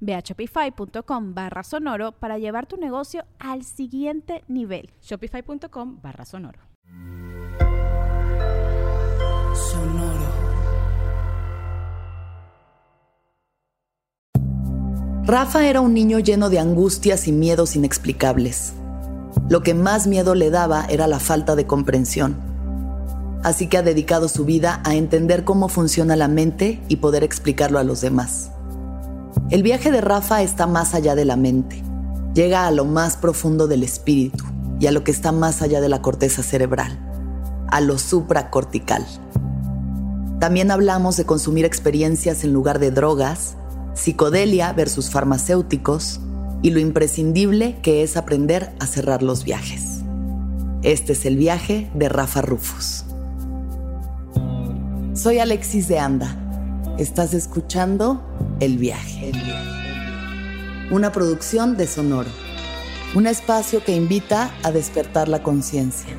Ve 0.00 0.14
a 0.14 0.20
shopify.com 0.20 1.34
barra 1.34 1.62
sonoro 1.62 2.12
para 2.12 2.38
llevar 2.38 2.66
tu 2.66 2.76
negocio 2.76 3.24
al 3.38 3.64
siguiente 3.64 4.44
nivel. 4.48 4.90
Shopify.com 5.02 6.00
barra 6.02 6.24
sonoro. 6.24 6.60
Sonoro. 9.54 10.28
Rafa 15.24 15.66
era 15.66 15.82
un 15.82 15.92
niño 15.92 16.20
lleno 16.20 16.48
de 16.48 16.58
angustias 16.58 17.28
y 17.28 17.32
miedos 17.32 17.76
inexplicables. 17.76 18.72
Lo 19.50 19.62
que 19.62 19.74
más 19.74 20.06
miedo 20.06 20.34
le 20.34 20.48
daba 20.48 20.86
era 20.86 21.06
la 21.06 21.20
falta 21.20 21.54
de 21.54 21.66
comprensión. 21.66 22.36
Así 23.42 23.68
que 23.68 23.76
ha 23.76 23.82
dedicado 23.82 24.28
su 24.28 24.44
vida 24.44 24.80
a 24.84 24.94
entender 24.94 25.44
cómo 25.44 25.68
funciona 25.68 26.16
la 26.16 26.28
mente 26.28 26.82
y 26.88 26.96
poder 26.96 27.24
explicarlo 27.24 27.78
a 27.78 27.84
los 27.84 28.00
demás. 28.00 28.52
El 29.50 29.62
viaje 29.62 29.90
de 29.90 30.00
Rafa 30.00 30.42
está 30.42 30.66
más 30.66 30.94
allá 30.94 31.14
de 31.14 31.24
la 31.24 31.36
mente. 31.36 31.82
Llega 32.34 32.66
a 32.66 32.70
lo 32.70 32.84
más 32.84 33.16
profundo 33.16 33.66
del 33.66 33.82
espíritu 33.82 34.44
y 34.78 34.86
a 34.86 34.92
lo 34.92 35.04
que 35.04 35.10
está 35.10 35.32
más 35.32 35.62
allá 35.62 35.80
de 35.80 35.88
la 35.88 36.02
corteza 36.02 36.42
cerebral, 36.42 36.98
a 37.68 37.80
lo 37.80 37.98
supracortical. 37.98 39.06
También 40.38 40.70
hablamos 40.70 41.16
de 41.16 41.24
consumir 41.24 41.64
experiencias 41.64 42.44
en 42.44 42.52
lugar 42.52 42.78
de 42.78 42.90
drogas, 42.90 43.56
psicodelia 43.94 44.72
versus 44.72 45.10
farmacéuticos 45.10 46.20
y 46.62 46.70
lo 46.70 46.78
imprescindible 46.78 47.80
que 47.82 48.02
es 48.02 48.16
aprender 48.16 48.72
a 48.78 48.86
cerrar 48.86 49.22
los 49.22 49.44
viajes. 49.44 50.00
Este 50.82 51.14
es 51.14 51.24
el 51.24 51.36
viaje 51.36 51.90
de 51.94 52.08
Rafa 52.08 52.40
Rufus. 52.42 53.04
Soy 55.14 55.40
Alexis 55.40 55.88
de 55.88 55.98
Anda. 55.98 56.47
Estás 56.98 57.32
escuchando 57.32 58.20
el 58.58 58.76
viaje. 58.76 59.30
Una 60.90 61.12
producción 61.12 61.76
de 61.76 61.86
Sonoro. 61.86 62.28
Un 63.14 63.28
espacio 63.28 63.84
que 63.84 63.94
invita 63.94 64.52
a 64.64 64.72
despertar 64.72 65.28
la 65.28 65.40
conciencia. 65.40 66.10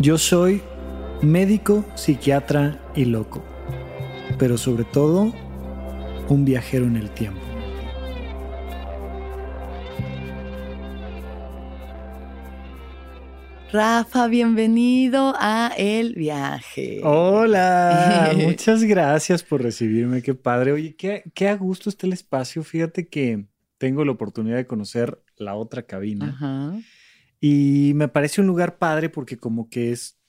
Yo 0.00 0.18
soy 0.18 0.62
médico, 1.22 1.84
psiquiatra 1.94 2.80
y 2.96 3.04
loco, 3.04 3.40
pero 4.36 4.58
sobre 4.58 4.82
todo 4.82 5.32
un 6.28 6.44
viajero 6.44 6.86
en 6.86 6.96
el 6.96 7.10
tiempo. 7.10 7.40
Rafa, 13.72 14.28
bienvenido 14.28 15.34
a 15.36 15.72
El 15.76 16.14
Viaje. 16.14 17.00
Hola, 17.02 18.32
muchas 18.36 18.84
gracias 18.84 19.42
por 19.42 19.62
recibirme, 19.62 20.22
qué 20.22 20.34
padre. 20.34 20.70
Oye, 20.70 20.94
qué, 20.94 21.24
qué 21.34 21.48
a 21.48 21.56
gusto 21.56 21.90
está 21.90 22.06
el 22.06 22.12
espacio. 22.12 22.62
Fíjate 22.62 23.08
que 23.08 23.46
tengo 23.78 24.04
la 24.04 24.12
oportunidad 24.12 24.56
de 24.58 24.66
conocer 24.68 25.20
la 25.36 25.56
otra 25.56 25.82
cabina. 25.82 26.80
Y 27.40 27.92
me 27.96 28.06
parece 28.06 28.40
un 28.40 28.46
lugar 28.46 28.78
padre 28.78 29.08
porque 29.08 29.38
como 29.38 29.68
que 29.68 29.90
es 29.90 30.20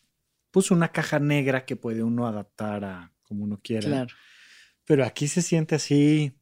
pues 0.49 0.71
una 0.71 0.87
caja 0.87 1.19
negra 1.19 1.65
que 1.65 1.75
puede 1.75 2.01
uno 2.01 2.25
adaptar 2.25 2.83
a 2.83 3.11
como 3.21 3.43
uno 3.43 3.59
quiera. 3.61 3.87
Claro. 3.87 4.15
Pero 4.85 5.03
aquí 5.03 5.27
se 5.27 5.41
siente 5.41 5.75
así 5.75 6.33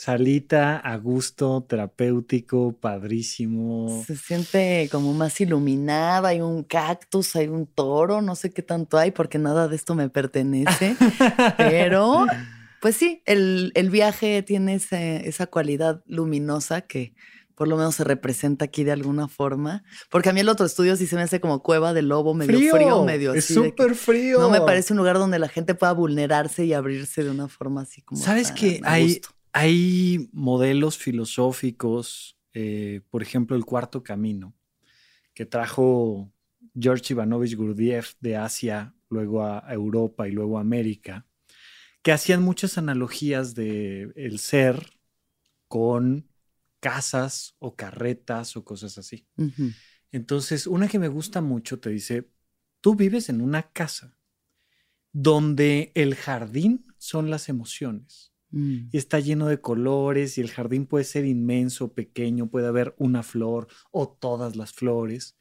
Salita 0.00 0.78
a 0.78 0.96
gusto, 0.96 1.62
terapéutico, 1.68 2.72
padrísimo. 2.72 4.02
Se 4.06 4.16
siente 4.16 4.88
como 4.90 5.12
más 5.12 5.38
iluminada, 5.42 6.30
hay 6.30 6.40
un 6.40 6.64
cactus, 6.64 7.36
hay 7.36 7.48
un 7.48 7.66
toro, 7.66 8.22
no 8.22 8.34
sé 8.34 8.50
qué 8.50 8.62
tanto 8.62 8.96
hay 8.96 9.10
porque 9.10 9.38
nada 9.38 9.68
de 9.68 9.76
esto 9.76 9.94
me 9.94 10.08
pertenece, 10.08 10.96
pero 11.58 12.24
pues 12.80 12.96
sí, 12.96 13.22
el, 13.26 13.72
viaje 13.90 14.42
tiene 14.42 14.76
esa 14.76 15.46
cualidad 15.48 16.02
luminosa 16.06 16.80
que 16.80 17.12
por 17.60 17.68
lo 17.68 17.76
menos 17.76 17.96
se 17.96 18.04
representa 18.04 18.64
aquí 18.64 18.84
de 18.84 18.92
alguna 18.92 19.28
forma, 19.28 19.84
porque 20.08 20.30
a 20.30 20.32
mí 20.32 20.40
el 20.40 20.48
otro 20.48 20.64
estudio 20.64 20.96
sí 20.96 21.06
se 21.06 21.14
me 21.14 21.20
hace 21.20 21.42
como 21.42 21.62
cueva 21.62 21.92
de 21.92 22.00
lobo, 22.00 22.32
medio 22.32 22.58
frío, 22.74 23.04
medio 23.04 23.34
Es 23.34 23.48
súper 23.48 23.94
frío. 23.96 24.40
No 24.40 24.48
me 24.48 24.62
parece 24.62 24.94
un 24.94 24.96
lugar 24.96 25.18
donde 25.18 25.38
la 25.38 25.46
gente 25.46 25.74
pueda 25.74 25.92
vulnerarse 25.92 26.64
y 26.64 26.72
abrirse 26.72 27.22
de 27.22 27.30
una 27.30 27.48
forma 27.48 27.82
así 27.82 28.00
como... 28.00 28.18
¿Sabes 28.18 28.50
que 28.50 28.80
hay, 28.82 29.20
hay 29.52 30.30
modelos 30.32 30.96
filosóficos, 30.96 32.38
eh, 32.54 33.02
por 33.10 33.20
ejemplo, 33.20 33.54
el 33.58 33.66
cuarto 33.66 34.02
camino, 34.02 34.54
que 35.34 35.44
trajo 35.44 36.32
George 36.74 37.12
Ivanovich 37.12 37.56
Gurdjieff 37.56 38.14
de 38.20 38.38
Asia, 38.38 38.94
luego 39.10 39.44
a 39.44 39.66
Europa 39.70 40.26
y 40.26 40.32
luego 40.32 40.56
a 40.56 40.62
América, 40.62 41.26
que 42.00 42.12
hacían 42.12 42.42
muchas 42.42 42.78
analogías 42.78 43.54
de 43.54 44.12
el 44.16 44.38
ser 44.38 44.98
con 45.68 46.29
casas 46.80 47.54
o 47.58 47.76
carretas 47.76 48.56
o 48.56 48.64
cosas 48.64 48.98
así. 48.98 49.26
Entonces, 50.10 50.66
una 50.66 50.88
que 50.88 50.98
me 50.98 51.08
gusta 51.08 51.40
mucho 51.40 51.78
te 51.78 51.90
dice, 51.90 52.28
tú 52.80 52.94
vives 52.94 53.28
en 53.28 53.40
una 53.40 53.70
casa 53.70 54.16
donde 55.12 55.92
el 55.94 56.14
jardín 56.14 56.86
son 56.98 57.30
las 57.30 57.48
emociones 57.48 58.30
Mm. 58.50 58.88
Y 58.90 58.96
está 58.96 59.20
lleno 59.20 59.46
de 59.46 59.60
colores 59.60 60.38
y 60.38 60.40
el 60.40 60.50
jardín 60.50 60.86
puede 60.86 61.04
ser 61.04 61.24
inmenso, 61.24 61.92
pequeño, 61.92 62.48
puede 62.48 62.66
haber 62.66 62.94
una 62.98 63.22
flor 63.22 63.68
o 63.90 64.08
todas 64.08 64.56
las 64.56 64.72
flores. 64.72 65.36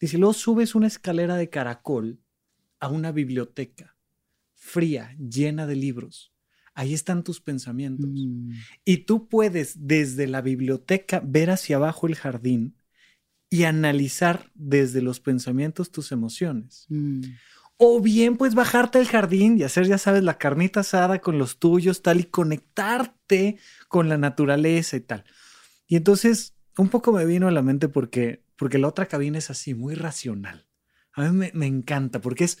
Dice, 0.00 0.18
luego 0.18 0.32
subes 0.32 0.74
una 0.74 0.86
escalera 0.86 1.36
de 1.36 1.50
caracol 1.50 2.20
a 2.78 2.88
una 2.88 3.12
biblioteca 3.12 3.96
fría, 4.54 5.16
llena 5.18 5.66
de 5.66 5.76
libros. 5.76 6.31
Ahí 6.74 6.94
están 6.94 7.22
tus 7.22 7.40
pensamientos. 7.40 8.08
Mm. 8.10 8.52
Y 8.84 8.98
tú 8.98 9.28
puedes 9.28 9.86
desde 9.86 10.26
la 10.26 10.40
biblioteca 10.40 11.22
ver 11.24 11.50
hacia 11.50 11.76
abajo 11.76 12.06
el 12.06 12.14
jardín 12.14 12.76
y 13.50 13.64
analizar 13.64 14.50
desde 14.54 15.02
los 15.02 15.20
pensamientos 15.20 15.90
tus 15.90 16.12
emociones. 16.12 16.86
Mm. 16.88 17.20
O 17.76 18.00
bien, 18.00 18.36
pues 18.36 18.54
bajarte 18.54 18.98
al 18.98 19.06
jardín 19.06 19.58
y 19.58 19.64
hacer, 19.64 19.86
ya 19.86 19.98
sabes, 19.98 20.22
la 20.22 20.38
carnita 20.38 20.80
asada 20.80 21.20
con 21.20 21.36
los 21.36 21.58
tuyos, 21.58 22.00
tal, 22.00 22.20
y 22.20 22.24
conectarte 22.24 23.58
con 23.88 24.08
la 24.08 24.16
naturaleza 24.16 24.96
y 24.96 25.00
tal. 25.00 25.24
Y 25.86 25.96
entonces, 25.96 26.54
un 26.78 26.88
poco 26.88 27.12
me 27.12 27.26
vino 27.26 27.48
a 27.48 27.50
la 27.50 27.60
mente 27.60 27.88
porque, 27.88 28.44
porque 28.56 28.78
la 28.78 28.88
otra 28.88 29.06
cabina 29.06 29.38
es 29.38 29.50
así, 29.50 29.74
muy 29.74 29.94
racional. 29.94 30.66
A 31.12 31.28
mí 31.28 31.50
me, 31.52 31.66
encanta 31.66 32.20
porque 32.20 32.44
es 32.44 32.58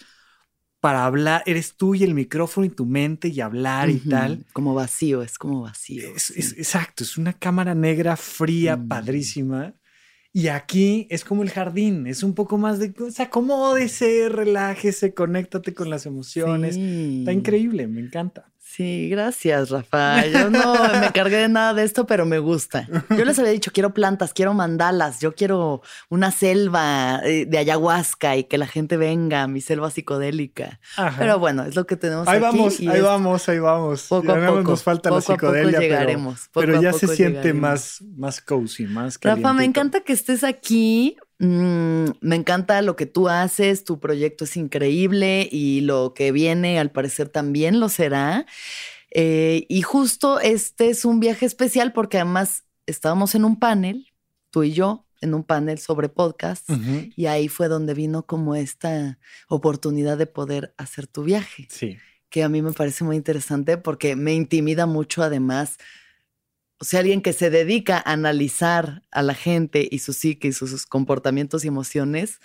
para 0.82 1.04
hablar, 1.04 1.44
eres 1.46 1.76
tú 1.76 1.94
y 1.94 2.02
el 2.02 2.12
micrófono 2.12 2.66
y 2.66 2.68
tu 2.68 2.86
mente 2.86 3.28
y 3.28 3.40
hablar 3.40 3.88
y 3.88 4.00
tal. 4.00 4.44
Como 4.52 4.74
vacío, 4.74 5.22
es 5.22 5.38
como 5.38 5.62
vacío. 5.62 6.08
exacto, 6.08 7.04
es 7.04 7.16
una 7.16 7.34
cámara 7.34 7.72
negra 7.72 8.16
fría, 8.16 8.76
mm. 8.76 8.88
padrísima. 8.88 9.74
Y 10.32 10.48
aquí 10.48 11.06
es 11.08 11.24
como 11.24 11.44
el 11.44 11.50
jardín, 11.50 12.08
es 12.08 12.24
un 12.24 12.34
poco 12.34 12.58
más 12.58 12.80
de, 12.80 12.92
o 13.00 13.12
sea, 13.12 13.26
acomódese, 13.26 14.28
relájese, 14.28 15.14
conéctate 15.14 15.72
con 15.72 15.88
las 15.88 16.04
emociones. 16.04 16.76
Está 16.76 17.32
increíble, 17.32 17.86
me 17.86 18.00
encanta. 18.00 18.51
Sí, 18.74 19.10
gracias, 19.10 19.68
Rafa. 19.68 20.26
Yo 20.26 20.48
no 20.48 20.74
me 20.98 21.12
cargué 21.12 21.36
de 21.36 21.48
nada 21.50 21.74
de 21.74 21.84
esto, 21.84 22.06
pero 22.06 22.24
me 22.24 22.38
gusta. 22.38 22.88
Yo 23.10 23.22
les 23.26 23.38
había 23.38 23.52
dicho, 23.52 23.70
quiero 23.70 23.92
plantas, 23.92 24.32
quiero 24.32 24.54
mandalas, 24.54 25.20
yo 25.20 25.34
quiero 25.34 25.82
una 26.08 26.30
selva 26.30 27.20
eh, 27.22 27.44
de 27.44 27.58
ayahuasca 27.58 28.34
y 28.36 28.44
que 28.44 28.56
la 28.56 28.66
gente 28.66 28.96
venga 28.96 29.42
a 29.42 29.46
mi 29.46 29.60
selva 29.60 29.90
psicodélica. 29.90 30.80
Pero 31.18 31.38
bueno, 31.38 31.64
es 31.64 31.76
lo 31.76 31.86
que 31.86 31.96
tenemos 31.96 32.26
ahí 32.26 32.36
aquí. 32.42 32.44
Vamos, 32.44 32.80
ahí 32.80 33.00
vamos, 33.02 33.48
ahí 33.50 33.58
vamos. 33.58 34.06
Poco 34.08 34.32
a 34.32 34.46
poco. 34.46 34.62
Nos 34.62 34.82
falta 34.82 35.10
la 35.10 35.20
psicodelia, 35.20 35.78
llegaremos. 35.78 36.48
pero, 36.54 36.80
ya 36.80 36.94
se 36.94 37.08
siente 37.08 37.52
más, 37.52 38.02
más 38.16 38.40
cozy, 38.40 38.86
más 38.86 39.18
Rafa, 39.20 39.52
me 39.52 39.66
encanta 39.66 40.00
que 40.00 40.14
estés 40.14 40.44
aquí 40.44 41.18
Mm, 41.44 42.04
me 42.20 42.36
encanta 42.36 42.80
lo 42.82 42.94
que 42.94 43.04
tú 43.04 43.28
haces, 43.28 43.82
tu 43.82 43.98
proyecto 43.98 44.44
es 44.44 44.56
increíble 44.56 45.48
y 45.50 45.80
lo 45.80 46.14
que 46.14 46.30
viene 46.30 46.78
al 46.78 46.92
parecer 46.92 47.28
también 47.28 47.80
lo 47.80 47.88
será. 47.88 48.46
Eh, 49.10 49.66
y 49.68 49.82
justo 49.82 50.38
este 50.38 50.90
es 50.90 51.04
un 51.04 51.18
viaje 51.18 51.44
especial 51.44 51.92
porque 51.92 52.18
además 52.18 52.62
estábamos 52.86 53.34
en 53.34 53.44
un 53.44 53.58
panel, 53.58 54.06
tú 54.50 54.62
y 54.62 54.72
yo, 54.72 55.04
en 55.20 55.34
un 55.34 55.42
panel 55.42 55.80
sobre 55.80 56.08
podcast 56.08 56.70
y 57.16 57.26
ahí 57.26 57.48
fue 57.48 57.66
donde 57.66 57.94
vino 57.94 58.24
como 58.24 58.54
esta 58.54 59.18
oportunidad 59.48 60.18
de 60.18 60.26
poder 60.26 60.74
hacer 60.78 61.08
tu 61.08 61.24
viaje. 61.24 61.66
Sí. 61.68 61.98
Que 62.28 62.44
a 62.44 62.48
mí 62.48 62.62
me 62.62 62.72
parece 62.72 63.02
muy 63.02 63.16
interesante 63.16 63.78
porque 63.78 64.14
me 64.14 64.32
intimida 64.32 64.86
mucho 64.86 65.24
además 65.24 65.78
o 66.82 66.84
sea, 66.84 66.98
alguien 66.98 67.22
que 67.22 67.32
se 67.32 67.48
dedica 67.48 67.98
a 67.98 68.10
analizar 68.10 69.02
a 69.12 69.22
la 69.22 69.34
gente 69.34 69.86
y 69.88 70.00
su 70.00 70.12
psique 70.12 70.48
y 70.48 70.52
sus, 70.52 70.84
comportamientos 70.84 71.64
y 71.64 71.68
emociones, 71.68 72.40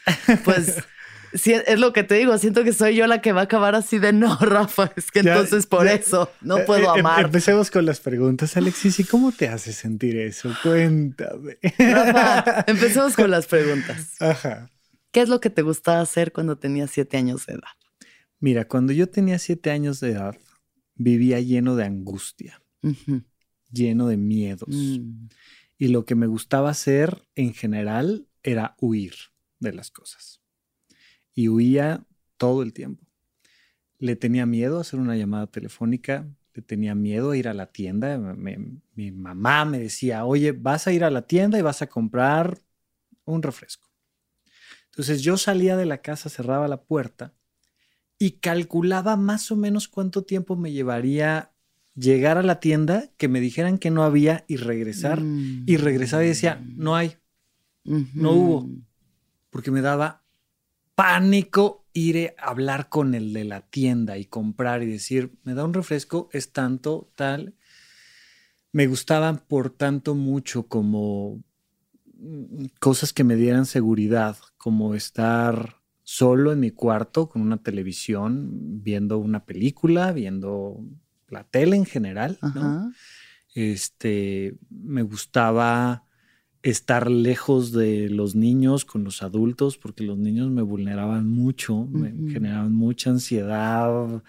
pues 0.45 0.75
es 1.33 1.79
lo 1.79 1.91
que 1.91 2.03
te 2.03 2.13
digo, 2.13 2.37
siento 2.37 2.63
que 2.63 2.71
soy 2.71 2.95
yo 2.95 3.07
la 3.07 3.19
que 3.19 3.31
va 3.31 3.41
a 3.41 3.43
acabar 3.45 3.73
así 3.73 3.97
de 3.97 4.13
no, 4.13 4.37
Rafa, 4.39 4.91
es 4.95 5.09
que 5.09 5.21
entonces 5.21 5.65
por 5.65 5.87
eso 5.87 6.31
no 6.41 6.59
eh, 6.59 6.63
puedo 6.67 6.95
eh, 6.95 6.99
amar. 6.99 7.25
Empecemos 7.25 7.71
con 7.71 7.87
las 7.87 7.99
preguntas, 7.99 8.55
Alexis, 8.55 8.99
¿y 8.99 9.05
cómo 9.05 9.31
te 9.31 9.47
hace 9.47 9.73
sentir 9.73 10.17
eso? 10.17 10.53
Cuéntame. 10.61 11.57
Rafa, 11.79 12.63
empecemos 12.67 13.15
con 13.15 13.31
las 13.31 13.47
preguntas. 13.47 14.17
Ajá. 14.21 14.69
¿Qué 15.11 15.21
es 15.21 15.29
lo 15.29 15.39
que 15.39 15.49
te 15.49 15.63
gustaba 15.63 16.01
hacer 16.01 16.31
cuando 16.31 16.59
tenías 16.59 16.91
siete 16.91 17.17
años 17.17 17.47
de 17.47 17.53
edad? 17.53 17.73
Mira, 18.39 18.67
cuando 18.67 18.93
yo 18.93 19.09
tenía 19.09 19.39
siete 19.39 19.71
años 19.71 19.99
de 19.99 20.11
edad, 20.11 20.37
vivía 20.93 21.39
lleno 21.39 21.75
de 21.75 21.85
angustia 21.85 22.61
lleno 23.71 24.07
de 24.07 24.17
miedos. 24.17 24.69
Mm. 24.69 25.27
Y 25.77 25.89
lo 25.89 26.05
que 26.05 26.15
me 26.15 26.27
gustaba 26.27 26.69
hacer 26.69 27.27
en 27.35 27.53
general 27.53 28.27
era 28.43 28.75
huir 28.79 29.13
de 29.59 29.73
las 29.73 29.91
cosas. 29.91 30.41
Y 31.33 31.49
huía 31.49 32.05
todo 32.37 32.63
el 32.63 32.73
tiempo. 32.73 33.05
Le 33.99 34.15
tenía 34.15 34.45
miedo 34.45 34.77
a 34.77 34.81
hacer 34.81 34.99
una 34.99 35.15
llamada 35.15 35.47
telefónica, 35.47 36.27
le 36.53 36.61
tenía 36.61 36.95
miedo 36.95 37.31
a 37.31 37.37
ir 37.37 37.47
a 37.47 37.53
la 37.53 37.67
tienda. 37.67 38.17
mi 38.17 39.11
mamá 39.11 39.65
me 39.65 39.79
decía, 39.79 40.25
oye, 40.25 40.51
vas 40.51 40.87
a 40.87 40.93
ir 40.93 41.03
a 41.03 41.11
la 41.11 41.23
tienda 41.23 41.59
y 41.59 41.61
vas 41.61 41.81
a 41.81 41.87
comprar 41.87 42.59
un 43.25 43.43
refresco. 43.43 43.87
Entonces 44.85 45.21
yo 45.21 45.37
salía 45.37 45.77
de 45.77 45.85
la 45.85 46.01
casa, 46.01 46.29
cerraba 46.29 46.67
la 46.67 46.81
puerta 46.81 47.35
y 48.17 48.39
calculaba 48.39 49.15
más 49.15 49.51
o 49.51 49.55
menos 49.55 49.87
cuánto 49.87 50.23
tiempo 50.23 50.55
me 50.55 50.71
llevaría 50.71 51.53
llegar 51.97 52.37
a 52.37 52.43
la 52.43 52.59
tienda, 52.59 53.09
que 53.17 53.27
me 53.27 53.39
dijeran 53.41 53.77
que 53.77 53.89
no 53.89 54.03
había 54.03 54.45
y 54.47 54.57
regresar. 54.57 55.21
Y 55.65 55.77
regresaba 55.77 56.23
y 56.23 56.27
decía, 56.27 56.63
no 56.75 56.95
hay, 56.95 57.17
no 57.83 58.31
hubo, 58.31 58.69
porque 59.49 59.71
me 59.71 59.81
daba 59.81 60.23
pánico 60.95 61.85
ir 61.93 62.33
a 62.37 62.49
hablar 62.49 62.89
con 62.89 63.15
el 63.15 63.33
de 63.33 63.43
la 63.43 63.61
tienda 63.61 64.17
y 64.17 64.25
comprar 64.25 64.83
y 64.83 64.85
decir, 64.85 65.37
me 65.43 65.53
da 65.53 65.65
un 65.65 65.73
refresco, 65.73 66.29
es 66.31 66.51
tanto, 66.51 67.11
tal. 67.15 67.55
Me 68.71 68.85
gustaban 68.85 69.43
por 69.47 69.71
tanto 69.71 70.13
mucho 70.13 70.67
como 70.67 71.43
mm, 72.13 72.65
cosas 72.79 73.13
que 73.13 73.23
me 73.23 73.35
dieran 73.35 73.65
seguridad, 73.65 74.37
como 74.57 74.93
estar 74.93 75.81
solo 76.03 76.51
en 76.51 76.59
mi 76.59 76.71
cuarto 76.71 77.27
con 77.27 77.41
una 77.41 77.61
televisión, 77.63 78.49
viendo 78.83 79.17
una 79.17 79.45
película, 79.45 80.11
viendo 80.11 80.79
la 81.29 81.43
tele 81.43 81.75
en 81.75 81.85
general, 81.85 82.37
¿no? 82.55 82.91
Este, 83.53 84.55
me 84.69 85.01
gustaba 85.01 86.03
estar 86.63 87.09
lejos 87.09 87.71
de 87.71 88.09
los 88.09 88.35
niños 88.35 88.85
con 88.85 89.03
los 89.03 89.23
adultos, 89.23 89.77
porque 89.77 90.03
los 90.03 90.17
niños 90.17 90.49
me 90.49 90.61
vulneraban 90.61 91.29
mucho, 91.29 91.85
me 91.85 92.11
generaban 92.31 92.73
mucha 92.73 93.09
ansiedad, 93.09 94.23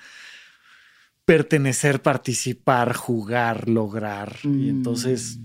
pertenecer, 1.24 2.00
participar, 2.00 2.94
jugar, 2.94 3.68
lograr. 3.68 4.36
Y 4.44 4.48
mm. 4.48 4.68
entonces 4.68 5.40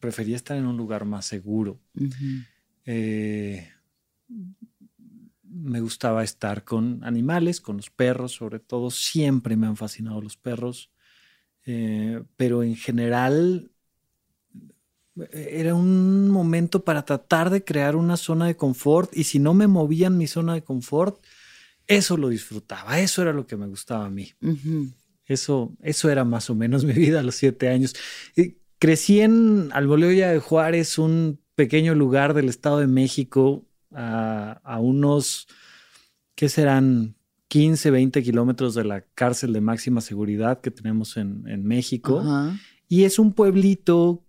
prefería 0.00 0.36
estar 0.36 0.56
en 0.56 0.66
un 0.66 0.76
lugar 0.76 1.04
más 1.04 1.26
seguro 1.26 1.80
me 5.60 5.80
gustaba 5.80 6.24
estar 6.24 6.64
con 6.64 7.02
animales, 7.04 7.60
con 7.60 7.76
los 7.76 7.90
perros, 7.90 8.32
sobre 8.32 8.58
todo. 8.58 8.90
Siempre 8.90 9.56
me 9.56 9.66
han 9.66 9.76
fascinado 9.76 10.20
los 10.20 10.36
perros. 10.36 10.90
Eh, 11.66 12.22
pero 12.36 12.62
en 12.62 12.76
general 12.76 13.70
era 15.32 15.74
un 15.74 16.30
momento 16.30 16.84
para 16.84 17.04
tratar 17.04 17.50
de 17.50 17.64
crear 17.64 17.96
una 17.96 18.16
zona 18.16 18.46
de 18.46 18.56
confort 18.56 19.14
y 19.16 19.24
si 19.24 19.38
no 19.38 19.54
me 19.54 19.66
movían 19.66 20.16
mi 20.16 20.26
zona 20.26 20.54
de 20.54 20.62
confort, 20.62 21.22
eso 21.86 22.16
lo 22.16 22.28
disfrutaba, 22.28 23.00
eso 23.00 23.22
era 23.22 23.32
lo 23.32 23.46
que 23.46 23.56
me 23.56 23.66
gustaba 23.66 24.06
a 24.06 24.10
mí. 24.10 24.32
eso, 25.26 25.74
eso 25.82 26.10
era 26.10 26.24
más 26.24 26.50
o 26.50 26.54
menos 26.54 26.84
mi 26.86 26.92
vida 26.92 27.20
a 27.20 27.22
los 27.22 27.34
siete 27.34 27.68
años. 27.68 27.94
crecí 28.78 29.20
en 29.20 29.70
Alboleoya 29.72 30.30
de 30.30 30.38
Juárez, 30.38 30.98
un 30.98 31.40
pequeño 31.54 31.94
lugar 31.94 32.34
del 32.34 32.48
Estado 32.48 32.78
de 32.78 32.86
México, 32.86 33.67
a, 33.94 34.78
unos, 34.80 35.48
¿qué 36.34 36.48
serán? 36.48 37.14
15, 37.48 37.90
20 37.90 38.22
kilómetros 38.22 38.74
de 38.74 38.84
la 38.84 39.00
cárcel 39.14 39.54
de 39.54 39.62
máxima 39.62 40.02
seguridad 40.02 40.60
que 40.60 40.70
tenemos 40.70 41.16
en, 41.16 41.64
México. 41.64 42.22
Y 42.88 43.04
es 43.04 43.18
un 43.18 43.32
pueblito, 43.32 44.22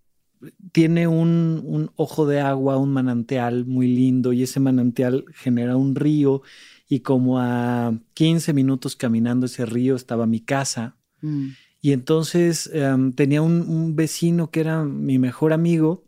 tiene 0.72 1.08
un, 1.08 1.62
un, 1.66 1.92
ojo 1.98 2.26
de 2.26 2.40
agua, 2.40 2.78
un 2.78 2.94
manantial 2.94 3.66
muy 3.66 3.88
lindo 3.88 4.32
y 4.32 4.44
ese 4.44 4.62
manantial 4.62 5.26
genera 5.34 5.76
un 5.76 5.96
río 5.96 6.44
y 6.88 7.02
como 7.02 7.40
a 7.40 7.94
15 8.16 8.54
minutos 8.54 8.96
caminando 8.96 9.46
ese 9.46 9.66
río 9.66 9.96
estaba 9.96 10.26
mi 10.26 10.40
casa. 10.40 10.98
Mm. 11.22 11.50
Y 11.82 11.92
entonces 11.94 12.70
em, 12.74 13.14
tenía 13.14 13.42
un, 13.42 13.62
un, 13.62 13.96
vecino 13.96 14.50
que 14.50 14.62
era 14.62 14.84
mi 14.84 15.20
mejor 15.20 15.54
amigo 15.54 16.04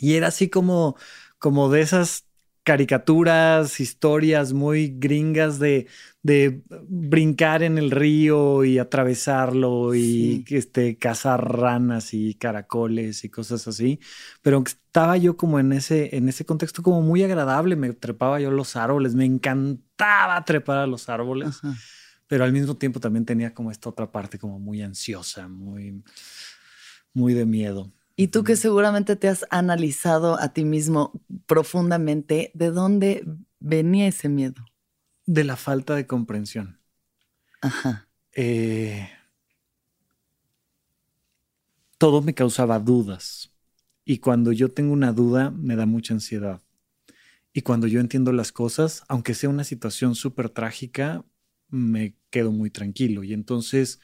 y 0.00 0.14
era 0.14 0.28
así 0.28 0.48
como, 0.48 0.96
como 1.38 1.70
de 1.70 1.80
esas 1.80 2.26
caricaturas, 2.64 3.80
historias 3.80 4.52
muy 4.52 4.88
gringas 4.98 5.58
de, 5.58 5.88
de 6.22 6.62
brincar 6.88 7.62
en 7.62 7.76
el 7.78 7.90
río 7.90 8.64
y 8.64 8.78
atravesarlo 8.78 9.94
y 9.94 10.44
este, 10.48 10.96
cazar 10.96 11.58
ranas 11.58 12.14
y 12.14 12.34
caracoles 12.34 13.24
y 13.24 13.30
cosas 13.30 13.66
así. 13.66 13.98
Pero 14.42 14.62
estaba 14.64 15.16
yo 15.16 15.36
como 15.36 15.58
en 15.58 15.72
ese, 15.72 16.16
en 16.16 16.28
ese 16.28 16.44
contexto 16.44 16.82
como 16.82 17.02
muy 17.02 17.22
agradable, 17.24 17.74
me 17.76 17.92
trepaba 17.94 18.40
yo 18.40 18.48
a 18.48 18.52
los 18.52 18.76
árboles, 18.76 19.14
me 19.14 19.24
encantaba 19.24 20.44
trepar 20.44 20.78
a 20.78 20.86
los 20.86 21.08
árboles, 21.08 21.60
pero 22.28 22.44
al 22.44 22.52
mismo 22.52 22.76
tiempo 22.76 23.00
también 23.00 23.24
tenía 23.24 23.54
como 23.54 23.70
esta 23.70 23.88
otra 23.88 24.10
parte 24.10 24.38
como 24.38 24.58
muy 24.60 24.82
ansiosa, 24.82 25.48
muy, 25.48 26.02
muy 27.12 27.34
de 27.34 27.46
miedo. 27.46 27.92
Y 28.16 28.28
tú 28.28 28.44
que 28.44 28.56
seguramente 28.56 29.16
te 29.16 29.28
has 29.28 29.46
analizado 29.50 30.38
a 30.38 30.52
ti 30.52 30.64
mismo 30.64 31.12
profundamente, 31.46 32.50
¿de 32.54 32.70
dónde 32.70 33.26
venía 33.58 34.06
ese 34.06 34.28
miedo? 34.28 34.64
De 35.26 35.44
la 35.44 35.56
falta 35.56 35.94
de 35.94 36.06
comprensión. 36.06 36.78
Ajá. 37.60 38.08
Eh, 38.34 39.08
todo 41.98 42.22
me 42.22 42.34
causaba 42.34 42.78
dudas. 42.78 43.52
Y 44.04 44.18
cuando 44.18 44.52
yo 44.52 44.70
tengo 44.72 44.92
una 44.92 45.12
duda, 45.12 45.50
me 45.50 45.76
da 45.76 45.86
mucha 45.86 46.14
ansiedad. 46.14 46.60
Y 47.52 47.62
cuando 47.62 47.86
yo 47.86 48.00
entiendo 48.00 48.32
las 48.32 48.50
cosas, 48.50 49.04
aunque 49.08 49.34
sea 49.34 49.50
una 49.50 49.64
situación 49.64 50.14
súper 50.14 50.48
trágica, 50.48 51.24
me 51.68 52.16
quedo 52.30 52.50
muy 52.50 52.70
tranquilo. 52.70 53.22
Y 53.22 53.32
entonces 53.32 54.00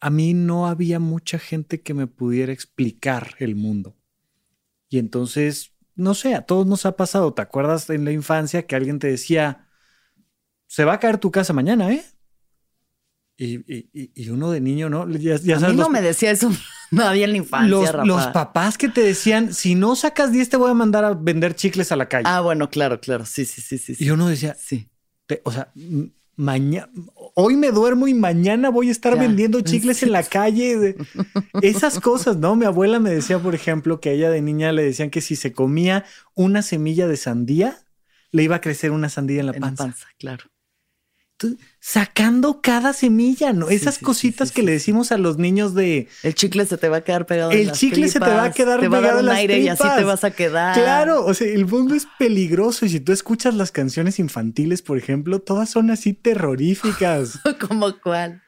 a 0.00 0.10
mí 0.10 0.34
no 0.34 0.66
había 0.66 0.98
mucha 0.98 1.38
gente 1.38 1.80
que 1.80 1.94
me 1.94 2.06
pudiera 2.06 2.52
explicar 2.52 3.34
el 3.38 3.56
mundo. 3.56 3.96
Y 4.88 4.98
entonces, 4.98 5.72
no 5.94 6.14
sé, 6.14 6.34
a 6.34 6.42
todos 6.42 6.66
nos 6.66 6.86
ha 6.86 6.96
pasado. 6.96 7.34
¿Te 7.34 7.42
acuerdas 7.42 7.90
en 7.90 8.04
la 8.04 8.12
infancia 8.12 8.66
que 8.66 8.76
alguien 8.76 8.98
te 8.98 9.08
decía, 9.08 9.68
se 10.66 10.84
va 10.84 10.94
a 10.94 11.00
caer 11.00 11.18
tu 11.18 11.30
casa 11.30 11.52
mañana, 11.52 11.92
eh? 11.92 12.04
Y, 13.40 14.28
uno 14.30 14.50
de 14.50 14.60
niño, 14.60 14.90
¿no? 14.90 15.08
Ya, 15.10 15.36
a 15.36 15.68
mí 15.68 15.76
no 15.76 15.88
me 15.88 16.02
decía 16.02 16.32
eso 16.32 16.50
nadie 16.90 17.22
en 17.22 17.30
la 17.30 17.36
infancia. 17.36 17.92
Los, 17.92 18.06
los, 18.06 18.26
papás 18.28 18.76
que 18.76 18.88
te 18.88 19.00
decían, 19.00 19.54
si 19.54 19.76
no 19.76 19.94
sacas 19.94 20.32
10 20.32 20.48
te 20.48 20.56
voy 20.56 20.70
a 20.70 20.74
mandar 20.74 21.04
a 21.04 21.14
vender 21.14 21.54
chicles 21.54 21.92
a 21.92 21.96
la 21.96 22.08
calle. 22.08 22.24
Ah, 22.26 22.40
bueno, 22.40 22.68
claro, 22.68 23.00
claro. 23.00 23.24
Sí, 23.26 23.44
sí, 23.44 23.60
sí, 23.60 23.78
sí. 23.78 23.96
Y 23.98 24.10
uno 24.10 24.26
decía, 24.26 24.56
sí. 24.58 24.90
o 25.44 25.52
sea, 25.52 25.72
mañana, 26.38 26.88
hoy 27.34 27.56
me 27.56 27.70
duermo 27.70 28.08
y 28.08 28.14
mañana 28.14 28.70
voy 28.70 28.88
a 28.88 28.92
estar 28.92 29.18
vendiendo 29.18 29.60
chicles 29.60 30.02
en 30.02 30.12
la 30.12 30.22
calle. 30.22 30.96
Esas 31.60 32.00
cosas, 32.00 32.38
¿no? 32.38 32.56
Mi 32.56 32.64
abuela 32.64 33.00
me 33.00 33.10
decía, 33.10 33.38
por 33.38 33.54
ejemplo, 33.54 34.00
que 34.00 34.10
a 34.10 34.12
ella 34.12 34.30
de 34.30 34.40
niña 34.40 34.72
le 34.72 34.84
decían 34.84 35.10
que 35.10 35.20
si 35.20 35.36
se 35.36 35.52
comía 35.52 36.04
una 36.34 36.62
semilla 36.62 37.08
de 37.08 37.16
sandía, 37.16 37.78
le 38.30 38.44
iba 38.44 38.56
a 38.56 38.60
crecer 38.60 38.92
una 38.92 39.08
sandía 39.08 39.40
en 39.40 39.46
la 39.46 39.52
panza. 39.52 39.84
En 39.84 39.90
la 39.90 39.94
panza, 39.94 40.08
claro 40.18 40.44
sacando 41.80 42.60
cada 42.60 42.92
semilla, 42.92 43.52
¿no? 43.52 43.68
Esas 43.68 43.98
cositas 43.98 44.52
que 44.52 44.62
le 44.62 44.72
decimos 44.72 45.12
a 45.12 45.18
los 45.18 45.38
niños 45.38 45.74
de... 45.74 46.08
El 46.22 46.34
chicle 46.34 46.66
se 46.66 46.76
te 46.76 46.88
va 46.88 46.98
a 46.98 47.00
quedar 47.02 47.26
pegado 47.26 47.50
El 47.50 47.72
chicle 47.72 48.08
se 48.08 48.20
te 48.20 48.26
va 48.26 48.44
a 48.44 48.52
quedar 48.52 48.80
te 48.80 48.88
va 48.88 48.98
a 48.98 49.00
dar 49.00 49.16
un 49.22 49.28
aire 49.28 49.58
y 49.60 49.68
así 49.68 49.84
te 49.96 50.04
vas 50.04 50.24
a 50.24 50.30
quedar. 50.32 50.74
Claro, 50.74 51.24
o 51.24 51.34
sea, 51.34 51.46
el 51.46 51.66
mundo 51.66 51.94
es 51.94 52.06
peligroso 52.18 52.86
y 52.86 52.90
si 52.90 53.00
tú 53.00 53.12
escuchas 53.12 53.54
las 53.54 53.72
canciones 53.72 54.18
infantiles, 54.18 54.82
por 54.82 54.98
ejemplo, 54.98 55.38
todas 55.38 55.70
son 55.70 55.90
así 55.90 56.12
terroríficas. 56.12 57.40
¿Cómo 57.68 57.98
cuál? 58.00 58.42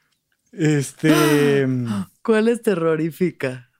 Este... 0.51 1.65
¿Cuál 2.23 2.49
es 2.49 2.61
terrorífica? 2.61 3.70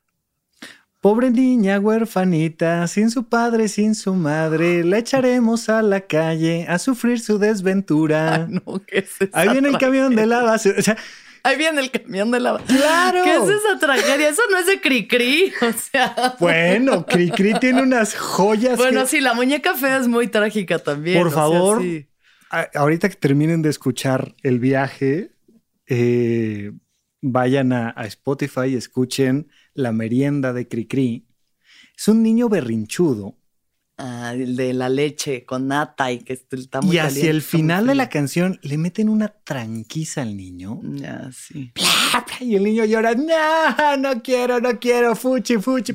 Pobre 1.02 1.32
niña 1.32 1.80
huérfanita, 1.80 2.86
sin 2.88 3.10
su 3.10 3.28
padre, 3.28 3.70
sin 3.70 3.96
su 3.96 4.14
madre, 4.14 4.84
la 4.84 4.98
echaremos 5.00 5.68
a 5.68 5.82
la 5.82 6.02
calle 6.02 6.68
a 6.70 6.78
sufrir 6.78 7.20
su 7.20 7.40
desventura. 7.40 8.48
no, 8.48 8.84
¿qué 8.86 9.00
es 9.00 9.30
Ahí 9.34 9.50
viene 9.50 9.70
el 9.70 9.80
camión 9.80 10.16
de 10.16 10.28
la 10.28 10.44
base. 10.44 10.76
O 10.78 10.82
sea, 10.82 10.96
Ahí 11.42 11.58
viene 11.58 11.82
el 11.82 11.90
camión 11.90 12.30
de 12.30 12.40
la 12.40 12.60
¡Claro! 12.60 13.24
¿Qué 13.24 13.34
es 13.34 13.50
esa 13.50 13.80
tragedia? 13.80 14.30
Eso 14.30 14.44
no 14.52 14.60
es 14.60 14.68
de 14.68 14.80
Cricri. 14.80 15.52
O 15.62 15.74
sea. 15.74 16.36
Bueno, 16.40 17.04
Cricri 17.08 17.56
tiene 17.60 17.82
unas 17.82 18.16
joyas. 18.16 18.78
Bueno, 18.78 19.08
sí, 19.08 19.22
la 19.22 19.34
muñeca 19.34 19.74
fea 19.74 19.98
es 19.98 20.08
muy 20.08 20.28
trágica 20.28 20.78
también. 20.78 21.20
Por 21.20 21.32
favor, 21.32 21.82
ahorita 22.76 23.10
que 23.10 23.16
terminen 23.16 23.64
de 23.64 23.70
escuchar 23.72 24.36
el 24.44 24.60
viaje, 24.60 25.32
eh, 25.88 26.74
vayan 27.22 27.74
a, 27.74 27.92
a 27.98 28.06
Spotify 28.06 28.68
y 28.68 28.76
escuchen 28.76 29.48
la 29.74 29.92
merienda 29.92 30.54
de 30.54 30.68
Cricri, 30.68 31.28
es 31.98 32.08
un 32.08 32.24
niño 32.24 32.50
berrinchudo. 32.50 33.38
Ah, 33.98 34.34
el 34.34 34.56
de 34.56 34.74
la 34.74 34.90
leche 34.90 35.46
con 35.46 35.68
nata 35.68 36.12
y 36.12 36.20
que 36.20 36.34
está 36.34 36.82
muy 36.82 36.96
Y 36.96 36.98
hacia 36.98 37.30
el 37.30 37.44
final 37.44 37.86
de 37.86 37.94
la 37.94 38.10
canción 38.10 38.60
le 38.64 38.80
meten 38.80 39.10
una 39.10 39.28
tranquiza 39.28 40.24
al 40.24 40.36
niño. 40.36 40.80
Ya, 40.84 41.30
sí. 41.32 41.72
Y 42.40 42.56
el 42.56 42.64
niño 42.64 42.84
llora, 42.86 43.14
no, 43.14 43.98
no 43.98 44.24
quiero, 44.24 44.60
no 44.60 44.80
quiero, 44.80 45.16
fuchi, 45.16 45.58
fuchi. 45.58 45.94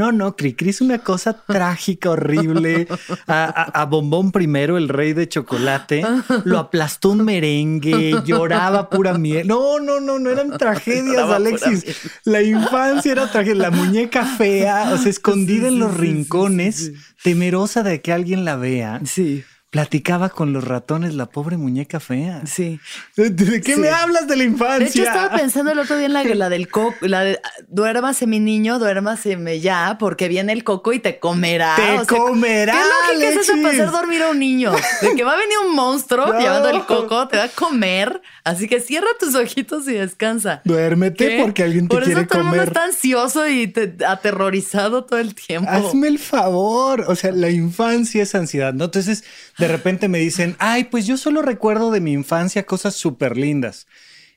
No, 0.00 0.12
no, 0.12 0.34
Cricri 0.34 0.70
es 0.70 0.80
una 0.80 1.00
cosa 1.00 1.34
trágica, 1.46 2.08
horrible. 2.08 2.88
A, 3.26 3.84
Bombón 3.84 4.32
primero, 4.32 4.78
el 4.78 4.88
rey 4.88 5.12
de 5.12 5.28
chocolate, 5.28 6.02
lo 6.44 6.58
aplastó 6.58 7.10
un 7.10 7.22
merengue, 7.22 8.14
lloraba 8.24 8.88
pura 8.88 9.18
miel. 9.18 9.46
No, 9.46 9.78
no, 9.78 10.00
no, 10.00 10.18
no 10.18 10.30
eran 10.30 10.56
tragedias, 10.56 11.28
Alexis. 11.28 11.84
La 12.24 12.40
infancia 12.40 13.12
era 13.12 13.30
tragedia. 13.30 13.60
La 13.60 13.70
muñeca 13.70 14.24
fea, 14.24 14.92
o 14.94 14.96
sea, 14.96 15.10
escondida 15.10 15.68
en 15.68 15.78
los 15.78 15.94
rincones, 15.94 16.92
temerosa 17.22 17.82
de 17.82 18.00
que 18.00 18.14
alguien 18.14 18.46
la 18.46 18.56
vea. 18.56 19.02
Sí 19.04 19.44
platicaba 19.70 20.30
con 20.30 20.52
los 20.52 20.64
ratones 20.64 21.14
la 21.14 21.26
pobre 21.26 21.56
muñeca 21.56 22.00
fea. 22.00 22.42
Sí. 22.44 22.80
¿De, 23.16 23.60
qué 23.60 23.76
me 23.76 23.88
hablas 23.88 24.26
de 24.26 24.36
la 24.36 24.42
infancia? 24.42 24.78
De 24.78 24.84
hecho, 24.86 25.02
estaba 25.04 25.36
pensando 25.36 25.70
el 25.70 25.78
otro 25.78 25.96
día 25.96 26.06
en 26.06 26.12
la, 26.12 26.24
la 26.24 26.48
del 26.48 26.68
coco, 26.68 27.06
la 27.06 27.22
de 27.22 27.40
duérmase 27.68 28.26
mi 28.26 28.40
niño, 28.40 28.80
duérmase 28.80 29.38
ya, 29.60 29.96
porque 29.98 30.26
viene 30.26 30.52
el 30.52 30.64
coco 30.64 30.92
y 30.92 30.98
te 30.98 31.20
comerá. 31.20 31.76
Te 31.76 32.06
comerá. 32.06 32.72
¿Qué 32.72 33.14
lógica 33.14 33.28
es 33.28 33.48
eso 33.48 33.52
para 33.62 33.68
hacer 33.68 33.90
dormir 33.92 34.22
a 34.22 34.30
un 34.30 34.40
niño? 34.40 34.72
De 34.72 35.14
que 35.14 35.22
va 35.22 35.34
a 35.34 35.36
venir 35.36 35.56
un 35.64 35.74
monstruo 35.76 36.26
llevando 36.40 36.68
el 36.68 36.84
coco, 36.84 37.28
te 37.28 37.36
va 37.36 37.44
a 37.44 37.48
comer. 37.48 38.20
Así 38.42 38.66
que 38.66 38.80
cierra 38.80 39.08
tus 39.20 39.36
ojitos 39.36 39.86
y 39.86 39.92
descansa. 39.92 40.62
Duérmete 40.64 41.38
porque 41.40 41.62
alguien 41.62 41.86
te 41.86 41.96
quiere 41.96 42.26
comer. 42.26 42.26
Por 42.26 42.26
eso 42.26 42.28
todo 42.28 42.40
el 42.40 42.46
mundo 42.46 42.62
está 42.64 42.84
ansioso 42.84 43.48
y 43.48 43.72
aterrorizado 44.04 45.04
todo 45.04 45.20
el 45.20 45.36
tiempo. 45.36 45.70
Hazme 45.70 46.08
el 46.08 46.18
favor. 46.18 47.04
O 47.06 47.14
sea, 47.14 47.30
la 47.30 47.50
infancia 47.50 48.24
es 48.24 48.34
ansiedad, 48.34 48.74
¿no? 48.74 48.86
Entonces 48.86 49.22
de 49.60 49.68
repente 49.68 50.08
me 50.08 50.18
dicen, 50.18 50.56
ay, 50.58 50.84
pues 50.84 51.06
yo 51.06 51.16
solo 51.16 51.42
recuerdo 51.42 51.90
de 51.90 52.00
mi 52.00 52.12
infancia 52.12 52.66
cosas 52.66 52.94
súper 52.94 53.36
lindas. 53.36 53.86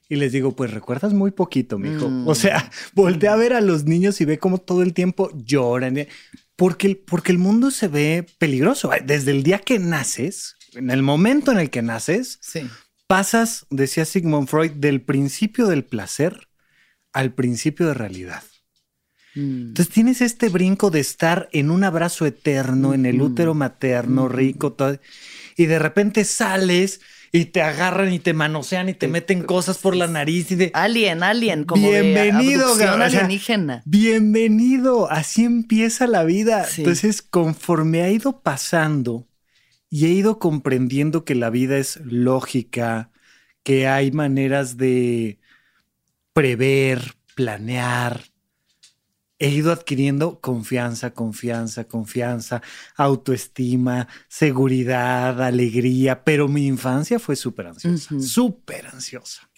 Y 0.10 0.18
les 0.18 0.32
digo, 0.32 0.56
pues 0.56 0.72
recuerdas 0.72 1.14
muy 1.14 1.32
poquito, 1.32 1.80
mijo. 1.80 2.10
Mm. 2.10 2.28
O 2.28 2.36
sea, 2.36 2.70
voltea 2.94 3.34
a 3.34 3.38
ver 3.38 3.54
a 3.54 3.62
los 3.62 3.86
niños 3.86 4.20
y 4.22 4.26
ve 4.26 4.38
cómo 4.38 4.60
todo 4.60 4.84
el 4.84 4.94
tiempo 4.94 5.32
lloran. 5.34 6.08
Porque, 6.56 6.96
porque 6.96 7.32
el 7.32 7.40
mundo 7.40 7.72
se 7.72 7.88
ve 7.88 8.26
peligroso. 8.38 8.92
Desde 9.06 9.32
el 9.32 9.44
día 9.44 9.60
que 9.60 9.80
naces, 9.80 10.56
en 10.74 10.92
el 10.92 11.02
momento 11.02 11.52
en 11.52 11.60
el 11.60 11.70
que 11.70 11.82
naces, 11.82 12.40
pasas, 13.08 13.66
decía 13.70 14.06
Sigmund 14.06 14.48
Freud, 14.48 14.72
del 14.72 15.02
principio 15.02 15.68
del 15.68 15.84
placer 15.84 16.50
al 17.14 17.34
principio 17.34 17.88
de 17.88 17.94
realidad. 17.94 18.44
Mm. 19.36 19.68
Entonces 19.68 19.94
tienes 19.94 20.22
este 20.22 20.50
brinco 20.50 20.92
de 20.92 21.00
estar 21.00 21.50
en 21.52 21.72
un 21.72 21.84
abrazo 21.84 22.26
eterno, 22.26 22.94
en 22.94 23.06
el 23.06 23.22
útero 23.22 23.54
materno, 23.54 24.28
rico, 24.28 24.74
todo, 24.74 25.00
y 25.56 25.66
de 25.66 25.80
repente 25.80 26.24
sales 26.26 27.02
y 27.36 27.46
te 27.46 27.64
agarran 27.64 28.14
y 28.14 28.20
te 28.20 28.34
manosean 28.34 28.90
y 28.90 28.94
te 28.94 29.08
meten 29.08 29.42
cosas 29.42 29.80
por 29.80 29.96
la 29.96 30.06
nariz 30.06 30.52
y 30.52 30.56
de 30.56 30.72
alien, 30.76 31.24
alien, 31.24 31.64
como 31.64 31.90
bienvenido, 31.90 32.76
de 32.76 32.86
alienígena. 32.86 33.82
bienvenido, 33.86 35.10
así 35.10 35.44
empieza 35.44 36.06
la 36.06 36.24
vida. 36.24 36.68
Entonces, 36.78 37.24
conforme 37.24 38.04
ha 38.04 38.12
ido 38.12 38.42
pasando 38.42 39.28
y 39.90 40.06
he 40.06 40.10
ido 40.10 40.38
comprendiendo 40.38 41.26
que 41.26 41.34
la 41.34 41.50
vida 41.50 41.78
es 41.78 42.00
lógica, 42.06 43.10
que 43.64 43.88
hay 43.88 44.12
maneras 44.12 44.78
de 44.78 45.40
prever, 46.34 47.16
planear, 47.34 48.26
he 49.44 49.50
ido 49.50 49.74
adquiriendo 49.74 50.40
confianza, 50.40 51.12
confianza, 51.12 51.84
confianza, 51.84 52.62
autoestima, 52.96 54.08
seguridad, 54.30 55.42
alegría, 55.42 56.24
pero 56.24 56.48
mi 56.48 56.66
infancia 56.66 57.20
fue 57.20 57.36
súper 57.36 57.68
ansiosa, 57.68 58.20
súper 58.22 58.88
ansiosa. 58.88 59.50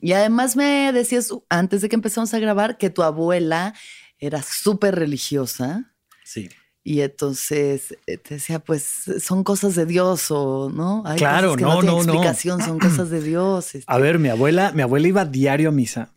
Y 0.00 0.12
además 0.12 0.56
me 0.56 0.92
decías 0.92 1.30
antes 1.50 1.82
de 1.82 1.90
que 1.90 1.96
empezamos 1.96 2.32
a 2.32 2.38
grabar 2.38 2.78
que 2.78 2.88
tu 2.88 3.02
abuela 3.02 3.74
era 4.18 4.40
súper 4.42 4.94
religiosa. 4.94 5.92
Sí. 6.24 6.48
Y 6.82 7.02
entonces 7.02 7.94
eh, 8.06 8.16
te 8.16 8.34
decía, 8.34 8.60
pues 8.60 8.88
son 9.20 9.44
cosas 9.44 9.74
de 9.74 9.84
Dios 9.84 10.30
o 10.30 10.70
no. 10.70 11.02
Hay 11.04 11.18
claro, 11.18 11.54
que 11.54 11.64
no, 11.64 11.82
no, 11.82 11.98
explicación, 11.98 12.62
son 12.62 12.78
cosas 12.78 13.10
de 13.10 13.20
Dios. 13.30 13.74
A 13.74 13.78
este. 13.78 14.00
ver, 14.00 14.18
mi 14.18 14.30
abuela, 14.30 14.72
mi 14.72 14.80
abuela 14.80 15.06
iba 15.06 15.24
diario 15.26 15.68
a 15.68 15.72
misa 15.72 16.14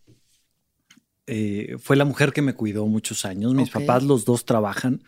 eh, 1.33 1.77
fue 1.79 1.95
la 1.95 2.03
mujer 2.03 2.33
que 2.33 2.41
me 2.41 2.55
cuidó 2.55 2.85
muchos 2.87 3.23
años. 3.23 3.53
Mis 3.53 3.69
papás, 3.69 4.03
los 4.03 4.25
dos 4.25 4.43
trabajan. 4.43 5.01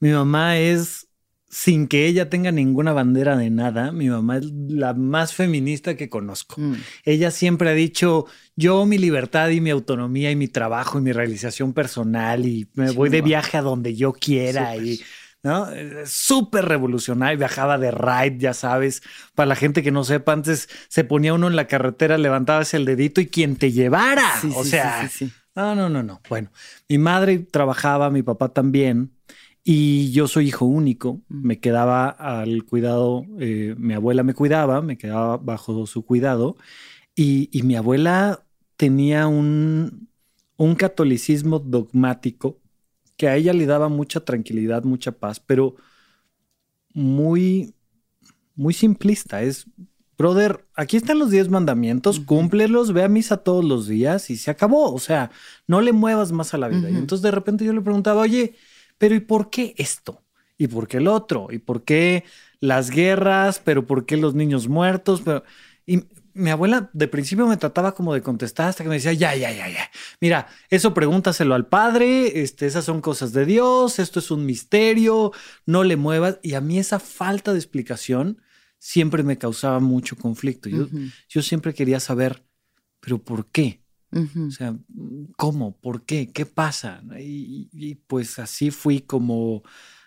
Mi 0.00 0.10
mamá 0.10 0.56
es, 0.56 1.08
sin 1.50 1.86
que 1.86 2.06
ella 2.06 2.30
tenga 2.30 2.50
ninguna 2.50 2.94
bandera 2.94 3.36
de 3.36 3.50
nada, 3.50 3.92
mi 3.92 4.08
mamá 4.08 4.38
es 4.38 4.46
la 4.68 4.94
más 4.94 5.34
feminista 5.34 5.94
que 5.94 6.08
conozco. 6.08 6.58
Mm. 6.58 6.76
Ella 7.04 7.30
siempre 7.30 7.68
ha 7.68 7.74
dicho, 7.74 8.24
yo 8.56 8.86
mi 8.86 8.96
libertad 8.96 9.50
y 9.50 9.60
mi 9.60 9.68
autonomía 9.68 10.30
y 10.30 10.36
mi 10.36 10.48
trabajo 10.48 10.98
y 10.98 11.02
mi 11.02 11.12
realización 11.12 11.74
personal 11.74 12.46
y 12.46 12.70
me 12.72 12.92
voy 12.92 13.10
de 13.10 13.20
viaje 13.20 13.58
a 13.58 13.62
donde 13.62 13.94
yo 13.94 14.14
quiera 14.14 14.76
y... 14.78 15.00
¿no? 15.42 15.68
Súper 16.06 16.64
revolucionario, 16.64 17.38
viajaba 17.38 17.78
de 17.78 17.92
ride, 17.92 18.38
ya 18.38 18.52
sabes. 18.52 19.02
Para 19.36 19.46
la 19.46 19.54
gente 19.54 19.84
que 19.84 19.92
no 19.92 20.02
sepa, 20.02 20.32
antes 20.32 20.68
se 20.88 21.04
ponía 21.04 21.34
uno 21.34 21.46
en 21.46 21.54
la 21.54 21.68
carretera, 21.68 22.18
levantabas 22.18 22.74
el 22.74 22.84
dedito 22.84 23.20
y 23.20 23.28
quien 23.28 23.54
te 23.54 23.70
llevara. 23.70 24.28
o 24.56 24.64
sea, 24.64 25.08
no, 25.56 25.74
no, 25.74 25.88
no, 25.88 26.02
no. 26.02 26.20
Bueno, 26.28 26.50
mi 26.88 26.98
madre 26.98 27.38
trabajaba, 27.38 28.10
mi 28.10 28.22
papá 28.22 28.50
también, 28.50 29.12
y 29.64 30.12
yo 30.12 30.28
soy 30.28 30.48
hijo 30.48 30.66
único. 30.66 31.22
Me 31.28 31.60
quedaba 31.60 32.08
al 32.10 32.64
cuidado, 32.64 33.24
eh, 33.40 33.74
mi 33.78 33.94
abuela 33.94 34.22
me 34.22 34.34
cuidaba, 34.34 34.82
me 34.82 34.98
quedaba 34.98 35.38
bajo 35.38 35.86
su 35.86 36.04
cuidado, 36.04 36.56
y, 37.16 37.50
mi 37.64 37.76
abuela 37.76 38.46
tenía 38.76 39.26
un, 39.26 40.08
un 40.56 40.74
catolicismo 40.76 41.58
dogmático 41.58 42.60
que 43.16 43.28
a 43.28 43.36
ella 43.36 43.52
le 43.54 43.66
daba 43.66 43.88
mucha 43.88 44.20
tranquilidad, 44.20 44.84
mucha 44.84 45.12
paz, 45.12 45.40
pero 45.40 45.76
muy, 46.94 47.74
muy 48.54 48.74
simplista. 48.74 49.42
Es 49.42 49.66
brother, 50.18 50.64
aquí 50.74 50.96
están 50.96 51.18
los 51.18 51.30
10 51.30 51.48
mandamientos, 51.48 52.20
cúmplelos, 52.20 52.92
ve 52.92 53.02
a 53.04 53.08
misa 53.08 53.38
todos 53.38 53.64
los 53.64 53.86
días 53.86 54.30
y 54.30 54.36
se 54.36 54.50
acabó. 54.50 54.92
O 54.92 54.98
sea, 54.98 55.30
no 55.66 55.80
le 55.80 55.92
muevas 55.92 56.32
más 56.32 56.54
a 56.54 56.58
la 56.58 56.68
vida. 56.68 56.90
Y 56.90 56.96
entonces 56.96 57.22
de 57.22 57.30
repente 57.30 57.64
yo 57.64 57.72
le 57.72 57.80
preguntaba, 57.80 58.22
oye, 58.22 58.54
pero 58.98 59.14
¿y 59.14 59.20
por 59.20 59.50
qué 59.50 59.74
esto? 59.76 60.22
¿Y 60.58 60.68
por 60.68 60.88
qué 60.88 60.98
el 60.98 61.08
otro? 61.08 61.48
¿Y 61.50 61.58
por 61.58 61.84
qué 61.84 62.24
las 62.60 62.90
guerras? 62.90 63.60
¿Pero 63.62 63.86
por 63.86 64.06
qué 64.06 64.16
los 64.16 64.34
niños 64.34 64.68
muertos? 64.68 65.22
Pero... 65.24 65.44
Y 65.84 66.04
mi 66.36 66.50
abuela 66.50 66.90
de 66.92 67.08
principio 67.08 67.46
me 67.46 67.56
trataba 67.56 67.94
como 67.94 68.12
de 68.12 68.20
contestar 68.20 68.68
hasta 68.68 68.84
que 68.84 68.90
me 68.90 68.96
decía, 68.96 69.14
ya, 69.14 69.34
ya, 69.34 69.50
ya, 69.50 69.68
ya. 69.68 69.90
Mira, 70.20 70.48
eso 70.68 70.92
pregúntaselo 70.92 71.54
al 71.54 71.66
padre, 71.66 72.42
este, 72.42 72.66
esas 72.66 72.84
son 72.84 73.00
cosas 73.00 73.32
de 73.32 73.46
Dios, 73.46 73.98
esto 73.98 74.18
es 74.18 74.30
un 74.30 74.44
misterio, 74.44 75.32
no 75.64 75.82
le 75.82 75.96
muevas. 75.96 76.38
Y 76.42 76.54
a 76.54 76.60
mí 76.60 76.78
esa 76.78 76.98
falta 76.98 77.52
de 77.52 77.58
explicación 77.58 78.42
siempre 78.78 79.22
me 79.22 79.38
causaba 79.38 79.80
mucho 79.80 80.16
conflicto. 80.16 80.68
Yo, 80.68 80.90
yo 81.28 81.42
siempre 81.42 81.74
quería 81.74 82.00
saber, 82.00 82.44
pero 83.00 83.22
¿por 83.22 83.46
qué? 83.50 83.82
O 84.48 84.52
sea, 84.52 84.76
¿cómo? 85.36 85.76
¿Por 85.80 86.04
qué? 86.04 86.32
¿Qué 86.32 86.46
pasa? 86.46 87.02
Y, 87.18 87.96
pues 88.06 88.38
así 88.38 88.70
fui 88.70 89.00
como 89.00 89.62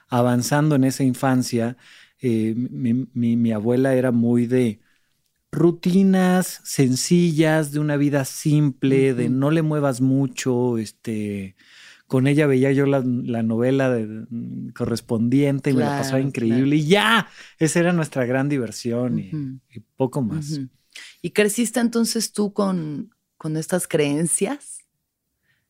avanzando 0.10 0.76
en 0.76 0.84
esa 0.86 1.04
infancia. 1.04 1.78
Eh, 2.22 2.54
mi, 2.58 3.08
mi- 3.14 3.38
mi 3.38 3.52
abuela 3.52 3.96
era 3.96 4.12
muy 4.12 4.48
de 4.48 4.82
rutinas 5.52 6.62
sencillas, 6.64 7.72
de 7.72 7.80
una 7.80 7.98
vida 7.98 8.26
simple, 8.26 9.14
de 9.14 9.30
no 9.30 9.52
le 9.52 9.62
muevas 9.62 10.02
mucho, 10.02 10.78
este... 10.78 11.56
Con 12.10 12.26
ella 12.26 12.48
veía 12.48 12.72
yo 12.72 12.86
la, 12.88 13.04
la 13.06 13.44
novela 13.44 13.90
de- 13.92 14.26
correspondiente 14.76 15.70
y 15.70 15.74
me 15.74 15.82
la 15.82 15.90
pasaba 16.00 16.18
Claro, 16.18 16.28
increíble. 16.28 16.76
Y 16.78 16.88
ya, 16.88 17.28
esa 17.60 17.80
era 17.80 17.94
nuestra 17.94 18.26
gran 18.26 18.50
diversión 18.50 19.20
y- 19.20 19.32
poco 19.96 20.22
más. 20.24 20.60
¿Y 21.22 21.30
creciste 21.30 21.80
entonces 21.80 22.34
tú 22.34 22.52
con, 22.52 23.14
con 23.38 23.56
estas 23.58 23.88
creencias? 23.88 24.80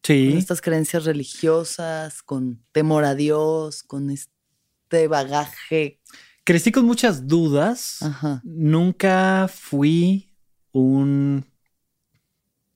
Sí. 0.01 0.29
Con 0.29 0.37
estas 0.37 0.61
creencias 0.61 1.03
religiosas, 1.03 2.23
con 2.23 2.63
temor 2.71 3.03
a 3.03 3.15
Dios, 3.15 3.83
con 3.83 4.09
este 4.09 5.09
bagaje. 5.09 5.99
Crecí 6.45 6.71
con 6.71 6.85
muchas 6.85 7.27
dudas. 7.27 8.01
Ajá. 8.01 8.41
Nunca 8.45 9.49
fui 9.53 10.31
un 10.71 11.45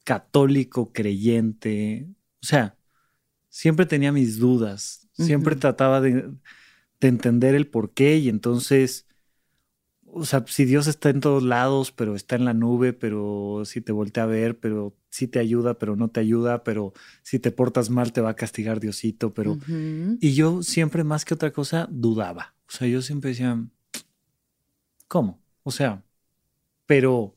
católico 0.03 0.91
creyente. 0.91 2.08
O 2.41 2.46
sea, 2.46 2.75
siempre 3.53 3.86
tenía 3.86 4.12
mis 4.12 4.39
dudas. 4.39 5.07
Siempre 5.12 5.55
trataba 5.55 6.01
de, 6.01 6.27
de 7.00 7.07
entender 7.07 7.53
el 7.53 7.67
por 7.67 7.93
qué 7.93 8.17
y 8.17 8.27
entonces, 8.27 9.05
o 10.07 10.25
sea, 10.25 10.43
si 10.48 10.65
Dios 10.65 10.88
está 10.88 11.12
en 11.12 11.19
todos 11.19 11.43
lados, 11.43 11.91
pero 11.91 12.15
está 12.15 12.36
en 12.36 12.45
la 12.45 12.55
nube, 12.55 12.93
pero 12.93 13.62
si 13.65 13.79
te 13.79 13.91
voltea 13.91 14.24
a 14.24 14.25
ver, 14.25 14.60
pero 14.60 14.98
sí 15.10 15.27
te 15.27 15.38
ayuda, 15.38 15.77
pero 15.77 15.95
no 15.95 16.10
te 16.10 16.19
ayuda, 16.19 16.63
pero 16.63 16.93
si 17.22 17.38
te 17.38 17.51
portas 17.51 17.91
mal 17.91 18.12
te 18.12 18.22
va 18.22 18.31
a 18.31 18.36
castigar 18.36 18.79
Diosito, 18.79 19.36
pero... 19.36 19.60
Y 20.19 20.33
yo 20.33 20.63
siempre 20.63 21.03
más 21.03 21.24
que 21.24 21.36
otra 21.36 21.53
cosa 21.53 21.88
dudaba. 21.91 22.55
O 22.67 22.72
sea, 22.72 22.88
yo 22.88 23.03
siempre 23.03 23.29
decía, 23.29 23.63
¿cómo? 25.07 25.39
O 25.62 25.69
sea, 25.69 26.03
pero, 26.88 27.36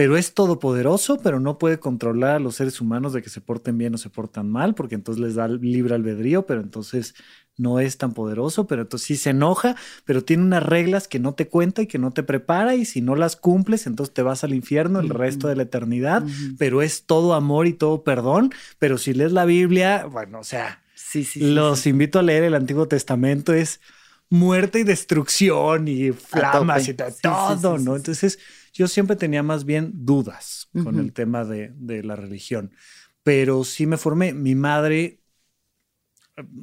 pero 0.00 0.16
es 0.16 0.32
todopoderoso, 0.32 1.18
pero 1.22 1.40
no 1.40 1.58
puede 1.58 1.78
controlar 1.78 2.36
a 2.36 2.38
los 2.38 2.54
seres 2.54 2.80
humanos 2.80 3.12
de 3.12 3.20
que 3.20 3.28
se 3.28 3.42
porten 3.42 3.76
bien 3.76 3.94
o 3.94 3.98
se 3.98 4.08
portan 4.08 4.48
mal, 4.50 4.74
porque 4.74 4.94
entonces 4.94 5.22
les 5.22 5.34
da 5.34 5.46
libre 5.46 5.94
albedrío, 5.94 6.46
pero 6.46 6.62
entonces 6.62 7.14
no 7.58 7.80
es 7.80 7.98
tan 7.98 8.12
poderoso, 8.14 8.66
pero 8.66 8.80
entonces 8.80 9.06
sí 9.06 9.16
se 9.18 9.28
enoja, 9.28 9.76
pero 10.06 10.24
tiene 10.24 10.42
unas 10.42 10.62
reglas 10.62 11.06
que 11.06 11.18
no 11.18 11.34
te 11.34 11.48
cuenta 11.48 11.82
y 11.82 11.86
que 11.86 11.98
no 11.98 12.12
te 12.12 12.22
prepara, 12.22 12.76
y 12.76 12.86
si 12.86 13.02
no 13.02 13.14
las 13.14 13.36
cumples, 13.36 13.86
entonces 13.86 14.14
te 14.14 14.22
vas 14.22 14.42
al 14.42 14.54
infierno 14.54 15.00
el 15.00 15.10
resto 15.10 15.48
de 15.48 15.56
la 15.56 15.64
eternidad, 15.64 16.24
pero 16.56 16.80
es 16.80 17.04
todo 17.04 17.34
amor 17.34 17.66
y 17.66 17.74
todo 17.74 18.02
perdón, 18.02 18.54
pero 18.78 18.96
si 18.96 19.12
lees 19.12 19.32
la 19.32 19.44
Biblia, 19.44 20.06
bueno, 20.06 20.38
o 20.38 20.44
sea, 20.44 20.82
Sí, 20.94 21.24
sí, 21.24 21.40
sí. 21.40 21.52
los 21.52 21.80
sí. 21.80 21.90
invito 21.90 22.18
a 22.18 22.22
leer 22.22 22.44
el 22.44 22.54
Antiguo 22.54 22.88
Testamento, 22.88 23.52
es 23.52 23.82
muerte 24.30 24.78
y 24.80 24.84
destrucción 24.84 25.88
y 25.88 26.12
flamas 26.12 26.88
y 26.88 26.94
to- 26.94 27.04
Sí, 27.10 27.16
sí, 27.16 27.20
todo, 27.22 27.76
sí, 27.78 27.84
¿no? 27.84 27.96
Entonces 27.96 28.38
yo 28.80 28.88
siempre 28.88 29.14
tenía 29.16 29.42
más 29.42 29.64
bien 29.66 29.92
dudas 29.92 30.70
con 30.82 30.98
el 30.98 31.12
tema 31.12 31.44
de, 31.44 31.72
de 31.76 32.02
la 32.02 32.16
religión, 32.16 32.72
pero 33.22 33.62
sí 33.64 33.86
me 33.86 33.98
formé. 33.98 34.32
Mi 34.32 34.54
madre 34.54 35.20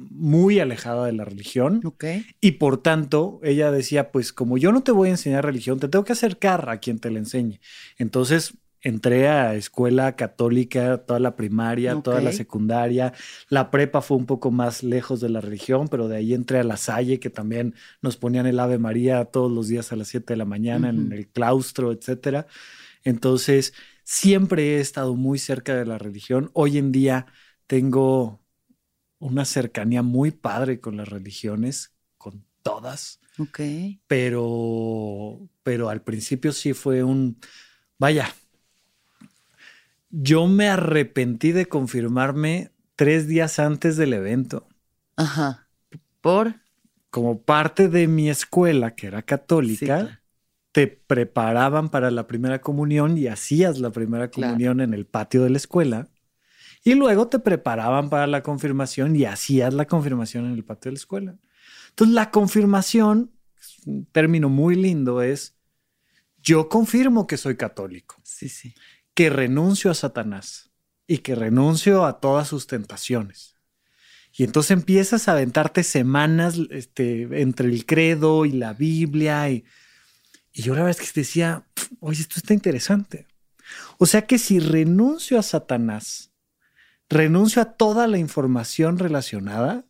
muy 0.10 0.60
alejada 0.60 1.06
de 1.06 1.14
la 1.14 1.26
religión 1.26 1.82
Ok. 1.86 2.06
y 2.42 2.54
por 2.54 2.82
tanto 2.82 3.40
ella 3.44 3.72
decía, 3.72 4.12
pues 4.12 4.34
como 4.34 4.58
yo 4.58 4.72
no 4.72 4.82
te 4.82 4.92
voy 4.92 5.10
a 5.10 5.12
enseñar 5.12 5.46
religión, 5.46 5.80
te 5.80 5.88
tengo 5.88 6.04
que 6.06 6.14
acercar 6.14 6.70
a 6.70 6.80
quien 6.80 7.00
te 7.00 7.12
la 7.12 7.20
enseñe. 7.20 7.60
Entonces 7.98 8.58
entré 8.88 9.28
a 9.28 9.56
escuela 9.56 10.16
católica 10.16 10.98
toda 11.06 11.20
la 11.20 11.36
primaria, 11.36 12.02
toda 12.02 12.22
la 12.22 12.32
secundaria. 12.32 13.14
La 13.50 13.72
prepa 13.72 14.02
fue 14.02 14.18
un 14.18 14.26
poco 14.26 14.52
más 14.52 14.84
lejos 14.84 15.20
de 15.22 15.30
la 15.30 15.42
religión, 15.42 15.88
pero 15.90 16.08
de 16.08 16.18
ahí 16.18 16.34
entré 16.34 16.60
a 16.60 16.64
la 16.64 16.78
Salle, 16.78 17.20
que 17.20 17.30
también 17.30 17.76
nos 18.02 18.18
ponían 18.18 18.46
el 18.48 18.60
Ave 18.60 18.78
María 18.80 19.26
todos 19.26 19.52
los 19.52 19.68
días 19.68 19.92
a 19.92 19.96
las 19.96 20.08
7 20.10 20.34
de 20.34 20.38
la 20.38 20.46
mañana 20.46 20.90
en 20.90 21.12
el 21.12 21.28
claustro, 21.30 21.92
etcétera. 21.92 22.48
Entonces, 23.04 23.74
siempre 24.04 24.78
he 24.78 24.80
estado 24.82 25.16
muy 25.16 25.40
cerca 25.40 25.76
de 25.76 25.86
la 25.86 25.98
religión. 25.98 26.52
Hoy 26.54 26.78
en 26.78 26.92
día 26.92 27.28
tengo 27.68 28.42
una 29.20 29.46
cercanía 29.46 30.02
muy 30.04 30.32
padre 30.32 30.80
con 30.80 30.98
las 30.98 31.10
religiones, 31.10 31.94
con 32.18 32.46
todas, 32.62 33.20
Ok. 33.40 33.60
pero, 34.08 35.50
pero 35.64 35.90
al 35.90 36.04
principio 36.04 36.52
sí 36.52 36.74
fue 36.74 37.04
un, 37.04 37.40
vaya, 38.00 38.34
yo 40.10 40.48
me 40.48 40.68
arrepentí 40.70 41.52
de 41.52 41.68
confirmarme 41.68 42.72
tres 42.96 43.28
días 43.28 43.60
antes 43.60 43.98
del 43.98 44.14
evento. 44.14 44.68
Ajá. 45.16 45.68
Por. 46.22 46.56
Como 47.10 47.42
parte 47.42 47.88
de 47.88 48.08
mi 48.08 48.30
escuela, 48.30 48.94
que 48.96 49.08
era 49.08 49.20
Sí, 49.20 49.26
católica, 49.26 49.86
claro. 49.86 50.10
te 50.74 50.88
preparaban 50.88 51.90
para 51.90 52.12
la 52.12 52.28
primera 52.28 52.60
comunión 52.62 53.18
y 53.18 53.28
hacías 53.28 53.80
la 53.80 53.92
primera 53.92 54.30
Claro. 54.30 54.52
comunión 54.54 54.82
en 54.82 54.94
el 54.94 55.06
patio 55.06 55.42
de 55.44 55.50
la 55.50 55.58
escuela. 55.58 56.08
Y 56.84 56.96
luego 56.96 57.28
te 57.28 57.40
preparaban 57.40 58.10
para 58.10 58.28
la 58.28 58.44
confirmación 58.44 59.16
y 59.16 59.26
hacías 59.26 59.74
la 59.74 59.86
confirmación 59.88 60.46
en 60.46 60.54
el 60.54 60.64
patio 60.64 60.90
de 60.90 60.94
la 60.94 61.00
escuela. 61.00 61.36
Entonces, 61.90 62.14
la 62.14 62.30
confirmación, 62.30 63.32
un 63.86 64.06
término 64.06 64.50
muy 64.50 64.76
lindo, 64.76 65.22
es 65.22 65.56
yo 66.44 66.70
confirmo 66.70 67.26
que 67.26 67.38
soy 67.38 67.56
católico, 67.58 68.16
Sí, 68.24 68.48
sí. 68.50 68.74
Que 69.18 69.32
renuncio 69.32 69.90
a 69.90 69.96
Satanás 69.96 70.70
y 71.08 71.18
que 71.18 71.34
renuncio 71.34 72.06
a 72.06 72.20
todas 72.20 72.48
sus 72.50 72.68
tentaciones. 72.68 73.56
Y 74.32 74.44
entonces 74.44 74.70
empiezas 74.70 75.28
a 75.28 75.32
aventarte 75.32 75.82
semanas 75.82 76.60
este, 76.70 77.24
entre 77.42 77.68
el 77.68 77.88
credo 77.88 78.46
y 78.46 78.52
la 78.52 78.74
Biblia. 78.74 79.50
Y, 79.50 79.66
y 80.54 80.62
yo 80.62 80.76
la 80.76 80.84
verdad 80.84 81.02
es 81.02 81.12
que 81.12 81.20
decía, 81.20 81.66
oye, 82.00 82.22
esto 82.22 82.36
está 82.38 82.54
interesante. 82.54 83.26
O 83.98 84.06
sea 84.06 84.28
que 84.28 84.38
si 84.38 84.60
renuncio 84.60 85.40
a 85.40 85.42
Satanás, 85.42 86.30
renuncio 87.10 87.64
a 87.64 87.74
toda 87.74 88.06
la 88.06 88.20
información 88.20 89.00
relacionada, 89.00 89.84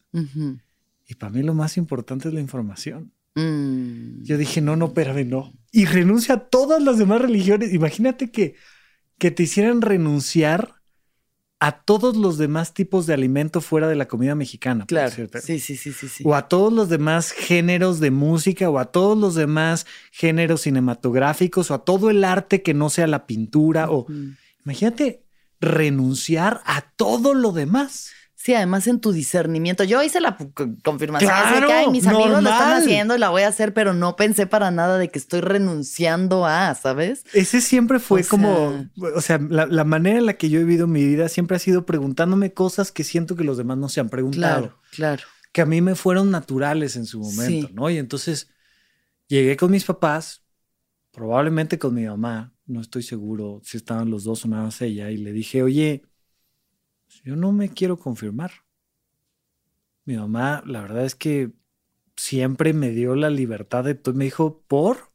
y 1.05 1.15
para 1.15 1.33
mí 1.33 1.43
lo 1.43 1.53
más 1.53 1.75
importante 1.75 2.29
es 2.29 2.33
la 2.33 2.39
información. 2.39 3.11
Mm. 3.35 4.23
Yo 4.23 4.37
dije, 4.37 4.61
no, 4.61 4.77
no, 4.77 4.85
espérame, 4.85 5.27
no. 5.27 5.51
Y 5.73 5.83
renuncio 5.83 6.33
a 6.33 6.39
todas 6.47 6.81
las 6.81 6.97
demás 6.97 7.21
religiones. 7.21 7.73
Imagínate 7.73 8.31
que, 8.31 8.55
que 9.17 9.31
te 9.31 9.43
hicieran 9.43 9.81
renunciar 9.81 10.77
a 11.59 11.81
todos 11.83 12.15
los 12.15 12.37
demás 12.37 12.73
tipos 12.73 13.07
de 13.07 13.15
alimento 13.15 13.61
fuera 13.61 13.87
de 13.87 13.95
la 13.95 14.07
comida 14.07 14.35
mexicana. 14.35 14.85
por 14.85 14.89
Claro. 14.89 15.27
Sí, 15.41 15.59
sí, 15.59 15.75
sí, 15.75 15.91
sí, 15.91 16.07
sí. 16.07 16.23
O 16.25 16.35
a 16.35 16.47
todos 16.47 16.71
los 16.71 16.87
demás 16.87 17.31
géneros 17.31 17.99
de 17.99 18.11
música, 18.11 18.69
o 18.69 18.77
a 18.77 18.85
todos 18.85 19.17
los 19.17 19.33
demás 19.33 19.87
géneros 20.11 20.61
cinematográficos, 20.61 21.71
o 21.71 21.73
a 21.73 21.83
todo 21.83 22.11
el 22.11 22.23
arte 22.23 22.61
que 22.61 22.75
no 22.75 22.89
sea 22.89 23.07
la 23.07 23.25
pintura. 23.25 23.89
O 23.89 24.05
imagínate 24.63 25.23
renunciar 25.59 26.61
a 26.65 26.81
todo 26.95 27.33
lo 27.33 27.51
demás. 27.51 28.11
Sí, 28.47 28.53
además 28.53 28.87
en 28.87 29.01
tu 29.01 29.11
discernimiento. 29.11 29.83
Yo 29.83 30.01
hice 30.01 30.21
la 30.21 30.37
confirmación 30.81 31.29
así 31.29 31.53
que 31.55 31.65
Claro, 31.65 31.73
"Ay, 31.73 31.89
mis 31.91 32.07
amigos 32.07 32.41
lo 32.41 32.49
están 32.49 32.81
haciendo 32.81 33.13
y 33.13 33.19
la 33.19 33.27
voy 33.27 33.41
a 33.41 33.49
hacer, 33.49 33.73
pero 33.73 33.93
no 33.93 34.15
pensé 34.15 34.47
para 34.47 34.71
nada 34.71 34.97
de 34.97 35.09
que 35.09 35.19
estoy 35.19 35.41
renunciando 35.41 36.45
a, 36.45 36.73
¿sabes? 36.73 37.25
Ese 37.33 37.59
siempre 37.59 37.99
fue 37.99 38.21
O 38.21 38.25
como, 38.29 38.87
o 39.15 39.19
sea, 39.19 39.37
la, 39.49 39.65
la 39.65 39.83
manera 39.83 40.17
en 40.17 40.25
la 40.25 40.35
que 40.35 40.49
yo 40.49 40.61
he 40.61 40.63
vivido 40.63 40.87
mi 40.87 41.03
vida 41.05 41.27
siempre 41.27 41.57
ha 41.57 41.59
sido 41.59 41.85
preguntándome 41.85 42.53
cosas 42.53 42.93
que 42.93 43.03
siento 43.03 43.35
que 43.35 43.43
los 43.43 43.57
demás 43.57 43.77
no 43.79 43.89
se 43.89 43.99
han 43.99 44.07
preguntado, 44.07 44.61
Claro, 44.61 44.79
claro. 44.95 45.23
que 45.51 45.59
a 45.61 45.65
mí 45.65 45.81
me 45.81 45.95
fueron 45.95 46.31
naturales 46.31 46.95
en 46.95 47.05
su 47.05 47.19
momento, 47.19 47.67
Sí. 47.67 47.73
¿no? 47.73 47.89
Y 47.89 47.97
entonces 47.97 48.47
llegué 49.27 49.57
con 49.57 49.71
mis 49.71 49.83
papás, 49.83 50.41
probablemente 51.11 51.77
con 51.77 51.93
mi 51.93 52.05
mamá, 52.05 52.53
no 52.65 52.79
estoy 52.79 53.03
seguro 53.03 53.59
si 53.65 53.75
estaban 53.75 54.09
los 54.09 54.23
dos 54.23 54.45
o 54.45 54.47
nada 54.47 54.63
más 54.63 54.81
ella, 54.81 55.11
y 55.11 55.17
le 55.17 55.33
dije, 55.33 55.63
oye, 55.63 56.03
yo 57.23 57.35
no 57.35 57.51
me 57.51 57.69
quiero 57.69 57.97
confirmar. 57.97 58.51
Mi 60.05 60.15
mamá, 60.15 60.63
la 60.65 60.81
verdad 60.81 61.05
es 61.05 61.15
que 61.15 61.51
siempre 62.15 62.73
me 62.73 62.89
dio 62.89 63.15
la 63.15 63.29
libertad 63.29 63.83
de 63.83 63.95
todo. 63.95 64.15
Me 64.15 64.25
dijo, 64.25 64.63
¿por? 64.67 65.11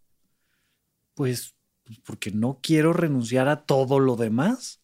Pues, 1.14 1.55
pues 1.85 1.98
porque 2.00 2.31
no 2.31 2.59
quiero 2.62 2.92
renunciar 2.92 3.48
a 3.48 3.64
todo 3.64 3.98
lo 3.98 4.16
demás. 4.16 4.83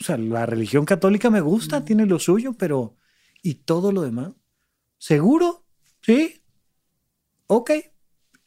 O 0.00 0.04
sea, 0.04 0.16
la 0.16 0.46
religión 0.46 0.84
católica 0.84 1.28
me 1.30 1.40
gusta, 1.40 1.84
tiene 1.84 2.06
lo 2.06 2.18
suyo, 2.18 2.52
pero 2.52 2.96
¿y 3.42 3.54
todo 3.54 3.90
lo 3.90 4.02
demás? 4.02 4.32
¿Seguro? 4.96 5.64
¿Sí? 6.02 6.42
Ok. 7.48 7.70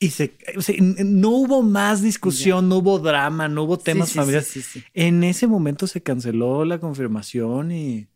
Y 0.02 0.10
se, 0.10 0.36
no 0.80 1.30
hubo 1.30 1.62
más 1.62 2.02
discusión, 2.02 2.68
no 2.68 2.78
hubo 2.78 2.98
drama, 3.00 3.48
no 3.48 3.64
hubo 3.64 3.78
temas 3.78 4.10
Sí, 4.10 4.14
sí, 4.14 4.20
familiares. 4.20 4.48
Sí. 4.50 4.84
En 4.96 5.24
ese 5.24 5.46
momento 5.48 5.86
se 5.88 6.02
canceló 6.02 6.66
la 6.66 6.80
confirmación 6.80 7.72
y, 7.72 8.10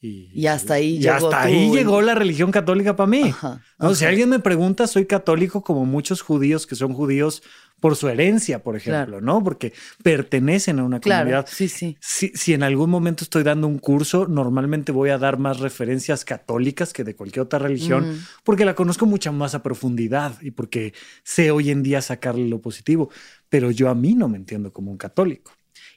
Y, 0.00 0.46
hasta 0.48 0.74
ahí 0.74 0.96
y 0.96 0.98
llegó. 0.98 1.14
hasta 1.14 1.42
ahí 1.42 1.70
llegó 1.70 2.02
la 2.02 2.14
religión 2.16 2.50
católica 2.50 2.96
para 2.96 3.06
mí. 3.08 3.30
Ajá, 3.30 3.62
No, 3.78 3.94
Si 3.94 4.04
alguien 4.04 4.28
me 4.30 4.40
pregunta, 4.40 4.86
soy 4.88 5.06
católico 5.06 5.62
como 5.62 5.84
muchos 5.86 6.22
judíos 6.22 6.66
que 6.66 6.74
son 6.74 6.92
judíos 6.92 7.42
por 7.82 7.96
su 7.96 8.08
herencia, 8.08 8.62
por 8.62 8.76
ejemplo, 8.76 9.20
¿no? 9.20 9.42
Porque 9.42 9.72
pertenecen 10.04 10.78
a 10.78 10.84
una 10.84 11.00
Claro, 11.00 11.24
comunidad. 11.24 11.48
sí, 11.52 11.68
sí. 11.68 11.98
Si, 12.00 12.28
si 12.28 12.54
en 12.54 12.62
algún 12.62 12.88
momento 12.90 13.24
estoy 13.24 13.42
dando 13.42 13.66
un 13.66 13.80
curso, 13.80 14.28
normalmente 14.28 14.92
voy 14.92 15.10
a 15.10 15.18
dar 15.18 15.36
más 15.36 15.58
referencias 15.58 16.24
católicas 16.24 16.92
que 16.92 17.02
de 17.02 17.16
cualquier 17.16 17.42
otra 17.42 17.58
religión, 17.58 18.04
Ujú. 18.04 18.18
porque 18.44 18.64
la 18.64 18.76
conozco 18.76 19.04
mucha 19.04 19.32
más 19.32 19.56
a 19.56 19.64
profundidad 19.64 20.40
y 20.42 20.52
porque 20.52 20.94
sé 21.24 21.50
hoy 21.50 21.70
en 21.70 21.82
día 21.82 22.00
sacarle 22.02 22.46
lo 22.46 22.60
positivo. 22.60 23.10
Pero 23.48 23.72
yo 23.72 23.88
a 23.88 23.96
mí 23.96 24.14
no 24.14 24.28
me 24.28 24.36
entiendo 24.36 24.72
como 24.72 24.92
un 24.92 24.96
católico. 24.96 25.50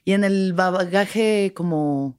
Y 0.04 0.14
en 0.14 0.24
el 0.24 0.54
bagaje 0.54 1.54
como 1.56 2.18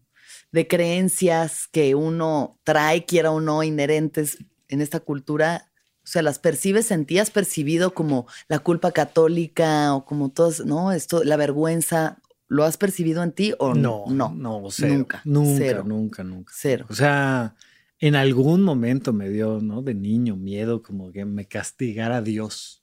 de 0.53 0.69
creencias 0.69 1.67
que 1.73 1.97
uno 1.97 2.61
trae, 2.63 3.05
quiera 3.05 3.33
o 3.33 3.41
no, 3.41 3.65
inherentes 3.65 4.39
en 4.69 4.81
esta 4.81 5.01
cultura, 5.01 5.66
o 6.07 6.09
sea, 6.09 6.23
las 6.23 6.39
percibes, 6.39 6.87
sentías 6.87 7.33
percibido 7.33 7.93
como 7.93 8.29
la 8.47 8.61
culpa 8.61 8.93
católica 8.93 9.93
o 9.93 10.05
como 10.05 10.31
todas, 10.31 10.65
¿no? 10.65 10.93
Esto, 10.93 11.25
la 11.25 11.37
vergüenza, 11.37 12.23
¿lo 12.47 12.63
has 12.63 12.77
percibido 12.77 13.25
en 13.25 13.33
ti 13.33 13.55
o 13.59 13.75
No, 13.75 14.05
no? 14.07 14.33
no, 14.33 14.61
no, 14.63 14.71
cero, 14.71 14.95
Nunca, 14.95 15.21
nunca, 15.25 15.59
cero. 15.59 15.85
nunca, 15.85 16.23
nunca. 16.23 16.53
Cero. 16.55 16.87
O 16.89 16.95
sea, 16.95 17.57
en 17.99 18.15
algún 18.15 18.63
momento 18.63 19.13
me 19.13 19.29
dio, 19.31 19.59
¿no? 19.61 19.83
De 19.83 19.95
niño 19.95 20.37
miedo 20.37 20.81
como 20.81 21.11
que 21.11 21.25
me 21.25 21.47
castigara 21.47 22.23
Dios, 22.23 22.81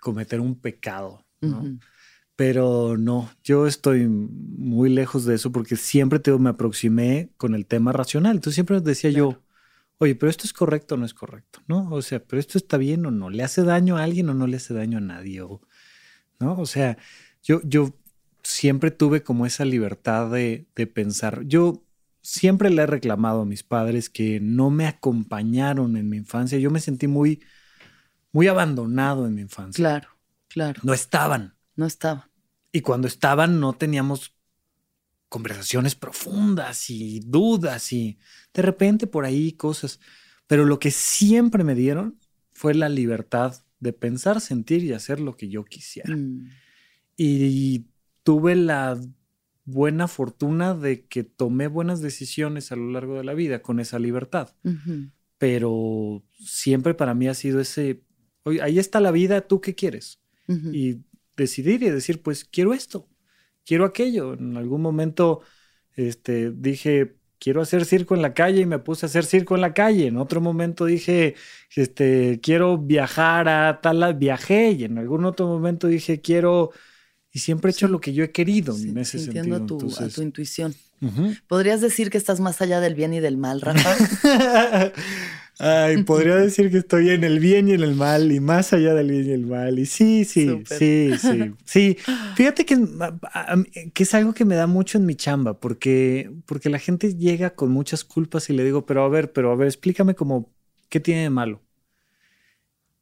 cometer 0.00 0.38
un 0.40 0.54
pecado, 0.60 1.24
¿no? 1.40 1.76
Pero 2.36 2.96
no, 2.96 3.28
yo 3.42 3.66
estoy 3.66 4.06
muy 4.06 4.90
lejos 4.90 5.24
de 5.24 5.34
eso 5.34 5.50
porque 5.50 5.74
siempre 5.74 6.20
te, 6.20 6.30
me 6.38 6.50
aproximé 6.50 7.30
con 7.36 7.56
el 7.56 7.66
tema 7.66 7.90
racional. 7.90 8.36
Entonces 8.36 8.54
siempre 8.54 8.80
decía 8.80 9.10
yo, 9.10 9.42
oye, 9.98 10.14
pero 10.14 10.30
esto 10.30 10.44
es 10.44 10.52
correcto 10.52 10.94
o 10.94 10.98
no 10.98 11.06
es 11.06 11.14
correcto, 11.14 11.60
¿no? 11.68 11.88
O 11.90 12.02
sea, 12.02 12.22
pero 12.24 12.40
esto 12.40 12.58
está 12.58 12.76
bien 12.76 13.06
o 13.06 13.10
no, 13.10 13.30
le 13.30 13.42
hace 13.42 13.62
daño 13.62 13.96
a 13.96 14.04
alguien 14.04 14.28
o 14.30 14.34
no 14.34 14.46
le 14.46 14.56
hace 14.58 14.74
daño 14.74 14.98
a 14.98 15.00
nadie, 15.00 15.42
o- 15.42 15.60
¿no? 16.40 16.58
O 16.58 16.66
sea, 16.66 16.98
yo, 17.42 17.60
yo 17.64 17.94
siempre 18.42 18.90
tuve 18.90 19.22
como 19.22 19.46
esa 19.46 19.64
libertad 19.64 20.30
de, 20.30 20.66
de 20.76 20.86
pensar. 20.86 21.42
Yo 21.46 21.84
siempre 22.22 22.70
le 22.70 22.82
he 22.82 22.86
reclamado 22.86 23.42
a 23.42 23.46
mis 23.46 23.62
padres 23.62 24.10
que 24.10 24.40
no 24.40 24.70
me 24.70 24.86
acompañaron 24.86 25.96
en 25.96 26.08
mi 26.08 26.16
infancia. 26.18 26.58
Yo 26.58 26.70
me 26.70 26.80
sentí 26.80 27.06
muy, 27.08 27.42
muy 28.32 28.46
abandonado 28.48 29.26
en 29.26 29.34
mi 29.34 29.42
infancia. 29.42 29.82
Claro, 29.82 30.08
claro. 30.48 30.80
No 30.84 30.92
estaban. 30.92 31.56
No 31.76 31.86
estaba. 31.86 32.30
Y 32.72 32.82
cuando 32.82 33.06
estaban 33.08 33.60
no 33.60 33.72
teníamos 33.72 34.36
conversaciones 35.28 35.94
profundas 35.94 36.90
y 36.90 37.20
dudas 37.20 37.92
y 37.92 38.18
de 38.54 38.62
repente 38.62 39.06
por 39.06 39.24
ahí 39.24 39.52
cosas. 39.52 40.00
Pero 40.46 40.64
lo 40.64 40.78
que 40.78 40.90
siempre 40.90 41.64
me 41.64 41.74
dieron 41.74 42.18
fue 42.52 42.74
la 42.74 42.88
libertad 42.88 43.62
de 43.80 43.92
pensar, 43.92 44.40
sentir 44.40 44.82
y 44.84 44.92
hacer 44.92 45.20
lo 45.20 45.36
que 45.36 45.48
yo 45.48 45.64
quisiera. 45.64 46.16
Mm, 46.16 46.50
Y 47.16 47.86
tuve 48.22 48.54
la 48.56 49.00
buena 49.64 50.08
fortuna 50.08 50.74
de 50.74 51.06
que 51.06 51.24
tomé 51.24 51.66
buenas 51.66 52.00
decisiones 52.00 52.72
a 52.72 52.76
lo 52.76 52.90
largo 52.90 53.16
de 53.16 53.24
la 53.24 53.34
vida 53.34 53.60
con 53.60 53.80
esa 53.80 53.98
libertad. 53.98 54.54
Pero 55.36 56.24
siempre 56.38 56.94
para 56.94 57.14
mí 57.14 57.28
ha 57.28 57.34
sido 57.34 57.60
ese, 57.60 58.02
oye, 58.44 58.62
ahí 58.62 58.78
está 58.78 59.00
la 59.00 59.10
vida, 59.10 59.42
¿tú 59.42 59.60
qué 59.60 59.74
quieres? 59.74 60.20
Y 60.74 61.02
decidir 61.36 61.82
y 61.82 61.90
decir, 61.90 62.22
pues 62.22 62.44
quiero 62.44 62.72
esto, 62.72 63.08
quiero 63.68 63.84
aquello. 63.84 64.32
En 64.32 64.56
algún 64.56 64.80
momento 64.80 65.42
este, 65.94 66.50
dije, 66.50 67.16
quiero 67.38 67.60
hacer 67.60 67.84
circo 67.84 68.14
en 68.14 68.22
la 68.22 68.32
calle 68.32 68.62
y 68.62 68.66
me 68.66 68.78
puse 68.78 69.04
a 69.04 69.08
hacer 69.08 69.24
circo 69.26 69.54
en 69.54 69.60
la 69.60 69.74
calle. 69.74 70.06
En 70.06 70.16
otro 70.16 70.40
momento 70.40 70.86
dije, 70.86 71.34
este, 71.76 72.40
quiero 72.42 72.78
viajar 72.78 73.48
a 73.48 73.80
tal, 73.82 74.14
viajé 74.14 74.70
y 74.72 74.84
en 74.84 74.96
algún 74.96 75.24
otro 75.26 75.46
momento 75.46 75.86
dije, 75.86 76.20
quiero... 76.22 76.70
Y 77.30 77.40
siempre 77.40 77.70
he 77.70 77.72
hecho 77.72 77.86
Sí. 77.86 77.92
lo 77.92 78.00
que 78.00 78.14
yo 78.14 78.24
he 78.24 78.32
querido 78.32 78.72
Sí, 78.72 78.88
en 78.88 78.96
ese 78.98 79.18
sintiendo 79.18 79.56
sentido. 79.58 79.76
a 79.76 79.80
tu, 79.80 79.86
a 79.86 79.88
Entonces, 79.90 80.14
tu 80.14 80.22
intuición. 80.22 80.74
¿Podrías 81.46 81.80
decir 81.82 82.10
que 82.10 82.16
estás 82.18 82.40
más 82.40 82.60
allá 82.62 82.80
del 82.80 82.94
bien 82.94 83.12
y 83.12 83.20
del 83.20 83.36
mal, 83.36 83.60
Rafa? 83.60 83.90
Ay, 85.58 86.02
podría 86.04 86.36
decir 86.36 86.70
que 86.70 86.78
estoy 86.78 87.10
en 87.10 87.24
el 87.24 87.40
bien 87.40 87.68
y 87.68 87.72
en 87.72 87.82
el 87.82 87.94
mal 87.94 88.30
y 88.30 88.40
más 88.40 88.72
allá 88.72 88.94
del 88.94 89.10
bien 89.10 89.26
y 89.26 89.32
el 89.32 89.46
mal. 89.46 89.78
Y 89.78 89.86
sí, 89.86 90.24
sí, 90.24 90.46
Súper. 90.48 90.78
sí, 90.78 91.16
sí, 91.18 91.52
sí. 91.64 91.96
Fíjate 92.36 92.64
que, 92.64 92.74
a- 92.74 93.52
a- 93.54 93.64
que 93.92 94.02
es 94.02 94.14
algo 94.14 94.32
que 94.34 94.44
me 94.44 94.54
da 94.54 94.66
mucho 94.66 94.98
en 94.98 95.06
mi 95.06 95.14
chamba, 95.16 95.58
porque, 95.58 96.30
porque 96.46 96.68
la 96.70 96.78
gente 96.78 97.16
llega 97.16 97.50
con 97.50 97.70
muchas 97.70 98.04
culpas 98.04 98.48
y 98.50 98.52
le 98.52 98.64
digo, 98.64 98.86
pero 98.86 99.02
a 99.02 99.08
ver, 99.08 99.32
pero 99.32 99.50
a 99.50 99.56
ver, 99.56 99.66
explícame 99.66 100.14
como, 100.14 100.52
¿qué 100.88 101.00
tiene 101.00 101.22
de 101.22 101.30
malo? 101.30 101.62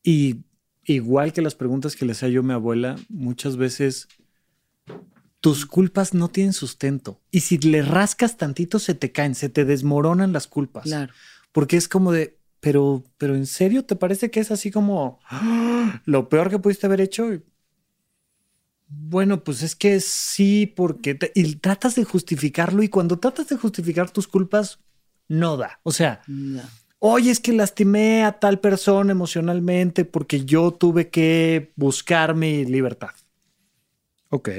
Y 0.03 0.45
igual 0.85 1.33
que 1.33 1.42
las 1.42 1.55
preguntas 1.55 1.97
que 1.97 2.05
le 2.07 2.12
hacía 2.12 2.29
yo 2.29 2.40
a 2.40 2.45
mi 2.45 2.53
abuela, 2.53 2.97
muchas 3.09 3.57
veces 3.57 4.09
tus 5.40 5.66
culpas 5.66 6.14
no 6.14 6.29
tienen 6.29 6.53
sustento. 6.53 7.21
Y 7.31 7.40
si 7.40 7.59
le 7.59 7.83
rascas 7.83 8.37
tantito, 8.37 8.79
se 8.79 8.95
te 8.95 9.12
caen, 9.12 9.35
se 9.35 9.49
te 9.49 9.64
desmoronan 9.64 10.33
las 10.33 10.47
culpas. 10.47 10.85
claro. 10.85 11.12
Porque 11.53 11.77
es 11.77 11.88
como 11.88 12.12
de, 12.12 12.37
pero, 12.61 13.03
pero 13.19 13.35
¿en 13.37 13.47
serio 13.47 13.85
te 13.85 13.97
parece 13.97 14.31
que 14.31 14.40
es 14.40 14.51
así 14.51 14.71
como 14.71 15.19
¡ah! 15.29 16.03
lo 16.05 16.29
peor 16.29 16.51
que 16.51 16.59
pudiste 16.59 16.87
haber 16.87 17.01
hecho? 17.01 17.29
Bueno, 18.88 19.42
pues 19.42 19.62
es 19.62 19.75
que 19.75 19.99
sí, 20.01 20.66
porque 20.66 21.14
te- 21.14 21.33
y 21.35 21.57
tratas 21.57 21.97
de 21.97 22.05
justificarlo 22.05 22.83
y 22.83 22.88
cuando 22.88 23.19
tratas 23.19 23.49
de 23.49 23.57
justificar 23.57 24.11
tus 24.11 24.29
culpas, 24.29 24.79
no 25.29 25.57
da. 25.57 25.81
O 25.83 25.90
sea, 25.92 26.23
Ya. 26.29 26.69
oye, 27.01 27.31
es 27.33 27.40
que 27.40 27.53
lastimé 27.53 28.23
a 28.25 28.38
tal 28.38 28.61
persona 28.61 29.11
emocionalmente 29.11 30.05
porque 30.05 30.45
yo 30.45 30.71
tuve 30.73 31.11
que 31.11 31.73
buscar 31.77 32.35
mi 32.37 32.64
libertad. 32.64 33.11
Ok. 34.31 34.51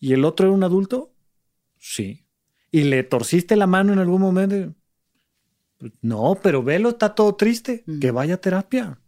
¿Y 0.00 0.12
el 0.12 0.24
otro 0.24 0.46
era 0.46 0.54
un 0.54 0.64
adulto? 0.64 1.12
Sí. 1.78 2.24
¿Y 2.70 2.84
le 2.84 3.02
torciste 3.04 3.54
la 3.56 3.66
mano 3.66 3.92
en 3.92 3.98
algún 3.98 4.20
momento? 4.22 4.74
No, 6.00 6.38
pero 6.42 6.62
velo, 6.62 6.90
está 6.90 7.14
todo 7.14 7.34
triste. 7.34 7.84
Que 8.00 8.10
vaya 8.10 8.34
a 8.34 8.40
terapia. 8.40 8.98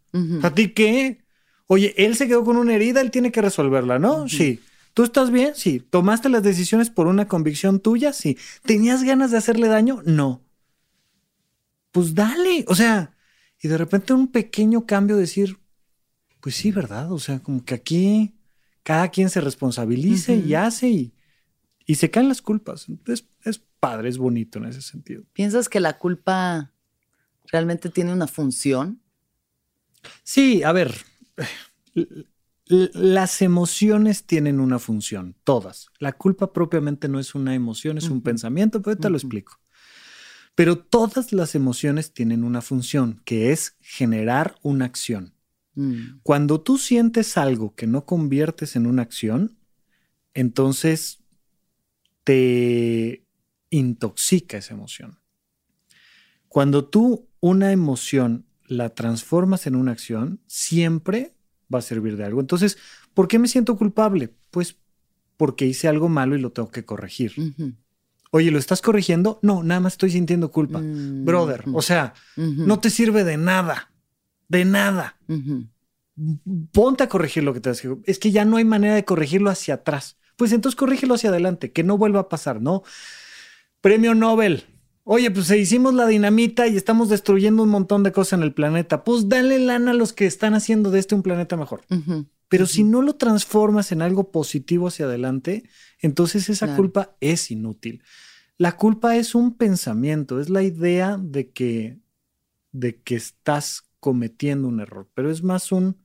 ¿A 0.43 0.53
ti 0.53 0.69
qué? 0.69 1.23
Oye, 1.67 1.93
él 1.97 2.15
se 2.15 2.27
quedó 2.27 2.43
con 2.43 2.57
una 2.57 2.73
herida, 2.73 3.01
él 3.01 3.11
tiene 3.11 3.31
que 3.31 3.41
resolverla, 3.41 3.99
¿no? 3.99 4.27
Sí. 4.27 4.59
¿Tú 4.93 5.03
estás 5.03 5.31
bien? 5.31 5.53
Sí. 5.55 5.79
¿Tomaste 5.79 6.29
las 6.29 6.43
decisiones 6.43 6.89
por 6.89 7.07
una 7.07 7.27
convicción 7.27 7.79
tuya? 7.79 8.11
Sí. 8.11 8.37
¿Tenías 8.65 9.03
ganas 9.03 9.31
de 9.31 9.37
hacerle 9.37 9.67
daño? 9.67 10.01
No. 10.05 10.41
Pues 11.91 12.15
dale. 12.15 12.65
O 12.67 12.75
sea, 12.75 13.15
y 13.61 13.67
de 13.67 13.77
repente 13.77 14.13
un 14.13 14.27
pequeño 14.27 14.85
cambio 14.85 15.15
decir, 15.17 15.59
pues 16.39 16.55
sí, 16.55 16.71
¿verdad? 16.71 17.11
O 17.11 17.19
sea, 17.19 17.39
como 17.39 17.63
que 17.63 17.75
aquí 17.75 18.33
cada 18.83 19.09
quien 19.09 19.29
se 19.29 19.41
responsabilice 19.41 20.35
y 20.35 20.55
hace 20.55 20.89
y, 20.89 21.13
y 21.85 21.95
se 21.95 22.09
caen 22.09 22.29
las 22.29 22.41
culpas. 22.41 22.87
Es, 23.05 23.25
es 23.27 23.28
padre, 23.79 24.09
es 24.09 24.17
bonito 24.17 24.59
en 24.59 24.65
ese 24.65 24.81
sentido. 24.81 25.23
¿Piensas 25.33 25.69
que 25.69 25.79
la 25.79 25.97
culpa 25.97 26.71
realmente 27.51 27.89
tiene 27.89 28.13
una 28.13 28.27
función? 28.27 29.01
Sí, 30.23 30.63
a 30.63 30.71
ver, 30.71 30.93
las 32.65 33.41
emociones 33.41 34.25
tienen 34.25 34.59
una 34.59 34.79
función, 34.79 35.35
todas. 35.43 35.87
La 35.99 36.13
culpa 36.13 36.53
propiamente 36.53 37.07
no 37.07 37.19
es 37.19 37.35
una 37.35 37.55
emoción, 37.55 37.97
es 37.97 38.09
un 38.09 38.21
pensamiento, 38.21 38.81
pero 38.81 38.97
te 38.97 39.09
lo 39.09 39.17
explico. 39.17 39.59
Pero 40.55 40.77
todas 40.77 41.31
las 41.31 41.55
emociones 41.55 42.13
tienen 42.13 42.43
una 42.43 42.61
función, 42.61 43.21
que 43.25 43.51
es 43.51 43.77
generar 43.79 44.55
una 44.61 44.85
acción. 44.85 45.33
Mm, 45.75 46.19
Cuando 46.21 46.61
tú 46.61 46.77
sientes 46.77 47.37
algo 47.37 47.75
que 47.75 47.87
no 47.87 48.05
conviertes 48.05 48.75
en 48.75 48.85
una 48.85 49.01
acción, 49.01 49.57
entonces 50.33 51.23
te 52.23 53.25
intoxica 53.69 54.57
esa 54.57 54.73
emoción. 54.73 55.19
Cuando 56.47 56.85
tú 56.85 57.27
una 57.39 57.71
emoción 57.71 58.45
la 58.67 58.89
transformas 58.89 59.67
en 59.67 59.75
una 59.75 59.91
acción, 59.91 60.41
siempre 60.47 61.35
va 61.73 61.79
a 61.79 61.83
servir 61.83 62.17
de 62.17 62.25
algo. 62.25 62.41
Entonces, 62.41 62.77
¿por 63.13 63.27
qué 63.27 63.39
me 63.39 63.47
siento 63.47 63.77
culpable? 63.77 64.33
Pues 64.51 64.77
porque 65.37 65.65
hice 65.65 65.87
algo 65.87 66.09
malo 66.09 66.35
y 66.35 66.41
lo 66.41 66.51
tengo 66.51 66.69
que 66.69 66.85
corregir. 66.85 67.33
Oye, 68.31 68.51
¿lo 68.51 68.59
estás 68.59 68.81
corrigiendo? 68.81 69.39
No, 69.41 69.63
nada 69.63 69.79
más 69.79 69.93
estoy 69.93 70.11
sintiendo 70.11 70.51
culpa. 70.51 70.79
Mm, 70.79 71.25
Brother, 71.25 71.63
o 71.73 71.81
sea, 71.81 72.13
no 72.35 72.79
te 72.79 72.89
sirve 72.89 73.23
de 73.23 73.37
nada. 73.37 73.91
De 74.47 74.65
nada 74.65 75.17
ponte 76.71 77.03
a 77.03 77.09
corregir 77.09 77.43
lo 77.43 77.53
que 77.53 77.61
te 77.61 77.69
hace. 77.69 77.89
Es 78.05 78.19
que 78.19 78.31
ya 78.31 78.45
no 78.45 78.57
hay 78.57 78.65
manera 78.65 78.95
de 78.95 79.05
corregirlo 79.05 79.49
hacia 79.49 79.75
atrás. 79.75 80.17
Pues 80.35 80.51
entonces 80.51 80.77
corrígelo 80.77 81.15
hacia 81.15 81.29
adelante, 81.29 81.71
que 81.71 81.83
no 81.83 81.97
vuelva 81.97 82.21
a 82.21 82.29
pasar, 82.29 82.61
¿no? 82.61 82.83
Premio 83.81 84.13
Nobel. 84.15 84.63
Oye, 85.03 85.31
pues 85.31 85.49
hicimos 85.51 85.93
la 85.93 86.05
dinamita 86.05 86.67
y 86.67 86.75
estamos 86.77 87.09
destruyendo 87.09 87.63
un 87.63 87.69
montón 87.69 88.03
de 88.03 88.11
cosas 88.11 88.33
en 88.39 88.43
el 88.43 88.53
planeta. 88.53 89.03
Pues 89.03 89.27
dale 89.27 89.57
lana 89.57 89.91
a 89.91 89.95
los 89.95 90.13
que 90.13 90.25
están 90.27 90.53
haciendo 90.53 90.91
de 90.91 90.99
este 90.99 91.15
un 91.15 91.23
planeta 91.23 91.57
mejor. 91.57 91.81
Pero 92.47 92.65
si 92.67 92.83
no 92.83 93.01
lo 93.01 93.15
transformas 93.15 93.91
en 93.91 94.01
algo 94.01 94.31
positivo 94.31 94.87
hacia 94.87 95.05
adelante, 95.05 95.63
entonces 95.99 96.49
esa 96.49 96.67
Claro. 96.67 96.77
culpa 96.77 97.15
es 97.21 97.49
inútil. 97.51 98.03
La 98.57 98.75
culpa 98.75 99.15
es 99.15 99.33
un 99.35 99.55
pensamiento, 99.55 100.39
es 100.39 100.49
la 100.49 100.61
idea 100.63 101.17
de 101.19 101.51
que, 101.51 101.99
de 102.71 103.01
que 103.01 103.15
estás 103.15 103.83
cometiendo 103.99 104.67
un 104.67 104.79
error, 104.79 105.09
pero 105.13 105.31
es 105.31 105.41
más 105.43 105.71
un 105.71 105.97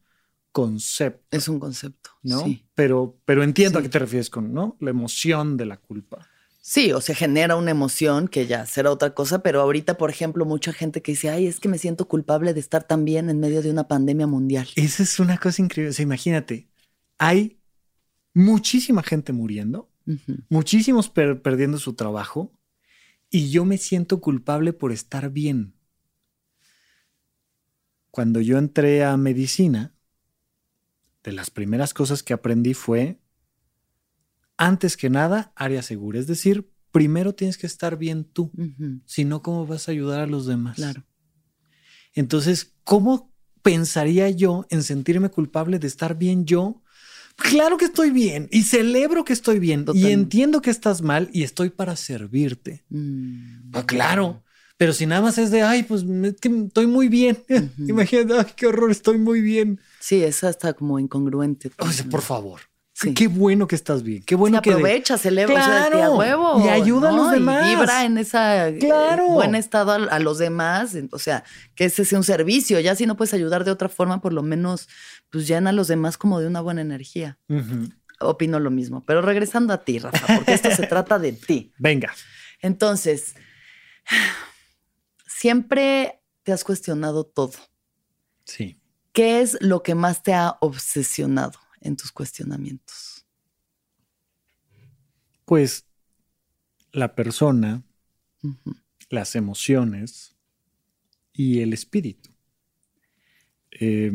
concepto. 0.52 1.36
Es 1.36 1.48
un 1.48 1.58
concepto, 1.58 2.10
¿no? 2.22 2.40
Sí. 2.44 2.64
Pero, 2.74 3.18
pero 3.24 3.42
entiendo 3.42 3.78
a 3.80 3.82
qué 3.82 3.88
te 3.88 3.98
refieres 3.98 4.30
con, 4.30 4.52
¿no? 4.54 4.76
La 4.80 4.90
emoción 4.90 5.56
de 5.56 5.66
la 5.66 5.76
culpa. 5.78 6.28
Sí, 6.66 6.92
o 6.92 7.02
se 7.02 7.14
genera 7.14 7.56
una 7.56 7.72
emoción 7.72 8.26
que 8.26 8.46
ya 8.46 8.64
será 8.64 8.90
otra 8.90 9.12
cosa, 9.12 9.42
pero 9.42 9.60
ahorita, 9.60 9.98
por 9.98 10.08
ejemplo, 10.08 10.46
mucha 10.46 10.72
gente 10.72 11.02
que 11.02 11.12
dice, 11.12 11.28
ay, 11.28 11.46
es 11.46 11.60
que 11.60 11.68
me 11.68 11.76
siento 11.76 12.08
culpable 12.08 12.54
de 12.54 12.60
estar 12.60 12.84
tan 12.84 13.04
bien 13.04 13.28
en 13.28 13.38
medio 13.38 13.60
de 13.60 13.70
una 13.70 13.86
pandemia 13.86 14.26
mundial. 14.26 14.66
Esa 14.74 15.02
es 15.02 15.20
una 15.20 15.36
cosa 15.36 15.60
increíble. 15.60 15.90
O 15.90 15.92
sea, 15.92 16.04
imagínate, 16.04 16.70
hay 17.18 17.60
muchísima 18.32 19.02
gente 19.02 19.34
muriendo, 19.34 19.90
Ujú. 20.06 20.38
muchísimos 20.48 21.10
per- 21.10 21.42
perdiendo 21.42 21.76
su 21.76 21.92
trabajo, 21.92 22.50
y 23.28 23.50
yo 23.50 23.66
me 23.66 23.76
siento 23.76 24.22
culpable 24.22 24.72
por 24.72 24.90
estar 24.90 25.28
bien. 25.28 25.74
Cuando 28.10 28.40
yo 28.40 28.56
entré 28.56 29.04
a 29.04 29.18
medicina, 29.18 29.92
de 31.24 31.32
las 31.32 31.50
primeras 31.50 31.92
cosas 31.92 32.22
que 32.22 32.32
aprendí 32.32 32.72
fue, 32.72 33.18
antes 34.56 34.96
que 34.96 35.10
nada, 35.10 35.52
área 35.56 35.82
segura. 35.82 36.18
Es 36.18 36.26
decir, 36.26 36.68
primero 36.90 37.34
tienes 37.34 37.58
que 37.58 37.66
estar 37.66 37.98
bien 37.98 38.24
tú, 38.24 38.52
si 39.06 39.24
no, 39.24 39.42
¿cómo 39.42 39.66
vas 39.66 39.88
a 39.88 39.92
ayudar 39.92 40.20
a 40.20 40.26
los 40.26 40.46
demás? 40.46 40.76
Claro. 40.76 41.04
Entonces, 42.14 42.74
¿cómo 42.84 43.32
pensaría 43.62 44.30
yo 44.30 44.66
en 44.70 44.82
sentirme 44.82 45.30
culpable 45.30 45.78
de 45.78 45.86
estar 45.86 46.16
bien 46.16 46.44
yo? 46.44 46.82
Claro 47.36 47.78
que 47.78 47.86
estoy 47.86 48.10
bien 48.10 48.48
y 48.52 48.62
celebro 48.62 49.24
que 49.24 49.32
estoy 49.32 49.58
bien 49.58 49.84
y 49.92 50.06
entiendo 50.06 50.62
que 50.62 50.70
estás 50.70 51.02
mal 51.02 51.28
y 51.32 51.42
estoy 51.42 51.70
para 51.70 51.96
servirte. 51.96 52.84
Mm. 52.90 53.72
Ah, 53.72 53.84
claro. 53.84 54.44
Pero 54.76 54.92
si 54.92 55.06
nada 55.06 55.20
más 55.22 55.38
es 55.38 55.50
de, 55.50 55.62
ay, 55.62 55.84
pues 55.84 56.02
es 56.02 56.36
que 56.40 56.48
estoy 56.48 56.86
muy 56.86 57.08
bien. 57.08 57.38
Imagínate, 57.78 58.34
ay, 58.38 58.52
qué 58.56 58.66
horror, 58.66 58.90
estoy 58.90 59.18
muy 59.18 59.40
bien. 59.40 59.80
Sí, 60.00 60.22
esa 60.22 60.48
está 60.48 60.74
como 60.74 60.98
incongruente. 60.98 61.70
O 61.78 61.90
sea, 61.90 62.06
por 62.06 62.22
favor. 62.22 62.60
Sí. 62.96 63.12
Qué 63.12 63.26
bueno 63.26 63.66
que 63.66 63.74
estás 63.74 64.04
bien. 64.04 64.22
Qué 64.22 64.36
bueno 64.36 64.62
que... 64.62 64.70
de- 64.70 64.76
aprovecha, 64.76 65.18
celebra, 65.18 65.54
o 65.60 65.64
sea, 65.64 65.74
de 65.84 65.90
que 65.90 65.96
a 65.96 65.98
Claro. 66.06 66.14
huevo. 66.16 66.64
Y 66.64 66.68
ayuda 66.68 67.08
a 67.08 67.12
los 67.12 67.32
demás. 67.32 67.66
Y 67.66 67.74
vibra 67.74 68.04
en 68.04 68.18
esa 68.18 68.68
eh, 68.68 68.78
Claro. 68.78 69.26
buen 69.30 69.56
estado 69.56 69.90
a, 69.90 69.96
a 69.96 70.18
los 70.20 70.38
demás. 70.38 70.96
O 71.10 71.18
sea, 71.18 71.42
que 71.74 71.86
ese 71.86 72.04
sea 72.04 72.18
un 72.18 72.24
servicio. 72.24 72.78
Ya 72.78 72.94
si 72.94 73.04
no 73.06 73.16
puedes 73.16 73.34
ayudar 73.34 73.64
de 73.64 73.72
otra 73.72 73.88
forma, 73.88 74.20
por 74.20 74.32
lo 74.32 74.44
menos, 74.44 74.88
pues 75.30 75.48
llena 75.48 75.70
a 75.70 75.72
los 75.72 75.88
demás 75.88 76.16
como 76.16 76.38
de 76.38 76.46
una 76.46 76.60
buena 76.60 76.82
energía. 76.82 77.36
Opino 78.20 78.60
lo 78.60 78.70
mismo. 78.70 79.04
Pero 79.04 79.22
regresando 79.22 79.72
a 79.72 79.78
ti, 79.84 79.98
Rafa, 79.98 80.36
porque 80.36 80.52
esto 80.54 80.70
se 80.70 80.86
trata 80.86 81.18
de 81.18 81.32
ti. 81.32 81.72
Venga. 81.78 82.12
Entonces, 82.62 83.34
siempre 85.26 86.20
te 86.44 86.52
has 86.52 86.62
cuestionado 86.64 87.24
todo. 87.24 87.52
Sí. 88.44 88.78
¿Qué 89.12 89.40
es 89.40 89.58
lo 89.60 89.82
que 89.82 89.94
más 89.94 90.22
te 90.22 90.32
ha 90.34 90.56
obsesionado 90.60 91.58
en 91.84 91.96
tus 91.96 92.10
cuestionamientos? 92.10 93.24
Pues 95.44 95.86
la 96.92 97.14
persona, 97.14 97.82
las 99.10 99.36
emociones 99.36 100.34
y 101.32 101.60
el 101.60 101.72
espíritu. 101.72 102.30
Eh, 103.70 104.12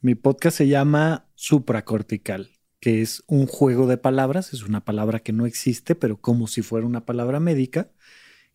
mi 0.00 0.14
podcast 0.14 0.58
se 0.58 0.68
llama 0.68 1.26
supracortical, 1.34 2.50
que 2.80 3.02
es 3.02 3.22
un 3.26 3.46
juego 3.46 3.86
de 3.86 3.96
palabras, 3.96 4.52
es 4.52 4.62
una 4.62 4.84
palabra 4.84 5.20
que 5.20 5.32
no 5.32 5.46
existe, 5.46 5.94
pero 5.94 6.20
como 6.20 6.46
si 6.46 6.62
fuera 6.62 6.86
una 6.86 7.06
palabra 7.06 7.40
médica, 7.40 7.90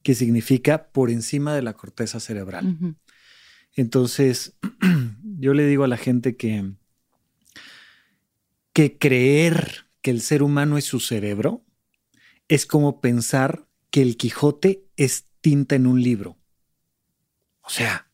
que 0.04 0.16
significa 0.16 0.92
por 0.92 1.10
encima 1.10 1.56
de 1.56 1.62
la 1.62 1.74
corteza 1.74 2.20
cerebral. 2.20 2.96
Entonces, 3.76 4.58
yo 5.40 5.54
le 5.54 5.66
digo 5.66 5.84
a 5.84 5.88
la 5.88 5.98
gente 5.98 6.36
que, 6.36 6.74
que 8.74 8.98
creer 8.98 9.88
que 10.02 10.12
el 10.12 10.22
ser 10.22 10.44
humano 10.44 10.78
es 10.78 10.86
su 10.86 11.00
cerebro 11.00 11.66
es 12.48 12.66
como 12.66 13.00
pensar 13.00 13.68
que 13.92 14.02
el 14.02 14.18
Quijote 14.18 14.88
es 14.98 15.26
tinta 15.42 15.76
en 15.76 15.88
un 15.88 16.02
libro. 16.02 16.38
O 17.62 17.70
sea, 17.70 18.12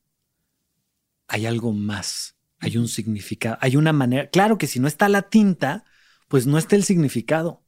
hay 1.27 1.45
algo 1.45 1.73
más, 1.73 2.37
hay 2.59 2.77
un 2.77 2.87
significado, 2.87 3.57
hay 3.61 3.77
una 3.77 3.93
manera. 3.93 4.29
Claro 4.29 4.57
que 4.57 4.67
si 4.67 4.79
no 4.79 4.87
está 4.87 5.09
la 5.09 5.23
tinta, 5.23 5.85
pues 6.27 6.45
no 6.45 6.57
está 6.57 6.75
el 6.75 6.83
significado, 6.83 7.63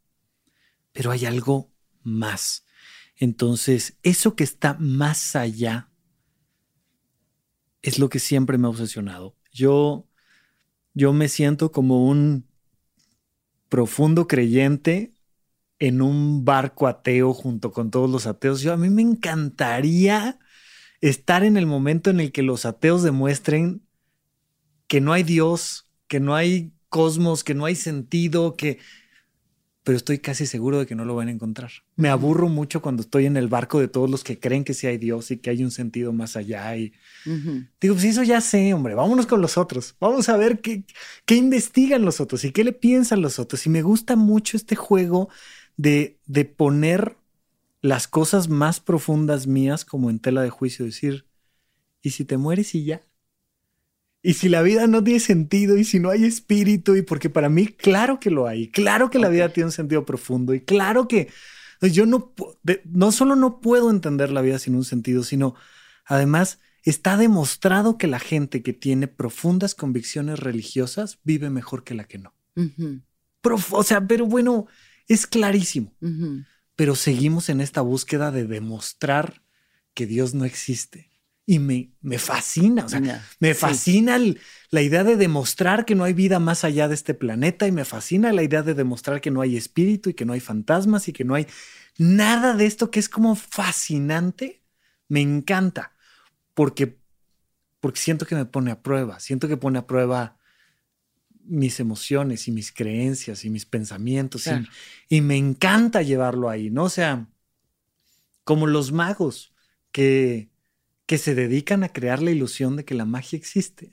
pero 0.91 1.11
hay 1.11 1.25
algo 1.25 1.71
más. 2.03 2.65
Entonces, 3.15 3.97
eso 4.03 4.35
que 4.35 4.43
está 4.43 4.75
más 4.79 5.35
allá 5.35 5.89
es 7.81 7.99
lo 7.99 8.09
que 8.09 8.19
siempre 8.19 8.57
me 8.57 8.67
ha 8.67 8.71
obsesionado. 8.71 9.35
Yo, 9.51 10.07
yo 10.93 11.13
me 11.13 11.29
siento 11.29 11.71
como 11.71 12.07
un 12.07 12.46
profundo 13.69 14.27
creyente 14.27 15.13
en 15.79 16.01
un 16.01 16.45
barco 16.45 16.87
ateo 16.87 17.33
junto 17.33 17.71
con 17.71 17.91
todos 17.91 18.09
los 18.09 18.27
ateos. 18.27 18.61
Yo 18.61 18.73
a 18.73 18.77
mí 18.77 18.89
me 18.89 19.01
encantaría 19.01 20.39
estar 21.01 21.43
en 21.43 21.57
el 21.57 21.65
momento 21.65 22.09
en 22.09 22.19
el 22.19 22.31
que 22.31 22.43
los 22.43 22.65
ateos 22.65 23.03
demuestren 23.03 23.81
que 24.87 25.01
no 25.01 25.13
hay 25.13 25.23
Dios, 25.23 25.89
que 26.07 26.19
no 26.19 26.35
hay 26.35 26.73
cosmos, 26.89 27.43
que 27.43 27.53
no 27.53 27.65
hay 27.65 27.75
sentido, 27.75 28.55
que 28.55 28.79
pero 29.87 29.95
estoy 29.95 30.19
casi 30.19 30.45
seguro 30.45 30.79
de 30.79 30.85
que 30.85 30.95
no 30.95 31.05
lo 31.05 31.15
van 31.15 31.29
a 31.29 31.31
encontrar. 31.31 31.71
Me 31.95 32.09
aburro 32.09 32.49
mucho 32.49 32.81
cuando 32.81 33.03
estoy 33.03 33.25
en 33.25 33.37
el 33.37 33.47
barco 33.47 33.79
de 33.79 33.87
todos 33.87 34.09
los 34.09 34.21
que 34.21 34.37
creen 34.37 34.65
que 34.65 34.73
sí 34.73 34.85
hay 34.85 34.97
Dios 34.97 35.31
y 35.31 35.37
que 35.37 35.49
hay 35.49 35.63
un 35.63 35.71
sentido 35.71 36.11
más 36.11 36.35
allá 36.35 36.75
y. 36.75 36.91
Digo, 37.79 37.95
pues 37.95 38.03
eso 38.03 38.21
ya 38.21 38.41
sé, 38.41 38.73
hombre, 38.73 38.95
vámonos 38.95 39.27
con 39.27 39.39
los 39.39 39.57
otros. 39.57 39.95
Vamos 40.01 40.27
a 40.27 40.35
ver 40.35 40.59
qué, 40.59 40.83
qué 41.25 41.35
investigan 41.35 42.03
los 42.03 42.19
otros 42.19 42.43
y 42.43 42.51
qué 42.51 42.65
le 42.65 42.73
piensan 42.73 43.21
los 43.21 43.39
otros. 43.39 43.65
Y 43.65 43.69
me 43.69 43.81
gusta 43.81 44.17
mucho 44.17 44.57
este 44.57 44.75
juego 44.75 45.29
de, 45.77 46.19
de 46.25 46.43
poner 46.43 47.15
las 47.81 48.09
cosas 48.09 48.49
más 48.49 48.81
profundas 48.81 49.47
mías 49.47 49.85
como 49.85 50.09
en 50.09 50.19
tela 50.19 50.41
de 50.41 50.49
juicio, 50.49 50.83
decir, 50.83 51.27
¿y 52.01 52.09
si 52.09 52.25
te 52.25 52.35
mueres 52.35 52.75
y 52.75 52.83
ya? 52.83 53.03
¿Y 54.21 54.33
si 54.33 54.49
la 54.49 54.61
vida 54.61 54.87
no 54.87 55.03
tiene 55.03 55.19
sentido 55.19 55.77
y 55.77 55.83
si 55.83 55.99
no 55.99 56.09
hay 56.09 56.25
espíritu? 56.25 56.95
Y 56.95 57.01
porque 57.01 57.29
para 57.29 57.49
mí, 57.49 57.67
claro 57.67 58.19
que 58.19 58.29
lo 58.31 58.47
hay, 58.47 58.69
claro 58.69 59.09
que 59.09 59.19
la 59.19 59.29
vida 59.29 59.49
tiene 59.53 59.67
un 59.67 59.71
sentido 59.71 60.05
profundo 60.05 60.53
y 60.53 60.61
claro 60.61 61.07
que 61.07 61.29
yo 61.81 62.05
no, 62.05 62.33
no 62.85 63.11
solo 63.11 63.35
no 63.35 63.61
puedo 63.61 63.89
entender 63.91 64.31
la 64.31 64.41
vida 64.41 64.59
sin 64.59 64.75
un 64.75 64.83
sentido, 64.83 65.23
sino 65.23 65.53
además 66.05 66.59
está 66.81 67.17
demostrado 67.17 67.97
que 67.97 68.07
la 68.07 68.19
gente 68.19 68.63
que 68.63 68.73
tiene 68.73 69.07
profundas 69.07 69.75
convicciones 69.75 70.39
religiosas 70.39 71.19
vive 71.23 71.49
mejor 71.49 71.83
que 71.83 71.93
la 71.93 72.05
que 72.05 72.17
no. 72.17 72.33
Prof- 73.41 73.73
o 73.73 73.83
sea, 73.83 74.07
pero 74.07 74.25
bueno, 74.25 74.65
es 75.07 75.27
clarísimo. 75.27 75.93
Pero 76.75 76.95
seguimos 76.95 77.49
en 77.49 77.61
esta 77.61 77.81
búsqueda 77.81 78.31
de 78.31 78.45
demostrar 78.45 79.41
que 79.93 80.05
Dios 80.05 80.33
no 80.33 80.45
existe. 80.45 81.09
Y 81.49 81.59
me, 81.59 81.93
me 82.01 82.19
fascina, 82.19 82.85
o 82.85 82.89
sea, 82.89 82.99
me 83.39 83.53
sí. 83.53 83.59
fascina 83.59 84.17
el- 84.17 84.39
la 84.69 84.81
idea 84.81 85.05
de 85.05 85.15
demostrar 85.15 85.85
que 85.85 85.95
no 85.95 86.03
hay 86.03 86.11
vida 86.13 86.39
más 86.39 86.65
allá 86.65 86.89
de 86.89 86.93
este 86.93 87.13
planeta 87.13 87.65
y 87.67 87.71
me 87.71 87.85
fascina 87.85 88.33
la 88.33 88.43
idea 88.43 88.63
de 88.63 88.73
demostrar 88.73 89.21
que 89.21 89.31
no 89.31 89.39
hay 89.39 89.55
espíritu 89.55 90.09
y 90.09 90.13
que 90.13 90.25
no 90.25 90.33
hay 90.33 90.41
fantasmas 90.41 91.07
y 91.07 91.13
que 91.13 91.23
no 91.23 91.35
hay 91.35 91.47
nada 91.97 92.53
de 92.53 92.65
esto 92.65 92.91
que 92.91 92.99
es 92.99 93.07
como 93.07 93.33
fascinante. 93.35 94.61
Me 95.07 95.21
encanta 95.21 95.93
porque, 96.53 96.99
porque 97.79 98.01
siento 98.01 98.25
que 98.25 98.35
me 98.35 98.45
pone 98.45 98.71
a 98.71 98.83
prueba, 98.83 99.21
siento 99.21 99.47
que 99.47 99.55
pone 99.55 99.79
a 99.79 99.87
prueba 99.87 100.37
mis 101.45 101.79
emociones 101.79 102.49
y 102.49 102.51
mis 102.51 102.73
creencias 102.73 103.45
y 103.45 103.49
mis 103.49 103.65
pensamientos 103.65 104.47
y- 104.47 104.67
y, 105.07 105.21
me 105.21 105.37
encanta 105.37 106.01
llevarlo 106.01 106.49
ahí, 106.49 106.69
¿no? 106.69 106.83
O 106.83 106.89
sea, 106.89 107.29
como 108.43 108.67
los 108.67 108.91
magos 108.91 109.53
que, 109.93 110.49
que 111.07 111.17
se 111.17 111.33
dedican 111.33 111.83
a 111.83 111.89
crear 111.89 112.21
la 112.21 112.29
ilusión 112.31 112.75
de 112.75 112.85
que 112.85 112.93
la 112.93 113.05
magia 113.05 113.37
existe. 113.37 113.91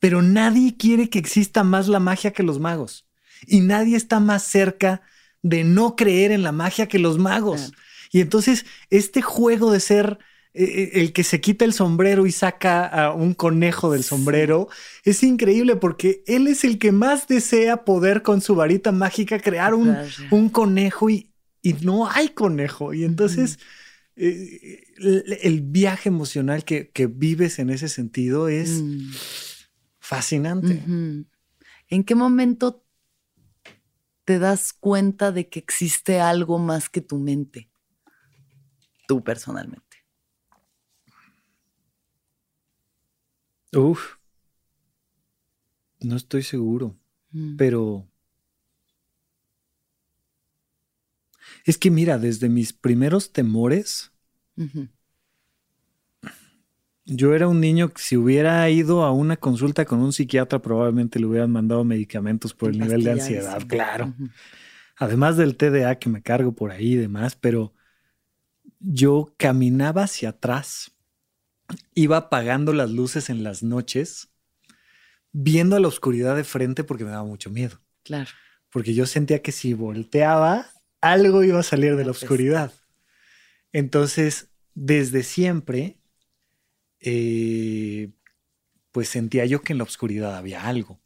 Pero 0.00 0.22
nadie 0.22 0.76
quiere 0.76 1.08
que 1.10 1.18
exista 1.20 1.62
más 1.62 1.86
la 1.86 2.00
magia 2.00 2.32
que 2.32 2.42
los 2.42 2.58
magos. 2.58 3.06
Y 3.46 3.60
nadie 3.60 3.96
está 3.96 4.18
más 4.20 4.42
cerca 4.42 5.02
de 5.42 5.62
no 5.64 5.94
creer 5.96 6.32
en 6.32 6.42
la 6.42 6.52
magia 6.52 6.88
que 6.88 6.98
los 6.98 7.18
magos. 7.18 7.60
Claro. 7.60 7.76
Y 8.12 8.20
entonces, 8.20 8.66
este 8.90 9.22
juego 9.22 9.70
de 9.70 9.80
ser 9.80 10.18
eh, 10.52 10.64
eh, 10.64 10.90
el 10.94 11.12
que 11.12 11.22
se 11.22 11.40
quita 11.40 11.64
el 11.64 11.72
sombrero 11.72 12.26
y 12.26 12.32
saca 12.32 12.84
a 12.86 13.12
un 13.14 13.34
conejo 13.34 13.92
del 13.92 14.02
Sí. 14.02 14.08
sombrero 14.08 14.68
es 15.04 15.22
increíble 15.22 15.76
porque 15.76 16.24
él 16.26 16.48
es 16.48 16.64
el 16.64 16.78
que 16.78 16.90
más 16.90 17.28
desea 17.28 17.84
poder 17.84 18.22
con 18.22 18.40
su 18.40 18.56
varita 18.56 18.90
mágica 18.90 19.38
crear 19.38 19.74
un, 19.74 19.92
Claro. 19.92 20.08
un 20.32 20.48
conejo 20.48 21.08
y, 21.08 21.30
y 21.62 21.74
no 21.74 22.10
hay 22.10 22.30
conejo. 22.30 22.92
Y 22.94 23.04
entonces 23.04 23.58
eh, 24.20 25.38
el, 25.42 25.62
viaje 25.62 26.08
emocional 26.08 26.64
que, 26.64 26.90
que 26.90 27.06
vives 27.06 27.58
en 27.58 27.70
ese 27.70 27.88
sentido 27.88 28.48
es 28.48 28.82
Mm. 28.82 29.10
fascinante. 29.98 30.82
¿En 31.88 32.04
qué 32.04 32.14
momento 32.14 32.84
te 34.24 34.38
das 34.38 34.72
cuenta 34.72 35.32
de 35.32 35.48
que 35.48 35.58
existe 35.58 36.20
algo 36.20 36.58
más 36.58 36.88
que 36.88 37.00
tu 37.00 37.18
mente? 37.18 37.70
tú 39.10 39.24
personalmente? 39.24 39.96
Uf. 43.74 44.18
No 46.00 46.14
estoy 46.14 46.44
seguro, 46.44 46.96
Mm. 47.32 47.56
pero... 47.56 48.06
Es 51.64 51.78
que 51.78 51.90
mira, 51.90 52.18
desde 52.18 52.48
mis 52.48 52.72
primeros 52.72 53.32
temores, 53.32 54.10
yo 57.04 57.34
era 57.34 57.48
un 57.48 57.60
niño 57.60 57.88
que 57.92 58.02
si 58.02 58.16
hubiera 58.16 58.68
ido 58.70 59.02
a 59.04 59.12
una 59.12 59.36
consulta 59.36 59.84
con 59.84 60.00
un 60.00 60.12
psiquiatra 60.12 60.60
probablemente 60.60 61.18
le 61.18 61.26
hubieran 61.26 61.50
mandado 61.50 61.84
medicamentos 61.84 62.54
por 62.54 62.70
el 62.70 62.78
nivel 62.78 63.02
de 63.02 63.12
ansiedad, 63.12 63.62
claro. 63.66 64.14
Además 64.96 65.36
del 65.36 65.56
TDA 65.56 65.98
que 65.98 66.08
me 66.10 66.22
cargo 66.22 66.52
por 66.52 66.70
ahí 66.70 66.92
y 66.92 66.96
demás, 66.96 67.34
pero 67.34 67.72
yo 68.78 69.34
caminaba 69.38 70.04
hacia 70.04 70.30
atrás, 70.30 70.92
iba 71.94 72.16
apagando 72.16 72.72
las 72.72 72.90
luces 72.90 73.30
en 73.30 73.42
las 73.42 73.62
noches, 73.62 74.28
viendo 75.32 75.76
a 75.76 75.80
la 75.80 75.88
oscuridad 75.88 76.36
de 76.36 76.44
frente 76.44 76.84
porque 76.84 77.04
me 77.04 77.10
daba 77.10 77.24
mucho 77.24 77.50
miedo, 77.50 77.80
Claro. 78.04 78.30
porque 78.70 78.94
yo 78.94 79.06
sentía 79.06 79.42
que 79.42 79.52
si 79.52 79.74
volteaba, 79.74 80.66
algo 81.00 81.42
iba 81.42 81.60
a 81.60 81.64
salir 81.64 81.96
de 81.96 82.04
la 82.04 82.10
oscuridad. 82.10 82.72
Entonces, 83.72 84.50
desde 84.74 85.22
siempre, 85.22 86.00
eh, 87.00 88.12
pues 88.92 89.08
sentía 89.08 89.46
yo 89.46 89.62
que 89.62 89.72
en 89.72 89.78
la 89.78 89.84
oscuridad 89.84 90.36
había 90.36 90.66
algo. 90.66 91.00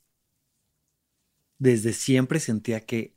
Desde 1.58 1.92
siempre 1.92 2.40
sentía 2.40 2.80
que 2.80 3.16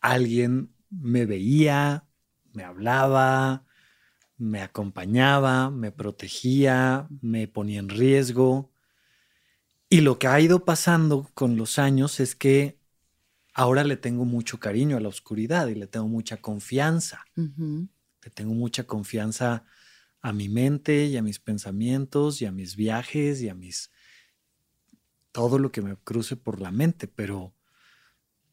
alguien 0.00 0.74
me 0.90 1.26
veía, 1.26 2.08
me 2.52 2.64
hablaba, 2.64 3.66
me 4.36 4.62
acompañaba, 4.62 5.70
me 5.70 5.92
protegía, 5.92 7.08
me 7.20 7.48
ponía 7.48 7.80
en 7.80 7.88
riesgo. 7.88 8.72
Y 9.90 10.00
lo 10.00 10.18
que 10.18 10.26
ha 10.26 10.40
ido 10.40 10.64
pasando 10.64 11.30
con 11.34 11.56
los 11.56 11.78
años 11.78 12.20
es 12.20 12.34
que 12.34 12.77
ahora 13.58 13.82
le 13.82 13.96
tengo 13.96 14.24
mucho 14.24 14.60
cariño 14.60 14.96
a 14.96 15.00
la 15.00 15.08
oscuridad 15.08 15.66
y 15.66 15.74
le 15.74 15.88
tengo 15.88 16.06
mucha 16.06 16.36
confianza. 16.36 17.24
Le 17.34 18.30
tengo 18.32 18.54
mucha 18.54 18.84
confianza 18.84 19.64
a 20.20 20.32
mi 20.32 20.48
mente 20.48 21.06
y 21.06 21.16
a 21.16 21.22
mis 21.22 21.40
pensamientos 21.40 22.40
y 22.40 22.46
a 22.46 22.52
mis 22.52 22.76
viajes 22.76 23.42
y 23.42 23.48
a 23.48 23.54
mis 23.54 23.90
todo 25.32 25.58
lo 25.58 25.72
que 25.72 25.82
me 25.82 25.96
cruce 25.96 26.36
por 26.36 26.60
la 26.60 26.70
mente, 26.70 27.08
pero 27.08 27.52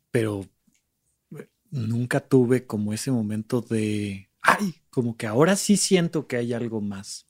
pero 0.09 0.49
eh, 1.37 1.49
nunca 1.69 2.19
tuve 2.19 2.65
como 2.65 2.91
ese 2.91 3.11
momento 3.11 3.61
de 3.61 4.31
ay, 4.41 4.81
como 4.89 5.17
que 5.17 5.27
ahora 5.27 5.55
sí 5.55 5.77
siento 5.77 6.25
que 6.25 6.37
hay 6.37 6.51
algo 6.51 6.81
más. 6.81 7.27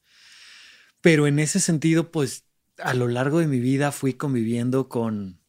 Pero 1.01 1.27
en 1.27 1.39
ese 1.39 1.59
sentido, 1.59 2.09
pues 2.09 2.45
a 2.77 2.93
lo 2.93 3.09
largo 3.09 3.39
de 3.39 3.47
mi 3.47 3.59
vida 3.59 3.91
fui 3.91 4.13
conviviendo 4.13 4.87
con 4.87 5.44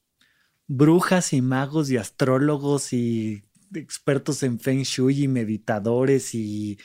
brujas 0.69 1.33
y 1.33 1.43
magos 1.43 1.91
y 1.91 1.97
astrólogos 1.97 2.93
y 2.93 3.45
expertos 3.75 4.43
en 4.43 4.61
feng 4.61 4.83
shui 4.83 5.25
y 5.25 5.29
meditadores 5.29 6.35
y 6.35 6.79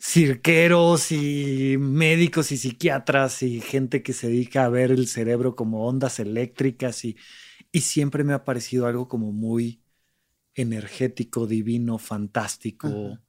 cirqueros 0.00 1.12
y 1.12 1.76
médicos 1.78 2.52
y 2.52 2.58
psiquiatras 2.58 3.42
y 3.42 3.60
gente 3.60 4.02
que 4.02 4.12
se 4.12 4.28
dedica 4.28 4.64
a 4.64 4.68
ver 4.68 4.90
el 4.92 5.08
cerebro 5.08 5.56
como 5.56 5.86
ondas 5.86 6.20
eléctricas 6.20 7.04
y, 7.04 7.16
y 7.72 7.82
siempre 7.82 8.24
me 8.24 8.34
ha 8.34 8.44
parecido 8.44 8.86
algo 8.86 9.08
como 9.08 9.32
muy 9.32 9.82
energético, 10.54 11.46
divino, 11.46 11.98
fantástico. 11.98 12.88
Ajá. 12.88 13.22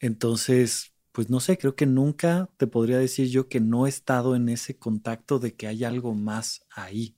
Entonces, 0.00 0.94
pues 1.12 1.30
no 1.30 1.40
sé, 1.40 1.58
creo 1.58 1.76
que 1.76 1.86
nunca 1.86 2.50
te 2.56 2.66
podría 2.66 2.98
decir 2.98 3.28
yo 3.28 3.48
que 3.48 3.60
no 3.60 3.86
he 3.86 3.88
estado 3.90 4.34
en 4.36 4.48
ese 4.48 4.78
contacto 4.78 5.38
de 5.38 5.54
que 5.54 5.66
hay 5.66 5.84
algo 5.84 6.14
más 6.14 6.66
ahí. 6.70 7.16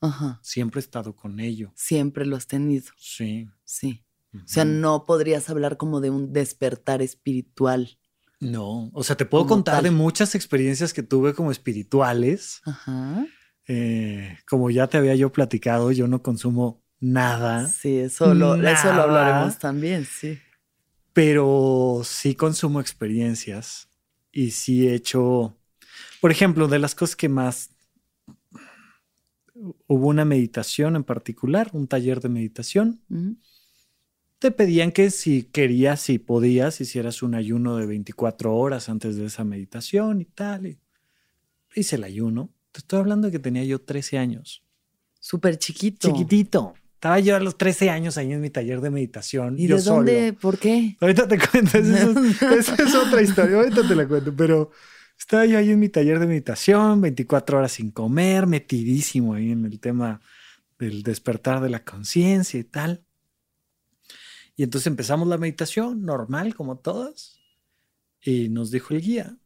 Ajá. 0.00 0.38
Siempre 0.42 0.78
he 0.80 0.82
estado 0.82 1.14
con 1.16 1.40
ello. 1.40 1.72
Siempre 1.74 2.24
lo 2.26 2.36
has 2.36 2.46
tenido. 2.46 2.86
Sí. 2.96 3.48
Sí. 3.64 4.04
O 4.34 4.46
sea, 4.46 4.64
no 4.64 5.04
podrías 5.06 5.48
hablar 5.50 5.76
como 5.78 6.00
de 6.00 6.10
un 6.10 6.32
despertar 6.32 7.02
espiritual. 7.02 7.98
No, 8.40 8.90
o 8.92 9.02
sea, 9.02 9.16
te 9.16 9.24
puedo 9.26 9.46
contar 9.46 9.76
tal. 9.76 9.84
de 9.84 9.90
muchas 9.90 10.34
experiencias 10.34 10.92
que 10.92 11.02
tuve 11.02 11.34
como 11.34 11.50
espirituales. 11.50 12.60
Ajá. 12.64 13.26
Eh, 13.66 14.38
como 14.48 14.70
ya 14.70 14.86
te 14.86 14.96
había 14.98 15.14
yo 15.16 15.32
platicado, 15.32 15.90
yo 15.92 16.06
no 16.08 16.22
consumo 16.22 16.82
nada, 17.00 17.68
Sí, 17.68 17.96
eso 17.98 18.34
lo, 18.34 18.54
eso 18.54 18.92
lo 18.92 19.02
hablaremos 19.02 19.58
también, 19.58 20.04
sí. 20.04 20.38
pero 21.12 22.00
sí 22.04 22.34
consumo 22.34 22.80
experiencias 22.80 23.88
y 24.32 24.50
sí 24.52 24.88
he 24.88 24.94
hecho, 24.94 25.56
por 26.20 26.30
ejemplo, 26.30 26.66
de 26.68 26.78
las 26.78 26.94
cosas 26.94 27.14
que 27.16 27.28
más 27.28 27.70
hubo 29.86 30.08
una 30.08 30.24
meditación 30.24 30.96
en 30.96 31.04
particular, 31.04 31.70
un 31.72 31.86
taller 31.86 32.20
de 32.20 32.28
meditación. 32.28 33.00
Ujú. 33.10 33.36
Te 34.38 34.50
pedían 34.52 34.92
que 34.92 35.10
si 35.10 35.42
querías, 35.42 36.00
si 36.00 36.18
podías, 36.18 36.80
hicieras 36.80 37.22
un 37.22 37.34
ayuno 37.34 37.76
de 37.76 37.86
24 37.86 38.54
horas 38.54 38.88
antes 38.88 39.16
de 39.16 39.26
esa 39.26 39.44
meditación 39.44 40.20
y 40.20 40.26
tal. 40.26 40.66
y 40.66 40.78
hice 41.74 41.96
el 41.96 42.04
ayuno. 42.04 42.54
Te 42.72 42.78
estoy 42.78 43.00
hablando 43.00 43.26
de 43.26 43.32
que 43.32 43.38
tenía 43.38 43.64
yo 43.64 43.80
13 43.80 44.18
años. 44.18 44.64
Súper 45.18 45.58
chiquito. 45.58 46.08
Chiquitito. 46.08 46.74
Estaba 46.94 47.20
yo 47.20 47.36
a 47.36 47.40
los 47.40 47.56
13 47.56 47.90
años 47.90 48.18
ahí 48.18 48.32
en 48.32 48.40
mi 48.40 48.50
taller 48.50 48.80
de 48.80 48.90
meditación. 48.90 49.58
¿Y 49.58 49.68
yo 49.68 49.76
de 49.76 49.82
dónde? 49.82 50.28
solo. 50.28 50.38
¿Por 50.40 50.58
qué? 50.58 50.96
Ahorita 51.00 51.28
te 51.28 51.38
cuento, 51.38 51.78
esa 51.78 52.10
es, 52.10 52.42
esa 52.68 52.82
es 52.82 52.94
otra 52.94 53.22
historia, 53.22 53.56
ahorita 53.56 53.86
te 53.86 53.94
la 53.94 54.08
cuento, 54.08 54.34
pero 54.36 54.70
estaba 55.18 55.44
yo 55.46 55.58
ahí 55.58 55.70
en 55.70 55.80
mi 55.80 55.88
taller 55.88 56.20
de 56.20 56.26
meditación, 56.26 57.00
24 57.00 57.58
horas 57.58 57.72
sin 57.72 57.90
comer, 57.90 58.46
metidísimo 58.46 59.34
ahí 59.34 59.50
en 59.50 59.64
el 59.64 59.80
tema 59.80 60.20
del 60.78 61.02
despertar 61.02 61.60
de 61.60 61.70
la 61.70 61.84
conciencia 61.84 62.58
y 62.58 62.64
tal. 62.64 63.04
Y 64.56 64.62
entonces 64.62 64.86
empezamos 64.86 65.28
la 65.28 65.38
meditación 65.38 66.02
normal, 66.02 66.54
como 66.54 66.78
todas, 66.78 67.40
y 68.20 68.48
nos 68.48 68.70
dijo 68.70 68.94
el 68.94 69.00
guía, 69.00 69.36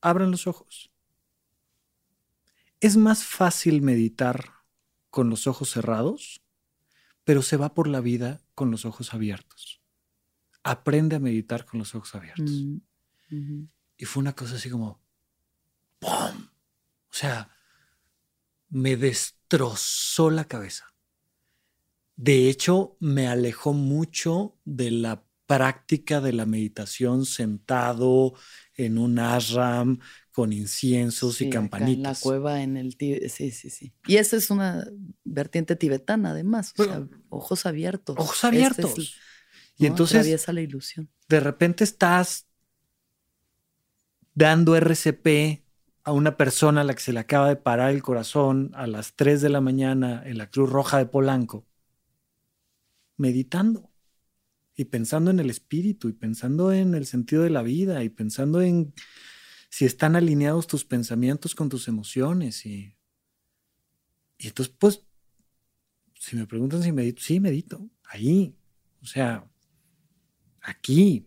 abran 0.00 0.30
los 0.30 0.46
ojos. 0.46 0.90
Es 2.80 2.96
más 2.96 3.24
fácil 3.24 3.82
meditar 3.82 4.52
con 5.10 5.28
los 5.28 5.46
ojos 5.46 5.70
cerrados, 5.70 6.42
pero 7.24 7.42
se 7.42 7.56
va 7.56 7.74
por 7.74 7.88
la 7.88 8.00
vida 8.00 8.40
con 8.54 8.70
los 8.70 8.84
ojos 8.84 9.12
abiertos. 9.12 9.82
Aprende 10.62 11.16
a 11.16 11.20
meditar 11.20 11.66
con 11.66 11.78
los 11.78 11.94
ojos 11.94 12.14
abiertos. 12.14 12.50
Mm. 13.28 13.64
Y 14.00 14.06
fue 14.06 14.22
una 14.22 14.34
cosa 14.34 14.54
así 14.54 14.70
como, 14.70 14.98
¡pum! 15.98 16.48
O 17.10 17.12
sea, 17.12 17.50
me 18.70 18.96
destrozó 18.96 20.30
la 20.30 20.46
cabeza. 20.46 20.86
De 22.16 22.48
hecho, 22.48 22.96
me 22.98 23.28
alejó 23.28 23.74
mucho 23.74 24.56
de 24.64 24.90
la 24.90 25.22
práctica 25.46 26.20
de 26.22 26.32
la 26.32 26.46
meditación 26.46 27.26
sentado 27.26 28.32
en 28.74 28.96
un 28.96 29.18
ashram 29.18 29.98
con 30.32 30.52
inciensos 30.54 31.36
Sí, 31.36 31.44
y 31.44 31.48
acá 31.48 31.58
En 31.58 31.64
la 31.64 31.70
campanitas. 31.70 32.20
cueva, 32.20 32.62
en 32.62 32.78
el 32.78 32.96
ti- 32.96 33.28
Sí, 33.28 33.50
sí, 33.50 33.68
sí. 33.68 33.92
Y 34.06 34.16
esa 34.16 34.36
es 34.36 34.48
una 34.50 34.86
vertiente 35.24 35.76
tibetana, 35.76 36.30
además. 36.30 36.72
O 36.78 36.84
sea, 36.84 37.06
ojos 37.28 37.66
abiertos. 37.66 38.16
Ojos 38.18 38.36
Este 38.44 38.46
es 38.46 38.54
abiertos. 38.54 38.98
el- 38.98 39.08
y 39.76 39.82
¿no? 39.84 39.88
entonces, 39.88 40.16
Atraviesa 40.20 40.52
la 40.54 40.60
ilusión. 40.62 41.10
de 41.28 41.40
repente 41.40 41.84
estás 41.84 42.46
dando 44.34 44.76
RCP 44.76 45.64
a 46.02 46.12
una 46.12 46.36
persona 46.36 46.80
a 46.80 46.84
la 46.84 46.94
que 46.94 47.00
se 47.00 47.12
le 47.12 47.20
acaba 47.20 47.48
de 47.48 47.56
parar 47.56 47.90
el 47.90 48.02
corazón 48.02 48.70
a 48.74 48.86
las 48.86 49.14
3 49.14 49.42
de 49.42 49.48
la 49.50 49.60
mañana 49.60 50.22
en 50.24 50.38
la 50.38 50.50
Cruz 50.50 50.70
Roja 50.70 50.98
de 50.98 51.06
Polanco, 51.06 51.66
meditando 53.16 53.90
y 54.74 54.86
pensando 54.86 55.30
en 55.30 55.40
el 55.40 55.50
espíritu 55.50 56.08
y 56.08 56.12
pensando 56.12 56.72
en 56.72 56.94
el 56.94 57.06
sentido 57.06 57.42
de 57.42 57.50
la 57.50 57.62
vida 57.62 58.02
y 58.02 58.08
pensando 58.08 58.62
en 58.62 58.94
si 59.68 59.84
están 59.84 60.16
alineados 60.16 60.66
tus 60.66 60.84
pensamientos 60.84 61.54
con 61.54 61.68
tus 61.68 61.86
emociones 61.86 62.64
y, 62.66 62.96
y 64.38 64.48
entonces 64.48 64.74
pues 64.78 65.06
si 66.20 66.36
me 66.36 66.46
preguntan 66.46 66.82
si 66.82 66.92
medito, 66.92 67.22
sí 67.22 67.40
medito, 67.40 67.90
ahí, 68.04 68.54
o 69.02 69.06
sea, 69.06 69.50
aquí, 70.60 71.26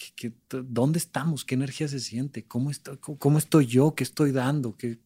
¿Qué- 0.00 0.12
qué- 0.16 0.30
t- 0.48 0.62
¿dónde 0.64 0.98
estamos? 1.00 1.44
¿Qué 1.46 1.54
energía 1.56 1.88
se 1.88 2.00
siente? 2.00 2.46
¿Cómo, 2.48 2.70
estoy, 2.72 2.98
cómo, 2.98 3.18
cómo 3.20 3.38
estoy 3.38 3.66
yo? 3.66 3.94
¿Qué 3.96 4.04
estoy 4.04 4.32
dando? 4.32 4.76
¿Qué, 4.78 5.00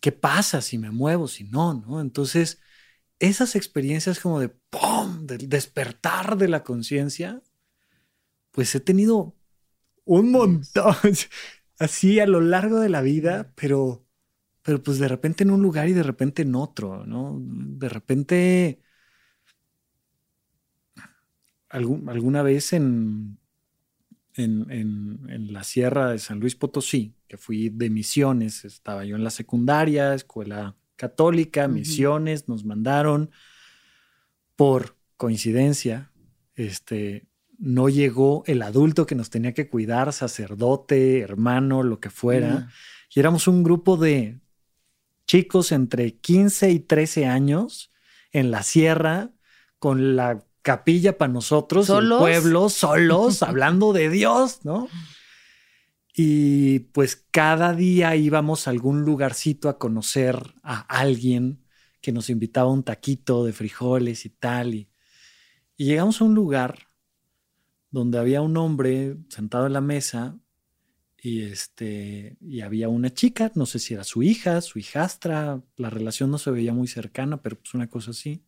¿Qué 0.00 0.12
pasa 0.12 0.60
si 0.62 0.78
me 0.78 0.90
muevo, 0.90 1.26
si 1.28 1.44
no? 1.44 1.74
¿no? 1.74 2.00
Entonces, 2.00 2.60
esas 3.18 3.56
experiencias 3.56 4.20
como 4.20 4.40
de 4.40 4.48
¡pum! 4.50 5.26
del 5.26 5.48
despertar 5.48 6.36
de 6.38 6.48
la 6.48 6.64
conciencia, 6.64 7.42
pues 8.50 8.74
he 8.74 8.80
tenido 8.80 9.36
un 10.04 10.32
montón, 10.32 10.96
así 11.80 12.20
a 12.20 12.26
lo 12.26 12.40
largo 12.42 12.80
de 12.80 12.88
la 12.90 13.02
vida, 13.02 13.52
pero, 13.56 14.06
pero 14.62 14.82
pues 14.82 14.98
de 14.98 15.08
repente 15.08 15.44
en 15.44 15.50
un 15.52 15.62
lugar 15.62 15.88
y 15.88 15.94
de 15.94 16.04
repente 16.04 16.42
en 16.42 16.56
otro, 16.56 17.06
¿no? 17.06 17.38
De 17.42 17.88
repente 17.90 18.80
algún- 21.76 22.08
alguna 22.08 22.42
vez 22.42 22.72
en, 22.72 23.38
en, 24.34 24.70
en- 24.70 25.26
en 25.28 25.52
la 25.52 25.62
sierra 25.64 26.10
de 26.10 26.18
San 26.18 26.40
Luis 26.40 26.54
Potosí, 26.56 27.14
que 27.28 27.36
fui 27.36 27.68
de 27.70 27.90
misiones, 27.90 28.64
estaba 28.64 29.04
yo 29.04 29.16
en 29.16 29.24
la 29.24 29.30
secundaria, 29.30 30.14
escuela 30.14 30.74
católica, 30.96 31.68
misiones, 31.68 32.48
nos 32.48 32.64
mandaron. 32.64 33.30
Por 34.56 34.96
coincidencia, 35.16 36.10
este, 36.54 37.26
no 37.58 37.88
llegó 37.88 38.42
el 38.46 38.62
adulto 38.62 39.06
que 39.06 39.14
nos 39.14 39.28
tenía 39.30 39.52
que 39.52 39.68
cuidar, 39.68 40.12
sacerdote, 40.12 41.20
hermano, 41.20 41.82
lo 41.82 42.00
que 42.00 42.10
fuera, 42.10 42.68
y 43.14 43.20
éramos 43.20 43.48
un 43.48 43.62
grupo 43.62 43.96
de 43.96 44.40
chicos 45.26 45.72
entre 45.72 46.14
15 46.16 46.70
y 46.70 46.80
13 46.80 47.26
años 47.26 47.92
en 48.32 48.50
la 48.50 48.62
sierra 48.62 49.30
con 49.78 50.16
la 50.16 50.44
capilla 50.66 51.16
para 51.16 51.32
nosotros, 51.32 51.88
y 51.88 51.92
el 51.92 51.98
¿Solos? 51.98 52.18
pueblo, 52.18 52.68
solos, 52.68 53.42
hablando 53.44 53.92
de 53.92 54.10
Dios, 54.10 54.64
¿no? 54.64 54.88
Y 56.12 56.80
pues 56.80 57.24
cada 57.30 57.72
día 57.72 58.16
íbamos 58.16 58.66
a 58.66 58.70
algún 58.70 59.02
lugarcito 59.02 59.68
a 59.68 59.78
conocer 59.78 60.54
a 60.64 60.80
alguien 60.80 61.62
que 62.00 62.10
nos 62.10 62.30
invitaba 62.30 62.68
un 62.68 62.82
taquito 62.82 63.44
de 63.44 63.52
frijoles 63.52 64.26
y 64.26 64.30
tal. 64.30 64.74
Y, 64.74 64.88
y 65.76 65.84
llegamos 65.84 66.20
a 66.20 66.24
un 66.24 66.34
lugar 66.34 66.88
donde 67.92 68.18
había 68.18 68.42
un 68.42 68.56
hombre 68.56 69.18
sentado 69.28 69.68
en 69.68 69.72
la 69.72 69.80
mesa 69.80 70.36
y 71.16 71.42
este 71.42 72.38
y 72.40 72.62
había 72.62 72.88
una 72.88 73.14
chica, 73.14 73.52
no 73.54 73.66
sé 73.66 73.78
si 73.78 73.94
era 73.94 74.02
su 74.02 74.24
hija, 74.24 74.60
su 74.62 74.80
hijastra, 74.80 75.62
la 75.76 75.90
relación 75.90 76.32
no 76.32 76.38
se 76.38 76.50
veía 76.50 76.72
muy 76.72 76.88
cercana, 76.88 77.40
pero 77.40 77.56
pues 77.56 77.72
una 77.74 77.88
cosa 77.88 78.10
así, 78.10 78.42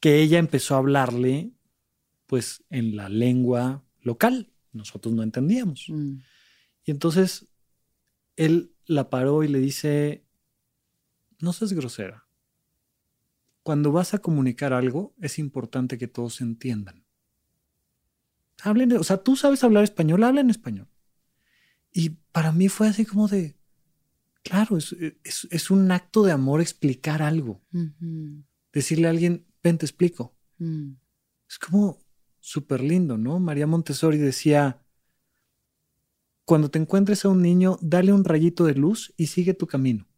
que 0.00 0.20
ella 0.22 0.38
empezó 0.38 0.74
a 0.74 0.78
hablarle 0.78 1.52
pues 2.26 2.64
en 2.70 2.96
la 2.96 3.08
lengua 3.08 3.84
local, 4.00 4.50
nosotros 4.72 5.14
no 5.14 5.22
entendíamos. 5.22 5.86
Mm. 5.88 6.18
Y 6.84 6.90
entonces 6.90 7.48
él 8.36 8.72
la 8.86 9.10
paró 9.10 9.42
y 9.42 9.48
le 9.48 9.58
dice, 9.58 10.24
no 11.40 11.52
seas 11.52 11.72
grosera. 11.72 12.26
Cuando 13.62 13.92
vas 13.92 14.14
a 14.14 14.18
comunicar 14.18 14.72
algo, 14.72 15.14
es 15.20 15.38
importante 15.38 15.98
que 15.98 16.08
todos 16.08 16.40
entiendan. 16.40 17.04
Hablen, 18.62 18.92
o 18.92 19.04
sea, 19.04 19.18
tú 19.22 19.36
sabes 19.36 19.64
hablar 19.64 19.84
español, 19.84 20.22
habla 20.24 20.40
en 20.40 20.50
español. 20.50 20.88
Y 21.92 22.10
para 22.32 22.52
mí 22.52 22.68
fue 22.68 22.88
así 22.88 23.04
como 23.04 23.26
de, 23.28 23.56
claro, 24.42 24.76
es, 24.76 24.92
es- 25.24 25.48
es 25.50 25.70
un 25.70 25.90
acto 25.90 26.22
de 26.22 26.32
amor 26.32 26.60
explicar 26.60 27.22
algo. 27.22 27.60
Decirle 28.72 29.08
a 29.08 29.10
alguien, 29.10 29.46
ven, 29.62 29.78
te 29.78 29.86
explico. 29.86 30.34
Mm. 30.58 30.92
Es 31.48 31.58
como 31.58 31.98
súper 32.38 32.80
lindo, 32.80 33.18
¿no? 33.18 33.38
María 33.38 33.66
Montessori 33.66 34.18
decía, 34.18 34.82
cuando 36.44 36.70
te 36.70 36.78
encuentres 36.78 37.24
a 37.24 37.28
un 37.28 37.42
niño, 37.42 37.78
dale 37.80 38.12
un 38.12 38.24
rayito 38.24 38.64
de 38.64 38.74
luz 38.74 39.12
y 39.16 39.26
sigue 39.26 39.54
tu 39.54 39.66
camino. 39.66 40.08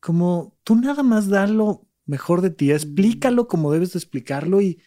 Como 0.00 0.56
tú 0.64 0.76
nada 0.76 1.02
más 1.02 1.28
da 1.28 1.46
lo 1.46 1.86
mejor 2.06 2.40
de 2.40 2.50
ti, 2.50 2.72
explícalo 2.72 3.48
como 3.48 3.72
debes 3.72 3.92
de 3.92 3.98
explicarlo 3.98 4.60
y, 4.60 4.80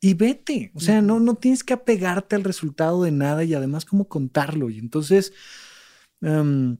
y 0.00 0.14
vete. 0.14 0.70
O 0.74 0.80
sea, 0.80 1.02
no, 1.02 1.18
no 1.18 1.34
tienes 1.34 1.64
que 1.64 1.72
apegarte 1.72 2.36
al 2.36 2.44
resultado 2.44 3.02
de 3.02 3.10
nada 3.10 3.42
y 3.44 3.54
además 3.54 3.84
como 3.84 4.08
contarlo. 4.08 4.70
Y 4.70 4.78
entonces, 4.78 5.32
em, 6.20 6.76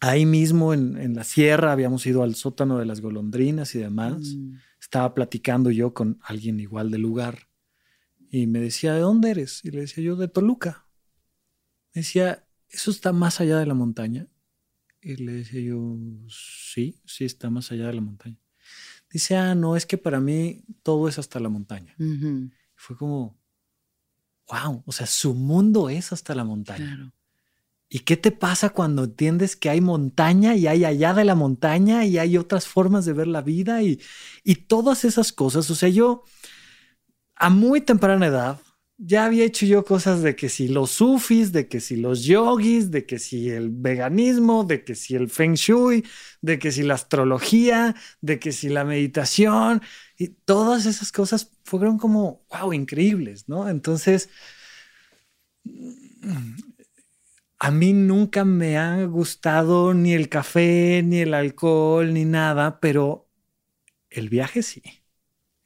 ahí 0.00 0.24
mismo 0.24 0.72
en, 0.72 0.96
en 0.96 1.14
la 1.14 1.24
sierra 1.24 1.72
habíamos 1.72 2.06
ido 2.06 2.22
al 2.22 2.34
sótano 2.36 2.78
de 2.78 2.86
las 2.86 3.00
golondrinas 3.00 3.74
y 3.74 3.78
demás 3.80 4.34
Mm. 4.36 4.54
Estaba 4.86 5.14
platicando 5.14 5.72
yo 5.72 5.92
con 5.94 6.20
alguien 6.22 6.60
igual 6.60 6.92
del 6.92 7.02
lugar 7.02 7.48
y 8.30 8.46
me 8.46 8.60
decía, 8.60 8.94
¿de 8.94 9.00
dónde 9.00 9.32
eres? 9.32 9.64
Y 9.64 9.72
le 9.72 9.80
decía 9.80 10.04
yo, 10.04 10.14
de 10.14 10.28
Toluca. 10.28 10.86
Me 11.92 12.02
decía, 12.02 12.46
¿eso 12.68 12.92
está 12.92 13.12
más 13.12 13.40
allá 13.40 13.58
de 13.58 13.66
la 13.66 13.74
montaña? 13.74 14.28
Y 15.00 15.16
le 15.16 15.32
decía 15.32 15.60
yo, 15.60 15.98
sí, 16.28 17.00
sí 17.04 17.24
está 17.24 17.50
más 17.50 17.72
allá 17.72 17.88
de 17.88 17.94
la 17.94 18.00
montaña. 18.00 18.38
Dice, 19.10 19.34
ah, 19.34 19.56
no, 19.56 19.74
es 19.74 19.86
que 19.86 19.98
para 19.98 20.20
mí 20.20 20.64
todo 20.84 21.08
es 21.08 21.18
hasta 21.18 21.40
la 21.40 21.48
montaña. 21.48 21.96
Fue 22.76 22.96
como, 22.96 23.40
wow, 24.48 24.84
o 24.86 24.92
sea, 24.92 25.06
su 25.06 25.34
mundo 25.34 25.90
es 25.90 26.12
hasta 26.12 26.32
la 26.36 26.44
montaña. 26.44 26.94
Claro. 26.94 27.12
¿Y 27.88 28.00
qué 28.00 28.16
te 28.16 28.32
pasa 28.32 28.70
cuando 28.70 29.04
entiendes 29.04 29.54
que 29.56 29.70
hay 29.70 29.80
montaña 29.80 30.56
y 30.56 30.66
hay 30.66 30.84
allá 30.84 31.14
de 31.14 31.24
la 31.24 31.36
montaña 31.36 32.04
y 32.04 32.18
hay 32.18 32.36
otras 32.36 32.66
formas 32.66 33.04
de 33.04 33.12
ver 33.12 33.28
la 33.28 33.42
vida 33.42 33.82
y, 33.82 34.00
y 34.42 34.56
todas 34.56 35.04
esas 35.04 35.32
cosas? 35.32 35.70
O 35.70 35.74
sea, 35.76 35.88
yo 35.88 36.24
a 37.36 37.50
muy 37.50 37.80
temprana 37.80 38.26
edad 38.26 38.60
ya 38.98 39.26
había 39.26 39.44
hecho 39.44 39.66
yo 39.66 39.84
cosas 39.84 40.22
de 40.22 40.36
que 40.36 40.48
si 40.48 40.68
los 40.68 40.90
sufis, 40.90 41.52
de 41.52 41.68
que 41.68 41.80
si 41.80 41.96
los 41.96 42.24
yogis, 42.24 42.90
de 42.90 43.04
que 43.04 43.18
si 43.18 43.50
el 43.50 43.70
veganismo, 43.70 44.64
de 44.64 44.84
que 44.84 44.94
si 44.94 45.14
el 45.14 45.28
feng 45.28 45.54
shui, 45.54 46.04
de 46.40 46.58
que 46.58 46.72
si 46.72 46.82
la 46.82 46.94
astrología, 46.94 47.94
de 48.22 48.38
que 48.38 48.52
si 48.52 48.68
la 48.70 48.84
meditación 48.84 49.82
y 50.16 50.28
todas 50.28 50.86
esas 50.86 51.12
cosas 51.12 51.52
fueron 51.64 51.98
como, 51.98 52.46
wow, 52.50 52.72
increíbles, 52.72 53.48
¿no? 53.48 53.68
Entonces 53.68 54.30
a 57.58 57.70
mí 57.70 57.92
nunca 57.92 58.44
me 58.44 58.78
ha 58.78 59.04
gustado 59.06 59.94
ni 59.94 60.12
el 60.14 60.28
café, 60.28 61.02
ni 61.04 61.20
el 61.20 61.34
alcohol, 61.34 62.12
ni 62.14 62.24
nada, 62.24 62.80
pero 62.80 63.28
el 64.10 64.28
viaje 64.30 64.62
sí. 64.62 64.82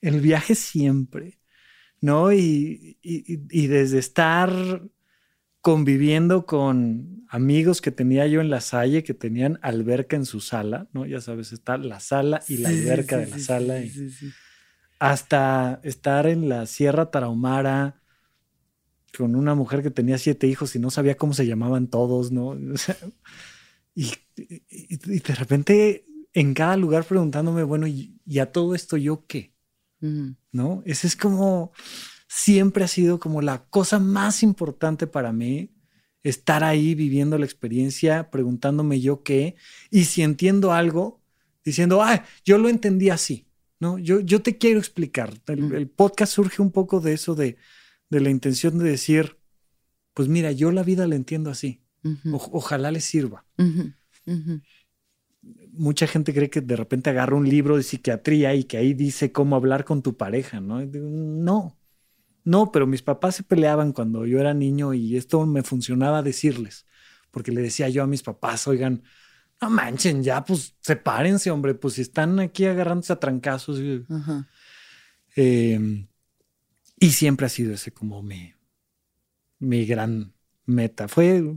El 0.00 0.20
viaje 0.20 0.54
siempre, 0.54 1.40
¿no? 2.00 2.32
Y, 2.32 2.98
y- 3.02 3.40
y 3.50 3.66
desde 3.68 3.98
estar 4.00 4.50
conviviendo 5.62 6.46
con 6.46 7.24
amigos 7.30 7.80
que 7.82 7.90
tenía 7.92 8.26
yo 8.26 8.40
en 8.40 8.50
la 8.50 8.60
Salle, 8.60 9.02
que 9.04 9.14
tenían 9.14 9.58
alberca 9.62 10.16
en 10.16 10.26
su 10.26 10.40
sala, 10.40 10.88
¿no? 10.92 11.06
Ya 11.06 11.20
sabes, 11.20 11.52
está 11.52 11.78
la 11.78 12.00
sala 12.00 12.44
y 12.48 12.58
la 12.58 12.70
sí, 12.70 12.70
alberca 12.70 13.18
sí, 13.18 13.20
de 13.20 13.28
la 13.28 13.38
sí, 13.38 13.40
sala. 13.40 13.80
y- 13.80 14.00
hasta 14.98 15.80
estar 15.82 16.26
en 16.26 16.48
la 16.48 16.66
Sierra 16.66 17.10
Tarahumara 17.10 17.99
con 19.16 19.34
una 19.34 19.54
mujer 19.54 19.82
que 19.82 19.90
tenía 19.90 20.18
siete 20.18 20.46
hijos 20.46 20.74
y 20.76 20.78
no 20.78 20.90
sabía 20.90 21.16
cómo 21.16 21.34
se 21.34 21.46
llamaban 21.46 21.88
todos, 21.88 22.32
¿no? 22.32 22.50
O 22.74 22.78
sea, 22.78 22.96
y, 23.94 24.12
y- 24.36 24.62
y 24.88 25.18
de 25.20 25.34
repente 25.34 26.06
en 26.32 26.54
cada 26.54 26.76
lugar 26.76 27.04
preguntándome, 27.04 27.64
bueno, 27.64 27.86
¿y, 27.86 28.20
y 28.24 28.38
a 28.38 28.52
todo 28.52 28.74
esto 28.74 28.96
yo 28.96 29.26
qué? 29.26 29.54
Ujú. 30.00 30.36
¿No? 30.52 30.82
Ese 30.86 31.06
es 31.08 31.16
como, 31.16 31.72
siempre 32.28 32.84
ha 32.84 32.88
sido 32.88 33.18
como 33.18 33.42
la 33.42 33.64
cosa 33.68 33.98
más 33.98 34.42
importante 34.42 35.06
para 35.06 35.32
mí, 35.32 35.74
estar 36.22 36.62
ahí 36.64 36.94
viviendo 36.94 37.36
la 37.38 37.46
experiencia, 37.46 38.30
preguntándome 38.30 39.00
yo 39.00 39.22
qué, 39.22 39.56
y 39.90 40.04
si 40.04 40.22
entiendo 40.22 40.72
algo, 40.72 41.20
diciendo, 41.64 42.02
ah, 42.02 42.24
yo 42.44 42.58
lo 42.58 42.68
entendí 42.68 43.10
así, 43.10 43.46
¿no? 43.80 43.98
Yo, 43.98 44.20
yo 44.20 44.40
te 44.42 44.56
quiero 44.58 44.78
explicar. 44.78 45.32
El, 45.46 45.74
el 45.74 45.88
podcast 45.88 46.32
surge 46.34 46.62
un 46.62 46.70
poco 46.70 47.00
de 47.00 47.14
eso, 47.14 47.34
de, 47.34 47.56
de 48.10 48.20
la 48.20 48.30
intención 48.30 48.78
de 48.78 48.90
decir, 48.90 49.38
pues 50.14 50.28
mira, 50.28 50.52
yo 50.52 50.70
la 50.72 50.82
vida 50.82 51.06
la 51.06 51.14
entiendo 51.16 51.50
así. 51.50 51.82
O- 52.32 52.50
ojalá 52.52 52.90
le 52.90 53.00
sirva. 53.00 53.46
Ujú. 53.58 54.60
Mucha 55.72 56.06
gente 56.06 56.34
cree 56.34 56.50
que 56.50 56.60
de 56.60 56.76
repente 56.76 57.08
agarra 57.10 57.36
un 57.36 57.48
libro 57.48 57.76
de 57.76 57.82
psiquiatría 57.82 58.54
y 58.54 58.64
que 58.64 58.76
ahí 58.76 58.92
dice 58.94 59.32
cómo 59.32 59.56
hablar 59.56 59.84
con 59.84 60.02
tu 60.02 60.16
pareja, 60.16 60.60
¿no? 60.60 60.80
Digo, 60.84 61.08
No, 61.08 61.78
no, 62.44 62.72
pero 62.72 62.86
mis 62.86 63.02
papás 63.02 63.36
se 63.36 63.42
peleaban 63.42 63.92
cuando 63.92 64.26
yo 64.26 64.38
era 64.40 64.52
niño 64.54 64.92
y 64.94 65.16
esto 65.16 65.46
me 65.46 65.62
funcionaba 65.62 66.22
decirles, 66.22 66.86
porque 67.30 67.52
le 67.52 67.62
decía 67.62 67.88
yo 67.88 68.02
a 68.02 68.06
mis 68.06 68.22
papás, 68.22 68.66
oigan, 68.66 69.02
no 69.60 69.70
manchen, 69.70 70.22
ya, 70.22 70.42
pues 70.44 70.74
sepárense, 70.80 71.50
hombre, 71.50 71.74
pues 71.74 71.94
si 71.94 72.00
están 72.02 72.40
aquí 72.40 72.64
agarrándose 72.64 73.12
a 73.12 73.20
trancazos. 73.20 73.78
Eh, 75.36 76.06
y 77.00 77.10
siempre 77.10 77.46
ha 77.46 77.48
sido 77.48 77.74
ese 77.74 77.90
como 77.92 78.22
mi, 78.22 78.54
mi 79.58 79.86
gran 79.86 80.32
meta. 80.66 81.08
Fue, 81.08 81.56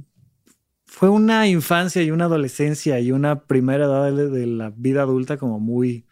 fue 0.86 1.10
una 1.10 1.48
infancia 1.48 2.02
y 2.02 2.10
una 2.12 2.26
adolescencia 2.26 3.00
y 3.00 3.12
una 3.12 3.46
primera 3.46 3.86
edad 3.86 4.12
de, 4.12 4.30
de 4.30 4.48
la 4.48 4.72
vida 4.72 5.04
adulta 5.04 5.38
como 5.38 5.60
muy, 5.60 6.08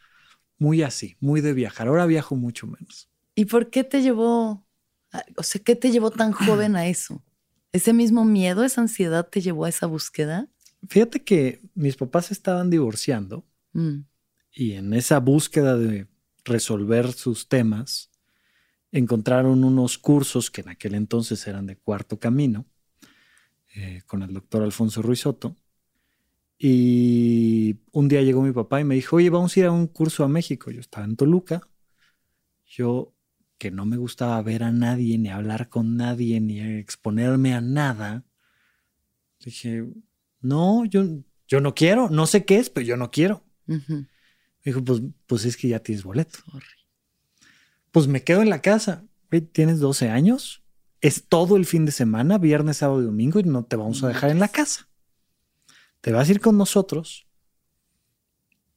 muy 0.59 0.83
así, 0.83 1.17
muy 1.19 1.41
de 1.41 1.53
viajar. 1.53 1.87
Ahora 1.87 2.05
viajo 2.05 2.35
mucho 2.35 2.67
menos. 2.67 3.09
¿Y 3.33 3.45
por 3.45 3.69
qué 3.71 3.83
te 3.83 4.01
llevó, 4.01 4.67
o 5.37 5.43
sea, 5.43 5.61
qué 5.63 5.75
te 5.75 5.91
llevó 5.91 6.11
tan 6.11 6.31
joven 6.33 6.75
a 6.75 6.85
eso? 6.87 7.23
¿Ese 7.71 7.93
mismo 7.93 8.25
miedo, 8.25 8.63
esa 8.63 8.81
ansiedad 8.81 9.27
te 9.27 9.41
llevó 9.41 9.65
a 9.65 9.69
esa 9.69 9.87
búsqueda? 9.87 10.49
Fíjate 10.89 11.23
que 11.23 11.61
mis 11.73 11.95
papás 11.95 12.31
estaban 12.31 12.69
divorciando 12.69 13.45
Mm. 13.73 14.01
y 14.53 14.73
en 14.73 14.93
esa 14.93 15.19
búsqueda 15.21 15.77
de 15.77 16.05
resolver 16.43 17.13
sus 17.13 17.47
temas, 17.47 18.10
encontraron 18.91 19.63
unos 19.63 19.97
cursos 19.97 20.51
que 20.51 20.61
en 20.61 20.69
aquel 20.69 20.95
entonces 20.95 21.45
eran 21.47 21.65
de 21.65 21.77
cuarto 21.77 22.19
camino, 22.19 22.65
eh, 23.75 24.01
con 24.05 24.21
el 24.21 24.33
doctor 24.33 24.63
Alfonso 24.63 25.01
Ruiz 25.01 25.21
Soto. 25.21 25.55
Y 26.57 27.77
un 27.91 28.07
día 28.07 28.21
llegó 28.21 28.41
mi 28.41 28.51
papá 28.51 28.79
y 28.81 28.83
me 28.83 28.95
dijo, 28.95 29.15
oye, 29.15 29.29
vamos 29.29 29.55
a 29.55 29.59
ir 29.59 29.65
a 29.65 29.71
un 29.71 29.87
curso 29.87 30.23
a 30.23 30.27
México. 30.27 30.69
Yo 30.69 30.79
estaba 30.79 31.05
en 31.05 31.15
Toluca. 31.15 31.61
Yo, 32.65 33.15
que 33.57 33.71
no 33.71 33.85
me 33.85 33.97
gustaba 33.97 34.41
ver 34.41 34.63
a 34.63 34.71
nadie, 34.71 35.17
ni 35.17 35.29
hablar 35.29 35.69
con 35.69 35.97
nadie, 35.97 36.39
ni 36.39 36.59
exponerme 36.59 37.53
a 37.53 37.61
nada, 37.61 38.25
dije, 39.43 39.85
no, 40.39 40.85
yo, 40.85 41.03
yo 41.47 41.61
no 41.61 41.73
quiero, 41.73 42.09
no 42.09 42.27
sé 42.27 42.45
qué 42.45 42.57
es, 42.57 42.69
pero 42.69 42.85
yo 42.85 42.97
no 42.97 43.11
quiero. 43.11 43.43
Ujú. 43.67 44.05
Dijo, 44.63 44.83
pues, 44.83 45.01
pues 45.25 45.45
es 45.45 45.57
que 45.57 45.67
ya 45.67 45.79
tienes 45.79 46.03
boleto. 46.03 46.39
Pues 47.91 48.07
me 48.07 48.23
quedo 48.23 48.41
en 48.41 48.49
la 48.49 48.61
casa. 48.61 49.05
Tienes 49.53 49.79
12 49.79 50.09
años, 50.09 50.63
es 50.99 51.27
todo 51.27 51.55
el 51.55 51.65
fin 51.65 51.85
de 51.85 51.91
semana, 51.91 52.37
viernes, 52.37 52.77
sábado 52.77 53.01
y 53.01 53.05
domingo, 53.05 53.39
y 53.39 53.43
no 53.43 53.63
te 53.63 53.75
vamos 53.75 54.03
a 54.03 54.07
dejar 54.07 54.29
en 54.29 54.39
la 54.39 54.49
casa. 54.49 54.89
Te 56.01 56.11
vas 56.11 56.27
a 56.27 56.31
ir 56.31 56.41
con 56.41 56.57
nosotros. 56.57 57.27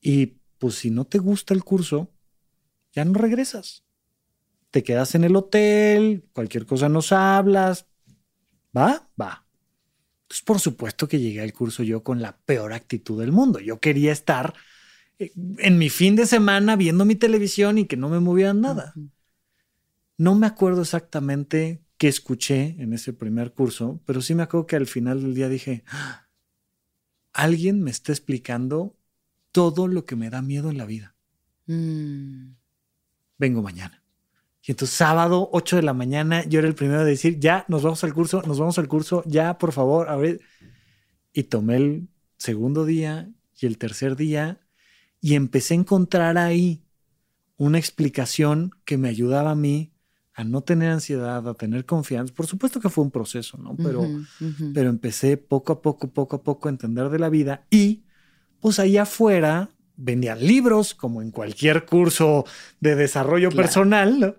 Y 0.01 0.39
pues 0.59 0.77
si 0.77 0.91
no 0.91 1.05
te 1.05 1.19
gusta 1.19 1.55
el 1.55 1.65
curso, 1.65 2.12
ya 2.93 3.05
no 3.05 3.15
regresas. 3.15 3.85
Te 4.71 4.83
quedas 4.83 5.15
en 5.15 5.25
el 5.25 5.35
hotel, 5.37 6.29
cualquier 6.33 6.67
cosa 6.67 6.89
nos 6.89 7.12
hablas. 7.12 7.87
¿Va? 8.77 9.09
Va. 9.21 9.47
Entonces, 10.23 10.45
por 10.45 10.61
supuesto 10.61 11.09
que 11.09 11.21
llegué 11.21 11.41
al 11.41 11.53
curso 11.53 11.83
yo 11.83 12.03
con 12.03 12.23
la 12.23 12.37
peor 12.39 12.73
actitud 12.73 13.21
del 13.21 13.33
mundo. 13.33 13.61
Yo 13.61 13.81
quería 13.81 14.12
estar 14.12 14.55
en 15.19 15.79
mi 15.79 15.91
fin 15.91 16.17
de 16.17 16.27
semana 16.27 16.77
viendo 16.77 17.05
mi 17.05 17.15
televisión 17.15 17.79
y 17.79 17.87
que 17.87 17.97
no 17.97 18.09
me 18.09 18.21
movieran 18.21 18.61
nada. 18.61 18.95
No 20.17 20.35
me 20.35 20.47
acuerdo 20.47 20.83
exactamente 20.83 21.83
qué 21.99 22.09
escuché 22.09 22.77
en 22.79 22.93
ese 22.93 23.12
primer 23.12 23.53
curso, 23.53 24.01
pero 24.05 24.21
sí 24.21 24.35
me 24.35 24.43
acuerdo 24.43 24.67
que 24.67 24.77
al 24.77 24.87
final 24.87 25.23
del 25.23 25.35
día 25.35 25.49
dije, 25.49 25.85
"Ah, 25.89 26.29
alguien 27.33 27.83
me 27.83 27.91
está 27.91 28.12
explicando 28.12 28.97
todo 29.55 29.87
lo 29.87 30.05
que 30.05 30.17
me 30.17 30.31
da 30.31 30.43
miedo 30.43 30.69
en 30.69 30.79
la 30.79 30.85
vida. 30.85 31.15
Mm. 31.67 32.55
Vengo 33.39 33.62
mañana. 33.62 34.03
Y 34.62 34.73
entonces 34.73 34.97
sábado, 34.97 35.49
8 35.53 35.77
de 35.77 35.83
la 35.83 35.93
mañana, 35.93 36.45
yo 36.45 36.59
era 36.59 36.67
el 36.67 36.75
primero 36.75 37.05
de 37.05 37.11
decir, 37.11 37.39
ya, 37.39 37.65
nos 37.69 37.83
vamos 37.83 38.03
al 38.03 38.15
curso, 38.15 38.43
nos 38.47 38.59
vamos 38.59 38.79
al 38.79 38.89
curso, 38.89 39.23
ya, 39.27 39.59
por 39.59 39.73
favor, 39.73 40.09
a 40.09 40.17
ver. 40.17 40.41
Y 41.33 41.45
tomé 41.45 41.77
el 41.77 42.09
segundo 42.37 42.85
día 42.85 43.31
y 43.61 43.67
el 43.67 43.79
tercer 43.79 44.17
día 44.17 44.64
y 45.25 45.37
empecé 45.37 45.72
a 45.72 45.79
encontrar 45.79 46.37
ahí 46.37 46.83
una 47.57 47.79
explicación 47.79 48.72
que 48.85 48.99
me 48.99 49.09
ayudaba 49.09 49.53
a 49.53 49.55
mí 49.55 49.91
a 50.35 50.45
no 50.45 50.61
tener 50.61 50.91
ansiedad, 50.91 51.49
a 51.49 51.55
tener 51.55 51.87
confianza. 51.87 52.35
Por 52.35 52.47
supuesto 52.47 52.79
que 52.79 52.91
fue 52.91 53.05
un 53.05 53.11
proceso, 53.11 53.57
¿no? 53.57 53.75
Pero, 53.75 54.07
pero 54.75 54.91
empecé 54.91 55.39
poco 55.39 55.72
a 55.72 55.81
poco, 55.81 56.11
poco 56.12 56.37
a 56.37 56.43
poco 56.43 56.68
a 56.68 56.72
entender 56.72 57.09
de 57.09 57.18
la 57.18 57.31
vida 57.31 57.64
y 57.70 58.05
pues 58.61 58.79
allá 58.79 59.05
afuera 59.05 59.70
vendían 59.97 60.47
libros 60.47 60.95
como 60.95 61.22
en 61.22 61.31
cualquier 61.31 61.87
curso 61.87 62.45
de 62.81 62.95
desarrollo 62.95 63.49
Claro. 63.49 63.62
personal 63.62 64.20
¿no? 64.20 64.35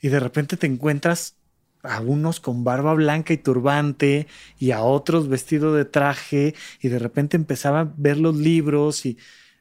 y 0.00 0.08
de 0.08 0.18
repente 0.18 0.56
te 0.56 0.66
encuentras 0.66 1.36
a 1.84 2.00
unos 2.00 2.40
con 2.40 2.64
barba 2.64 2.94
blanca 2.94 3.32
y 3.32 3.36
turbante 3.36 4.26
y 4.58 4.72
a 4.72 4.82
otros 4.82 5.28
vestido 5.28 5.72
de 5.72 5.84
traje 5.84 6.56
y 6.80 6.88
de 6.88 6.98
repente 6.98 7.36
empezaba 7.36 7.80
a 7.82 7.94
ver 7.96 8.18
los 8.18 8.34
libros 8.34 9.06
y, 9.06 9.18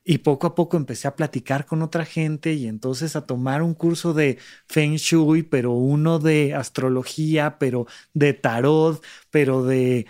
y 0.08 0.20
poco 0.20 0.48
a 0.48 0.56
poco 0.56 0.78
empecé 0.78 1.08
a 1.08 1.16
platicar 1.16 1.66
con 1.66 1.82
otra 1.82 2.06
gente 2.06 2.54
y 2.54 2.68
entonces 2.68 3.16
a 3.16 3.26
tomar 3.26 3.64
un 3.64 3.74
curso 3.74 4.14
de 4.14 4.38
Feng 4.70 4.96
Shui, 4.98 5.44
pero 5.44 5.72
uno 5.74 6.20
de 6.20 6.54
astrología, 6.54 7.58
pero 7.58 7.88
de 8.14 8.34
tarot, 8.34 9.04
pero 9.32 9.64
de 9.66 10.06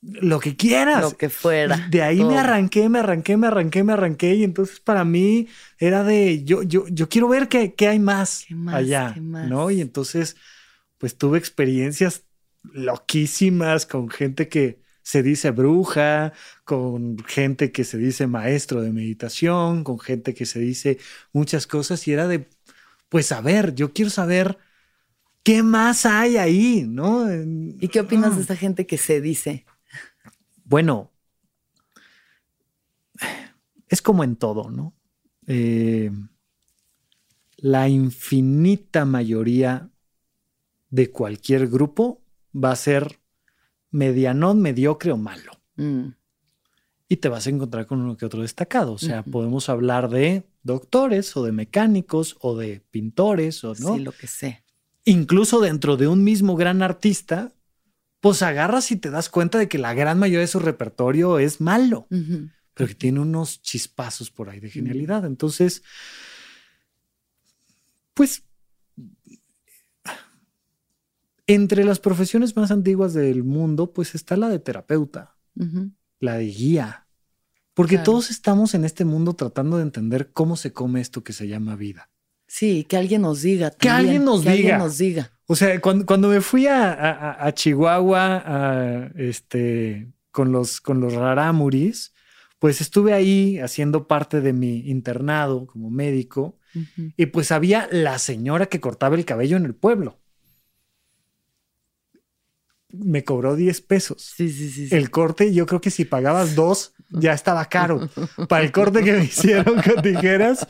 lo 0.00 0.40
que 0.40 0.56
quieras. 0.56 1.02
Lo 1.02 1.16
que 1.16 1.28
fuera. 1.30 1.76
De 1.90 2.02
ahí 2.02 2.18
todo. 2.18 2.28
me 2.30 2.38
arranqué, 2.38 2.88
me 2.88 2.98
arranqué, 3.00 3.36
me 3.36 3.46
arranqué, 3.48 3.84
me 3.84 3.92
arranqué. 3.92 4.34
Y 4.34 4.44
entonces 4.44 4.80
para 4.80 5.04
mí 5.04 5.48
era 5.78 6.04
de 6.04 6.44
yo, 6.44 6.62
yo, 6.62 6.86
yo 6.88 7.08
quiero 7.08 7.28
ver 7.28 7.48
qué, 7.48 7.74
qué 7.74 7.88
hay 7.88 7.98
más, 7.98 8.46
¿Qué 8.46 8.54
más? 8.54 8.74
allá. 8.76 9.12
¿Qué 9.14 9.20
más? 9.20 9.48
¿No? 9.50 9.70
Y 9.70 9.80
entonces, 9.80 10.36
pues 10.98 11.18
tuve 11.18 11.38
experiencias 11.38 12.26
loquísimas 12.62 13.86
con 13.86 14.08
gente 14.10 14.48
que 14.48 14.83
se 15.04 15.22
dice 15.22 15.52
bruja, 15.52 16.32
con 16.64 17.18
gente 17.28 17.70
que 17.72 17.84
se 17.84 17.98
dice 17.98 18.26
maestro 18.26 18.82
de 18.82 18.92
meditación, 18.92 19.84
con 19.84 20.00
gente 20.00 20.34
que 20.34 20.46
se 20.46 20.58
dice 20.60 20.98
muchas 21.32 21.68
cosas. 21.68 22.08
Y 22.08 22.12
era 22.14 22.26
de, 22.28 22.48
pues 23.10 23.30
a 23.32 23.40
ver, 23.42 23.74
yo 23.76 23.92
quiero 23.92 24.10
saber 24.10 24.58
qué 25.44 25.62
más 25.62 26.06
hay 26.06 26.38
ahí, 26.38 26.84
¿no? 26.88 27.26
¿Y 27.80 27.88
qué 27.88 28.00
opinas 28.00 28.32
Ah. 28.32 28.36
de 28.36 28.42
esta 28.42 28.56
gente 28.56 28.86
que 28.86 28.98
se 28.98 29.20
dice? 29.20 29.66
Bueno, 30.64 31.12
es 33.88 34.02
como 34.02 34.24
en 34.24 34.36
todo, 34.36 34.70
¿no? 34.70 34.94
Eh, 35.46 36.10
la 37.58 37.88
infinita 37.88 39.04
mayoría 39.04 39.90
de 40.90 41.10
cualquier 41.10 41.68
grupo 41.68 42.22
va 42.54 42.72
a 42.72 42.76
ser 42.76 43.20
medianón, 43.94 44.60
mediocre 44.60 45.12
o 45.12 45.16
malo. 45.16 45.52
Mm, 45.76 46.08
Y 47.08 47.16
te 47.16 47.28
vas 47.28 47.46
a 47.46 47.50
encontrar 47.50 47.86
con 47.86 48.00
uno 48.00 48.16
que 48.16 48.26
otro 48.26 48.42
destacado. 48.42 48.92
O 48.92 48.98
sea, 48.98 49.22
podemos 49.22 49.68
hablar 49.68 50.08
de 50.08 50.44
doctores 50.62 51.36
o 51.36 51.44
de 51.44 51.52
mecánicos 51.52 52.36
o 52.40 52.56
de 52.56 52.82
pintores 52.90 53.62
o 53.62 53.74
no. 53.74 53.94
Sí, 53.94 54.00
lo 54.00 54.12
que 54.12 54.26
sé. 54.26 54.64
Incluso 55.04 55.60
dentro 55.60 55.96
de 55.96 56.08
un 56.08 56.24
mismo 56.24 56.56
gran 56.56 56.82
artista, 56.82 57.52
pues 58.20 58.42
agarras 58.42 58.90
y 58.90 58.96
te 58.96 59.10
das 59.10 59.28
cuenta 59.28 59.58
de 59.58 59.68
que 59.68 59.78
la 59.78 59.94
gran 59.94 60.18
mayoría 60.18 60.40
de 60.40 60.46
su 60.46 60.58
repertorio 60.58 61.38
es 61.38 61.60
malo 61.60 62.06
pero 62.74 62.88
que 62.88 62.94
tiene 62.94 63.20
unos 63.20 63.62
chispazos 63.62 64.30
por 64.30 64.50
ahí 64.50 64.60
de 64.60 64.68
genialidad. 64.68 65.24
Entonces, 65.24 65.82
pues, 68.12 68.42
entre 71.46 71.84
las 71.84 72.00
profesiones 72.00 72.56
más 72.56 72.70
antiguas 72.70 73.12
del 73.14 73.44
mundo, 73.44 73.92
pues 73.92 74.14
está 74.14 74.36
la 74.36 74.48
de 74.48 74.58
terapeuta, 74.58 75.36
la 76.20 76.34
de 76.38 76.46
guía, 76.46 77.06
porque 77.74 77.96
Claro. 77.96 78.04
todos 78.04 78.30
estamos 78.30 78.74
en 78.74 78.84
este 78.84 79.04
mundo 79.04 79.34
tratando 79.34 79.76
de 79.76 79.82
entender 79.82 80.30
cómo 80.32 80.56
se 80.56 80.72
come 80.72 81.00
esto 81.00 81.22
que 81.24 81.32
se 81.32 81.48
llama 81.48 81.76
vida. 81.76 82.10
Sí, 82.46 82.84
que 82.84 82.96
alguien 82.96 83.22
nos 83.22 83.42
diga. 83.42 83.70
Que 83.72 83.88
alguien 83.88 84.24
nos 84.24 84.42
que 84.42 84.48
alguien 84.50 84.66
diga. 84.66 84.78
nos 84.78 84.98
diga. 84.98 85.32
O 85.46 85.56
sea, 85.56 85.80
cuando, 85.80 86.06
cuando 86.06 86.28
me 86.28 86.40
fui 86.40 86.66
a, 86.66 86.92
a- 86.92 87.46
a 87.46 87.52
Chihuahua 87.52 88.42
a, 88.46 89.10
este, 89.16 90.12
con, 90.30 90.52
los, 90.52 90.80
con 90.80 91.00
los 91.00 91.12
rarámuris, 91.14 92.12
pues 92.58 92.80
estuve 92.80 93.12
ahí 93.12 93.58
haciendo 93.58 94.06
parte 94.06 94.40
de 94.40 94.52
mi 94.52 94.88
internado 94.88 95.66
como 95.66 95.90
médico 95.90 96.58
y 97.16 97.26
pues 97.26 97.52
había 97.52 97.88
la 97.92 98.18
señora 98.18 98.66
que 98.66 98.80
cortaba 98.80 99.16
el 99.16 99.24
cabello 99.24 99.56
en 99.56 99.64
el 99.64 99.74
pueblo. 99.74 100.18
Me 102.98 103.24
cobró 103.24 103.56
10 103.56 103.80
pesos. 103.82 104.32
Sí, 104.36 104.50
sí, 104.50 104.70
sí. 104.70 104.88
sí. 104.88 104.94
El 104.94 105.10
corte, 105.10 105.52
yo 105.52 105.66
creo 105.66 105.80
que 105.80 105.90
si 105.90 106.04
pagabas 106.04 106.54
dos, 106.54 106.94
ya 107.10 107.32
estaba 107.32 107.64
caro. 107.66 108.08
Para 108.48 108.64
el 108.64 108.72
corte 108.72 109.02
que 109.02 109.12
me 109.12 109.24
hicieron 109.24 109.80
con 109.82 110.02
tijeras, 110.02 110.66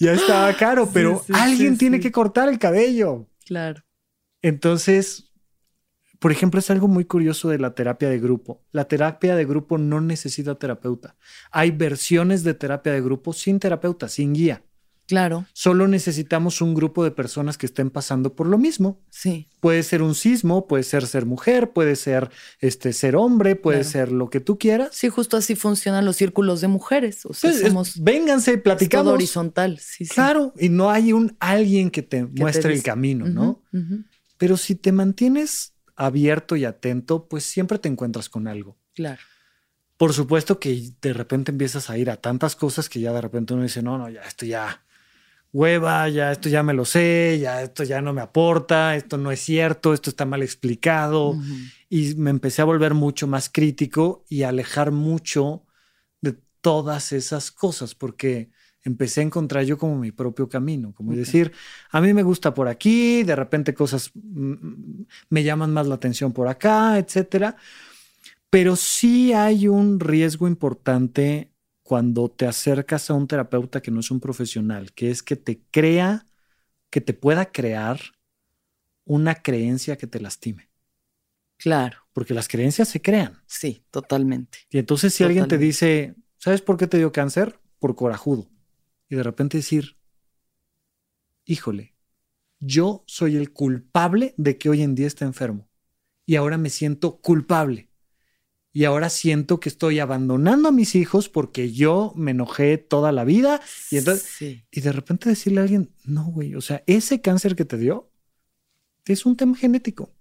ya 0.00 0.12
estaba 0.12 0.52
caro, 0.56 0.88
pero 0.92 1.22
sí, 1.26 1.32
alguien 1.34 1.78
tiene 1.78 2.00
que 2.00 2.12
cortar 2.12 2.48
el 2.48 2.58
cabello. 2.58 3.28
Claro. 3.46 3.82
Entonces, 4.42 5.32
por 6.18 6.32
ejemplo, 6.32 6.60
es 6.60 6.70
algo 6.70 6.88
muy 6.88 7.04
curioso 7.04 7.48
de 7.48 7.58
la 7.58 7.74
terapia 7.74 8.08
de 8.08 8.18
grupo. 8.18 8.64
La 8.72 8.86
terapia 8.86 9.36
de 9.36 9.44
grupo 9.44 9.78
no 9.78 10.00
necesita 10.00 10.56
terapeuta. 10.56 11.16
Hay 11.50 11.70
versiones 11.70 12.42
de 12.44 12.54
terapia 12.54 12.92
de 12.92 13.00
grupo 13.00 13.32
sin 13.32 13.60
terapeuta, 13.60 14.08
sin 14.08 14.34
guía. 14.34 14.62
Claro. 15.08 15.46
Solo 15.54 15.88
necesitamos 15.88 16.60
un 16.60 16.74
grupo 16.74 17.02
de 17.02 17.10
personas 17.10 17.56
que 17.56 17.64
estén 17.66 17.88
pasando 17.90 18.34
por 18.36 18.46
lo 18.46 18.58
mismo. 18.58 19.00
Sí. 19.10 19.48
Puede 19.60 19.82
ser 19.82 20.02
un 20.02 20.14
sismo, 20.14 20.66
puede 20.68 20.82
ser 20.84 21.06
ser 21.06 21.24
mujer, 21.24 21.72
puede 21.72 21.96
ser 21.96 22.30
este 22.60 22.92
ser 22.92 23.16
hombre, 23.16 23.56
puede 23.56 23.78
Claro. 23.80 23.90
ser 23.90 24.12
lo 24.12 24.28
que 24.28 24.40
tú 24.40 24.58
quieras. 24.58 24.90
Sí, 24.92 25.08
justo 25.08 25.38
así 25.38 25.54
funcionan 25.56 26.04
los 26.04 26.16
círculos 26.16 26.60
de 26.60 26.68
mujeres. 26.68 27.24
O 27.24 27.32
sea, 27.32 27.50
Pues, 27.50 27.62
es- 27.62 27.68
somos 27.68 27.98
vénganse, 28.02 28.50
es 28.50 28.56
todo 28.58 28.62
platicamos. 28.64 29.12
horizontal. 29.14 29.78
Sí, 29.78 30.04
sí. 30.04 30.14
Claro, 30.14 30.52
y 30.58 30.68
no 30.68 30.90
hay 30.90 31.14
un 31.14 31.34
alguien 31.40 31.90
que 31.90 32.02
te 32.02 32.24
muestre 32.26 32.74
el 32.74 32.82
camino, 32.82 33.26
¿no? 33.26 33.62
Pero 34.36 34.56
si 34.58 34.74
te 34.74 34.92
mantienes 34.92 35.72
abierto 35.96 36.54
y 36.54 36.64
atento, 36.66 37.26
pues 37.28 37.44
siempre 37.44 37.78
te 37.78 37.88
encuentras 37.88 38.28
con 38.28 38.46
algo. 38.46 38.76
Claro. 38.94 39.20
Por 39.96 40.12
supuesto 40.12 40.60
que 40.60 40.92
de 41.02 41.12
repente 41.12 41.50
empiezas 41.50 41.90
a 41.90 41.98
ir 41.98 42.08
a 42.10 42.18
tantas 42.18 42.54
cosas 42.54 42.88
que 42.88 43.00
ya 43.00 43.12
de 43.12 43.20
repente 43.20 43.54
uno 43.54 43.64
dice, 43.64 43.82
no, 43.82 43.98
no, 43.98 44.08
ya 44.08 44.20
esto 44.20 44.46
ya 44.46 44.84
hueva, 45.52 46.08
ya 46.08 46.32
esto 46.32 46.48
ya 46.48 46.62
me 46.62 46.74
lo 46.74 46.84
sé, 46.84 47.38
ya 47.40 47.62
esto 47.62 47.84
ya 47.84 48.00
no 48.00 48.12
me 48.12 48.20
aporta, 48.20 48.96
esto 48.96 49.18
no 49.18 49.30
es 49.30 49.40
cierto, 49.40 49.94
esto 49.94 50.10
está 50.10 50.24
mal 50.24 50.42
explicado. 50.42 51.36
Y 51.88 52.14
me 52.16 52.30
empecé 52.30 52.62
a 52.62 52.66
volver 52.66 52.94
mucho 52.94 53.26
más 53.26 53.48
crítico 53.48 54.24
y 54.28 54.42
a 54.42 54.50
alejar 54.50 54.92
mucho 54.92 55.64
de 56.20 56.36
todas 56.60 57.12
esas 57.12 57.50
cosas, 57.50 57.94
porque 57.94 58.50
empecé 58.84 59.20
a 59.20 59.24
encontrar 59.24 59.64
yo 59.64 59.78
como 59.78 59.98
mi 59.98 60.12
propio 60.12 60.48
camino, 60.48 60.92
como 60.94 61.12
decir, 61.12 61.52
a 61.90 62.00
mí 62.00 62.12
me 62.14 62.22
gusta 62.22 62.54
por 62.54 62.68
aquí, 62.68 63.22
de 63.22 63.36
repente 63.36 63.74
cosas 63.74 64.10
mm, 64.14 65.02
me 65.30 65.42
llaman 65.42 65.72
más 65.72 65.86
la 65.86 65.96
atención 65.96 66.32
por 66.32 66.48
acá, 66.48 66.98
etcétera. 66.98 67.56
Pero 68.50 68.76
sí 68.76 69.32
hay 69.34 69.68
un 69.68 70.00
riesgo 70.00 70.48
importante 70.48 71.52
cuando 71.88 72.30
te 72.30 72.46
acercas 72.46 73.08
a 73.08 73.14
un 73.14 73.26
terapeuta 73.26 73.80
que 73.80 73.90
no 73.90 74.00
es 74.00 74.10
un 74.10 74.20
profesional, 74.20 74.92
que 74.92 75.10
es 75.10 75.22
que 75.22 75.36
te 75.36 75.62
crea 75.70 76.26
que 76.90 77.00
te 77.00 77.14
pueda 77.14 77.50
crear 77.50 77.98
una 79.06 79.36
creencia 79.36 79.96
que 79.96 80.06
te 80.06 80.20
lastime. 80.20 80.68
Claro. 81.56 81.96
Porque 82.12 82.34
las 82.34 82.46
creencias 82.46 82.88
se 82.88 83.00
crean. 83.00 83.42
Sí, 83.46 83.86
totalmente. 83.90 84.58
Y 84.68 84.76
entonces 84.76 85.14
si 85.14 85.24
alguien 85.24 85.48
te 85.48 85.56
dice, 85.56 86.14
¿sabes 86.36 86.60
por 86.60 86.76
qué 86.76 86.86
te 86.86 86.98
dio 86.98 87.10
cáncer? 87.10 87.58
Por 87.78 87.96
corajudo. 87.96 88.50
Y 89.08 89.16
de 89.16 89.22
repente 89.22 89.56
decir, 89.56 89.96
híjole, 91.46 91.94
yo 92.60 93.02
soy 93.06 93.36
el 93.36 93.50
culpable 93.50 94.34
de 94.36 94.58
que 94.58 94.68
hoy 94.68 94.82
en 94.82 94.94
día 94.94 95.06
está 95.06 95.24
enfermo. 95.24 95.70
Y 96.26 96.36
ahora 96.36 96.58
me 96.58 96.68
siento 96.68 97.16
culpable. 97.22 97.87
Y 98.78 98.84
ahora 98.84 99.10
siento 99.10 99.58
que 99.58 99.68
estoy 99.68 99.98
abandonando 99.98 100.68
a 100.68 100.70
mis 100.70 100.94
hijos 100.94 101.28
porque 101.28 101.72
yo 101.72 102.12
me 102.14 102.30
enojé 102.30 102.78
toda 102.78 103.10
la 103.10 103.24
vida. 103.24 103.60
Y 103.90 103.96
entonces, 103.96 104.22
Sí. 104.38 104.62
y 104.70 104.80
de 104.82 104.92
repente 104.92 105.28
decirle 105.28 105.58
a 105.58 105.62
alguien, 105.64 105.90
no, 106.04 106.26
güey, 106.26 106.54
o 106.54 106.60
sea, 106.60 106.84
ese 106.86 107.20
cáncer 107.20 107.56
que 107.56 107.64
te 107.64 107.76
dio 107.76 108.08
es 109.04 109.26
un 109.26 109.36
tema 109.36 109.56
genético. 109.56 110.14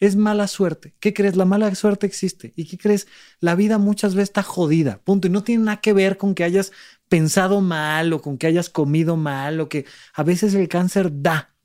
Es 0.00 0.16
mala 0.16 0.48
suerte. 0.48 0.94
¿Qué 1.00 1.14
crees? 1.14 1.34
La 1.34 1.46
mala 1.46 1.74
suerte 1.74 2.04
existe. 2.06 2.52
¿Y 2.56 2.66
qué 2.66 2.76
crees? 2.76 3.06
La 3.40 3.54
vida 3.54 3.78
muchas 3.78 4.14
veces 4.14 4.28
está 4.28 4.42
jodida. 4.42 5.00
Punto. 5.02 5.28
Y 5.28 5.30
no 5.30 5.42
tiene 5.42 5.64
nada 5.64 5.80
que 5.80 5.94
ver 5.94 6.18
con 6.18 6.34
que 6.34 6.44
hayas 6.44 6.72
pensado 7.08 7.62
mal 7.62 8.12
o 8.12 8.20
con 8.20 8.36
que 8.36 8.46
hayas 8.46 8.68
comido 8.68 9.16
mal 9.16 9.60
o 9.60 9.70
que 9.70 9.86
a 10.12 10.22
veces 10.22 10.52
el 10.52 10.68
cáncer 10.68 11.22
da. 11.22 11.56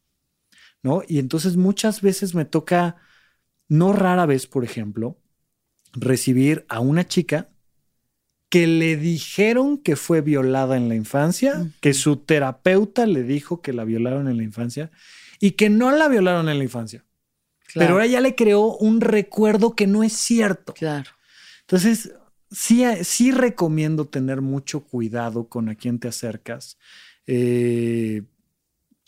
¿No? 0.83 1.01
Y 1.05 1.19
entonces 1.19 1.57
muchas 1.57 1.99
veces 1.99 2.33
me 2.33 2.45
toca, 2.45 2.95
no 3.67 3.91
rara 3.91 4.25
vez, 4.25 4.47
por 4.47 4.63
ejemplo, 4.63 5.17
recibir 5.93 6.65
a 6.69 6.79
una 6.79 7.07
chica 7.07 7.49
que 8.49 8.65
le 8.65 8.97
dijeron 8.97 9.77
que 9.77 9.95
fue 9.95 10.21
violada 10.21 10.75
en 10.75 10.89
la 10.89 10.95
infancia, 10.95 11.69
que 11.81 11.93
su 11.93 12.17
terapeuta 12.17 13.05
le 13.05 13.23
dijo 13.23 13.61
que 13.61 13.73
la 13.73 13.83
violaron 13.83 14.27
en 14.27 14.37
la 14.37 14.43
infancia 14.43 14.89
y 15.39 15.51
que 15.51 15.69
no 15.69 15.91
la 15.91 16.07
violaron 16.07 16.49
en 16.49 16.57
la 16.57 16.63
infancia. 16.63 17.05
Claro. 17.67 17.95
Pero 17.95 18.01
ella 18.01 18.21
le 18.21 18.33
creó 18.33 18.75
un 18.77 19.01
recuerdo 19.01 19.75
que 19.75 19.85
no 19.85 20.03
es 20.03 20.13
cierto. 20.13 20.73
Claro. 20.73 21.11
Entonces, 21.61 22.11
sí, 22.49 22.83
sí 23.03 23.31
recomiendo 23.31 24.07
tener 24.07 24.41
mucho 24.41 24.81
cuidado 24.81 25.47
con 25.47 25.69
a 25.69 25.75
quién 25.75 25.99
te 25.99 26.07
acercas. 26.07 26.79
Eh, 27.27 28.23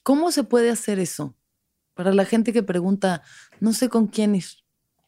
¿Cómo 0.03 0.31
se 0.31 0.43
puede 0.43 0.69
hacer 0.69 0.99
eso? 0.99 1.35
Para 1.95 2.13
la 2.13 2.25
gente 2.25 2.53
que 2.53 2.61
pregunta, 2.61 3.23
no 3.59 3.73
sé 3.73 3.89
con 3.89 4.05
quién 4.05 4.35
ir. 4.35 4.45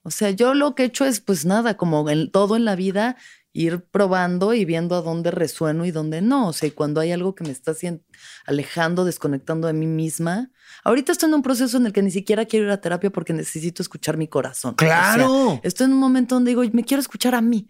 O 0.03 0.11
sea, 0.11 0.29
yo 0.31 0.53
lo 0.53 0.75
que 0.75 0.83
he 0.83 0.85
hecho 0.87 1.05
es, 1.05 1.19
pues 1.21 1.45
nada, 1.45 1.75
como 1.77 2.09
en 2.09 2.29
todo 2.29 2.55
en 2.55 2.65
la 2.65 2.75
vida, 2.75 3.15
ir 3.53 3.81
probando 3.91 4.53
y 4.53 4.65
viendo 4.65 4.95
a 4.95 5.01
dónde 5.01 5.31
resueno 5.31 5.85
y 5.85 5.91
dónde 5.91 6.21
no. 6.21 6.47
O 6.49 6.53
sea, 6.53 6.67
y 6.67 6.71
cuando 6.71 6.99
hay 7.01 7.11
algo 7.11 7.35
que 7.35 7.43
me 7.43 7.51
está 7.51 7.73
alejando, 8.45 9.05
desconectando 9.05 9.67
de 9.67 9.73
mí 9.73 9.85
misma. 9.87 10.51
Ahorita 10.83 11.11
estoy 11.11 11.29
en 11.29 11.35
un 11.35 11.41
proceso 11.43 11.77
en 11.77 11.85
el 11.85 11.93
que 11.93 12.01
ni 12.01 12.11
siquiera 12.11 12.45
quiero 12.45 12.65
ir 12.65 12.71
a 12.71 12.81
terapia 12.81 13.09
porque 13.11 13.31
necesito 13.33 13.81
escuchar 13.81 14.17
mi 14.17 14.27
corazón. 14.27 14.75
O 14.77 14.81
sea, 14.81 14.87
claro. 15.15 15.59
estoy 15.63 15.85
en 15.85 15.93
un 15.93 15.99
momento 15.99 16.35
donde 16.35 16.49
digo, 16.51 16.63
me 16.73 16.83
quiero 16.83 16.99
escuchar 17.01 17.35
a 17.35 17.41
mí. 17.41 17.69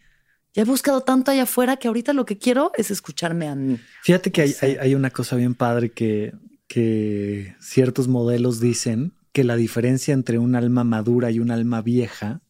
Ya 0.56 0.62
he 0.62 0.66
buscado 0.66 1.02
tanto 1.02 1.32
allá 1.32 1.44
afuera 1.44 1.78
que 1.78 1.88
ahorita 1.88 2.14
lo 2.14 2.26
que 2.26 2.38
quiero 2.38 2.72
es 2.78 2.92
escucharme 2.92 3.48
a 3.48 3.56
mí. 3.56 3.80
Fíjate 4.04 4.32
que 4.32 4.42
hay, 4.44 4.52
O 4.52 4.54
sea- 4.54 4.70
hay- 4.70 4.78
hay 4.80 4.96
una 4.96 5.10
cosa 5.10 5.36
bien 5.36 5.54
padre 5.56 5.92
que, 5.92 6.34
que 6.68 7.56
ciertos 7.60 8.08
modelos 8.08 8.60
dicen 8.60 9.14
que 9.34 9.44
la 9.44 9.56
diferencia 9.56 10.14
entre 10.14 10.38
un 10.38 10.56
alma 10.56 10.84
madura 10.84 11.32
y 11.32 11.40
un 11.40 11.52
alma 11.52 11.82
vieja 11.82 12.42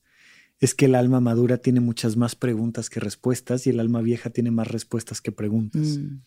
es 0.59 0.75
que 0.75 0.85
el 0.85 0.95
alma 0.95 1.19
madura 1.19 1.57
tiene 1.57 1.79
muchas 1.79 2.15
más 2.15 2.35
preguntas 2.35 2.89
que 2.89 2.99
respuestas 2.99 3.65
y 3.65 3.71
el 3.71 3.79
alma 3.79 4.01
vieja 4.01 4.29
tiene 4.29 4.51
más 4.51 4.67
respuestas 4.67 5.19
que 5.21 5.31
preguntas. 5.31 5.97
Mm, 5.97 6.21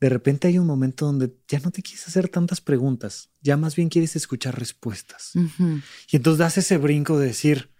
De 0.00 0.08
repente 0.08 0.48
hay 0.48 0.58
un 0.58 0.66
momento 0.66 1.06
donde 1.06 1.34
ya 1.46 1.60
no 1.60 1.70
te 1.70 1.82
quieres 1.82 2.08
hacer 2.08 2.28
tantas 2.28 2.60
preguntas, 2.60 3.30
ya 3.42 3.56
más 3.56 3.76
bien 3.76 3.88
quieres 3.90 4.16
escuchar 4.16 4.58
respuestas. 4.58 5.32
Y 6.10 6.16
entonces 6.16 6.38
das 6.38 6.58
ese 6.58 6.78
brinco 6.78 7.18
de 7.18 7.28
decir, 7.28 7.70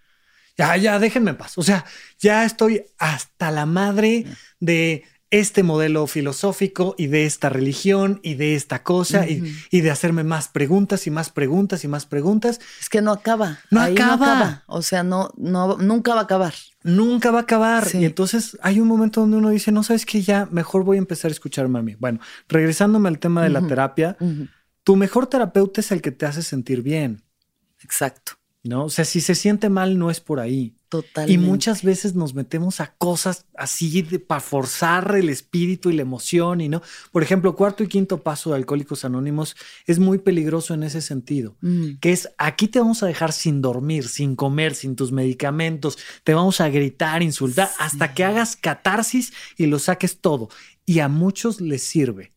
ya, 0.57 0.77
ya, 0.77 0.99
déjenme 0.99 1.31
en 1.31 1.37
paz. 1.37 1.57
O 1.57 1.63
sea, 1.63 1.85
ya 2.19 2.45
estoy 2.45 2.83
hasta 2.99 3.49
la 3.51 3.65
madre 3.65 4.25
de 4.59 5.03
este 5.31 5.63
modelo 5.63 6.07
filosófico 6.07 6.93
y 6.97 7.07
de 7.07 7.25
esta 7.25 7.47
religión 7.49 8.19
y 8.21 8.35
de 8.35 8.55
esta 8.55 8.83
cosa 8.83 9.25
y- 9.27 9.41
de 9.81 9.89
hacerme 9.89 10.23
más 10.23 10.49
preguntas 10.49 11.07
y 11.07 11.11
más 11.11 11.29
preguntas 11.29 11.83
y 11.83 11.87
más 11.87 12.05
preguntas. 12.05 12.59
Es 12.79 12.89
que 12.89 13.01
no 13.01 13.11
acaba. 13.11 13.59
No 13.71 13.79
Ahí 13.81 13.93
acaba. 13.93 14.63
O 14.67 14.81
sea, 14.81 15.03
no, 15.03 15.31
no, 15.37 15.77
nunca 15.77 16.13
va 16.13 16.19
a 16.21 16.23
acabar. 16.23 16.53
Nunca 16.83 17.31
va 17.31 17.39
a 17.39 17.41
acabar. 17.43 17.85
Sí. 17.87 17.99
Y 17.99 18.05
entonces 18.05 18.57
hay 18.61 18.79
un 18.79 18.87
momento 18.87 19.21
donde 19.21 19.37
uno 19.37 19.49
dice, 19.49 19.71
no 19.71 19.83
sabes 19.83 20.05
que 20.05 20.21
ya 20.21 20.47
mejor 20.51 20.83
voy 20.83 20.97
a 20.97 20.99
empezar 20.99 21.29
a 21.29 21.31
escucharme 21.31 21.79
a 21.79 21.81
mí. 21.81 21.95
Bueno, 21.97 22.19
regresándome 22.49 23.07
al 23.07 23.19
tema 23.19 23.41
de 23.43 23.49
la 23.49 23.65
terapia, 23.65 24.17
tu 24.83 24.95
mejor 24.95 25.27
terapeuta 25.27 25.79
es 25.81 25.91
el 25.91 26.01
que 26.01 26.11
te 26.11 26.25
hace 26.25 26.41
sentir 26.43 26.81
bien, 26.81 27.23
Exacto. 27.83 28.33
¿no? 28.63 28.85
O 28.85 28.89
sea, 28.89 29.05
si 29.05 29.21
se 29.21 29.33
siente 29.35 29.69
mal, 29.69 29.97
no 29.97 30.11
es 30.11 30.19
por 30.19 30.39
ahí. 30.39 30.75
Totalmente. 30.91 31.31
Y 31.33 31.37
muchas 31.37 31.83
veces 31.83 32.15
nos 32.15 32.33
metemos 32.33 32.81
a 32.81 32.93
cosas 32.97 33.45
así 33.55 34.03
para 34.27 34.41
forzar 34.41 35.15
el 35.15 35.29
espíritu 35.29 35.89
y 35.89 35.93
la 35.93 36.01
emoción 36.01 36.59
y 36.59 36.67
no. 36.67 36.81
Por 37.13 37.23
ejemplo, 37.23 37.55
cuarto 37.55 37.81
y 37.81 37.87
quinto 37.87 38.21
paso 38.23 38.49
de 38.49 38.57
Alcohólicos 38.57 39.05
Anónimos 39.05 39.55
es 39.87 39.99
muy 39.99 40.17
peligroso 40.17 40.73
en 40.73 40.83
ese 40.83 40.99
sentido. 41.01 41.55
Mm, 41.61 41.91
Que 42.01 42.11
es 42.11 42.29
aquí 42.37 42.67
te 42.67 42.79
vamos 42.79 43.03
a 43.03 43.07
dejar 43.07 43.31
sin 43.31 43.61
dormir, 43.61 44.09
sin 44.09 44.35
comer, 44.35 44.75
sin 44.75 44.97
tus 44.97 45.13
medicamentos, 45.13 45.97
te 46.25 46.33
vamos 46.33 46.59
a 46.59 46.67
gritar, 46.67 47.23
insultar, 47.23 47.69
Sí. 47.69 47.75
hasta 47.79 48.13
que 48.13 48.25
hagas 48.25 48.57
catarsis 48.57 49.31
y 49.55 49.67
lo 49.67 49.79
saques 49.79 50.19
todo. 50.19 50.49
Y 50.85 50.99
a 50.99 51.07
muchos 51.07 51.61
les 51.61 51.83
sirve, 51.83 52.33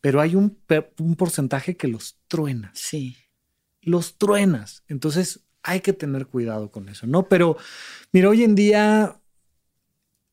pero 0.00 0.22
hay 0.22 0.34
un, 0.34 0.56
un 0.98 1.14
porcentaje 1.14 1.76
que 1.76 1.88
los 1.88 2.16
truena 2.26 2.70
Sí. 2.74 3.16
los 3.82 4.16
truenas. 4.16 4.82
Entonces 4.88 5.40
hay 5.68 5.80
que 5.80 5.92
tener 5.92 6.26
cuidado 6.26 6.70
con 6.70 6.88
eso, 6.88 7.06
¿no? 7.06 7.28
Pero 7.28 7.56
mira, 8.12 8.30
hoy 8.30 8.42
en 8.42 8.54
día 8.54 9.20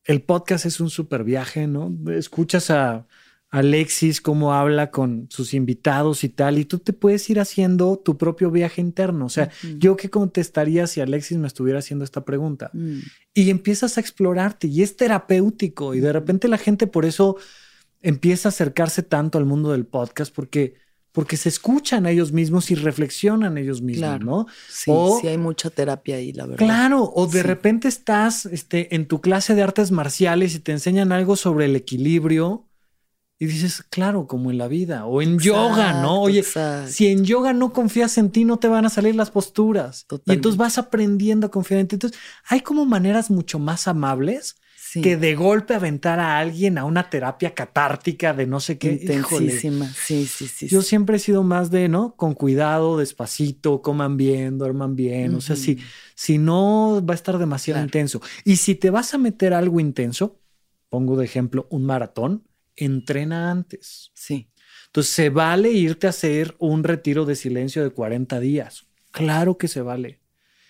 el 0.06 0.22
podcast 0.22 0.66
es 0.66 0.80
un 0.80 0.90
super 0.90 1.24
viaje, 1.24 1.68
¿no? 1.68 1.94
Escuchas 2.12 2.70
a 2.72 3.06
Alexis 3.50 4.22
cómo 4.22 4.54
habla 4.54 4.92
con 4.92 5.28
sus 5.30 5.54
invitados 5.54 6.24
y 6.24 6.30
tal, 6.30 6.58
y 6.58 6.66
tú 6.66 6.80
te 6.80 6.94
puedes 6.94 7.30
ir 7.30 7.40
haciendo 7.40 7.98
tu 7.98 8.18
propio 8.18 8.52
viaje 8.52 8.82
interno. 8.82 9.26
O 9.26 9.30
sea, 9.30 9.50
yo 9.78 9.96
qué 9.96 10.10
contestaría 10.10 10.88
si 10.88 11.02
Alexis 11.02 11.38
me 11.38 11.48
estuviera 11.48 11.80
haciendo 11.80 12.04
esta 12.06 12.26
pregunta 12.26 12.70
Mm, 12.74 13.00
y 13.34 13.50
empiezas 13.50 13.98
a 13.98 14.02
explorarte 14.02 14.68
y 14.68 14.82
es 14.82 14.96
terapéutico 14.98 15.94
y 15.94 16.00
de 16.00 16.12
repente 16.12 16.48
la 16.48 16.58
gente 16.58 16.88
por 16.88 17.06
eso 17.06 17.38
empieza 18.02 18.50
a 18.50 18.52
acercarse 18.52 19.04
tanto 19.04 19.38
al 19.38 19.46
mundo 19.46 19.72
del 19.72 19.86
podcast 19.86 20.34
porque 20.34 20.76
porque 21.16 21.38
se 21.38 21.50
escuchan 21.50 22.06
a 22.06 22.12
ellos 22.12 22.32
mismos 22.34 22.70
y 22.70 22.76
reflexionan 22.76 23.58
ellos 23.58 23.82
mismos, 23.82 24.10
Claro. 24.10 24.26
¿no? 24.26 24.48
Sí, 24.70 24.92
O- 24.94 25.18
sí 25.20 25.28
hay 25.28 25.38
mucha 25.38 25.70
terapia 25.70 26.18
ahí, 26.18 26.34
la 26.34 26.46
verdad. 26.46 26.64
Claro, 26.66 27.04
o 27.16 27.26
de 27.26 27.42
Sí. 27.42 27.48
repente 27.48 27.88
estás 27.88 28.46
este, 28.46 28.94
en 28.94 29.08
tu 29.08 29.22
clase 29.22 29.56
de 29.56 29.64
artes 29.64 29.92
marciales 29.92 30.54
y 30.54 30.60
te 30.60 30.74
enseñan 30.74 31.12
algo 31.14 31.36
sobre 31.38 31.66
el 31.66 31.76
equilibrio 31.78 32.68
y 33.40 33.46
dices, 33.48 33.84
claro, 33.90 34.28
como 34.28 34.52
en 34.52 34.58
la 34.58 34.68
vida, 34.68 35.06
o 35.06 35.22
en 35.22 35.40
yoga, 35.40 35.94
¿no? 36.02 36.22
Oye, 36.22 36.40
exacto. 36.40 36.92
si 36.92 37.08
en 37.08 37.26
yoga 37.26 37.52
no 37.54 37.74
confías 37.74 38.18
en 38.18 38.30
ti, 38.32 38.46
no 38.46 38.58
te 38.60 38.68
van 38.68 38.86
a 38.86 38.90
salir 38.90 39.16
las 39.16 39.32
posturas. 39.32 40.02
Y 40.04 40.08
Totalmente. 40.08 40.34
entonces 40.36 40.58
vas 40.58 40.78
aprendiendo 40.78 41.48
a 41.48 41.52
confiar 41.52 41.80
en 41.82 41.88
ti. 41.88 41.96
Entonces, 41.96 42.20
hay 42.48 42.62
como 42.62 42.86
maneras 42.86 43.30
mucho 43.32 43.58
más 43.60 43.88
amables 43.88 44.56
Sí. 44.96 45.02
que 45.02 45.18
de 45.18 45.36
golpe 45.36 45.74
aventar 45.74 46.20
a 46.20 46.40
alguien 46.40 46.78
a 46.78 46.86
una 46.86 47.10
terapia 47.10 47.54
catártica 47.54 48.34
de 48.34 48.48
no 48.48 48.60
sé 48.60 48.78
qué. 48.78 48.94
Híjole. 48.94 49.46
Intensísima. 49.46 49.88
Sí, 49.94 50.26
sí, 50.26 50.48
sí. 50.48 50.68
Yo 50.68 50.82
sí. 50.82 50.88
siempre 50.90 51.18
he 51.18 51.20
sido 51.20 51.44
más 51.44 51.70
de, 51.70 51.88
¿no? 51.90 52.16
Con 52.16 52.34
cuidado, 52.34 52.98
despacito, 52.98 53.82
coman 53.82 54.18
bien, 54.18 54.58
duerman 54.58 54.96
bien. 54.96 55.36
O 55.36 55.42
sea, 55.42 55.56
si, 55.56 55.80
si 56.16 56.38
no 56.38 57.04
va 57.08 57.14
a 57.14 57.16
estar 57.16 57.38
demasiado 57.38 57.76
Claro. 57.78 57.86
intenso. 57.88 58.22
Y 58.44 58.56
si 58.56 58.76
te 58.76 58.90
vas 58.90 59.14
a 59.14 59.18
meter 59.18 59.54
algo 59.54 59.80
intenso, 59.80 60.40
pongo 60.90 61.18
de 61.18 61.26
ejemplo 61.26 61.68
un 61.70 61.86
maratón, 61.86 62.48
entrena 62.76 63.52
antes. 63.52 64.12
Sí. 64.14 64.50
Entonces, 64.88 65.14
se 65.14 65.30
vale 65.30 65.72
irte 65.72 66.08
a 66.08 66.12
hacer 66.12 66.56
un 66.58 66.84
retiro 66.86 67.26
de 67.26 67.36
silencio 67.36 67.84
de 67.84 67.90
40 67.90 68.40
días. 68.40 68.86
Claro 69.12 69.58
que 69.58 69.68
se 69.68 69.82
vale. 69.82 70.20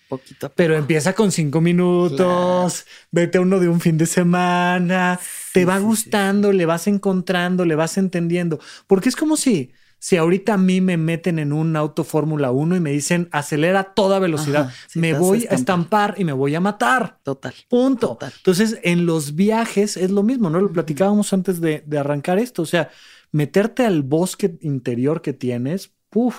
Poquito. 0.08 0.52
Pero 0.56 0.76
empieza 0.76 1.14
con 1.14 1.32
cinco 1.32 1.62
minutos, 1.62 2.86
vete 3.12 3.40
a 3.40 3.42
uno 3.42 3.60
de 3.60 3.68
un 3.70 3.82
fin 3.82 3.98
de 3.98 4.06
semana, 4.06 5.20
te 5.52 5.66
va 5.66 5.76
sí, 5.76 5.82
sí, 5.82 5.86
gustando, 5.86 6.52
le 6.52 6.66
vas 6.66 6.88
encontrando, 6.88 7.66
le 7.66 7.76
vas 7.76 7.98
entendiendo. 7.98 8.60
Porque 8.86 9.10
es 9.10 9.16
como 9.16 9.36
si, 9.36 9.72
si 9.98 10.18
ahorita 10.18 10.54
a 10.54 10.58
mí 10.58 10.80
me 10.80 10.98
meten 10.98 11.40
en 11.40 11.52
un 11.52 11.76
auto 11.76 12.04
Fórmula 12.04 12.52
1 12.52 12.76
y 12.76 12.80
me 12.80 12.92
dicen 12.92 13.30
acelera 13.32 13.80
a 13.80 13.94
toda 13.96 14.20
velocidad, 14.20 14.68
Ajá, 14.68 14.76
me 14.94 15.14
voy 15.14 15.48
a 15.50 15.56
estampar. 15.56 16.14
y 16.18 16.24
me 16.24 16.34
voy 16.34 16.54
a 16.54 16.60
matar. 16.60 17.20
Total. 17.24 17.56
Punto. 17.68 18.10
Total. 18.10 18.32
Entonces, 18.38 18.80
en 18.84 19.08
los 19.08 19.34
viajes 19.36 19.98
es 19.98 20.12
lo 20.12 20.22
mismo, 20.22 20.52
¿no? 20.52 20.62
Lo 20.62 20.72
platicábamos 20.72 21.34
antes 21.34 21.60
de, 21.62 21.84
de 21.88 21.98
arrancar 21.98 22.38
esto. 22.38 22.62
O 22.62 22.66
sea, 22.68 22.92
meterte 23.32 23.86
al 23.86 24.04
bosque 24.04 24.58
interior 24.62 25.22
que 25.24 25.34
tienes, 25.34 25.94
puf, 26.12 26.36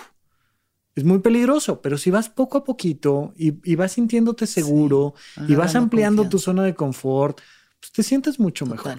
es 0.97 1.05
muy 1.05 1.21
peligroso. 1.21 1.81
Pero 1.81 1.99
si 1.99 2.11
vas 2.11 2.29
poco 2.29 2.59
a 2.59 2.65
poquito 2.65 3.33
y, 3.37 3.55
y 3.71 3.77
vas 3.77 3.93
sintiéndote 3.93 4.47
seguro 4.47 5.15
y 5.47 5.55
vas 5.55 5.77
ampliando 5.77 6.29
tu 6.29 6.41
zona 6.41 6.65
de 6.65 6.75
confort, 6.75 7.41
pues 7.79 7.93
te 7.93 8.03
sientes 8.03 8.41
mucho 8.41 8.67
mejor. 8.67 8.99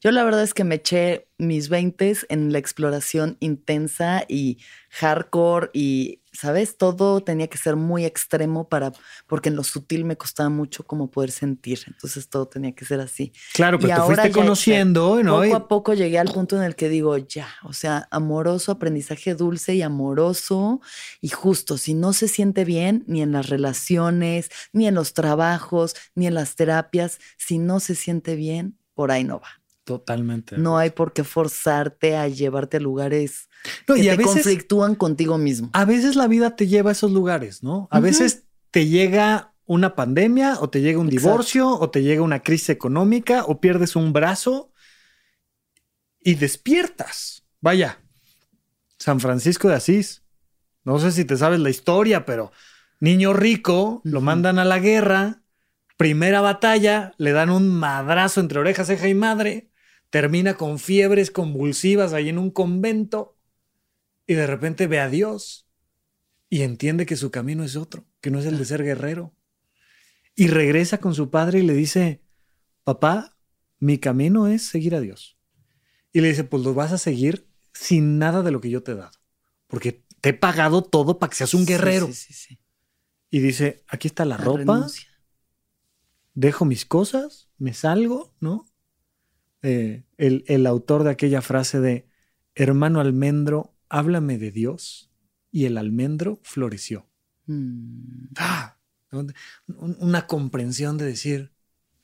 Yo 0.00 0.12
la 0.12 0.24
verdad 0.24 0.42
es 0.42 0.54
que 0.54 0.64
me 0.64 0.76
eché 0.76 1.28
mis 1.38 1.68
20 1.68 2.16
en 2.28 2.52
la 2.52 2.58
exploración 2.58 3.36
intensa 3.40 4.24
y 4.28 4.58
hardcore 4.90 5.70
y, 5.72 6.21
¿sabes? 6.32 6.76
Todo 6.76 7.20
tenía 7.22 7.46
que 7.48 7.58
ser 7.58 7.76
muy 7.76 8.04
extremo 8.04 8.68
para, 8.68 8.92
porque 9.26 9.48
en 9.50 9.56
lo 9.56 9.64
sutil 9.64 10.04
me 10.04 10.16
costaba 10.16 10.48
mucho 10.48 10.84
como 10.84 11.10
poder 11.10 11.30
sentir. 11.30 11.80
Entonces 11.86 12.28
todo 12.28 12.46
tenía 12.46 12.72
que 12.74 12.84
ser 12.84 13.00
así. 13.00 13.32
Claro, 13.52 13.78
pero 13.78 13.88
Y 13.88 13.94
te 13.94 14.00
ahora 14.00 14.16
fuiste 14.22 14.28
ya- 14.30 14.34
conociendo, 14.42 15.22
¿no? 15.22 15.42
Poco 15.42 15.54
a 15.54 15.68
poco 15.68 15.94
llegué 15.94 16.18
al 16.18 16.32
punto 16.32 16.56
en 16.56 16.62
el 16.62 16.74
que 16.74 16.88
digo, 16.88 17.16
ya, 17.18 17.48
o 17.64 17.72
sea, 17.72 18.08
amoroso, 18.10 18.72
aprendizaje 18.72 19.34
dulce 19.34 19.74
y 19.74 19.82
amoroso 19.82 20.80
y 21.20 21.28
justo, 21.28 21.76
si 21.78 21.94
no 21.94 22.12
se 22.12 22.28
siente 22.28 22.64
bien, 22.64 23.04
ni 23.06 23.22
en 23.22 23.32
las 23.32 23.48
relaciones, 23.48 24.48
ni 24.72 24.86
en 24.86 24.94
los 24.94 25.14
trabajos, 25.14 25.94
ni 26.14 26.26
en 26.26 26.34
las 26.34 26.54
terapias, 26.56 27.18
si 27.36 27.58
no 27.58 27.80
se 27.80 27.94
siente 27.94 28.36
bien, 28.36 28.78
por 28.94 29.10
ahí 29.10 29.24
no 29.24 29.38
va. 29.40 29.61
Totalmente. 29.84 30.56
No 30.58 30.78
hay 30.78 30.90
por 30.90 31.12
qué 31.12 31.24
forzarte 31.24 32.16
a 32.16 32.28
llevarte 32.28 32.76
a 32.76 32.80
lugares 32.80 33.48
No, 33.88 33.94
que 33.96 34.02
y 34.02 34.04
te 34.04 34.16
veces, 34.16 34.24
conflictúan 34.34 34.94
contigo 34.94 35.38
mismo. 35.38 35.70
a 35.72 35.84
veces 35.84 36.14
la 36.16 36.28
vida 36.28 36.54
te 36.56 36.66
lleva 36.68 36.90
a 36.90 36.92
esos 36.92 37.10
lugares, 37.10 37.62
¿no? 37.62 37.88
A 37.90 37.98
veces 38.00 38.44
te 38.70 38.86
llega 38.86 39.54
una 39.64 39.94
pandemia 39.96 40.58
o 40.60 40.70
te 40.70 40.80
llega 40.82 40.98
un 41.00 41.08
Exacto. 41.08 41.28
divorcio 41.28 41.68
o 41.70 41.90
te 41.90 42.02
llega 42.02 42.22
una 42.22 42.42
crisis 42.42 42.68
económica 42.70 43.44
o 43.44 43.60
pierdes 43.60 43.96
un 43.96 44.12
brazo 44.12 44.72
y 46.20 46.34
despiertas. 46.36 47.44
Vaya, 47.60 47.98
San 48.98 49.18
Francisco 49.20 49.68
de 49.68 49.74
Asís. 49.74 50.22
No 50.84 50.98
sé 50.98 51.10
si 51.12 51.24
te 51.24 51.36
sabes 51.36 51.60
la 51.60 51.70
historia, 51.70 52.24
pero 52.24 52.52
niño 53.00 53.32
rico, 53.32 54.00
lo 54.04 54.20
mandan 54.20 54.58
a 54.58 54.64
la 54.64 54.78
guerra, 54.78 55.42
primera 55.96 56.40
batalla, 56.40 57.12
le 57.18 57.32
dan 57.32 57.50
un 57.50 57.68
madrazo 57.74 58.40
entre 58.40 58.58
oreja, 58.60 58.84
ceja 58.84 59.08
y 59.08 59.14
madre, 59.14 59.70
termina 60.12 60.58
con 60.58 60.78
fiebres 60.78 61.30
convulsivas 61.30 62.12
ahí 62.12 62.28
en 62.28 62.36
un 62.36 62.50
convento 62.50 63.38
y 64.26 64.34
de 64.34 64.46
repente 64.46 64.86
ve 64.86 65.00
a 65.00 65.08
Dios 65.08 65.66
y 66.50 66.60
entiende 66.60 67.06
que 67.06 67.16
su 67.16 67.30
camino 67.30 67.64
es 67.64 67.76
otro, 67.76 68.04
que 68.20 68.30
no 68.30 68.38
es 68.38 68.44
el 68.44 68.58
de 68.58 68.66
ser 68.66 68.84
guerrero. 68.84 69.34
Y 70.36 70.48
regresa 70.48 70.98
con 70.98 71.14
su 71.14 71.30
padre 71.30 71.60
y 71.60 71.62
le 71.62 71.72
dice, 71.72 72.20
papá, 72.84 73.38
mi 73.78 73.96
camino 73.96 74.48
es 74.48 74.66
seguir 74.66 74.94
a 74.94 75.00
Dios. 75.00 75.38
Y 76.12 76.20
le 76.20 76.28
dice, 76.28 76.44
pues 76.44 76.62
lo 76.62 76.74
vas 76.74 76.92
a 76.92 76.98
seguir 76.98 77.48
sin 77.72 78.18
nada 78.18 78.42
de 78.42 78.50
lo 78.50 78.60
que 78.60 78.68
yo 78.68 78.82
te 78.82 78.92
he 78.92 78.96
dado, 78.96 79.18
porque 79.66 80.04
te 80.20 80.28
he 80.28 80.34
pagado 80.34 80.82
todo 80.82 81.18
para 81.18 81.30
que 81.30 81.36
seas 81.36 81.54
un 81.54 81.64
guerrero. 81.64 82.06
Sí, 82.08 82.12
sí, 82.12 82.34
sí. 82.34 82.58
Y 83.30 83.38
dice, 83.40 83.82
aquí 83.88 84.08
está 84.08 84.26
la 84.26 84.36
La 84.36 84.44
ropa, 84.44 84.58
renuncia. 84.58 85.08
dejo 86.34 86.66
mis 86.66 86.84
cosas, 86.84 87.48
me 87.56 87.72
salgo, 87.72 88.34
¿no? 88.40 88.66
Eh, 89.62 90.04
el, 90.16 90.44
el 90.48 90.66
autor 90.66 91.04
de 91.04 91.10
aquella 91.10 91.40
frase 91.42 91.80
de, 91.80 92.06
hermano 92.54 93.00
almendro, 93.00 93.74
háblame 93.88 94.38
de 94.38 94.50
Dios, 94.50 95.10
y 95.50 95.66
el 95.66 95.78
almendro 95.78 96.40
floreció. 96.42 97.06
Mm. 97.46 98.28
¡Ah! 98.36 98.76
Un- 99.12 99.34
Una 99.98 100.26
comprensión 100.26 100.96
de 100.96 101.04
decir, 101.04 101.52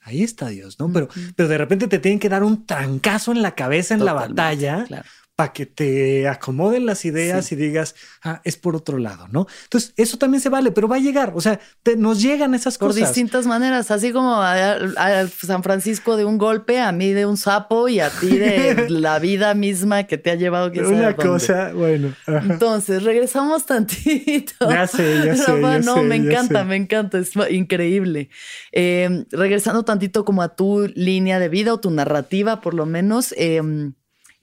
ahí 0.00 0.22
está 0.22 0.48
Dios, 0.48 0.78
¿no? 0.78 0.92
Pero, 0.92 1.08
pero 1.36 1.48
de 1.48 1.58
repente 1.58 1.88
te 1.88 1.98
tienen 1.98 2.18
que 2.20 2.28
dar 2.28 2.42
un 2.44 2.66
trancazo 2.66 3.32
en 3.32 3.40
la 3.42 3.54
cabeza 3.54 3.94
en 3.94 4.04
la 4.04 4.12
batalla 4.12 4.84
claro. 4.86 5.08
Para 5.38 5.52
que 5.52 5.66
te 5.66 6.26
acomoden 6.26 6.84
las 6.84 7.04
ideas 7.04 7.46
Sí. 7.46 7.54
y 7.54 7.58
digas, 7.58 7.94
ah, 8.24 8.40
es 8.42 8.56
por 8.56 8.74
otro 8.74 8.98
lado, 8.98 9.28
¿no? 9.30 9.46
Entonces, 9.62 9.92
eso 9.96 10.18
también 10.18 10.40
se 10.40 10.48
vale, 10.48 10.72
pero 10.72 10.88
va 10.88 10.96
a 10.96 10.98
llegar, 10.98 11.30
o 11.36 11.40
sea, 11.40 11.60
te- 11.84 11.96
nos 11.96 12.20
llegan 12.20 12.54
esas 12.54 12.76
Por 12.76 12.88
cosas. 12.88 13.04
distintas 13.10 13.46
maneras, 13.46 13.92
así 13.92 14.10
como 14.10 14.34
a, 14.34 14.72
a 14.72 15.28
San 15.28 15.62
Francisco 15.62 16.16
de 16.16 16.24
un 16.24 16.38
golpe, 16.38 16.80
a 16.80 16.90
mí 16.90 17.12
de 17.12 17.24
un 17.24 17.36
sapo 17.36 17.86
y 17.88 18.00
a 18.00 18.10
ti 18.10 18.36
de 18.36 18.86
la 18.90 19.20
vida 19.20 19.54
misma 19.54 20.02
que 20.08 20.18
te 20.18 20.32
ha 20.32 20.34
llevado 20.34 20.72
a 20.76 20.88
Una 20.88 21.14
cosa, 21.14 21.70
bueno. 21.72 22.12
ajá. 22.26 22.42
Entonces, 22.54 23.04
regresamos 23.04 23.64
tantito. 23.64 24.68
Ya 24.68 24.88
sé, 24.88 25.22
ya 25.24 25.36
sé, 25.36 25.52
Rafa, 25.52 25.72
ya 25.74 25.78
no, 25.84 25.94
sé, 25.94 26.02
me 26.02 26.16
encanta, 26.16 26.58
sé. 26.62 26.64
me 26.64 26.74
encanta, 26.74 27.16
es 27.18 27.30
increíble. 27.50 28.28
Eh, 28.72 29.24
regresando 29.30 29.84
tantito 29.84 30.24
como 30.24 30.42
a 30.42 30.56
tu 30.56 30.90
línea 30.96 31.38
de 31.38 31.48
vida 31.48 31.72
o 31.72 31.78
tu 31.78 31.92
narrativa, 31.92 32.60
por 32.60 32.74
lo 32.74 32.86
menos. 32.86 33.32
eh, 33.38 33.62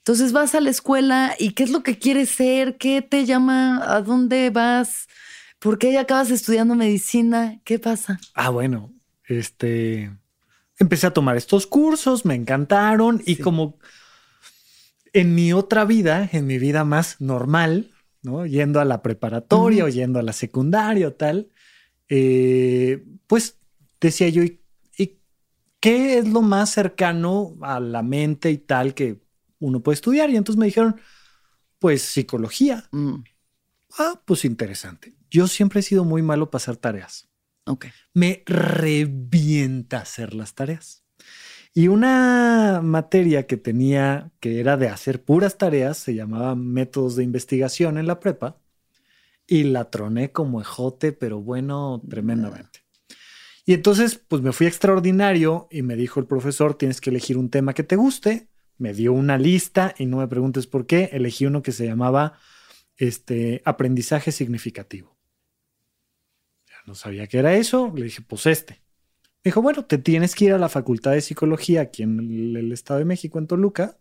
entonces 0.06 0.34
vas 0.34 0.53
a 0.53 0.62
la 0.62 0.70
escuela 0.70 1.36
y 1.39 1.53
¿qué 1.53 1.64
es 1.64 1.72
lo 1.72 1.82
que 1.82 1.97
quieres 1.97 2.30
ser? 2.30 2.78
¿Qué 2.78 3.01
te 3.01 3.26
llama? 3.26 3.82
¿A 3.91 4.01
dónde 4.01 4.51
vas? 4.51 5.08
¿Por 5.58 5.80
qué 5.80 5.91
ya 5.91 6.01
acabas 6.01 6.30
estudiando 6.30 6.76
medicina? 6.76 7.60
¿Qué 7.64 7.80
pasa? 7.80 8.20
Ah, 8.36 8.51
bueno, 8.51 8.93
este, 9.24 10.16
empecé 10.78 11.08
a 11.08 11.12
tomar 11.12 11.38
estos 11.38 11.66
cursos, 11.66 12.24
me 12.24 12.36
encantaron 12.36 13.20
y 13.26 13.38
como 13.38 13.80
en 15.12 15.34
mi 15.34 15.53
otra 15.53 15.86
vida, 15.86 16.30
en 16.32 16.45
mi 16.45 16.60
vida 16.60 16.84
más 16.84 17.20
normal, 17.20 17.89
¿no? 18.22 18.45
Yendo 18.45 18.80
a 18.80 18.86
la 18.86 19.01
preparatoria 19.01 19.86
o 19.86 19.88
yendo 19.88 20.20
a 20.20 20.24
la 20.24 20.34
secundaria 20.34 21.08
o 21.08 21.14
tal, 21.14 21.49
eh, 22.10 23.03
pues 23.26 23.58
decía 23.99 24.30
yo, 24.30 24.43
¿y, 24.43 24.62
y 24.99 25.18
qué 25.80 26.20
es 26.20 26.28
lo 26.28 26.43
más 26.43 26.70
cercano 26.70 27.58
a 27.62 27.80
la 27.80 28.03
mente 28.03 28.51
y 28.51 28.60
tal 28.60 28.93
que 28.93 29.24
uno 29.66 29.82
puede 29.82 29.95
estudiar? 29.95 30.30
Y 30.30 30.38
entonces 30.38 30.59
me 30.59 30.66
dijeron, 30.68 30.99
pues 31.80 32.01
psicología. 32.01 32.88
Mm, 32.91 33.24
Ah, 33.97 34.22
pues 34.26 34.45
interesante. 34.45 35.16
Yo 35.30 35.47
siempre 35.47 35.80
he 35.80 35.84
sido 35.84 36.03
muy 36.03 36.22
malo 36.22 36.49
hacer 36.53 36.78
tareas 36.78 37.30
ok. 37.66 37.86
me 38.13 38.43
revienta 38.45 39.99
hacer 39.99 40.34
las 40.34 40.53
tareas. 40.53 41.03
Y 41.74 41.89
una 41.89 42.80
materia 42.84 43.47
que 43.47 43.57
tenía 43.57 44.32
que 44.39 44.59
era 44.59 44.78
de 44.78 44.88
hacer 44.88 45.24
puras 45.24 45.57
tareas 45.57 45.97
se 45.97 46.16
llamaba 46.16 46.55
métodos 46.55 47.16
de 47.18 47.24
investigación 47.24 47.97
en 47.97 48.07
la 48.07 48.20
prepa 48.20 48.61
y 49.47 49.63
la 49.63 49.89
troné 49.91 50.32
como 50.32 50.61
ejote, 50.61 51.11
pero 51.11 51.41
bueno, 51.41 52.01
tremendamente. 52.09 52.80
Y 53.66 53.74
entonces, 53.74 54.16
pues 54.28 54.41
me 54.41 54.53
fui 54.53 54.68
a 54.68 54.70
extraordinario 54.70 55.68
y 55.72 55.82
me 55.82 55.95
dijo 55.95 56.20
el 56.20 56.28
profesor, 56.28 56.76
tienes 56.76 57.01
que 57.01 57.09
elegir 57.09 57.38
un 57.38 57.49
tema 57.49 57.74
que 57.74 57.84
te 57.84 57.95
guste. 57.95 58.47
Me 58.78 58.93
dio 58.93 59.13
una 59.13 59.38
lista 59.38 59.95
y 59.97 60.05
no 60.05 60.17
me 60.17 60.28
preguntes 60.28 60.67
por 60.67 60.86
qué. 60.86 61.09
Elegí 61.13 61.45
uno 61.45 61.61
que 61.61 61.71
se 61.71 61.86
llamaba 61.86 62.39
este, 62.97 63.61
aprendizaje 63.65 64.32
significativo. 64.32 65.17
Ya 66.67 66.76
no 66.86 66.95
sabía 66.95 67.28
qué 67.28 67.39
era 67.39 67.53
eso. 67.55 67.91
Le 67.95 68.05
dije, 68.05 68.21
pues 68.21 68.45
este. 68.45 68.82
Me 69.43 69.49
dijo, 69.49 69.61
bueno, 69.61 69.86
te 69.86 69.97
tienes 69.97 70.36
que 70.36 70.45
ir 70.45 70.53
a 70.53 70.57
la 70.57 70.69
Facultad 70.69 71.11
de 71.11 71.21
Psicología 71.21 71.82
aquí 71.82 72.03
en 72.03 72.19
el, 72.19 72.55
el 72.57 72.71
Estado 72.71 72.99
de 72.99 73.05
México, 73.05 73.38
en 73.38 73.47
Toluca, 73.47 73.97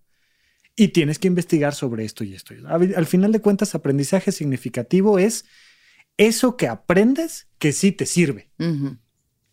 y 0.75 0.89
tienes 0.89 1.19
que 1.19 1.29
investigar 1.29 1.75
sobre 1.75 2.05
esto 2.05 2.25
y 2.25 2.35
esto. 2.35 2.55
Al, 2.67 2.95
al 2.97 3.07
final 3.07 3.31
de 3.31 3.41
cuentas, 3.41 3.75
aprendizaje 3.75 4.33
significativo 4.33 5.19
es 5.19 5.45
eso 6.17 6.57
que 6.57 6.69
aprendes 6.69 7.49
que 7.59 7.73
sí 7.73 7.93
te 7.93 8.07
sirve, 8.07 8.51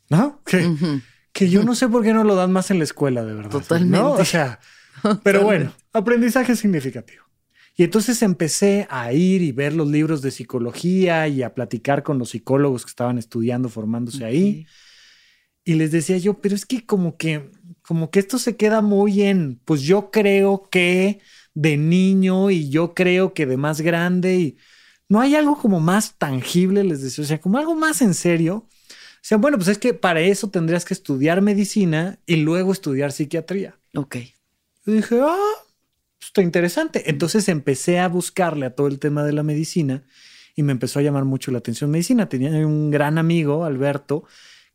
¿no? 0.09 0.41
Que, 0.45 1.01
que 1.31 1.49
yo 1.49 1.63
no 1.63 1.75
sé 1.75 1.87
por 1.87 2.03
qué 2.03 2.13
no 2.13 2.23
lo 2.23 2.35
dan 2.35 2.51
más 2.51 2.71
en 2.71 2.77
la 2.77 2.83
escuela, 2.83 3.23
de 3.23 3.33
verdad. 3.33 3.51
Totalmente. 3.51 3.97
¿no? 3.97 4.13
O 4.13 4.25
sea, 4.25 4.59
pero 5.23 5.43
bueno, 5.43 5.73
aprendizaje 5.93 6.55
significativo. 6.55 7.23
Y 7.75 7.83
entonces 7.83 8.21
empecé 8.21 8.87
a 8.89 9.13
ir 9.13 9.41
y 9.41 9.51
ver 9.51 9.73
los 9.73 9.87
libros 9.87 10.21
de 10.21 10.31
psicología 10.31 11.27
y 11.27 11.41
a 11.41 11.53
platicar 11.53 12.03
con 12.03 12.19
los 12.19 12.31
psicólogos 12.31 12.85
que 12.85 12.89
estaban 12.89 13.17
estudiando, 13.17 13.69
formándose 13.69 14.25
ahí. 14.25 14.67
Y 15.63 15.75
les 15.75 15.91
decía 15.91 16.17
yo, 16.17 16.35
pero 16.41 16.55
es 16.55 16.65
que 16.65 16.85
como 16.85 17.17
que, 17.17 17.49
como 17.81 18.11
que 18.11 18.19
esto 18.19 18.37
se 18.39 18.57
queda 18.57 18.81
muy 18.81 19.21
en, 19.21 19.59
pues 19.63 19.81
yo 19.81 20.11
creo 20.11 20.69
que 20.69 21.21
de 21.53 21.77
niño 21.77 22.49
y 22.49 22.69
yo 22.69 22.93
creo 22.93 23.33
que 23.33 23.45
de 23.45 23.57
más 23.57 23.81
grande 23.81 24.35
y 24.35 24.57
no 25.07 25.19
hay 25.19 25.35
algo 25.35 25.57
como 25.57 25.79
más 25.79 26.17
tangible, 26.17 26.83
les 26.83 27.01
decía, 27.01 27.23
o 27.23 27.27
sea, 27.27 27.41
como 27.41 27.57
algo 27.57 27.75
más 27.75 28.01
en 28.01 28.13
serio. 28.13 28.67
O 28.67 29.23
sea, 29.23 29.37
bueno, 29.37 29.57
pues 29.57 29.67
es 29.67 29.77
que 29.77 29.93
para 29.93 30.21
eso 30.21 30.49
tendrías 30.49 30.85
que 30.85 30.93
estudiar 30.93 31.41
medicina 31.41 32.19
y 32.25 32.37
luego 32.37 32.71
estudiar 32.71 33.11
psiquiatría. 33.11 33.77
Ok. 33.93 34.17
Y 34.85 34.93
dije, 34.93 35.19
ah, 35.21 35.37
está 36.19 36.41
interesante. 36.41 37.09
Entonces 37.09 37.47
empecé 37.49 37.99
a 37.99 38.07
buscarle 38.07 38.65
a 38.65 38.75
todo 38.75 38.87
el 38.87 38.99
tema 38.99 39.23
de 39.23 39.33
la 39.33 39.43
medicina 39.43 40.03
y 40.55 40.63
me 40.63 40.71
empezó 40.71 40.99
a 40.99 41.01
llamar 41.01 41.25
mucho 41.25 41.51
la 41.51 41.59
atención 41.59 41.89
medicina. 41.91 42.27
Tenía 42.29 42.49
un 42.65 42.91
gran 42.91 43.17
amigo, 43.17 43.63
Alberto, 43.65 44.23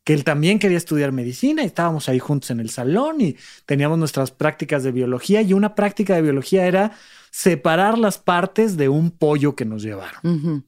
que 0.03 0.13
él 0.13 0.23
también 0.23 0.59
quería 0.59 0.77
estudiar 0.77 1.11
medicina 1.11 1.63
y 1.63 1.65
estábamos 1.65 2.07
ahí 2.09 2.19
juntos 2.19 2.49
en 2.51 2.59
el 2.61 2.69
salón 2.69 3.19
y 3.21 3.35
teníamos 3.65 3.97
nuestras 3.99 4.31
prácticas 4.31 4.83
de 4.83 4.91
biología 4.93 5.41
y 5.41 5.53
una 5.53 5.75
práctica 5.75 6.15
de 6.15 6.21
biología 6.21 6.65
era 6.65 6.93
separar 7.31 7.97
las 7.97 8.17
partes 8.17 8.77
de 8.77 8.87
un 8.89 9.11
pollo 9.11 9.55
que 9.55 9.65
nos 9.65 9.83
llevaron. 9.83 10.19
Ujú. 10.23 10.63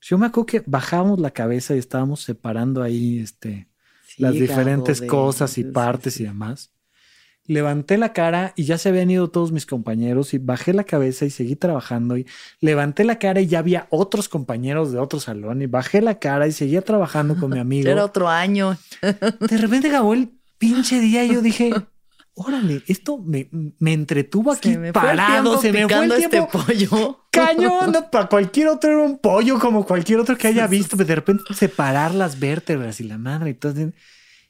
Yo 0.00 0.18
me 0.18 0.26
acuerdo 0.26 0.46
que 0.46 0.62
bajábamos 0.66 1.18
la 1.20 1.30
cabeza 1.30 1.74
y 1.74 1.78
estábamos 1.78 2.22
separando 2.22 2.82
ahí 2.82 3.18
este, 3.20 3.68
Sí, 4.06 4.22
las 4.22 4.32
diferentes 4.34 5.00
de- 5.00 5.06
cosas 5.06 5.56
y 5.58 5.62
sí, 5.62 5.70
partes 5.70 6.14
sí. 6.14 6.22
y 6.22 6.26
demás. 6.26 6.72
Levanté 7.46 7.98
la 7.98 8.14
cara 8.14 8.54
y 8.56 8.64
ya 8.64 8.78
se 8.78 8.88
habían 8.88 9.10
ido 9.10 9.28
todos 9.28 9.52
mis 9.52 9.66
compañeros 9.66 10.32
y 10.32 10.38
bajé 10.38 10.72
la 10.72 10.84
cabeza 10.84 11.26
y 11.26 11.30
seguí 11.30 11.56
trabajando 11.56 12.16
y 12.16 12.26
levanté 12.60 13.04
la 13.04 13.18
cara 13.18 13.40
y 13.42 13.46
ya 13.46 13.58
había 13.58 13.86
otros 13.90 14.30
compañeros 14.30 14.92
de 14.92 14.98
otro 14.98 15.20
salón 15.20 15.60
y 15.60 15.66
bajé 15.66 16.00
la 16.00 16.18
cara 16.18 16.46
y 16.46 16.52
seguía 16.52 16.80
trabajando 16.80 17.36
con 17.36 17.50
mi 17.50 17.58
amigo. 17.60 17.90
Era 17.90 18.04
otro 18.04 18.28
año. 18.28 18.78
De 19.02 19.58
repente 19.58 19.88
acabó 19.88 20.14
el 20.14 20.30
pinche 20.56 21.00
día 21.00 21.22
y 21.24 21.34
yo 21.34 21.42
dije, 21.42 21.70
órale, 22.34 22.82
esto 22.86 23.18
me, 23.18 23.48
me 23.78 23.92
entretuvo 23.92 24.50
aquí 24.50 24.72
Se 24.72 24.78
me 24.78 24.92
parado, 24.92 25.60
se 25.60 25.70
me 25.70 25.72
fue 25.72 25.80
el 25.82 25.86
picando 25.86 26.16
tiempo. 26.16 26.36
este 26.66 26.86
pollo. 26.88 27.20
Cañón, 27.30 27.92
no, 27.92 28.10
para 28.10 28.26
cualquier 28.28 28.68
otro 28.68 28.90
era 28.90 29.02
un 29.02 29.18
pollo 29.18 29.58
como 29.58 29.84
cualquier 29.84 30.18
otro 30.20 30.38
que 30.38 30.48
haya 30.48 30.66
visto, 30.66 30.96
pero 30.96 31.08
de 31.08 31.14
repente 31.16 31.42
separar 31.52 32.14
las 32.14 32.40
vértebras 32.40 33.00
y 33.00 33.04
la 33.04 33.18
madre 33.18 33.50
y 33.50 33.54
todo. 33.54 33.74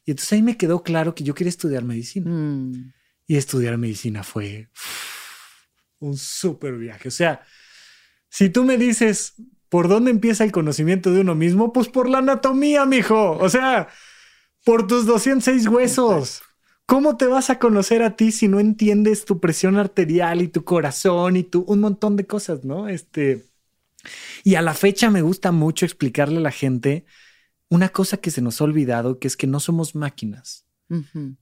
Y 0.05 0.13
entonces 0.13 0.33
ahí 0.33 0.43
me 0.43 0.57
quedó 0.57 0.83
claro 0.83 1.15
que 1.15 1.25
yo 1.25 1.35
quería 1.35 1.51
estudiar 1.51 1.85
medicina. 1.85 2.31
Mm, 2.31 2.93
Y 3.27 3.37
estudiar 3.37 3.79
medicina 3.79 4.23
fue 4.23 4.69
un 5.99 6.17
súper 6.17 6.75
viaje. 6.77 7.09
O 7.09 7.11
sea, 7.11 7.43
si 8.29 8.51
tú 8.51 8.65
me 8.65 8.77
dices 8.77 9.35
por 9.69 9.89
dónde 9.89 10.11
empieza 10.11 10.45
el 10.45 10.53
conocimiento 10.53 11.13
de 11.13 11.21
uno 11.21 11.35
mismo, 11.35 11.73
pues 11.73 11.89
por 11.89 12.09
la 12.09 12.19
anatomía, 12.19 12.85
mijo. 12.87 13.33
O 13.39 13.49
sea, 13.49 13.89
por 14.65 14.87
tus 14.87 15.07
206 15.07 15.67
huesos. 15.69 16.43
¿Cómo 16.87 17.17
te 17.17 17.27
vas 17.27 17.51
a 17.51 17.59
conocer 17.59 18.03
a 18.03 18.15
ti 18.17 18.31
si 18.31 18.47
no 18.47 18.61
entiendes 18.61 19.25
tu 19.25 19.41
presión 19.41 19.77
arterial 19.79 20.43
y 20.43 20.49
tu 20.49 20.65
corazón 20.65 21.37
y 21.37 21.45
tu 21.45 21.63
un 21.63 21.81
montón 21.81 22.17
de 22.17 22.27
cosas, 22.27 22.65
no? 22.65 22.89
Este 22.89 23.47
y 24.43 24.55
a 24.57 24.63
la 24.63 24.75
fecha 24.75 25.11
me 25.11 25.23
gusta 25.23 25.53
mucho 25.53 25.87
explicarle 25.87 26.39
a 26.39 26.41
la 26.43 26.51
gente 26.51 27.07
una 27.69 27.89
cosa 27.89 28.19
que 28.19 28.31
se 28.31 28.43
nos 28.43 28.61
ha 28.61 28.65
olvidado, 28.65 29.19
que 29.19 29.29
es 29.29 29.37
que 29.37 29.47
no 29.47 29.61
somos 29.61 29.95
máquinas 29.95 30.65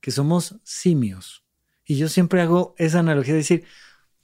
que 0.00 0.10
somos 0.10 0.56
simios. 0.62 1.44
Y 1.84 1.96
yo 1.96 2.08
siempre 2.08 2.40
hago 2.40 2.74
esa 2.78 3.00
analogía 3.00 3.34
de 3.34 3.38
decir, 3.38 3.64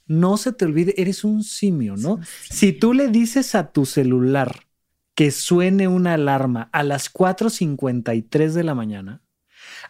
no 0.06 0.36
se 0.36 0.52
te 0.52 0.64
olvide, 0.64 0.94
eres 0.96 1.24
un 1.24 1.42
simio, 1.42 1.96
¿no? 1.96 2.20
Si 2.48 2.72
tú 2.72 2.94
le 2.94 3.08
dices 3.08 3.54
a 3.54 3.72
tu 3.72 3.84
celular 3.84 4.66
que 5.14 5.30
suene 5.30 5.88
una 5.88 6.14
alarma 6.14 6.70
a 6.72 6.82
las 6.82 7.12
4.53 7.12 8.52
de 8.52 8.64
la 8.64 8.74
mañana, 8.74 9.22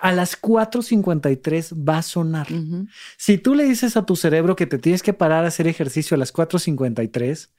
a 0.00 0.12
las 0.12 0.40
4.53 0.40 1.86
va 1.88 1.98
a 1.98 2.02
sonar. 2.02 2.48
Si 3.16 3.38
tú 3.38 3.54
le 3.54 3.64
dices 3.64 3.96
a 3.96 4.06
tu 4.06 4.16
cerebro 4.16 4.56
que 4.56 4.66
te 4.66 4.78
tienes 4.78 5.02
que 5.02 5.12
parar 5.12 5.44
a 5.44 5.48
hacer 5.48 5.66
ejercicio 5.68 6.14
a 6.14 6.18
las 6.18 6.32
4.53, 6.32 7.50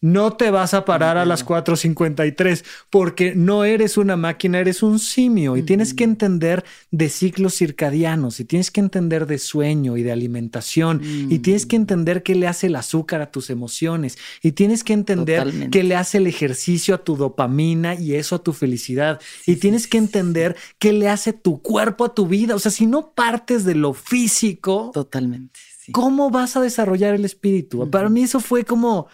no 0.00 0.32
te 0.32 0.50
vas 0.50 0.72
a 0.74 0.84
parar 0.84 1.18
a 1.18 1.24
las 1.24 1.44
4.53 1.44 2.64
porque 2.88 3.34
no 3.34 3.64
eres 3.64 3.96
una 3.96 4.16
máquina, 4.16 4.58
eres 4.58 4.82
un 4.82 4.98
simio 4.98 5.56
y 5.56 5.62
tienes 5.62 5.94
que 5.94 6.04
entender 6.04 6.64
de 6.90 7.08
ciclos 7.08 7.54
circadianos 7.56 8.40
y 8.40 8.44
tienes 8.44 8.70
que 8.70 8.80
entender 8.80 9.26
de 9.26 9.38
sueño 9.38 9.96
y 9.96 10.02
de 10.02 10.12
alimentación 10.12 11.00
y 11.04 11.40
tienes 11.40 11.66
que 11.66 11.76
entender 11.76 12.22
qué 12.22 12.34
le 12.34 12.46
hace 12.46 12.68
el 12.68 12.76
azúcar 12.76 13.20
a 13.20 13.30
tus 13.30 13.50
emociones 13.50 14.16
y 14.42 14.52
tienes 14.52 14.84
que 14.84 14.92
entender 14.92 15.40
Totalmente. 15.44 15.78
qué 15.78 15.84
le 15.84 15.96
hace 15.96 16.18
el 16.18 16.26
ejercicio 16.26 16.94
a 16.94 17.04
tu 17.04 17.16
dopamina 17.16 17.94
y 17.94 18.14
eso 18.14 18.36
a 18.36 18.42
tu 18.42 18.52
felicidad 18.52 19.20
y 19.46 19.56
tienes 19.56 19.86
que 19.86 19.98
entender 19.98 20.56
qué 20.78 20.92
le 20.92 21.08
hace 21.08 21.32
tu 21.32 21.60
cuerpo 21.60 22.04
a 22.04 22.14
tu 22.14 22.26
vida. 22.26 22.54
O 22.54 22.58
sea, 22.58 22.70
si 22.72 22.86
no 22.86 23.10
partes 23.12 23.64
de 23.64 23.74
lo 23.74 23.92
físico, 23.92 24.90
Totalmente. 24.94 25.60
sí. 25.78 25.92
¿cómo 25.92 26.30
vas 26.30 26.56
a 26.56 26.60
desarrollar 26.60 27.14
el 27.14 27.24
espíritu? 27.24 27.88
Para 27.90 28.08
mí 28.08 28.22
eso 28.22 28.40
fue 28.40 28.64
como 28.64 29.08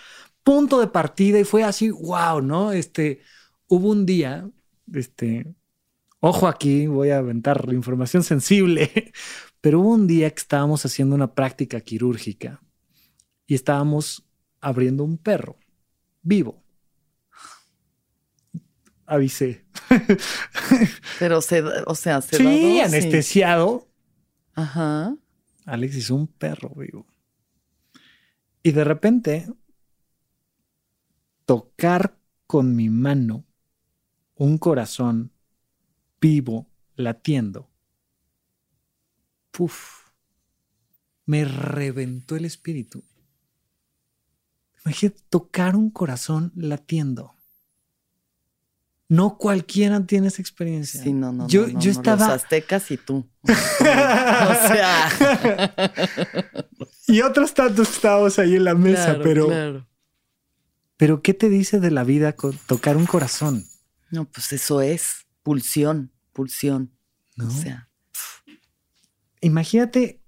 punto 0.46 0.78
de 0.78 0.86
partida 0.86 1.40
y 1.40 1.44
fue 1.44 1.64
así, 1.64 1.90
wow, 1.90 2.40
¿no? 2.40 2.70
Este, 2.70 3.20
hubo 3.66 3.90
un 3.90 4.06
día, 4.06 4.48
este, 4.94 5.52
ojo 6.20 6.46
aquí, 6.46 6.86
voy 6.86 7.10
a 7.10 7.18
aventar 7.18 7.66
información 7.72 8.22
sensible, 8.22 9.12
pero 9.60 9.80
hubo 9.80 9.92
un 9.92 10.06
día 10.06 10.30
que 10.30 10.38
estábamos 10.38 10.86
haciendo 10.86 11.16
una 11.16 11.34
práctica 11.34 11.80
quirúrgica 11.80 12.62
y 13.48 13.56
estábamos 13.56 14.24
abriendo 14.60 15.02
un 15.02 15.18
perro 15.18 15.58
vivo. 16.22 16.62
Avisé. 19.04 19.64
Pero 21.20 21.40
se, 21.40 21.62
o 21.62 21.94
sea, 21.94 22.20
se 22.20 22.36
Sí, 22.36 22.80
anestesiado. 22.80 23.88
Ajá. 24.54 25.16
Alex 25.64 25.94
hizo 25.94 26.16
un 26.16 26.26
perro 26.26 26.70
vivo. 26.76 27.06
Y 28.64 28.72
de 28.72 28.82
repente, 28.82 29.46
tocar 31.46 32.18
con 32.46 32.76
mi 32.76 32.90
mano 32.90 33.44
un 34.34 34.58
corazón 34.58 35.32
vivo 36.20 36.66
latiendo. 36.96 37.70
Puf. 39.50 40.10
Me 41.24 41.44
reventó 41.44 42.36
el 42.36 42.44
espíritu. 42.44 43.02
Imagínate 44.84 45.20
tocar 45.28 45.74
un 45.74 45.90
corazón 45.90 46.52
latiendo. 46.54 47.34
No 49.08 49.38
cualquiera 49.38 50.04
tiene 50.04 50.28
esa 50.28 50.42
experiencia. 50.42 51.02
Sí, 51.02 51.12
no, 51.12 51.32
no. 51.32 51.48
Yo, 51.48 51.68
no, 51.68 51.80
yo 51.80 51.92
no, 51.92 51.98
estaba. 51.98 52.26
Los 52.26 52.42
aztecas 52.42 52.90
y 52.90 52.96
tú. 52.96 53.28
o 53.44 54.68
sea. 54.68 55.72
y 57.06 57.20
otros 57.22 57.54
tantos 57.54 57.90
estábamos 57.90 58.38
ahí 58.38 58.56
en 58.56 58.64
la 58.64 58.74
mesa, 58.74 59.06
claro, 59.06 59.22
pero, 59.22 59.46
claro. 59.46 59.86
Pero 60.96 61.22
¿qué 61.22 61.34
te 61.34 61.48
dice 61.48 61.80
de 61.80 61.90
la 61.90 62.04
vida 62.04 62.34
con 62.34 62.56
tocar 62.66 62.96
un 62.96 63.06
corazón? 63.06 63.64
No, 64.10 64.24
pues 64.24 64.52
eso 64.52 64.80
es 64.80 65.26
pulsión, 65.42 66.12
pulsión. 66.32 66.92
¿no? 67.36 67.48
O 67.48 67.50
sea, 67.50 67.88
Imagínate, 69.40 70.22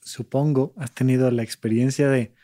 supongo, 0.00 0.72
has 0.78 0.92
tenido 0.92 1.30
la 1.30 1.42
experiencia 1.42 2.08
de 2.08 2.34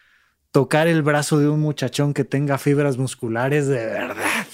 tocar 0.50 0.88
el 0.88 1.02
brazo 1.02 1.38
de 1.38 1.48
un 1.48 1.60
muchachón 1.60 2.12
que 2.14 2.24
tenga 2.24 2.58
fibras 2.58 2.96
musculares 2.98 3.66
de 3.68 3.86
verdad. 3.86 4.46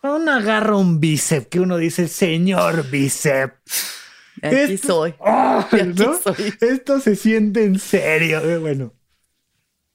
Cuando 0.00 0.18
uno 0.20 0.32
agarra 0.32 0.76
un 0.76 1.00
bíceps, 1.00 1.46
que 1.46 1.60
uno 1.60 1.76
dice, 1.76 2.08
señor 2.08 2.88
bíceps. 2.90 3.94
aquí 4.42 4.74
Esto- 4.74 4.88
soy. 4.88 5.14
¡Ay, 5.24 5.64
Aquí 5.80 5.82
¿no? 6.04 6.18
soy. 6.20 6.54
Esto 6.60 7.00
se 7.00 7.16
siente 7.16 7.64
en 7.64 7.78
serio. 7.78 8.40
Eh, 8.40 8.58
Bueno, 8.58 8.94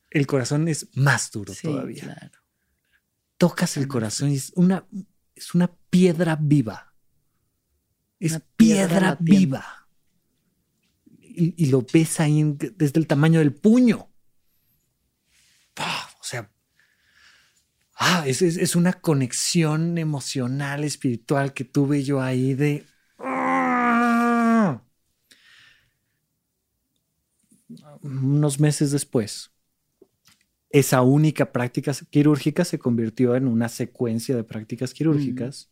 el 0.10 0.26
corazón 0.28 0.68
es 0.68 0.88
más 0.96 1.32
duro 1.32 1.54
Sí, 1.54 1.68
todavía. 1.68 2.04
claro. 2.04 2.32
Tocas 3.38 3.78
el 3.78 3.88
corazón 3.88 4.32
y 4.32 4.36
es 4.36 4.52
una, 4.56 4.86
es 5.36 5.54
una 5.54 5.68
piedra 5.90 6.38
viva. 6.40 6.94
Es 8.20 8.32
Una 8.32 8.46
piedra 8.56 9.18
viva. 9.20 9.88
Y, 11.20 11.54
y 11.66 11.68
lo 11.70 11.86
ves 11.94 12.20
ahí 12.20 12.40
en- 12.40 12.58
desde 12.58 13.00
el 13.00 13.06
tamaño 13.08 13.40
del 13.40 13.54
puño. 13.54 14.10
O 16.20 16.24
sea, 16.30 16.52
ah, 17.96 18.24
es, 18.28 18.42
es- 18.42 18.58
es 18.58 18.76
una 18.76 18.94
conexión 18.94 19.98
emocional, 20.00 20.84
espiritual 20.84 21.54
que 21.54 21.64
tuve 21.64 22.04
yo 22.04 22.22
ahí 22.22 22.54
de... 22.56 22.86
ah. 23.20 24.82
Unos 28.02 28.60
meses 28.60 28.92
después, 28.92 29.52
esa 30.70 31.02
única 31.02 31.52
práctica 31.52 31.94
quirúrgica 32.10 32.66
se 32.66 32.80
convirtió 32.80 33.36
en 33.36 33.48
una 33.48 33.70
secuencia 33.70 34.36
de 34.36 34.44
prácticas 34.44 34.94
quirúrgicas 34.94 35.72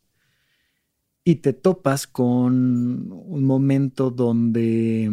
y 1.22 1.36
te 1.36 1.52
topas 1.52 2.06
con 2.06 3.12
un 3.12 3.44
momento 3.44 4.10
donde 4.10 5.10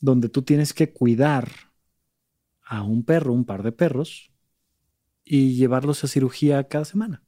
donde 0.00 0.28
tú 0.28 0.42
tienes 0.42 0.74
que 0.74 0.92
cuidar 0.92 1.50
a 2.62 2.82
un 2.82 3.04
perro, 3.04 3.32
un 3.32 3.44
par 3.44 3.62
de 3.62 3.72
perros 3.72 4.30
y 5.24 5.54
llevarlos 5.54 6.04
a 6.04 6.08
cirugía 6.08 6.68
cada 6.68 6.84
semana. 6.84 7.22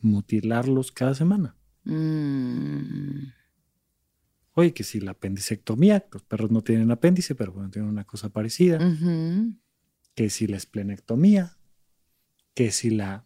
Mutilarlos 0.00 0.90
cada 0.90 1.14
semana. 1.14 1.56
Mm, 1.84 3.28
Oye, 4.56 4.72
que 4.74 4.84
si 4.84 5.00
la 5.00 5.12
apendicectomía, 5.12 6.06
los 6.10 6.22
perros 6.22 6.50
no 6.50 6.62
tienen 6.62 6.90
apéndice, 6.90 7.34
pero 7.34 7.52
bueno, 7.52 7.70
tienen 7.70 7.90
una 7.90 8.04
cosa 8.04 8.30
parecida. 8.30 8.78
que 10.14 10.30
si 10.30 10.46
la 10.46 10.56
esplenectomía, 10.56 11.56
que 12.54 12.70
si 12.72 12.90
la... 12.90 13.24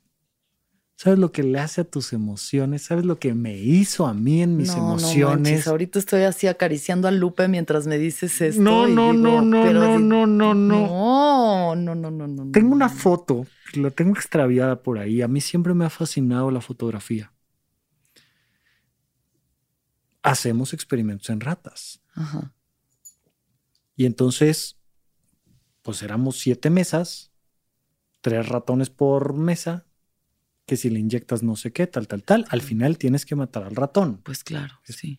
¿Sabes 0.96 1.18
lo 1.18 1.32
que 1.32 1.42
le 1.42 1.58
hace 1.58 1.80
a 1.80 1.84
tus 1.84 2.12
emociones? 2.12 2.82
¿Sabes 2.82 3.06
lo 3.06 3.18
que 3.18 3.32
me 3.32 3.56
hizo 3.56 4.06
a 4.06 4.12
mí 4.12 4.42
en 4.42 4.56
mis 4.56 4.68
No, 4.68 4.76
no 4.76 4.86
emociones? 4.86 5.50
manches, 5.50 5.66
ahorita 5.66 5.98
estoy 5.98 6.22
así 6.24 6.46
acariciando 6.46 7.08
a 7.08 7.10
Lupe 7.10 7.48
mientras 7.48 7.86
me 7.86 7.96
dices 7.96 8.40
esto. 8.42 8.60
no, 8.60 8.86
no, 8.86 9.12
digo, 9.14 9.40
no, 9.40 9.42
no, 9.42 9.62
pero 9.62 9.80
no, 9.80 9.98
di- 9.98 10.04
no, 10.04 10.26
no, 10.26 10.54
no. 10.54 10.76
No, 10.88 11.74
no, 11.76 11.94
no, 11.94 12.10
no, 12.10 12.26
no. 12.26 12.44
Tengo 12.52 12.68
no, 12.70 12.76
una 12.76 12.88
no. 12.88 12.94
foto, 12.94 13.46
la 13.74 13.90
tengo 13.90 14.12
extraviada 14.14 14.82
por 14.82 14.98
ahí. 14.98 15.22
A 15.22 15.28
mí 15.28 15.40
siempre 15.40 15.72
me 15.72 15.84
ha 15.86 15.90
fascinado 15.90 16.50
la 16.50 16.60
fotografía. 16.60 17.32
Hacemos 20.22 20.72
experimentos 20.72 21.30
en 21.30 21.40
ratas. 21.40 22.02
Ajá. 22.14 22.54
Y 23.96 24.06
entonces, 24.06 24.78
pues 25.82 26.02
éramos 26.02 26.38
siete 26.38 26.70
mesas, 26.70 27.32
tres 28.20 28.48
ratones 28.48 28.90
por 28.90 29.34
mesa, 29.34 29.86
que 30.66 30.76
si 30.76 30.88
le 30.88 31.00
inyectas 31.00 31.42
no 31.42 31.56
sé 31.56 31.72
qué, 31.72 31.86
tal, 31.86 32.06
tal, 32.06 32.22
tal, 32.22 32.46
al 32.48 32.62
final 32.62 32.96
tienes 32.96 33.26
que 33.26 33.34
matar 33.34 33.64
al 33.64 33.76
ratón. 33.76 34.20
Pues 34.22 34.44
claro, 34.44 34.80
sí. 34.84 35.18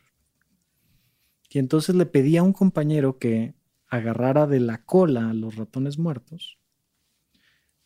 Y 1.50 1.60
entonces 1.60 1.94
le 1.96 2.06
pedí 2.06 2.38
a 2.38 2.44
un 2.44 2.54
compañero 2.54 3.18
que 3.20 3.54
agarrara 3.88 4.48
de 4.48 4.62
la 4.62 4.86
cola 4.86 5.30
a 5.30 5.34
los 5.34 5.58
ratones 5.58 5.98
muertos 5.98 6.58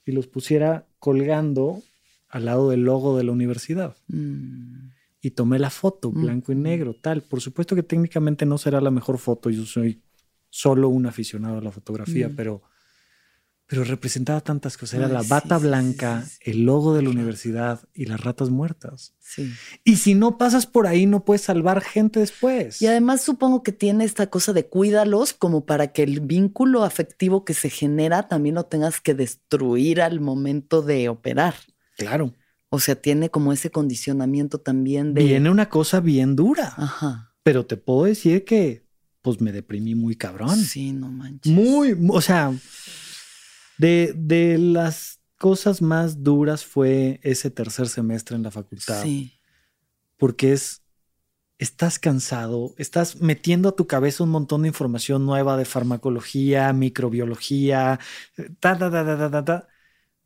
y 0.06 0.12
los 0.12 0.28
pusiera 0.28 0.88
colgando 1.00 1.82
al 2.30 2.46
lado 2.46 2.70
del 2.70 2.84
logo 2.84 3.18
de 3.18 3.24
la 3.24 3.32
universidad. 3.32 3.98
Mm, 4.08 4.90
y 5.26 5.32
tomé 5.32 5.58
la 5.58 5.72
foto, 5.72 6.12
blanco 6.12 6.52
y 6.52 6.56
negro, 6.56 6.94
tal. 6.94 7.24
Por 7.24 7.42
supuesto 7.42 7.76
que 7.76 7.82
técnicamente 7.82 8.46
no 8.46 8.60
será 8.60 8.80
la 8.80 8.92
mejor 8.92 9.18
foto, 9.18 9.50
yo 9.50 9.66
soy 9.66 10.04
solo 10.52 10.88
un 10.88 11.08
aficionado 11.08 11.58
a 11.58 11.62
la 11.62 11.72
fotografía, 11.72 12.32
pero 12.36 12.62
pero 13.66 13.84
representaba 13.84 14.42
tantas 14.42 14.78
cosas. 14.78 15.00
Era 15.00 15.08
la 15.08 15.24
bata 15.24 15.58
blanca, 15.58 16.24
el 16.42 16.66
logo 16.66 16.94
de 16.94 17.02
la 17.02 17.10
universidad 17.10 17.80
y 17.96 18.06
las 18.06 18.22
ratas 18.22 18.52
muertas. 18.52 19.16
Sí. 19.18 19.52
Y 19.84 19.96
si 19.96 20.14
no 20.14 20.38
pasas 20.38 20.68
por 20.68 20.86
ahí, 20.86 21.08
no 21.08 21.26
puedes 21.26 21.42
salvar 21.42 21.82
gente 21.82 22.20
después. 22.20 22.80
Y 22.84 22.86
además 22.86 23.22
supongo 23.22 23.64
que 23.64 23.72
tiene 23.72 24.06
esta 24.06 24.30
cosa 24.30 24.54
de 24.54 24.68
cuídalos 24.68 25.34
como 25.34 25.66
para 25.66 25.88
que 25.88 26.04
el 26.04 26.20
vínculo 26.20 26.84
afectivo 26.84 27.44
que 27.44 27.56
se 27.56 27.72
genera 27.72 28.28
también 28.28 28.54
lo 28.54 28.66
tengas 28.66 29.02
que 29.02 29.16
destruir 29.16 30.00
al 30.00 30.20
momento 30.20 30.84
de 30.84 31.10
operar. 31.10 31.56
Claro. 31.98 32.36
O 32.70 32.80
sea, 32.80 32.96
tiene 32.96 33.30
como 33.30 33.54
ese 33.54 33.70
condicionamiento 33.72 34.60
también 34.60 35.14
de... 35.14 35.24
Viene 35.24 35.50
una 35.50 35.70
cosa 35.70 36.00
bien 36.00 36.36
dura. 36.36 36.74
Ajá. 36.78 37.34
Pero 37.44 37.66
te 37.66 37.78
puedo 37.78 38.06
decir 38.06 38.44
que 38.44 38.86
pues 39.22 39.42
me 39.42 39.52
deprimí 39.52 39.96
muy 39.96 40.16
cabrón. 40.16 40.56
Sí, 40.56 40.92
no 40.92 41.12
manches. 41.12 41.52
Muy, 41.52 41.98
o 42.10 42.22
sea, 42.22 42.54
de, 43.78 44.14
de 44.16 44.58
las 44.58 45.20
cosas 45.38 45.82
más 45.82 46.24
duras 46.24 46.66
fue 46.66 47.20
ese 47.24 47.50
tercer 47.50 47.88
semestre 47.88 48.36
en 48.36 48.44
la 48.44 48.52
facultad. 48.52 49.02
Sí. 49.04 49.40
Porque 50.18 50.54
es, 50.54 50.84
estás 51.58 52.00
cansado, 52.00 52.74
estás 52.78 53.22
metiendo 53.22 53.70
a 53.70 53.76
tu 53.76 53.88
cabeza 53.88 54.24
un 54.24 54.30
montón 54.30 54.64
de 54.64 54.68
información 54.68 55.26
nueva 55.26 55.58
de 55.58 55.66
farmacología, 55.66 56.72
microbiología, 56.74 58.00
ta, 58.60 58.78
ta, 58.78 58.92
ta, 58.92 59.06
ta, 59.06 59.18
ta, 59.18 59.32
ta, 59.32 59.46
ta, 59.46 59.68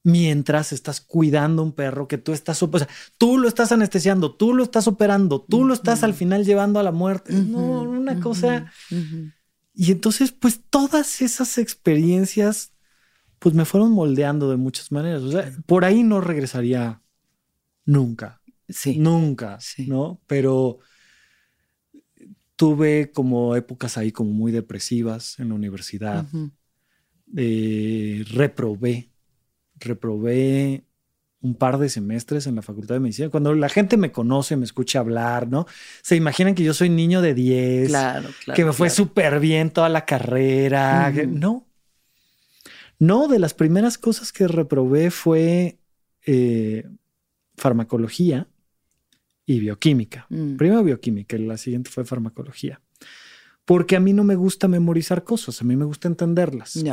mientras 0.04 0.72
estás 0.72 1.02
cuidando 1.02 1.62
un 1.62 1.74
perro 1.74 2.08
que 2.08 2.18
tú 2.18 2.32
estás, 2.34 2.62
o 2.64 2.70
sea, 2.78 2.88
tú 3.18 3.38
lo 3.38 3.48
estás 3.48 3.72
anestesiando, 3.72 4.34
tú 4.36 4.54
lo 4.54 4.64
estás 4.64 4.88
operando, 4.88 5.42
tú 5.42 5.66
lo 5.66 5.74
estás 5.74 6.04
al 6.04 6.14
final 6.14 6.46
llevando 6.46 6.80
a 6.80 6.84
la 6.84 6.92
muerte. 6.92 7.34
No, 7.34 7.84
una 7.84 8.20
cosa. 8.20 8.72
Y 9.74 9.92
entonces, 9.92 10.32
pues 10.32 10.62
todas 10.70 11.22
esas 11.22 11.58
experiencias 11.58 12.74
pues 13.40 13.56
me 13.56 13.64
fueron 13.66 13.92
moldeando 13.94 14.50
de 14.50 14.58
muchas 14.58 14.92
maneras. 14.92 15.22
O 15.22 15.32
sea, 15.32 15.50
por 15.66 15.86
ahí 15.86 16.04
no 16.04 16.20
regresaría 16.20 17.02
nunca. 17.86 18.42
Sí. 18.68 19.00
Nunca, 19.00 19.60
Sí. 19.62 19.88
¿no? 19.88 20.22
Pero 20.28 20.80
tuve 22.56 23.12
como 23.12 23.56
épocas 23.56 23.98
ahí 23.98 24.12
como 24.12 24.32
muy 24.32 24.52
depresivas 24.52 25.40
en 25.40 25.50
la 25.50 25.56
universidad. 25.56 26.26
Eh, 27.36 28.26
reprobé, 28.32 29.09
reprobé 29.80 30.84
un 31.42 31.56
par 31.56 31.78
de 31.78 31.88
semestres 31.88 32.48
en 32.48 32.56
la 32.56 32.62
Facultad 32.62 32.96
de 32.96 33.00
Medicina. 33.00 33.30
Cuando 33.30 33.54
la 33.54 33.70
gente 33.70 33.96
me 33.96 34.12
conoce, 34.12 34.58
me 34.58 34.66
escucha 34.66 35.00
hablar, 35.00 35.48
¿no? 35.48 35.66
Se 36.02 36.16
imaginan 36.18 36.54
que 36.54 36.64
yo 36.64 36.74
soy 36.74 36.90
niño 36.90 37.22
de 37.22 37.34
10, 37.34 37.88
Claro, 37.90 38.30
claro. 38.44 38.56
que 38.56 38.66
me 38.66 38.74
fue 38.74 38.88
claro. 38.88 38.96
súper 38.96 39.40
bien 39.40 39.72
toda 39.72 39.88
la 39.90 40.06
carrera. 40.06 41.12
No. 41.28 41.66
No, 43.00 43.30
de 43.30 43.40
las 43.40 43.54
primeras 43.54 43.98
cosas 43.98 44.34
que 44.34 44.48
reprobé 44.50 45.10
fue 45.12 45.80
eh, 46.26 46.86
farmacología 47.56 48.48
y 49.46 49.62
bioquímica. 49.62 50.26
Mm. 50.30 50.58
Primero 50.58 50.84
bioquímica 50.84 51.38
y 51.38 51.46
la 51.46 51.58
siguiente 51.58 51.90
fue 51.90 52.04
farmacología. 52.04 52.82
Porque 53.64 53.96
a 53.96 54.00
mí 54.02 54.12
no 54.12 54.24
me 54.26 54.36
gusta 54.36 54.68
memorizar 54.68 55.24
cosas, 55.24 55.62
a 55.62 55.64
mí 55.64 55.76
me 55.78 55.86
gusta 55.86 56.08
entenderlas. 56.08 56.84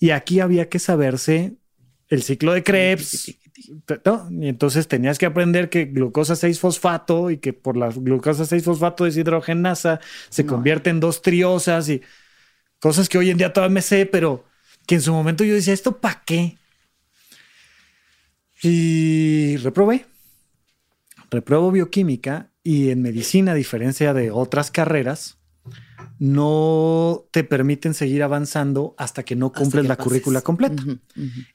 Y 0.00 0.10
aquí 0.10 0.40
había 0.40 0.68
que 0.68 0.78
saberse 0.80 1.56
el 2.12 2.22
ciclo 2.22 2.52
de 2.52 2.62
Krebs. 2.62 3.34
¿no? 4.04 4.28
Y 4.30 4.48
entonces 4.48 4.86
tenías 4.88 5.18
que 5.18 5.26
aprender 5.26 5.70
que 5.70 5.86
glucosa 5.86 6.34
6-fosfato 6.34 7.30
y 7.32 7.38
que 7.38 7.52
por 7.52 7.76
la 7.76 7.88
glucosa 7.88 8.44
6-fosfato 8.44 9.04
deshidrogenasa 9.04 10.00
se 10.28 10.44
No. 10.44 10.50
convierte 10.50 10.90
en 10.90 11.00
dos 11.00 11.22
triosas 11.22 11.88
y 11.88 12.02
cosas 12.80 13.08
que 13.08 13.18
hoy 13.18 13.30
en 13.30 13.38
día 13.38 13.52
todavía 13.52 13.74
me 13.74 13.82
sé, 13.82 14.06
pero 14.06 14.44
que 14.86 14.96
en 14.96 15.00
su 15.02 15.12
momento 15.12 15.44
yo 15.44 15.54
decía, 15.54 15.72
¿esto 15.74 16.00
para 16.00 16.22
qué? 16.26 16.58
Y 18.62 19.56
reprobé. 19.58 20.06
Reprobo 21.30 21.70
bioquímica 21.72 22.50
y 22.62 22.90
en 22.90 23.02
medicina, 23.02 23.52
a 23.52 23.54
diferencia 23.54 24.12
de 24.12 24.30
otras 24.30 24.70
carreras, 24.70 25.38
no 26.22 27.26
te 27.32 27.42
permiten 27.42 27.94
seguir 27.94 28.22
avanzando 28.22 28.94
hasta 28.96 29.24
que 29.24 29.34
no 29.34 29.50
cumples 29.50 29.82
que 29.82 29.88
la 29.88 29.96
pases. 29.96 30.08
currícula 30.08 30.40
completa. 30.42 30.80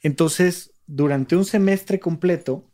Entonces, 0.01 0.73
durante 0.87 1.37
un 1.37 1.45
semestre 1.45 2.01
completo, 2.01 2.69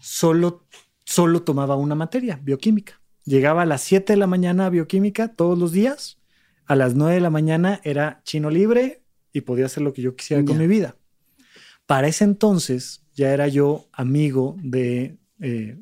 solo, 0.00 0.66
solo 1.04 1.44
tomaba 1.44 1.76
una 1.76 1.94
materia, 1.94 2.40
bioquímica. 2.42 3.00
Llegaba 3.22 3.62
a 3.62 3.64
las 3.64 3.82
7 3.82 4.12
de 4.12 4.16
la 4.16 4.26
mañana 4.26 4.66
a 4.66 4.70
bioquímica 4.70 5.28
todos 5.28 5.56
los 5.56 5.70
días. 5.70 6.18
A 6.66 6.74
las 6.74 6.96
9 6.96 7.14
de 7.14 7.20
la 7.20 7.30
mañana 7.30 7.80
era 7.84 8.20
chino 8.24 8.50
libre 8.50 9.04
y 9.32 9.42
podía 9.42 9.66
hacer 9.66 9.84
lo 9.84 9.92
que 9.92 10.02
yo 10.02 10.16
quisiera 10.16 10.44
con 10.44 10.58
mi 10.58 10.66
vida. 10.66 10.96
Para 11.86 12.08
ese 12.08 12.24
entonces 12.24 13.04
ya 13.14 13.32
era 13.32 13.46
yo 13.46 13.86
amigo 13.92 14.56
de 14.64 15.16
eh, 15.38 15.78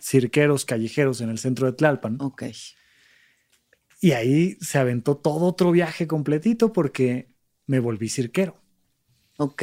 cirqueros 0.00 0.64
callejeros 0.64 1.20
en 1.20 1.28
el 1.28 1.36
centro 1.36 1.66
de 1.66 1.74
Tlalpan. 1.74 2.22
Ok. 2.22 2.44
Y 4.04 4.12
ahí 4.12 4.58
se 4.60 4.76
aventó 4.76 5.16
todo 5.16 5.46
otro 5.46 5.70
viaje 5.70 6.06
completito 6.06 6.74
porque 6.74 7.30
me 7.66 7.78
volví 7.78 8.10
cirquero. 8.10 8.60
Ok. 9.38 9.62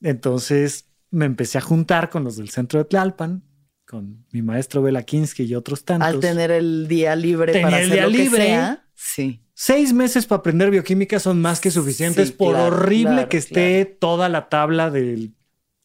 Entonces 0.00 0.86
me 1.10 1.26
empecé 1.26 1.58
a 1.58 1.60
juntar 1.60 2.08
con 2.08 2.24
los 2.24 2.38
del 2.38 2.48
centro 2.48 2.78
de 2.78 2.86
Tlalpan, 2.86 3.42
con 3.86 4.24
mi 4.32 4.40
maestro 4.40 4.80
Belakinsky 4.80 5.42
y 5.42 5.54
otros 5.54 5.84
tantos. 5.84 6.08
Al 6.08 6.20
tener 6.20 6.50
el 6.50 6.88
día 6.88 7.14
libre 7.14 7.52
Tenía 7.52 7.66
para 7.66 7.80
el 7.82 7.92
hacer 7.92 7.96
día 7.98 8.06
lo 8.06 8.10
que 8.12 8.16
libre. 8.16 8.42
sea. 8.46 8.88
Sí. 8.94 9.44
Seis 9.52 9.92
meses 9.92 10.24
para 10.24 10.38
aprender 10.38 10.70
bioquímica 10.70 11.20
son 11.20 11.42
más 11.42 11.60
que 11.60 11.70
suficientes 11.70 12.28
Sí, 12.28 12.34
por 12.34 12.54
claro, 12.54 12.74
horrible 12.74 13.12
claro, 13.12 13.28
que 13.28 13.36
esté 13.36 13.84
toda 13.84 14.30
la 14.30 14.48
tabla 14.48 14.88
del, 14.88 15.34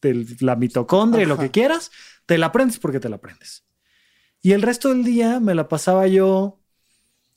de 0.00 0.24
la 0.40 0.56
mitocondria 0.56 1.24
y 1.24 1.26
lo 1.26 1.36
que 1.36 1.50
quieras. 1.50 1.90
Te 2.24 2.38
la 2.38 2.46
aprendes 2.46 2.78
porque 2.78 3.00
te 3.00 3.10
la 3.10 3.16
aprendes. 3.16 3.66
Y 4.40 4.52
el 4.52 4.62
resto 4.62 4.88
del 4.88 5.04
día 5.04 5.40
me 5.40 5.54
la 5.54 5.68
pasaba 5.68 6.06
yo 6.06 6.62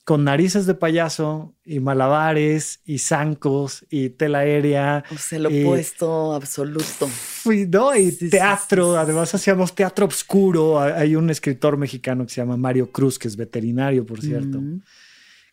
con 0.09 0.23
narices 0.23 0.65
de 0.65 0.73
payaso 0.73 1.53
y 1.63 1.79
malabares 1.79 2.79
y 2.83 2.97
zancos 2.97 3.85
y 3.91 4.09
tela 4.09 4.39
aérea 4.39 5.03
O 5.13 5.17
sea, 5.19 5.37
lo 5.37 5.51
Eh, 5.51 5.63
opuesto 5.63 6.33
absoluto. 6.33 7.05
Fui, 7.07 7.67
¿no? 7.67 7.95
Y 7.95 8.09
Sí, 8.09 8.31
teatro, 8.31 8.93
sí, 8.93 8.97
además 8.97 9.35
hacíamos 9.35 9.75
teatro 9.75 10.07
oscuro. 10.07 10.79
Hay 10.79 11.15
un 11.15 11.29
escritor 11.29 11.77
mexicano 11.77 12.25
que 12.25 12.33
se 12.33 12.41
llama 12.41 12.57
Mario 12.57 12.91
Cruz, 12.91 13.19
que 13.19 13.27
es 13.27 13.35
veterinario, 13.35 14.03
por 14.03 14.19
cierto, 14.19 14.59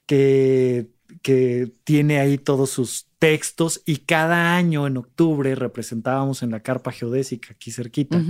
que, 0.07 0.89
que 1.21 1.71
tiene 1.85 2.19
ahí 2.19 2.39
todos 2.39 2.71
sus 2.71 3.09
textos 3.19 3.83
y 3.85 3.99
cada 3.99 4.57
año 4.57 4.87
en 4.87 4.97
octubre 4.97 5.55
representábamos 5.55 6.43
en 6.43 6.51
la 6.51 6.61
carpa 6.61 6.93
geodésica 6.93 7.53
aquí 7.53 7.71
cerquita. 7.71 8.23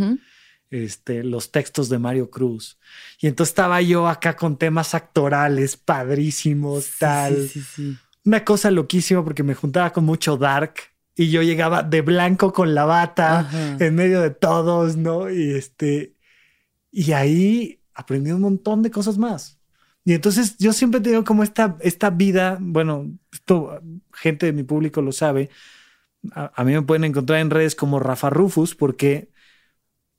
Este, 0.70 1.22
los 1.24 1.50
textos 1.52 1.88
de 1.88 1.98
Mario 1.98 2.30
Cruz. 2.30 2.78
Y 3.20 3.26
entonces 3.26 3.52
estaba 3.52 3.80
yo 3.82 4.08
acá 4.08 4.36
con 4.36 4.56
temas 4.56 4.94
actorales 4.94 5.76
padrísimos, 5.76 6.90
tal. 6.98 7.36
Sí, 7.36 7.48
sí, 7.48 7.62
sí. 7.62 7.98
Una 8.24 8.44
cosa 8.44 8.70
loquísima 8.70 9.24
porque 9.24 9.42
me 9.42 9.54
juntaba 9.54 9.92
con 9.92 10.04
mucho 10.04 10.36
dark 10.36 10.74
y 11.14 11.30
yo 11.30 11.42
llegaba 11.42 11.82
de 11.82 12.02
blanco 12.02 12.52
con 12.52 12.74
la 12.74 12.84
bata 12.84 13.40
Ajá. 13.40 13.76
en 13.78 13.94
medio 13.94 14.20
de 14.20 14.30
todos, 14.30 14.96
¿no? 14.96 15.30
Y 15.30 15.52
este, 15.54 16.14
y 16.90 17.12
ahí 17.12 17.80
aprendí 17.94 18.32
un 18.32 18.40
montón 18.40 18.82
de 18.82 18.90
cosas 18.90 19.16
más. 19.16 19.58
Y 20.04 20.12
entonces 20.12 20.56
yo 20.58 20.72
siempre 20.72 21.00
he 21.00 21.02
tenido 21.02 21.24
como 21.24 21.42
esta, 21.42 21.76
esta 21.80 22.10
vida, 22.10 22.58
bueno, 22.60 23.10
esto 23.32 23.80
gente 24.12 24.46
de 24.46 24.52
mi 24.52 24.62
público 24.62 25.02
lo 25.02 25.12
sabe. 25.12 25.50
A, 26.32 26.52
a 26.54 26.64
mí 26.64 26.72
me 26.72 26.82
pueden 26.82 27.04
encontrar 27.04 27.40
en 27.40 27.50
redes 27.50 27.74
como 27.74 27.98
Rafa 27.98 28.30
Rufus 28.30 28.74
porque 28.74 29.30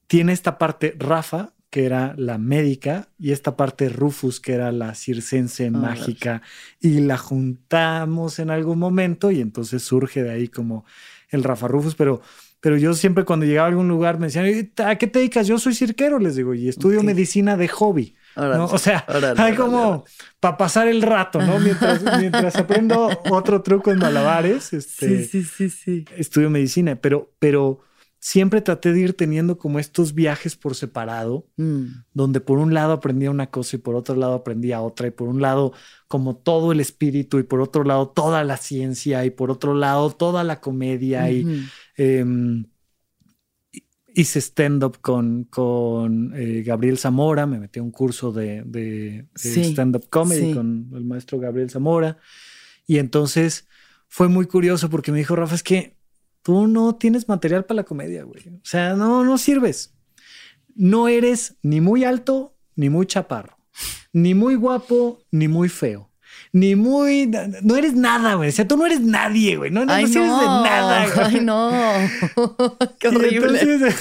tiene 0.07 0.33
esta 0.33 0.57
parte 0.57 0.95
Rafa, 0.97 1.53
que 1.69 1.85
era 1.85 2.13
la 2.17 2.37
médica, 2.37 3.09
y 3.19 3.31
esta 3.33 3.57
parte 3.57 3.89
Rufus, 3.89 4.39
que 4.39 4.53
era 4.53 4.71
la 4.71 4.95
circense 4.95 5.67
Órale. 5.69 5.77
mágica, 5.85 6.41
y 6.79 7.01
la 7.01 7.17
juntamos 7.17 8.39
en 8.39 8.49
algún 8.49 8.79
momento 8.79 9.31
y 9.31 9.41
entonces 9.41 9.83
surge 9.83 10.23
de 10.23 10.31
ahí 10.31 10.47
como 10.47 10.85
el 11.29 11.43
Rafa 11.43 11.67
Rufus, 11.67 11.95
pero, 11.95 12.21
pero 12.61 12.77
yo 12.77 12.93
siempre 12.93 13.25
cuando 13.25 13.45
llegaba 13.45 13.67
a 13.67 13.69
algún 13.69 13.89
lugar 13.89 14.17
me 14.17 14.27
decían, 14.27 14.45
"¿Y 14.47 14.71
¿a 14.81 14.95
qué 14.97 15.07
te 15.07 15.19
dedicas? 15.19 15.45
Yo 15.45 15.59
soy 15.59 15.73
cirquero, 15.75 16.19
les 16.19 16.37
digo, 16.37 16.53
y 16.53 16.69
estudio 16.69 17.03
medicina 17.03 17.57
de 17.57 17.67
hobby. 17.67 18.15
¿no? 18.37 18.65
O 18.65 18.77
sea, 18.77 19.03
hay 19.37 19.55
como 19.55 20.05
para 20.39 20.57
pasar 20.57 20.87
el 20.87 21.01
rato, 21.01 21.41
¿no? 21.41 21.59
Mientras, 21.59 22.03
mientras 22.19 22.55
aprendo 22.55 23.09
otro 23.31 23.61
truco 23.63 23.91
en 23.91 23.97
malabares, 23.97 24.73
este, 24.73 25.23
Sí, 25.25 25.43
sí, 25.43 25.43
sí, 25.43 25.69
sí. 25.71 26.05
estudio 26.15 26.49
medicina, 26.51 26.95
pero, 26.95 27.31
pero 27.39 27.79
siempre 28.19 28.61
traté 28.61 28.93
de 28.93 29.01
ir 29.01 29.13
teniendo 29.13 29.57
como 29.57 29.79
estos 29.79 30.13
viajes 30.13 30.55
por 30.55 30.75
separado, 30.75 31.47
Mm. 31.57 32.03
donde 32.13 32.39
por 32.39 32.57
un 32.57 32.73
lado 32.73 32.93
aprendía 32.93 33.31
una 33.31 33.49
cosa 33.49 33.75
y 33.75 33.79
por 33.79 33.95
otro 33.95 34.15
lado 34.15 34.33
aprendía 34.33 34.81
otra, 34.81 35.07
y 35.07 35.11
por 35.11 35.27
un 35.27 35.41
lado 35.41 35.73
como 36.07 36.35
todo 36.35 36.71
el 36.71 36.79
espíritu 36.79 37.39
y 37.39 37.43
por 37.43 37.61
otro 37.61 37.83
lado 37.83 38.09
toda 38.09 38.43
la 38.43 38.57
ciencia 38.57 39.25
y 39.25 39.29
por 39.29 39.51
otro 39.51 39.73
lado 39.73 40.11
toda 40.11 40.43
la 40.43 40.61
comedia 40.61 41.29
em, 41.29 42.65
y, 43.71 43.83
hice 44.15 44.39
stand-up 44.41 44.99
con, 44.99 45.43
con 45.43 46.33
eh, 46.35 46.63
Gabriel 46.63 46.97
Zamora, 46.97 47.45
me 47.45 47.59
metí 47.59 47.79
a 47.79 47.83
un 47.83 47.91
curso 47.91 48.31
de, 48.31 48.63
de, 48.65 49.27
stand-up 49.35 50.09
comedy 50.09 50.53
con 50.53 50.89
el 50.93 51.05
maestro 51.05 51.39
Gabriel 51.39 51.69
Zamora. 51.69 52.17
Y 52.87 52.97
entonces 52.97 53.67
fue 54.07 54.27
muy 54.27 54.47
curioso 54.47 54.89
porque 54.89 55.11
me 55.11 55.19
dijo, 55.19 55.35
Rafa, 55.35 55.53
es 55.53 55.61
que 55.61 55.96
tú 56.47 56.65
no 56.65 56.95
tienes 56.95 57.27
material 57.27 57.65
para 57.65 57.75
la 57.75 57.83
comedia, 57.83 58.23
güey. 58.23 58.41
O 58.47 58.61
sea, 58.63 58.93
no, 58.93 59.25
no 59.25 59.37
sirves. 59.37 59.93
No 60.75 61.09
eres 61.09 61.57
ni 61.61 61.81
muy 61.81 62.05
alto 62.05 62.55
ni 62.73 62.89
muy 62.89 63.05
chaparro, 63.05 63.57
ni 64.13 64.33
muy 64.33 64.55
guapo 64.55 65.19
ni 65.29 65.49
muy 65.49 65.67
feo 65.67 66.09
ni 66.53 66.77
muy. 66.77 67.29
No 67.63 67.75
eres 67.75 67.95
nada, 67.95 68.35
güey. 68.35 68.47
O 68.47 68.51
sea, 68.53 68.65
tú 68.65 68.77
no 68.77 68.85
eres 68.85 69.01
nadie, 69.01 69.57
güey. 69.57 69.71
No, 69.71 69.85
no, 69.85 69.93
sirves 69.97 70.13
de 70.13 70.21
nada, 70.21 71.09
güey. 71.13 71.27
Ay, 71.27 71.41
no. 71.41 71.69
Qué 72.99 73.09
horrible. 73.09 73.59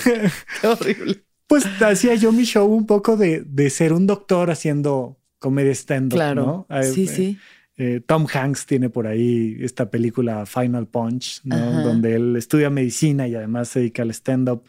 Qué 0.61 0.66
horrible. 0.68 1.24
Pues 1.49 1.66
hacía 1.82 2.14
yo 2.14 2.30
mi 2.30 2.44
show 2.44 2.66
un 2.66 2.86
poco 2.86 3.16
de, 3.16 3.42
de 3.44 3.70
ser 3.70 3.92
un 3.92 4.07
doctor 4.07 4.53
haciendo 4.53 5.18
comedia 5.40 5.72
stand-up, 5.72 6.16
claro. 6.16 6.66
¿no? 6.70 6.82
Sí, 6.84 7.09
sí. 7.09 7.38
Eh, 7.79 8.01
Tom 8.05 8.27
Hanks 8.33 8.64
tiene 8.64 8.89
por 8.89 9.07
ahí 9.07 9.59
esta 9.61 9.91
película 9.91 10.47
Final 10.47 10.87
Punch, 10.87 11.43
¿no? 11.45 11.83
Donde 11.83 12.14
él 12.14 12.37
estudia 12.37 12.70
medicina 12.70 13.29
y 13.29 13.35
además 13.35 13.68
se 13.68 13.81
dedica 13.81 14.03
al 14.03 14.11
stand-up. 14.11 14.64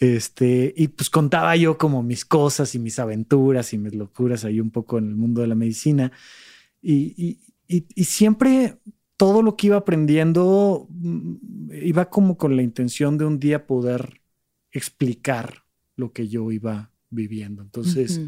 Este, 0.00 0.72
y 0.76 0.88
pues 0.88 1.10
contaba 1.10 1.54
yo 1.56 1.78
como 1.78 2.02
mis 2.02 2.24
cosas 2.24 2.74
y 2.74 2.78
mis 2.78 2.98
aventuras 2.98 3.72
y 3.72 3.78
mis 3.78 3.94
locuras 3.94 4.44
ahí 4.44 4.58
un 4.58 4.70
poco 4.70 4.98
en 4.98 5.08
el 5.08 5.14
mundo 5.14 5.42
de 5.42 5.46
la 5.46 5.54
medicina. 5.54 6.10
Y, 6.82 7.38
siempre 7.96 8.78
todo 9.16 9.42
lo 9.42 9.56
que 9.56 9.68
iba 9.68 9.76
aprendiendo 9.76 10.88
mm, 10.90 11.72
iba 11.82 12.10
como 12.10 12.36
con 12.36 12.56
la 12.56 12.62
intención 12.62 13.16
de 13.16 13.26
un 13.26 13.38
día 13.38 13.66
poder 13.66 14.22
explicar 14.72 15.62
lo 15.94 16.12
que 16.12 16.26
yo 16.26 16.50
iba 16.50 16.90
viviendo. 17.10 17.62
Entonces, 17.62 18.20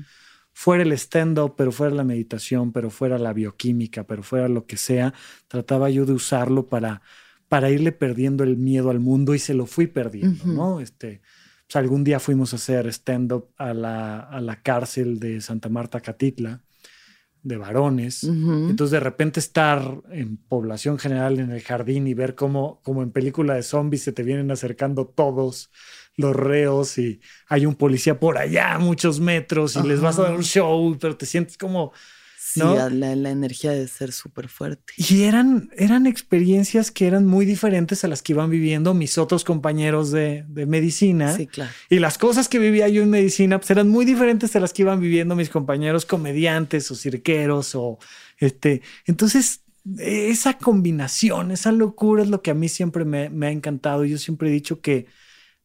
fuera 0.53 0.83
el 0.83 0.93
stand-up, 0.93 1.55
pero 1.57 1.73
fuera 1.73 1.95
la 1.95 2.05
meditación, 2.05 2.73
pero 2.73 2.91
fuera 2.91 3.19
la 3.19 3.33
bioquímica, 3.33 4.05
pero 4.05 4.23
fuera 4.23 4.49
lo 4.49 4.67
que 4.67 4.77
sea, 4.77 5.15
trataba 5.49 5.91
yo 5.91 6.07
de 6.07 6.13
usarlo 6.13 6.69
para, 6.69 7.03
para 7.49 7.71
irle 7.71 7.93
perdiendo 7.93 8.45
el 8.45 8.57
miedo 8.57 8.91
al 8.91 9.01
mundo 9.01 9.35
y 9.35 9.39
se 9.39 9.55
lo 9.55 9.67
fui 9.67 9.87
perdiendo, 9.87 10.45
¿no? 10.47 10.81
Este, 10.81 11.21
pues, 11.67 11.77
algún 11.77 12.05
día 12.05 12.21
fuimos 12.21 12.53
a 12.53 12.57
hacer 12.57 12.87
stand-up 12.89 13.49
a 13.57 13.73
la, 13.75 14.21
a 14.21 14.41
la 14.41 14.63
cárcel 14.63 15.19
de 15.19 15.41
Santa 15.41 15.69
Marta 15.69 16.01
Catitla 16.01 16.61
de 17.43 17.57
varones. 17.57 18.23
Entonces 18.25 18.93
de 18.93 19.01
repente 19.01 19.41
estar 19.41 20.01
en 20.11 20.37
población 20.37 20.99
general 20.99 21.41
en 21.41 21.51
el 21.51 21.61
jardín 21.61 22.07
y 22.07 22.15
ver 22.15 22.35
cómo, 22.35 22.81
como 22.85 23.03
en 23.03 23.11
película 23.11 23.55
de 23.55 23.63
zombies 23.63 24.03
se 24.03 24.13
te 24.13 24.23
vienen 24.23 24.51
acercando 24.51 25.07
todos 25.07 25.71
los 26.17 26.37
reos 26.37 26.99
y 26.99 27.21
hay 27.49 27.67
un 27.67 27.75
policía 27.75 28.19
por 28.21 28.39
allá 28.39 28.75
a 28.75 28.79
muchos 28.79 29.21
metros 29.21 29.77
y 29.77 29.87
les 29.87 30.01
vas 30.01 30.19
a 30.19 30.25
dar 30.25 30.35
un 30.35 30.45
show, 30.45 30.97
pero 31.01 31.17
te 31.17 31.27
sientes 31.27 31.57
como 31.57 31.93
Sí, 32.55 32.61
la, 32.61 33.31
energía 33.31 33.71
de 33.71 33.89
ser 33.89 34.13
súper 34.13 34.49
fuerte. 34.49 34.93
Y 34.99 35.23
eran, 35.23 35.71
eran 35.75 36.07
experiencias 36.07 36.91
que 36.91 37.07
eran 37.07 37.25
muy 37.25 37.47
diferentes 37.47 38.05
a 38.05 38.09
las 38.09 38.21
que 38.21 38.33
iban 38.33 38.51
viviendo 38.51 38.93
mis 38.93 39.17
otros 39.17 39.43
compañeros 39.43 40.11
de, 40.11 40.45
medicina. 40.67 41.35
Sí, 41.35 41.47
claro. 41.47 41.71
Y 41.89 41.99
las 41.99 42.19
cosas 42.19 42.49
que 42.49 42.59
vivía 42.59 42.89
yo 42.89 43.03
en 43.03 43.09
medicina 43.09 43.59
pues 43.59 43.71
eran 43.71 43.89
muy 43.89 44.05
diferentes 44.05 44.55
a 44.55 44.61
las 44.61 44.75
que 44.75 44.83
iban 44.83 45.01
viviendo 45.01 45.35
mis 45.35 45.49
compañeros 45.49 46.05
comediantes 46.05 46.91
o 46.91 46.95
cirqueros 46.95 47.75
o 47.75 47.99
este. 48.37 48.83
Entonces, 49.07 49.63
esa 49.99 50.59
combinación, 50.59 51.53
esa 51.53 51.73
locura 51.73 52.23
es 52.23 52.29
lo 52.29 52.43
que 52.43 52.51
a 52.51 52.55
mí 52.55 52.69
siempre 52.69 53.07
me, 53.07 53.31
me 53.31 53.47
ha 53.47 53.51
encantado. 53.51 54.05
Yo 54.05 54.19
siempre 54.19 54.51
he 54.51 54.53
dicho 54.53 54.83
que 54.83 55.07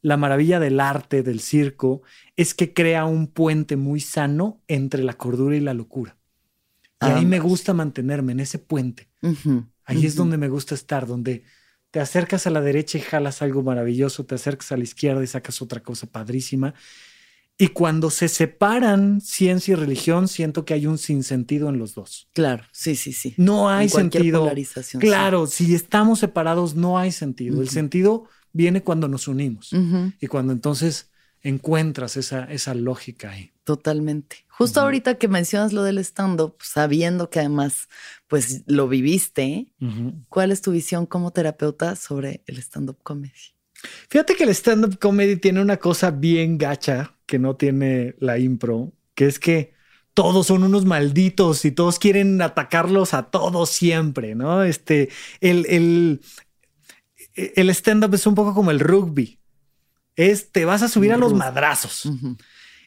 la 0.02 0.18
maravilla 0.18 0.60
del 0.60 0.80
arte, 0.80 1.24
del 1.24 1.40
circo, 1.40 2.02
es 2.36 2.54
que 2.54 2.74
crea 2.74 3.06
un 3.06 3.28
puente 3.28 3.76
muy 3.76 4.00
sano 4.00 4.62
entre 4.68 5.04
la 5.04 5.14
cordura 5.14 5.56
y 5.56 5.60
la 5.60 5.74
locura. 5.74 6.18
Y 7.02 7.06
ahí 7.06 7.26
me 7.26 7.40
gusta 7.40 7.74
mantenerme 7.74 8.32
en 8.32 8.40
ese 8.40 8.60
puente. 8.60 9.10
ahí 9.86 10.06
es 10.06 10.16
donde 10.16 10.38
me 10.38 10.50
gusta 10.50 10.76
estar, 10.76 11.06
donde 11.06 11.44
te 11.92 12.00
acercas 12.00 12.48
a 12.48 12.50
la 12.50 12.62
derecha 12.62 12.98
y 12.98 13.02
jalas 13.02 13.42
algo 13.42 13.64
maravilloso, 13.64 14.26
te 14.26 14.36
acercas 14.36 14.72
a 14.72 14.78
la 14.78 14.84
izquierda 14.84 15.24
y 15.24 15.28
sacas 15.28 15.62
otra 15.62 15.82
cosa 15.82 16.08
padrísima. 16.08 16.74
Y 17.60 17.70
cuando 17.70 18.12
se 18.12 18.28
separan 18.28 19.20
ciencia 19.20 19.72
y 19.72 19.76
religión, 19.76 20.28
siento 20.28 20.64
que 20.64 20.76
hay 20.76 20.86
un 20.86 21.00
sinsentido 21.00 21.70
en 21.70 21.80
los 21.80 21.96
dos. 21.96 22.30
Claro, 22.34 22.64
sí, 22.72 22.96
sí, 22.96 23.14
sí. 23.14 23.34
No 23.38 23.70
hay 23.70 23.90
sentido. 23.90 24.52
claro, 25.00 25.48
si 25.48 25.74
estamos 25.74 26.20
separados, 26.20 26.76
no 26.76 27.00
hay 27.00 27.12
sentido. 27.12 27.62
El 27.62 27.70
sentido 27.70 28.26
viene 28.58 28.84
cuando 28.84 29.08
nos 29.08 29.28
unimos 29.28 29.72
y 30.20 30.28
cuando 30.28 30.52
entonces 30.52 31.12
encuentras 31.42 32.18
esa, 32.18 32.44
esa 32.46 32.74
lógica 32.74 33.32
ahí. 33.32 33.52
Totalmente. 33.64 34.46
Justo 34.48 34.82
ahorita 34.82 35.16
que 35.16 35.28
mencionas 35.28 35.72
lo 35.72 35.84
del 35.84 36.00
stand-up, 36.00 36.56
sabiendo 36.62 37.30
que 37.30 37.40
además 37.40 37.88
pues 38.28 38.64
lo 38.66 38.88
viviste, 38.88 39.72
¿cuál 40.30 40.52
es 40.52 40.62
tu 40.62 40.72
visión 40.72 41.06
como 41.06 41.32
terapeuta 41.32 41.96
sobre 41.96 42.42
el 42.48 42.58
stand-up 42.58 42.98
comedy? 43.04 43.34
Fíjate 44.10 44.36
que 44.36 44.46
el 44.46 44.50
stand-up 44.50 44.98
comedy 44.98 45.36
tiene 45.36 45.62
una 45.62 45.78
cosa 45.78 46.10
bien 46.12 46.58
gacha 46.58 47.14
que 47.28 47.38
no 47.38 47.56
tiene 47.56 48.16
la 48.20 48.40
impro, 48.40 48.94
que 49.14 49.28
es 49.28 49.40
que 49.40 49.78
todos 50.18 50.48
son 50.48 50.64
unos 50.64 50.86
malditos 50.86 51.64
y 51.64 51.72
todos 51.72 52.00
quieren 52.00 52.42
atacarlos 52.42 53.14
a 53.14 53.30
todos 53.30 53.70
siempre, 53.70 54.34
¿no? 54.34 54.64
Este, 54.64 55.10
el, 55.42 55.68
el, 55.68 56.22
el 57.38 57.70
stand-up 57.70 58.14
es 58.14 58.28
un 58.28 58.36
poco 58.36 58.54
como 58.54 58.72
el 58.72 58.80
rugby 58.80 59.40
es 60.18 60.52
te 60.52 60.66
vas 60.66 60.82
a 60.82 60.90
subir 60.90 61.14
a 61.14 61.18
los 61.18 61.34
madrazos. 61.34 62.10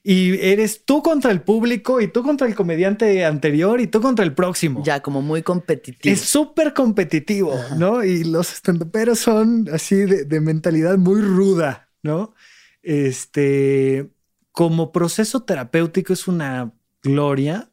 Y 0.03 0.38
eres 0.40 0.84
tú 0.84 1.03
contra 1.03 1.30
el 1.30 1.42
público 1.42 2.01
y 2.01 2.09
tú 2.09 2.22
contra 2.22 2.46
el 2.46 2.55
comediante 2.55 3.24
anterior 3.24 3.80
y 3.80 3.86
tú 3.86 4.01
contra 4.01 4.24
el 4.24 4.34
próximo. 4.34 4.82
Ya, 4.82 5.01
como 5.01 5.22
muy 5.22 5.42
competitivo. 5.42 6.12
Es 6.12 6.22
súper 6.22 6.74
competitivo, 6.74 7.55
¿no? 7.78 8.03
Y 8.03 8.24
los 8.24 8.53
estandoperos 8.53 9.20
son 9.20 9.68
así 9.72 9.94
de, 9.94 10.40
mentalidad 10.40 10.98
muy 10.98 11.20
ruda, 11.20 11.88
¿no? 12.03 12.34
Este, 12.82 14.11
como 14.53 14.90
proceso 14.90 15.42
terapéutico 15.42 16.12
es 16.12 16.26
una 16.26 16.72
gloria 17.03 17.70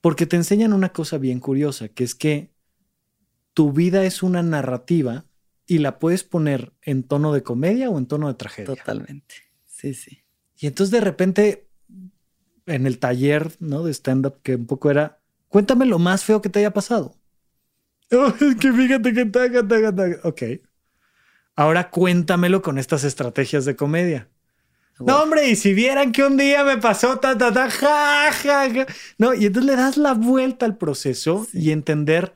porque 0.00 0.26
te 0.26 0.36
enseñan 0.36 0.74
una 0.74 0.90
cosa 0.90 1.16
bien 1.16 1.40
curiosa, 1.40 1.88
que 1.88 2.04
es 2.04 2.14
que 2.14 2.50
tu 3.54 3.72
vida 3.72 4.04
es 4.04 4.22
una 4.22 4.42
narrativa 4.42 5.24
y 5.66 5.78
la 5.78 5.98
puedes 5.98 6.24
poner 6.24 6.72
en 6.82 7.02
tono 7.02 7.32
de 7.32 7.42
comedia 7.42 7.90
o 7.90 7.98
en 7.98 8.06
tono 8.06 8.28
de 8.28 8.34
tragedia. 8.34 8.74
Totalmente. 8.74 9.34
Sí, 9.66 9.94
sí. 9.94 10.24
Y 10.56 10.66
entonces 10.66 10.90
de 10.90 11.00
repente 11.00 11.68
en 12.66 12.86
el 12.86 12.98
taller, 12.98 13.52
¿no? 13.58 13.82
De 13.82 13.92
stand-up 13.92 14.40
que 14.42 14.56
un 14.56 14.66
poco 14.66 14.90
era, 14.90 15.20
cuéntame 15.48 15.86
lo 15.86 15.98
más 15.98 16.24
feo 16.24 16.40
que 16.40 16.48
te 16.48 16.60
haya 16.60 16.72
pasado. 16.72 17.16
es 18.10 18.56
que 18.56 18.72
fíjate 18.72 19.12
que 19.12 19.24
taca, 19.26 19.66
taca, 19.66 19.94
taca. 19.94 20.28
Ok. 20.28 20.42
Ahora 21.56 21.90
cuéntamelo 21.90 22.62
con 22.62 22.78
estas 22.78 23.04
estrategias 23.04 23.64
de 23.64 23.76
comedia. 23.76 24.28
No, 25.00 25.22
hombre, 25.22 25.48
y 25.48 25.56
si 25.56 25.74
vieran 25.74 26.12
que 26.12 26.22
un 26.22 26.36
día 26.36 26.62
me 26.62 26.78
pasó 26.78 27.18
ta, 27.18 27.36
ta, 27.36 27.52
ta, 27.52 27.68
ja, 27.68 28.30
ja, 28.32 28.70
ja. 28.70 28.86
No, 29.18 29.34
y 29.34 29.46
entonces 29.46 29.70
le 29.70 29.76
das 29.76 29.96
la 29.96 30.14
vuelta 30.14 30.66
al 30.66 30.76
proceso 30.76 31.48
y 31.52 31.72
entender 31.72 32.34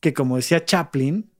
que, 0.00 0.14
como 0.14 0.36
decía 0.36 0.64
Chaplin, 0.64 1.30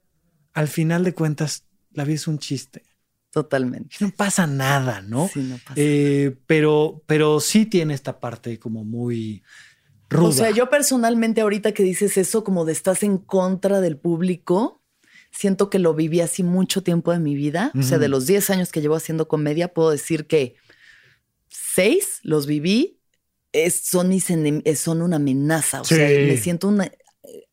al 0.55 0.69
final 0.69 1.05
de 1.05 1.15
cuentas, 1.15 1.65
la 1.93 2.05
vida 2.05 2.17
es 2.17 2.29
un 2.29 2.39
chiste. 2.39 2.83
Totalmente. 3.31 3.97
No 4.01 4.11
pasa 4.11 4.47
nada, 4.47 5.03
¿no? 5.03 5.29
Sí, 5.33 5.41
no 5.41 5.59
pasa 5.59 5.75
eh, 5.77 6.37
Pero, 6.47 7.03
pero 7.07 7.41
sí 7.41 7.67
tiene 7.67 7.95
esta 7.95 8.21
parte 8.21 8.59
como 8.59 8.85
muy 8.85 9.43
ruda. 10.09 10.29
O 10.29 10.33
sea, 10.33 10.51
yo 10.51 10.71
personalmente 10.71 11.43
ahorita 11.43 11.73
que 11.73 11.83
dices 11.83 12.17
eso, 12.17 12.43
como 12.43 12.65
de 12.65 12.73
estás 12.73 13.03
en 13.03 13.19
contra 13.19 13.81
del 13.81 13.99
público, 13.99 14.83
siento 15.31 15.69
que 15.71 15.79
lo 15.79 15.95
viví 15.95 16.21
así 16.21 16.43
mucho 16.43 16.83
tiempo 16.83 17.13
de 17.13 17.19
mi 17.19 17.35
vida. 17.35 17.71
O 17.79 17.83
sea, 17.83 17.99
de 17.99 18.09
los 18.09 18.27
10 18.27 18.51
años 18.51 18.73
que 18.73 18.81
llevo 18.81 18.97
haciendo 18.97 19.29
comedia, 19.29 19.75
puedo 19.75 19.91
decir 19.91 20.27
que 20.27 20.57
seis 21.49 22.21
los 22.23 22.47
viví. 22.47 22.99
son, 23.71 24.09
mis 24.09 24.27
son 24.77 25.03
una 25.03 25.17
amenaza. 25.17 25.83
O 25.83 25.85
sea, 25.85 26.09
me 26.09 26.37
siento 26.39 26.69
una, 26.69 26.91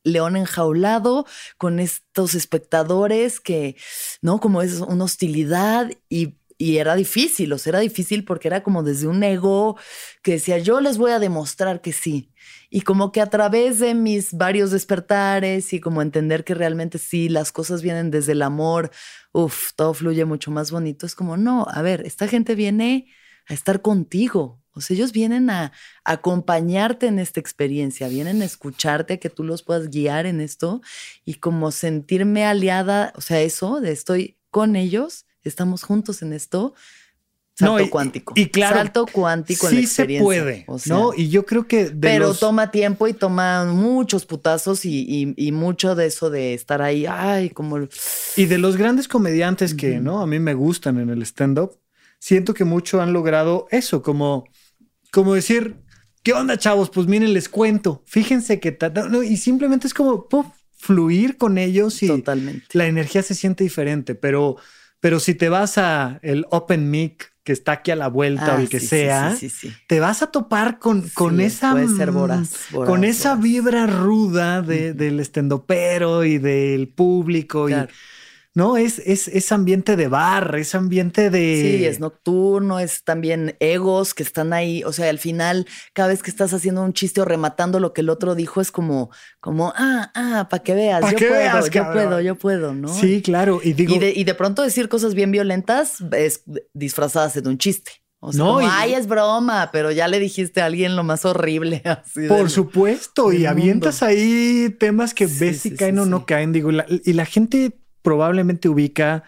león 0.03 0.35
enjaulado 0.35 1.25
con 1.57 1.79
estos 1.79 2.35
espectadores 2.35 3.39
que, 3.39 3.75
¿no? 4.21 4.39
Como 4.39 4.61
es 4.61 4.79
una 4.81 5.05
hostilidad 5.05 5.91
y, 6.09 6.35
era 6.57 6.95
difícil, 6.95 7.51
o 7.51 7.57
sea, 7.57 7.71
era 7.71 7.79
difícil 7.79 8.23
porque 8.23 8.47
era 8.47 8.63
como 8.63 8.81
desde 8.81 9.07
un 9.07 9.21
ego 9.23 9.77
que 10.23 10.33
decía, 10.33 10.57
yo 10.57 10.79
les 10.79 10.97
voy 10.97 11.11
a 11.11 11.19
demostrar 11.19 11.81
que 11.81 11.91
sí. 11.91 12.31
Y 12.69 12.81
como 12.81 13.11
que 13.11 13.19
a 13.19 13.25
través 13.25 13.79
de 13.79 13.93
mis 13.93 14.31
varios 14.31 14.71
despertares 14.71 15.73
y 15.73 15.81
como 15.81 16.01
entender 16.01 16.45
que 16.45 16.53
realmente 16.53 16.97
sí, 16.97 17.27
las 17.27 17.51
cosas 17.51 17.81
vienen 17.81 18.09
desde 18.09 18.31
el 18.31 18.41
amor, 18.41 18.89
uff, 19.33 19.73
todo 19.75 19.93
fluye 19.93 20.23
mucho 20.23 20.49
más 20.49 20.71
bonito. 20.71 21.05
Es 21.05 21.13
como, 21.13 21.35
no, 21.35 21.67
a 21.69 21.81
ver, 21.81 22.05
esta 22.05 22.25
gente 22.25 22.55
viene 22.55 23.07
a 23.49 23.53
estar 23.53 23.81
contigo, 23.81 24.63
o 24.75 24.81
sea, 24.81 24.95
ellos 24.95 25.11
vienen 25.11 25.49
a, 25.49 25.71
acompañarte 26.03 27.07
en 27.07 27.19
esta 27.19 27.39
experiencia, 27.39 28.07
vienen 28.07 28.41
a 28.41 28.45
escucharte, 28.45 29.19
que 29.19 29.29
tú 29.29 29.43
los 29.43 29.63
puedas 29.63 29.89
guiar 29.89 30.25
en 30.25 30.41
esto 30.41 30.81
y 31.25 31.35
como 31.35 31.71
sentirme 31.71 32.45
aliada, 32.45 33.13
o 33.15 33.21
sea, 33.21 33.41
eso 33.41 33.81
de 33.81 33.91
estoy 33.91 34.37
con 34.51 34.75
ellos, 34.75 35.25
estamos 35.43 35.83
juntos 35.83 36.21
en 36.21 36.33
esto, 36.33 36.73
salto 37.57 37.73
No, 37.73 37.79
y- 37.81 37.89
cuántico. 37.89 38.33
y 38.35 38.47
claro, 38.47 38.75
salto 38.77 39.05
cuántico 39.05 39.67
en 39.67 39.71
sí 39.71 39.75
la 39.75 39.81
se 39.81 39.85
experiencia. 40.03 40.25
puede, 40.25 40.63
o 40.67 40.79
sea, 40.79 40.93
¿no? 40.95 41.13
Y 41.15 41.29
yo 41.29 41.45
creo 41.45 41.67
que 41.67 41.85
de 41.85 41.95
pero 41.95 42.27
los- 42.27 42.39
toma 42.39 42.71
tiempo 42.71 43.07
y 43.07 43.13
toma 43.13 43.65
muchos 43.65 44.25
putazos 44.25 44.85
y, 44.85 45.05
y- 45.07 45.33
y 45.37 45.51
mucho 45.51 45.95
de 45.95 46.07
eso 46.07 46.29
de 46.29 46.53
estar 46.53 46.81
ahí, 46.81 47.05
ay, 47.07 47.49
como... 47.51 47.79
Y 48.35 48.45
de 48.45 48.57
los 48.57 48.75
grandes 48.77 49.07
comediantes 49.07 49.73
que, 49.73 49.99
¿no? 49.99 50.21
A 50.21 50.27
mí 50.27 50.39
me 50.39 50.53
gustan 50.53 50.99
en 50.99 51.09
el 51.09 51.21
stand-up, 51.21 51.77
siento 52.19 52.53
que 52.53 52.65
mucho 52.65 53.01
han 53.01 53.13
logrado 53.13 53.67
eso, 53.71 54.01
como, 54.01 54.45
como 55.15 55.33
decir, 55.33 55.77
¿qué 56.23 56.33
onda, 56.33 56.57
chavos? 56.57 56.89
Pues 56.89 57.07
miren, 57.07 57.33
les 57.33 57.47
cuento. 57.47 58.03
Fíjense 58.05 58.59
que... 58.59 58.77
no, 59.09 59.23
y 59.23 59.37
simplemente 59.37 59.87
es 59.87 59.93
como 59.93 60.27
puf, 60.27 60.45
fluir 60.77 61.37
con 61.37 61.57
ellos 61.57 62.03
y 62.03 62.07
Totalmente. 62.07 62.65
la 62.73 62.85
energía 62.87 63.23
se 63.23 63.33
siente 63.33 63.63
diferente, 63.63 64.13
pero, 64.13 64.57
pero 64.99 65.21
si 65.21 65.33
te 65.33 65.47
vas 65.47 65.77
a 65.77 66.19
el 66.21 66.45
open 66.51 66.91
mic 66.91 67.31
que 67.45 67.53
está 67.53 67.73
aquí 67.73 67.91
a 67.91 67.95
la 67.95 68.07
vuelta 68.09 68.55
o 68.55 68.57
Ah, 68.57 68.61
el 68.61 68.69
que 68.69 68.79
sí, 68.79 68.87
sea, 68.87 69.35
sí, 69.35 69.49
sí, 69.49 69.69
sí. 69.69 69.73
te 69.87 69.99
vas 70.01 70.21
a 70.21 70.31
topar 70.31 70.79
con, 70.79 71.07
con 71.09 71.39
esa 71.39 71.71
puede 71.71 71.87
ser 71.95 72.11
voraz, 72.11 72.49
voraz, 72.71 72.89
con 72.89 73.03
esa 73.05 73.29
voraz. 73.35 73.43
vibra 73.43 73.85
ruda 73.87 74.61
de, 74.63 74.93
del 74.93 75.19
estendopero 75.21 76.25
y 76.25 76.39
del 76.39 76.89
público 76.89 77.67
Claro. 77.67 77.87
y 77.91 78.14
no 78.55 78.77
es, 78.77 78.99
es, 79.05 79.27
es 79.27 79.51
ambiente 79.51 79.95
de 79.97 80.07
bar, 80.07 80.55
es 80.55 80.73
ambiente 80.75 81.29
de 81.29 81.77
Sí, 81.77 81.85
es 81.85 81.99
nocturno, 81.99 82.79
es 82.79 83.03
también 83.03 83.55
egos 83.59 84.13
que 84.13 84.23
están 84.23 84.53
ahí. 84.53 84.83
O 84.85 84.93
sea, 84.93 85.09
al 85.09 85.19
final, 85.19 85.67
cada 85.93 86.07
vez 86.07 86.23
que 86.23 86.31
estás 86.31 86.53
haciendo 86.53 86.81
un 86.81 86.93
chiste 86.93 87.19
o 87.21 87.25
rematando 87.25 87.79
lo 87.79 87.93
que 87.93 88.01
el 88.01 88.09
otro 88.09 88.33
dijo, 88.33 88.61
es 88.61 88.71
como, 88.71 89.11
como, 89.41 89.73
ah, 89.75 90.09
ah, 90.15 90.47
para 90.49 90.63
que 90.63 90.73
veas, 90.73 91.01
Pa' 91.01 91.11
yo 91.11 91.17
que 91.17 91.25
puedo, 91.27 91.39
veas, 91.41 91.65
yo 91.69 91.83
cabrón. 91.83 92.05
puedo, 92.07 92.21
yo 92.21 92.35
puedo, 92.35 92.73
¿no? 92.73 92.87
Sí, 92.87 93.21
claro. 93.21 93.59
Y 93.61 93.73
digo, 93.73 93.93
y, 93.93 93.99
de, 93.99 94.13
y 94.15 94.23
de 94.23 94.33
pronto 94.35 94.61
decir 94.63 94.87
cosas 94.89 95.13
bien 95.13 95.31
violentas 95.31 95.97
es 96.13 96.41
disfrazadas 96.73 97.33
de 97.33 97.47
un 97.49 97.57
chiste. 97.57 97.91
O 98.19 98.31
sea, 98.31 98.39
No, 98.43 98.53
como, 98.55 98.61
y- 98.61 98.67
ay, 98.71 98.93
es 98.93 99.05
broma, 99.07 99.69
pero 99.71 99.91
ya 99.91 100.07
le 100.07 100.17
dijiste 100.19 100.61
a 100.61 100.65
alguien 100.65 100.95
lo 100.95 101.03
más 101.03 101.25
horrible. 101.25 101.81
Así 101.85 102.27
por 102.27 102.37
del- 102.37 102.49
supuesto, 102.49 103.31
y 103.33 103.45
avientas 103.45 104.01
ahí 104.01 104.73
temas 104.79 105.13
que 105.13 105.27
Sí, 105.27 105.39
ves 105.39 105.59
si 105.61 105.69
sí, 105.71 105.75
caen 105.75 105.95
sí, 105.95 106.01
o 106.01 106.05
no 106.05 106.25
caen. 106.25 106.51
Digo, 106.53 106.71
la- 106.71 106.85
y 106.87 107.13
la 107.13 107.25
gente 107.25 107.77
probablemente 108.05 108.69
ubica 108.69 109.23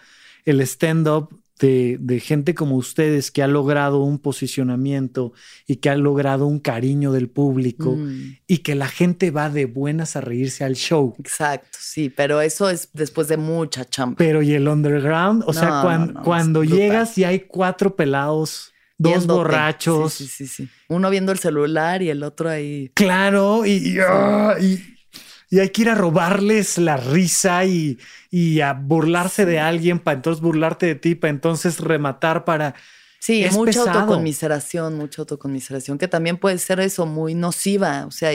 el 0.46 0.62
stand-up 0.62 1.28
de, 1.60 1.96
de 2.00 2.20
gente 2.20 2.54
como 2.54 2.76
ustedes 2.76 3.32
que 3.32 3.42
ha 3.42 3.48
logrado 3.48 3.98
un 4.04 4.20
posicionamiento 4.20 5.32
y 5.66 5.76
que 5.76 5.90
ha 5.90 5.96
logrado 5.96 6.46
un 6.46 6.60
cariño 6.60 7.10
del 7.12 7.28
público 7.28 7.96
Mm, 7.96 8.36
y 8.46 8.58
que 8.58 8.76
la 8.76 8.86
gente 8.86 9.32
va 9.32 9.50
de 9.50 9.66
buenas 9.66 10.14
a 10.14 10.20
reírse 10.20 10.62
al 10.64 10.76
show. 10.76 11.16
exacto, 11.18 11.76
sí, 11.80 12.10
pero 12.10 12.40
eso 12.40 12.70
es 12.70 12.90
después 12.92 13.26
de 13.26 13.36
mucha 13.38 13.84
chamba. 13.84 14.14
Pero 14.16 14.40
y 14.42 14.54
el 14.54 14.68
underground, 14.68 15.42
o 15.46 15.52
sea, 15.52 15.68
No, 15.70 15.82
cuan- 15.82 16.06
no, 16.06 16.12
no, 16.14 16.22
cuando 16.22 16.62
llegas 16.62 17.18
y 17.18 17.24
hay 17.24 17.40
cuatro 17.40 17.96
pelados, 17.96 18.72
dos 18.96 19.12
Viéndote. 19.14 19.38
borrachos, 19.38 20.12
Sí, 20.14 20.26
sí, 20.28 20.46
sí, 20.46 20.64
sí. 20.64 20.68
Uno 20.88 21.10
viendo 21.10 21.32
el 21.32 21.38
celular 21.40 22.02
y 22.02 22.10
el 22.10 22.22
otro 22.22 22.48
ahí. 22.48 22.90
claro, 22.94 23.66
y, 23.66 23.72
y, 23.72 23.96
ah, 24.00 24.54
y- 24.60 24.78
y 25.50 25.60
hay 25.60 25.70
que 25.70 25.82
ir 25.82 25.88
a 25.90 25.94
robarles 25.94 26.78
la 26.78 26.96
risa 26.96 27.64
y, 27.64 27.98
y 28.30 28.60
a 28.60 28.74
burlarse 28.74 29.46
de 29.46 29.58
alguien 29.60 29.98
para 29.98 30.16
entonces 30.16 30.42
burlarte 30.42 30.86
de 30.86 30.94
ti, 30.94 31.14
para 31.14 31.30
entonces 31.30 31.80
rematar 31.80 32.44
para... 32.44 32.74
Sí, 33.20 33.42
Es 33.42 33.52
mucha 33.54 33.82
pesado. 33.84 33.90
autoconmiseración, 34.00 34.96
mucha 34.96 35.22
autoconmiseración, 35.22 35.98
que 35.98 36.06
también 36.06 36.36
puede 36.36 36.58
ser 36.58 36.80
eso, 36.80 37.04
muy 37.04 37.34
nociva. 37.34 38.06
O 38.06 38.10
sea, 38.12 38.30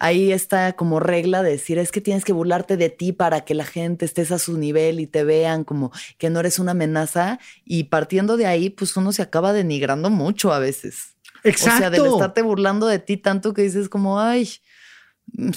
ahí 0.00 0.32
está 0.32 0.72
como 0.72 1.00
regla 1.00 1.42
de 1.42 1.50
decir, 1.52 1.78
es 1.78 1.92
que 1.92 2.00
tienes 2.00 2.24
que 2.24 2.32
burlarte 2.32 2.76
de 2.76 2.90
ti 2.90 3.12
para 3.12 3.44
que 3.44 3.54
la 3.54 3.64
gente 3.64 4.04
estés 4.04 4.32
a 4.32 4.38
su 4.38 4.58
nivel 4.58 4.98
y 5.00 5.06
te 5.06 5.22
vean 5.24 5.64
como 5.64 5.92
que 6.18 6.30
no 6.30 6.40
eres 6.40 6.58
una 6.58 6.72
amenaza. 6.72 7.38
Y 7.64 7.84
partiendo 7.84 8.36
de 8.36 8.46
ahí, 8.46 8.70
pues 8.70 8.96
uno 8.96 9.12
se 9.12 9.22
acaba 9.22 9.52
denigrando 9.52 10.10
mucho 10.10 10.52
a 10.52 10.58
veces. 10.58 11.16
Exacto. 11.44 11.76
O 11.76 11.78
sea, 11.78 11.90
del 11.90 12.06
estarte 12.06 12.42
burlando 12.42 12.86
de 12.88 12.98
ti 12.98 13.16
tanto 13.18 13.54
que 13.54 13.62
dices 13.62 13.88
como, 13.88 14.20
ay, 14.20 14.50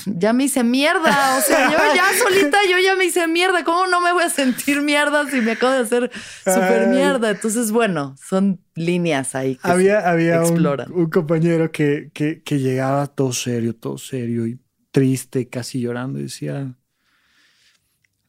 ya 0.05 0.33
me 0.33 0.45
hice 0.45 0.63
mierda. 0.63 1.37
O 1.37 1.41
sea, 1.41 1.71
yo 1.71 1.77
ya 1.95 2.05
solita, 2.17 2.57
yo 2.69 2.77
ya 2.79 2.95
me 2.95 3.05
hice 3.05 3.27
mierda. 3.27 3.63
¿Cómo 3.63 3.87
no 3.87 4.01
me 4.01 4.11
voy 4.11 4.23
a 4.23 4.29
sentir 4.29 4.81
mierda 4.81 5.29
si 5.29 5.41
me 5.41 5.51
acabo 5.51 5.73
de 5.73 5.79
hacer 5.79 6.11
súper 6.43 6.87
mierda? 6.87 7.31
Entonces, 7.31 7.71
bueno, 7.71 8.15
son 8.23 8.61
líneas 8.75 9.35
ahí 9.35 9.55
que 9.55 9.69
Había, 9.69 10.01
se 10.01 10.07
había 10.07 10.41
un 10.43 11.09
compañero 11.09 11.71
que, 11.71 12.11
que, 12.13 12.41
que 12.43 12.59
llegaba 12.59 13.07
todo 13.07 13.33
serio, 13.33 13.75
todo 13.75 13.97
serio 13.97 14.47
y 14.47 14.59
triste, 14.91 15.47
casi 15.47 15.79
llorando, 15.79 16.19
y 16.19 16.23
decía, 16.23 16.75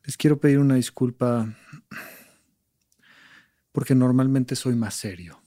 les 0.05 0.17
quiero 0.17 0.39
pedir 0.39 0.59
una 0.59 0.77
disculpa 0.77 1.55
porque 3.73 3.95
normalmente 3.95 4.55
soy 4.55 4.75
más 4.75 4.95
serio. 4.95 5.42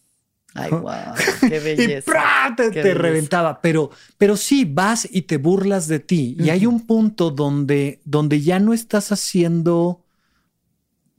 Ay, 0.56 0.74
wow, 0.74 1.16
qué 1.48 1.60
Y 1.78 1.88
belleza. 1.88 2.12
¡pra! 2.12 2.54
te, 2.56 2.72
Qué 2.72 2.82
te 2.82 2.94
belleza. 2.94 3.02
reventaba. 3.02 3.62
Pero, 3.62 3.92
pero 4.18 4.38
sí, 4.38 4.66
vas 4.66 5.08
y 5.12 5.24
te 5.24 5.38
burlas 5.38 5.88
de 5.88 6.00
ti. 6.00 6.36
Y 6.40 6.50
hay 6.50 6.66
un 6.66 6.88
punto 6.88 7.32
donde, 7.32 8.02
donde 8.06 8.42
ya 8.42 8.60
no 8.60 8.74
estás 8.74 9.12
haciendo 9.12 10.04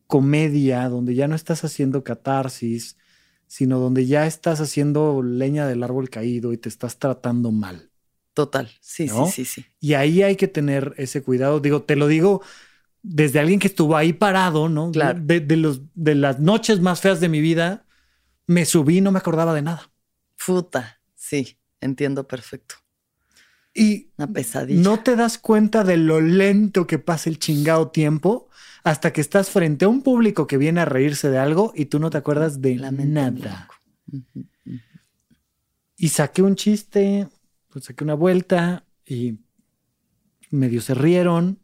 comedia, 0.07 0.89
donde 0.89 1.15
ya 1.15 1.29
no 1.29 1.35
estás 1.35 1.65
haciendo 1.65 2.05
catarsis, 2.05 2.97
sino 3.47 3.79
donde 3.79 4.07
ya 4.07 4.27
estás 4.27 4.61
haciendo 4.61 5.23
leña 5.23 5.67
del 5.67 5.83
árbol 5.83 6.11
caído 6.11 6.53
y 6.53 6.59
te 6.59 6.69
estás 6.69 6.99
tratando 6.99 7.53
mal. 7.53 7.91
Total, 8.35 8.71
sí, 8.81 9.07
¿No? 9.07 9.27
sí, 9.27 9.45
sí, 9.47 9.63
sí. 9.63 9.67
Y 9.81 9.95
ahí 9.95 10.23
hay 10.23 10.37
que 10.37 10.49
tener 10.49 10.95
ese 10.99 11.23
cuidado. 11.23 11.61
Digo, 11.61 11.83
te 11.83 11.97
lo 11.97 12.07
digo 12.07 12.43
desde 13.03 13.41
alguien 13.41 13.61
que 13.61 13.69
estuvo 13.69 13.97
ahí 13.97 14.13
parado, 14.13 14.69
¿no? 14.69 14.91
Claro. 14.93 15.21
De, 15.23 15.41
de 15.41 15.57
los, 15.57 15.83
de 15.95 16.15
las 16.17 16.41
noches 16.41 16.81
más 16.81 17.01
feas 17.01 17.21
de 17.21 17.29
mi 17.31 17.41
vida, 17.41 17.86
me 18.47 18.65
subí 18.65 18.99
y 18.99 19.01
no 19.01 19.13
me 19.13 19.19
acordaba 19.19 19.55
de 19.55 19.63
nada. 19.63 19.91
Puta, 20.45 21.01
sí, 21.15 21.59
entiendo 21.81 22.27
perfecto. 22.27 22.77
Y 23.75 24.09
Una 24.17 24.27
pesadilla. 24.29 24.81
no 24.83 25.03
te 25.03 25.17
das 25.17 25.37
cuenta 25.39 25.85
de 25.85 25.97
lo 25.99 26.21
lento 26.21 26.87
que 26.87 26.99
pasa 26.99 27.29
el 27.29 27.39
chingado 27.39 27.91
tiempo 27.91 28.49
hasta 28.85 29.13
que 29.13 29.21
estás 29.21 29.51
frente 29.51 29.85
a 29.85 29.89
un 29.89 30.03
público 30.03 30.47
que 30.47 30.57
viene 30.57 30.81
a 30.81 30.85
reírse 30.87 31.29
de 31.29 31.39
algo 31.39 31.73
y 31.75 31.87
tú 31.87 31.99
no 31.99 32.09
te 32.09 32.19
acuerdas 32.19 32.63
de 32.63 32.77
nada. 32.77 33.69
Y 35.97 36.09
saqué 36.09 36.43
un 36.43 36.57
chiste, 36.57 37.29
pues 37.69 37.87
saqué 37.87 38.05
una 38.05 38.15
vuelta 38.15 38.85
y 39.05 39.41
medio 40.51 40.81
se 40.81 40.95
rieron 40.95 41.59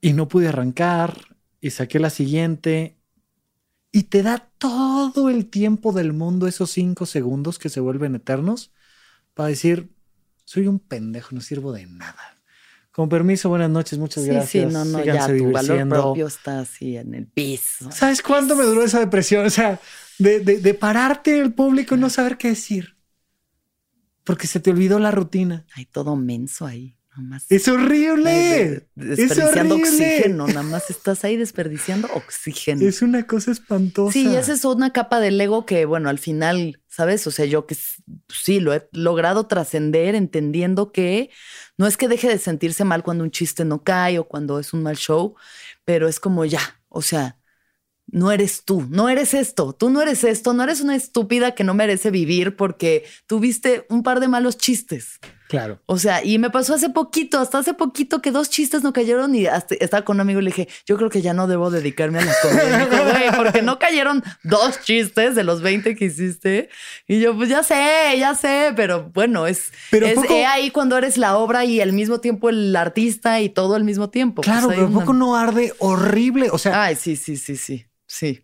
y 0.00 0.12
no 0.12 0.28
pude 0.28 0.48
arrancar 0.48 1.36
y 1.60 1.70
saqué 1.70 1.98
la 1.98 2.10
siguiente 2.10 2.95
y 3.96 4.02
te 4.04 4.22
da 4.22 4.46
todo 4.58 5.30
el 5.30 5.46
tiempo 5.46 5.92
del 5.92 6.12
mundo 6.12 6.46
esos 6.46 6.70
cinco 6.70 7.06
segundos 7.06 7.58
que 7.58 7.70
se 7.70 7.80
vuelven 7.80 8.14
eternos 8.14 8.70
para 9.32 9.48
decir, 9.48 9.88
soy 10.44 10.66
un 10.66 10.78
pendejo, 10.78 11.34
no 11.34 11.40
sirvo 11.40 11.72
de 11.72 11.86
nada. 11.86 12.36
Con 12.92 13.08
permiso, 13.08 13.48
buenas 13.48 13.70
noches, 13.70 13.98
muchas 13.98 14.24
Sí, 14.24 14.30
gracias. 14.30 14.68
sí, 14.68 14.74
no, 14.74 14.84
no, 14.84 14.98
ya 14.98 15.12
Síganse 15.12 15.38
tu 15.38 15.50
valor 15.52 15.88
propio 15.88 16.26
está 16.26 16.60
así 16.60 16.96
en 16.98 17.14
el 17.14 17.26
piso. 17.26 17.90
¿Sabes 17.90 18.20
cuánto 18.20 18.54
me 18.54 18.64
duró 18.64 18.82
esa 18.84 19.00
depresión? 19.00 19.46
O 19.46 19.50
sea, 19.50 19.80
de, 20.18 20.40
de, 20.40 20.58
de 20.58 20.74
pararte 20.74 21.36
en 21.38 21.42
el 21.44 21.54
público 21.54 21.94
y 21.94 21.98
no 21.98 22.10
saber 22.10 22.36
qué 22.36 22.48
decir. 22.48 22.96
Porque 24.24 24.46
se 24.46 24.60
te 24.60 24.70
olvidó 24.70 24.98
la 24.98 25.10
rutina. 25.10 25.64
Hay 25.74 25.86
todo 25.86 26.16
menso 26.16 26.66
ahí. 26.66 26.95
Nomás. 27.16 27.46
Es 27.48 27.66
Ay, 27.68 27.74
horrible. 27.74 28.30
de- 28.30 28.76
Es 29.12 29.16
desperdiciando 29.16 29.74
horrible. 29.76 29.90
oxígeno, 29.90 30.46
nada 30.48 30.62
más 30.62 30.90
estás 30.90 31.24
ahí 31.24 31.36
desperdiciando 31.36 32.08
oxígeno. 32.14 32.82
Es 32.86 33.00
una 33.02 33.26
cosa 33.26 33.52
espantosa. 33.52 34.12
Sí, 34.12 34.34
esa 34.36 34.52
es 34.52 34.64
una 34.64 34.92
capa 34.92 35.18
del 35.20 35.40
ego 35.40 35.64
que, 35.64 35.84
bueno, 35.86 36.08
al 36.10 36.18
final, 36.18 36.82
¿sabes? 36.88 37.26
O 37.26 37.30
sea, 37.30 37.46
yo 37.46 37.66
que 37.66 37.74
s- 37.74 38.02
sí 38.28 38.60
lo 38.60 38.74
he 38.74 38.86
logrado 38.92 39.46
trascender 39.46 40.14
entendiendo 40.14 40.92
que 40.92 41.30
no 41.78 41.86
es 41.86 41.96
que 41.96 42.08
deje 42.08 42.28
de 42.28 42.38
sentirse 42.38 42.84
mal 42.84 43.02
cuando 43.02 43.24
un 43.24 43.30
chiste 43.30 43.64
no 43.64 43.82
cae 43.82 44.18
o 44.18 44.24
cuando 44.28 44.58
es 44.58 44.72
un 44.74 44.82
mal 44.82 44.96
show, 44.96 45.34
pero 45.84 46.08
es 46.08 46.20
como 46.20 46.44
ya, 46.44 46.60
o 46.88 47.00
sea, 47.02 47.38
no 48.08 48.30
eres 48.30 48.64
tú, 48.64 48.86
no 48.88 49.08
eres 49.08 49.34
esto, 49.34 49.72
tú 49.72 49.90
no 49.90 50.00
eres 50.00 50.22
esto, 50.22 50.52
no 50.52 50.62
eres 50.62 50.80
una 50.80 50.94
estúpida 50.94 51.54
que 51.54 51.64
no 51.64 51.74
merece 51.74 52.10
vivir 52.10 52.54
porque 52.56 53.04
tuviste 53.26 53.84
un 53.88 54.02
par 54.02 54.20
de 54.20 54.28
malos 54.28 54.56
chistes. 54.58 55.18
Claro. 55.48 55.78
O 55.86 55.98
sea, 55.98 56.24
y 56.24 56.38
me 56.38 56.50
pasó 56.50 56.74
hace 56.74 56.90
poquito, 56.90 57.38
hasta 57.38 57.58
hace 57.58 57.72
poquito 57.74 58.20
que 58.20 58.30
dos 58.32 58.50
chistes 58.50 58.82
no 58.82 58.92
cayeron 58.92 59.34
y 59.34 59.46
hasta 59.46 59.74
estaba 59.76 60.04
con 60.04 60.16
un 60.16 60.20
amigo 60.22 60.40
y 60.40 60.44
le 60.44 60.50
dije, 60.50 60.68
yo 60.86 60.96
creo 60.96 61.08
que 61.08 61.22
ya 61.22 61.34
no 61.34 61.46
debo 61.46 61.70
dedicarme 61.70 62.18
a 62.18 62.24
la 62.24 62.34
comedia. 62.42 62.64
Y 62.68 62.70
me 62.72 62.96
dijo, 62.96 63.04
"Güey, 63.10 63.36
porque 63.36 63.62
no 63.62 63.78
cayeron 63.78 64.24
dos 64.42 64.80
chistes 64.82 65.34
de 65.34 65.44
los 65.44 65.62
20 65.62 65.94
que 65.94 66.06
hiciste. 66.06 66.68
Y 67.06 67.20
yo, 67.20 67.36
pues 67.36 67.48
ya 67.48 67.62
sé, 67.62 68.16
ya 68.18 68.34
sé, 68.34 68.72
pero 68.74 69.10
bueno, 69.14 69.46
es, 69.46 69.72
Pero 69.90 70.06
es 70.06 70.14
poco- 70.14 70.34
he 70.34 70.44
ahí 70.46 70.70
cuando 70.70 70.96
eres 70.98 71.16
la 71.16 71.36
obra 71.36 71.64
y 71.64 71.80
al 71.80 71.92
mismo 71.92 72.20
tiempo 72.20 72.48
el 72.48 72.74
artista 72.74 73.40
y 73.40 73.48
todo 73.48 73.74
al 73.76 73.84
mismo 73.84 74.10
tiempo. 74.10 74.42
Pues 74.42 74.46
Claro, 74.46 74.68
pero 74.68 74.82
¿a 74.82 74.86
una- 74.86 75.00
poco 75.00 75.12
no 75.12 75.36
arde 75.36 75.72
horrible. 75.78 76.50
O 76.50 76.58
sea, 76.58 76.82
Ay, 76.84 76.96
sí, 76.96 77.16
sí, 77.16 77.36
sí, 77.36 77.56
sí, 77.56 77.86
sí. 78.06 78.42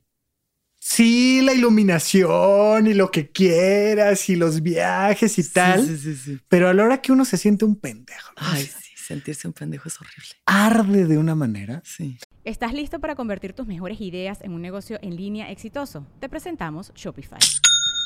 Sí, 0.83 1.41
la 1.43 1.55
iluminación 1.55 2.89
y 2.89 2.95
lo 2.95 3.11
que 3.11 3.31
quieras 3.31 4.29
y 4.29 4.37
los 4.37 4.63
viajes 4.63 5.39
y 5.39 5.49
tal. 5.49 5.87
Sí, 5.87 5.97
sí, 5.97 6.15
sí, 6.15 6.17
sí. 6.17 6.41
Pero 6.49 6.69
a 6.69 6.75
la 6.75 6.85
hora 6.85 7.01
que 7.01 7.13
uno 7.13 7.25
se 7.25 7.37
siente 7.37 7.65
un 7.65 7.77
pendejo. 7.77 8.33
¿no? 8.37 8.47
Ay, 8.47 8.65
sí, 8.65 8.91
sentirse 8.97 9.47
un 9.47 9.55
pendejo 9.55 9.89
es 9.89 10.01
horrible. 10.01 10.31
Arde 10.47 11.07
de 11.07 11.19
una 11.19 11.35
manera. 11.35 11.83
Sí. 11.85 12.19
¿Estás 12.45 12.75
listo 12.75 12.99
para 12.99 13.15
convertir 13.15 13.53
tus 13.53 13.67
mejores 13.67 14.01
ideas 14.01 14.41
en 14.43 14.53
un 14.53 14.63
negocio 14.63 14.99
en 15.03 15.17
línea 15.17 15.51
exitoso? 15.51 16.07
Te 16.19 16.29
presentamos 16.29 16.93
Shopify. 16.95 17.39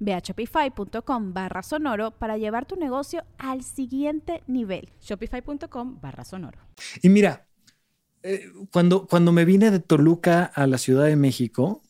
Ve 0.00 0.14
a 0.14 0.20
shopify.com 0.20 1.32
barra 1.32 1.62
sonoro 1.62 2.12
para 2.12 2.36
llevar 2.36 2.66
tu 2.66 2.76
negocio 2.76 3.24
al 3.38 3.62
siguiente 3.62 4.42
nivel. 4.46 4.90
Shopify.com 5.00 6.00
barra 6.00 6.24
sonoro. 6.24 6.58
Y 7.02 7.08
mira, 7.08 7.46
eh, 8.22 8.50
cuando, 8.72 9.06
cuando 9.06 9.32
me 9.32 9.44
vine 9.44 9.70
de 9.70 9.80
Toluca 9.80 10.44
a 10.44 10.66
la 10.66 10.78
Ciudad 10.78 11.06
de 11.06 11.16
México, 11.16 11.82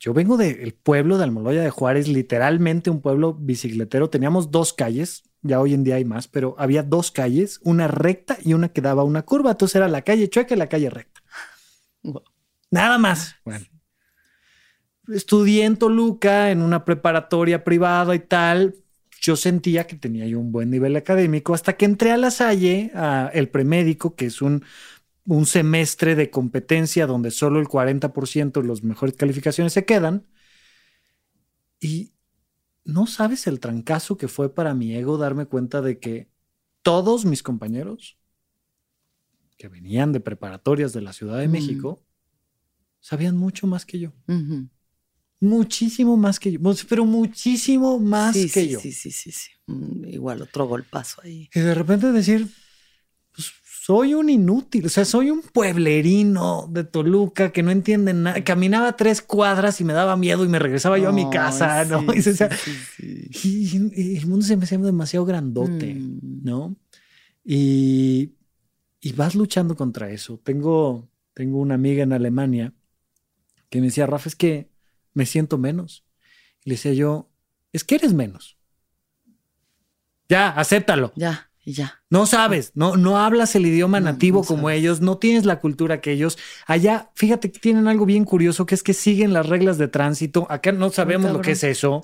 yo 0.00 0.12
vengo 0.12 0.36
del 0.36 0.74
pueblo 0.74 1.18
de 1.18 1.24
Almoloya 1.24 1.62
de 1.62 1.70
Juárez, 1.70 2.08
literalmente 2.08 2.90
un 2.90 3.00
pueblo 3.00 3.34
bicicletero. 3.34 4.10
Teníamos 4.10 4.50
dos 4.50 4.72
calles, 4.72 5.24
ya 5.42 5.60
hoy 5.60 5.74
en 5.74 5.84
día 5.84 5.96
hay 5.96 6.04
más, 6.04 6.28
pero 6.28 6.54
había 6.58 6.82
dos 6.82 7.10
calles, 7.10 7.60
una 7.62 7.88
recta 7.88 8.38
y 8.42 8.54
una 8.54 8.70
que 8.70 8.80
daba 8.80 9.04
una 9.04 9.22
curva. 9.22 9.52
Entonces 9.52 9.76
era 9.76 9.88
la 9.88 10.02
calle 10.02 10.28
chueca 10.28 10.54
y 10.54 10.58
la 10.58 10.68
calle 10.68 10.90
recta. 10.90 11.22
Nada 12.70 12.98
más. 12.98 13.36
Bueno. 13.44 13.66
Estudié 15.08 15.64
en 15.64 15.76
Toluca, 15.76 16.50
en 16.50 16.62
una 16.62 16.84
preparatoria 16.84 17.64
privada 17.64 18.14
y 18.14 18.20
tal. 18.20 18.76
Yo 19.20 19.36
sentía 19.36 19.86
que 19.86 19.96
tenía 19.96 20.26
yo 20.26 20.38
un 20.38 20.52
buen 20.52 20.70
nivel 20.70 20.94
académico 20.96 21.54
hasta 21.54 21.76
que 21.76 21.84
entré 21.84 22.12
a 22.12 22.16
la 22.16 22.30
Salle, 22.30 22.92
a 22.94 23.30
el 23.34 23.48
premédico, 23.48 24.14
que 24.14 24.26
es 24.26 24.42
un 24.42 24.62
un 25.28 25.44
semestre 25.44 26.14
de 26.14 26.30
competencia 26.30 27.06
donde 27.06 27.30
solo 27.30 27.60
el 27.60 27.66
40% 27.68 28.62
de 28.62 28.66
las 28.66 28.82
mejores 28.82 29.14
calificaciones 29.14 29.74
se 29.74 29.84
quedan. 29.84 30.26
Y 31.80 32.12
no 32.84 33.06
sabes 33.06 33.46
el 33.46 33.60
trancazo 33.60 34.16
que 34.16 34.26
fue 34.26 34.54
para 34.54 34.72
mi 34.72 34.94
ego 34.94 35.18
darme 35.18 35.44
cuenta 35.44 35.82
de 35.82 35.98
que 35.98 36.30
todos 36.80 37.26
mis 37.26 37.42
compañeros 37.42 38.16
que 39.58 39.68
venían 39.68 40.12
de 40.12 40.20
preparatorias 40.20 40.94
de 40.94 41.02
la 41.02 41.12
Ciudad 41.12 41.38
de 41.38 41.48
México 41.48 42.02
sabían 43.00 43.36
mucho 43.36 43.66
más 43.66 43.84
que 43.84 43.98
yo. 43.98 44.12
Muchísimo 45.40 46.16
más 46.16 46.40
que 46.40 46.52
yo, 46.52 46.60
pero 46.88 47.04
muchísimo 47.04 47.98
más 47.98 48.34
que 48.34 48.48
sí, 48.48 48.68
yo. 48.68 48.80
Sí, 48.80 48.92
sí, 48.92 49.12
sí, 49.12 49.30
sí. 49.30 49.50
Mm, 49.66 50.06
igual 50.06 50.42
otro 50.42 50.66
golpazo 50.66 51.20
ahí. 51.22 51.48
Y 51.54 51.60
de 51.60 51.74
repente 51.74 52.10
decir, 52.10 52.48
soy 53.88 54.14
un 54.14 54.28
inútil, 54.28 54.84
o 54.84 54.88
sea, 54.88 55.04
soy 55.04 55.30
un 55.30 55.40
pueblerino 55.40 56.68
de 56.70 56.84
Toluca 56.84 57.52
que 57.52 57.62
no 57.62 57.70
entiende 57.70 58.12
nada. 58.12 58.42
Caminaba 58.44 58.96
tres 58.96 59.22
cuadras 59.22 59.80
y 59.80 59.84
me 59.84 59.92
daba 59.92 60.16
miedo 60.16 60.44
y 60.44 60.48
me 60.48 60.58
regresaba 60.58 60.98
yo 60.98 61.08
a 61.08 61.12
mi 61.12 61.30
casa, 61.30 61.84
¿no? 61.84 62.04
y, 62.98 64.16
el 64.16 64.26
mundo 64.26 64.44
se 64.44 64.58
me 64.58 64.64
hacía 64.64 64.76
demasiado 64.76 65.24
grandote, 65.24 65.94
mm. 65.94 66.42
¿no? 66.42 66.76
Y, 67.44 68.34
y, 69.00 69.12
vas 69.12 69.34
luchando 69.34 69.76
contra 69.76 70.10
eso. 70.10 70.38
Tengo, 70.44 71.08
tengo 71.32 71.58
una 71.58 71.76
amiga 71.76 72.02
en 72.02 72.12
Alemania 72.12 72.74
que 73.70 73.80
me 73.80 73.86
decía, 73.86 74.06
Rafa, 74.06 74.28
es 74.28 74.36
que 74.36 74.68
me 75.18 75.26
siento 75.26 75.58
menos. 75.58 76.04
Y 76.64 76.70
le 76.70 76.76
decía 76.76 76.94
yo, 76.94 77.28
es 77.72 77.84
que 77.84 77.96
eres 77.96 78.14
menos. 78.14 78.56
Ya, 80.28 80.48
acéptalo. 80.48 81.12
Ya 81.16 81.48
ya. 81.72 82.02
No 82.10 82.26
sabes, 82.26 82.72
no, 82.74 82.96
no 82.96 83.18
hablas 83.18 83.54
el 83.54 83.66
idioma 83.66 84.00
nativo 84.00 84.44
como 84.44 84.70
ellos, 84.70 85.00
no 85.00 85.18
tienes 85.18 85.44
la 85.44 85.60
cultura 85.60 86.00
que 86.00 86.12
ellos. 86.12 86.38
Allá, 86.66 87.10
fíjate 87.14 87.52
que 87.52 87.58
tienen 87.58 87.88
algo 87.88 88.06
bien 88.06 88.24
curioso, 88.24 88.66
que 88.66 88.74
es 88.74 88.82
que 88.82 88.94
siguen 88.94 89.32
las 89.32 89.46
reglas 89.46 89.78
de 89.78 89.88
tránsito. 89.88 90.46
Acá 90.50 90.72
no 90.72 90.90
sabemos 90.90 91.32
lo 91.32 91.40
que 91.40 91.52
es 91.52 91.64
eso. 91.64 92.02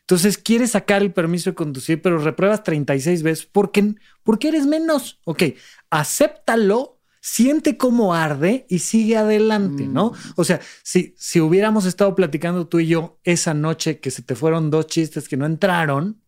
Entonces, 0.00 0.38
quieres 0.38 0.72
sacar 0.72 1.02
el 1.02 1.12
permiso 1.12 1.50
de 1.50 1.54
conducir, 1.54 2.02
pero 2.02 2.18
repruebas 2.18 2.62
36 2.64 3.22
veces 3.22 3.46
porque, 3.50 3.94
porque 4.22 4.48
eres 4.48 4.66
menos. 4.66 5.20
Ok, 5.24 5.42
acéptalo 5.90 6.99
siente 7.20 7.76
cómo 7.76 8.14
arde 8.14 8.66
y 8.68 8.78
sigue 8.78 9.16
adelante, 9.16 9.86
¿no? 9.86 10.10
Mm. 10.10 10.32
O 10.36 10.44
sea, 10.44 10.60
si, 10.82 11.14
si 11.18 11.40
hubiéramos 11.40 11.84
estado 11.84 12.14
platicando 12.14 12.66
tú 12.66 12.80
y 12.80 12.88
yo 12.88 13.20
esa 13.24 13.54
noche 13.54 14.00
que 14.00 14.10
se 14.10 14.22
te 14.22 14.34
fueron 14.34 14.70
dos 14.70 14.86
chistes 14.86 15.28
que 15.28 15.36
no 15.36 15.46
entraron, 15.46 16.20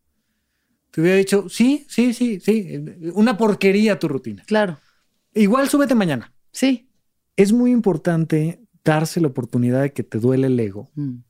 te 0.90 1.01
hubiera 1.01 1.16
dicho, 1.16 1.48
sí, 1.48 1.86
sí, 1.89 2.12
sí, 2.12 2.39
sí, 2.40 2.85
una 3.14 3.39
porquería 3.39 3.98
tu 3.98 4.09
rutina. 4.09 4.44
Claro. 4.47 4.78
Igual 5.35 5.69
súbete 5.70 5.94
mañana. 5.94 6.35
Sí. 6.52 6.90
Es 7.36 7.52
muy 7.52 7.70
importante 7.70 8.60
darse 8.85 9.20
la 9.20 9.28
oportunidad 9.28 9.81
de 9.81 9.93
que 9.94 10.02
te 10.02 10.19
duele 10.19 10.48
el 10.48 10.60
ego, 10.60 10.90
mm. 10.94 11.20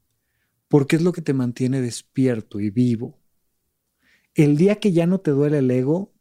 porque 0.66 0.96
es 0.96 1.02
lo 1.02 1.12
que 1.12 1.22
te 1.22 1.34
mantiene 1.34 1.80
despierto 1.80 2.58
y 2.58 2.70
vivo. 2.70 3.20
El 4.34 4.56
día 4.56 4.76
que 4.76 4.90
ya 4.90 5.06
no 5.06 5.20
te 5.20 5.30
duele 5.30 5.58
el 5.58 5.70
ego, 5.70 6.12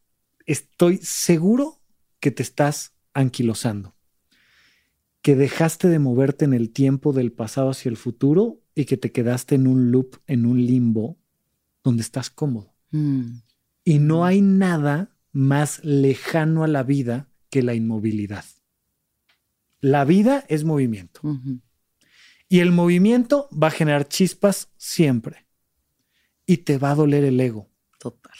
estoy 0.45 0.97
seguro 0.97 1.81
que 2.19 2.30
te 2.30 2.43
estás 2.43 2.93
anquilosando, 3.13 3.95
que 5.21 5.35
dejaste 5.35 5.88
de 5.88 5.99
moverte 5.99 6.45
en 6.45 6.53
el 6.53 6.71
tiempo 6.71 7.13
del 7.13 7.31
pasado 7.31 7.69
hacia 7.69 7.89
el 7.89 7.97
futuro 7.97 8.61
y 8.75 8.85
que 8.85 8.97
te 8.97 9.11
quedaste 9.11 9.55
en 9.55 9.67
un 9.67 9.91
loop, 9.91 10.17
en 10.27 10.45
un 10.45 10.65
limbo, 10.65 11.17
donde 11.83 12.01
estás 12.01 12.29
cómodo. 12.29 12.73
Mm. 12.91 13.38
Y 13.83 13.99
no 13.99 14.25
hay 14.25 14.41
nada 14.41 15.15
más 15.31 15.83
lejano 15.83 16.63
a 16.63 16.67
la 16.67 16.83
vida 16.83 17.29
que 17.49 17.61
la 17.61 17.73
inmovilidad. 17.73 18.45
La 19.79 20.05
vida 20.05 20.45
es 20.47 20.63
movimiento. 20.63 21.21
Y 22.47 22.59
el 22.59 22.71
movimiento 22.71 23.49
va 23.51 23.67
a 23.67 23.71
generar 23.71 24.07
chispas 24.07 24.69
siempre. 24.77 25.47
Y 26.45 26.57
te 26.57 26.77
va 26.77 26.91
a 26.91 26.95
doler 26.95 27.23
el 27.23 27.39
ego. 27.39 27.69
Total. 27.97 28.33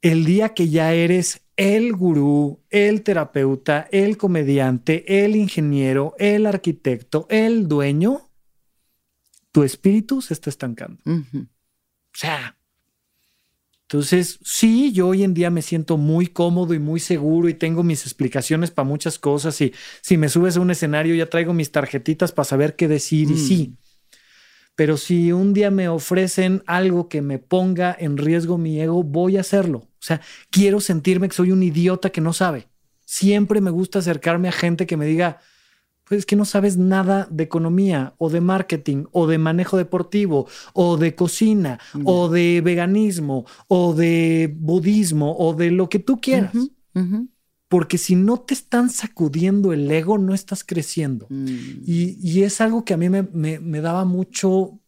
El 0.00 0.24
día 0.24 0.54
que 0.54 0.68
ya 0.68 0.94
eres 0.94 1.42
el 1.62 1.92
gurú, 1.92 2.60
el 2.70 3.02
terapeuta, 3.02 3.88
el 3.92 4.16
comediante, 4.16 5.24
el 5.24 5.36
ingeniero, 5.36 6.14
el 6.18 6.46
arquitecto, 6.46 7.26
el 7.30 7.68
dueño, 7.68 8.30
tu 9.52 9.62
espíritu 9.62 10.22
se 10.22 10.34
está 10.34 10.50
estancando. 10.50 11.00
O 11.06 12.14
sea, 12.14 12.56
entonces, 13.82 14.38
sí, 14.42 14.90
yo 14.92 15.08
hoy 15.08 15.22
en 15.22 15.34
día 15.34 15.50
me 15.50 15.60
siento 15.60 15.98
muy 15.98 16.26
cómodo 16.26 16.72
y 16.72 16.78
muy 16.78 16.98
seguro 16.98 17.48
y 17.48 17.54
tengo 17.54 17.82
mis 17.82 18.06
explicaciones 18.06 18.70
para 18.70 18.88
muchas 18.88 19.18
cosas 19.18 19.60
y 19.60 19.74
si 20.00 20.16
me 20.16 20.30
subes 20.30 20.56
a 20.56 20.60
un 20.60 20.70
escenario 20.70 21.14
ya 21.14 21.28
traigo 21.28 21.52
mis 21.52 21.70
tarjetitas 21.70 22.32
para 22.32 22.44
saber 22.44 22.74
qué 22.74 22.88
decir 22.88 23.30
y 23.30 23.36
sí. 23.36 23.68
Mm. 23.68 23.82
Pero 24.74 24.96
si 24.96 25.30
un 25.30 25.52
día 25.52 25.70
me 25.70 25.90
ofrecen 25.90 26.62
algo 26.66 27.08
que 27.10 27.20
me 27.20 27.38
ponga 27.38 27.94
en 27.96 28.16
riesgo 28.16 28.56
mi 28.56 28.80
ego, 28.80 29.02
voy 29.02 29.36
a 29.36 29.40
hacerlo. 29.40 29.91
O 30.02 30.04
sea, 30.04 30.20
quiero 30.50 30.80
sentirme 30.80 31.28
que 31.28 31.36
soy 31.36 31.52
un 31.52 31.62
idiota 31.62 32.10
que 32.10 32.20
no 32.20 32.32
sabe. 32.32 32.66
Siempre 33.04 33.60
me 33.60 33.70
gusta 33.70 34.00
acercarme 34.00 34.48
a 34.48 34.52
gente 34.52 34.84
que 34.84 34.96
me 34.96 35.06
diga, 35.06 35.38
pues 36.02 36.18
es 36.18 36.26
que 36.26 36.34
no 36.34 36.44
sabes 36.44 36.76
nada 36.76 37.28
de 37.30 37.44
economía 37.44 38.12
o 38.18 38.28
de 38.28 38.40
marketing 38.40 39.04
o 39.12 39.28
de 39.28 39.38
manejo 39.38 39.76
deportivo 39.76 40.48
o 40.72 40.96
de 40.96 41.14
cocina 41.14 41.78
o 42.04 42.28
de 42.28 42.60
veganismo 42.62 43.46
o 43.68 43.94
de 43.94 44.52
budismo 44.58 45.36
o 45.38 45.54
de 45.54 45.70
lo 45.70 45.88
que 45.88 46.00
tú 46.00 46.20
quieras. 46.20 46.52
Porque 47.68 47.96
si 47.96 48.16
no 48.16 48.40
te 48.40 48.54
están 48.54 48.90
sacudiendo 48.90 49.72
el 49.72 49.88
ego, 49.88 50.18
no 50.18 50.34
estás 50.34 50.64
creciendo. 50.64 51.26
Mm. 51.30 51.84
Y, 51.86 52.42
es 52.42 52.60
algo 52.60 52.84
que 52.84 52.92
a 52.92 52.96
mí 52.96 53.08
me, 53.08 53.80
daba 53.80 54.04
mucho 54.04 54.80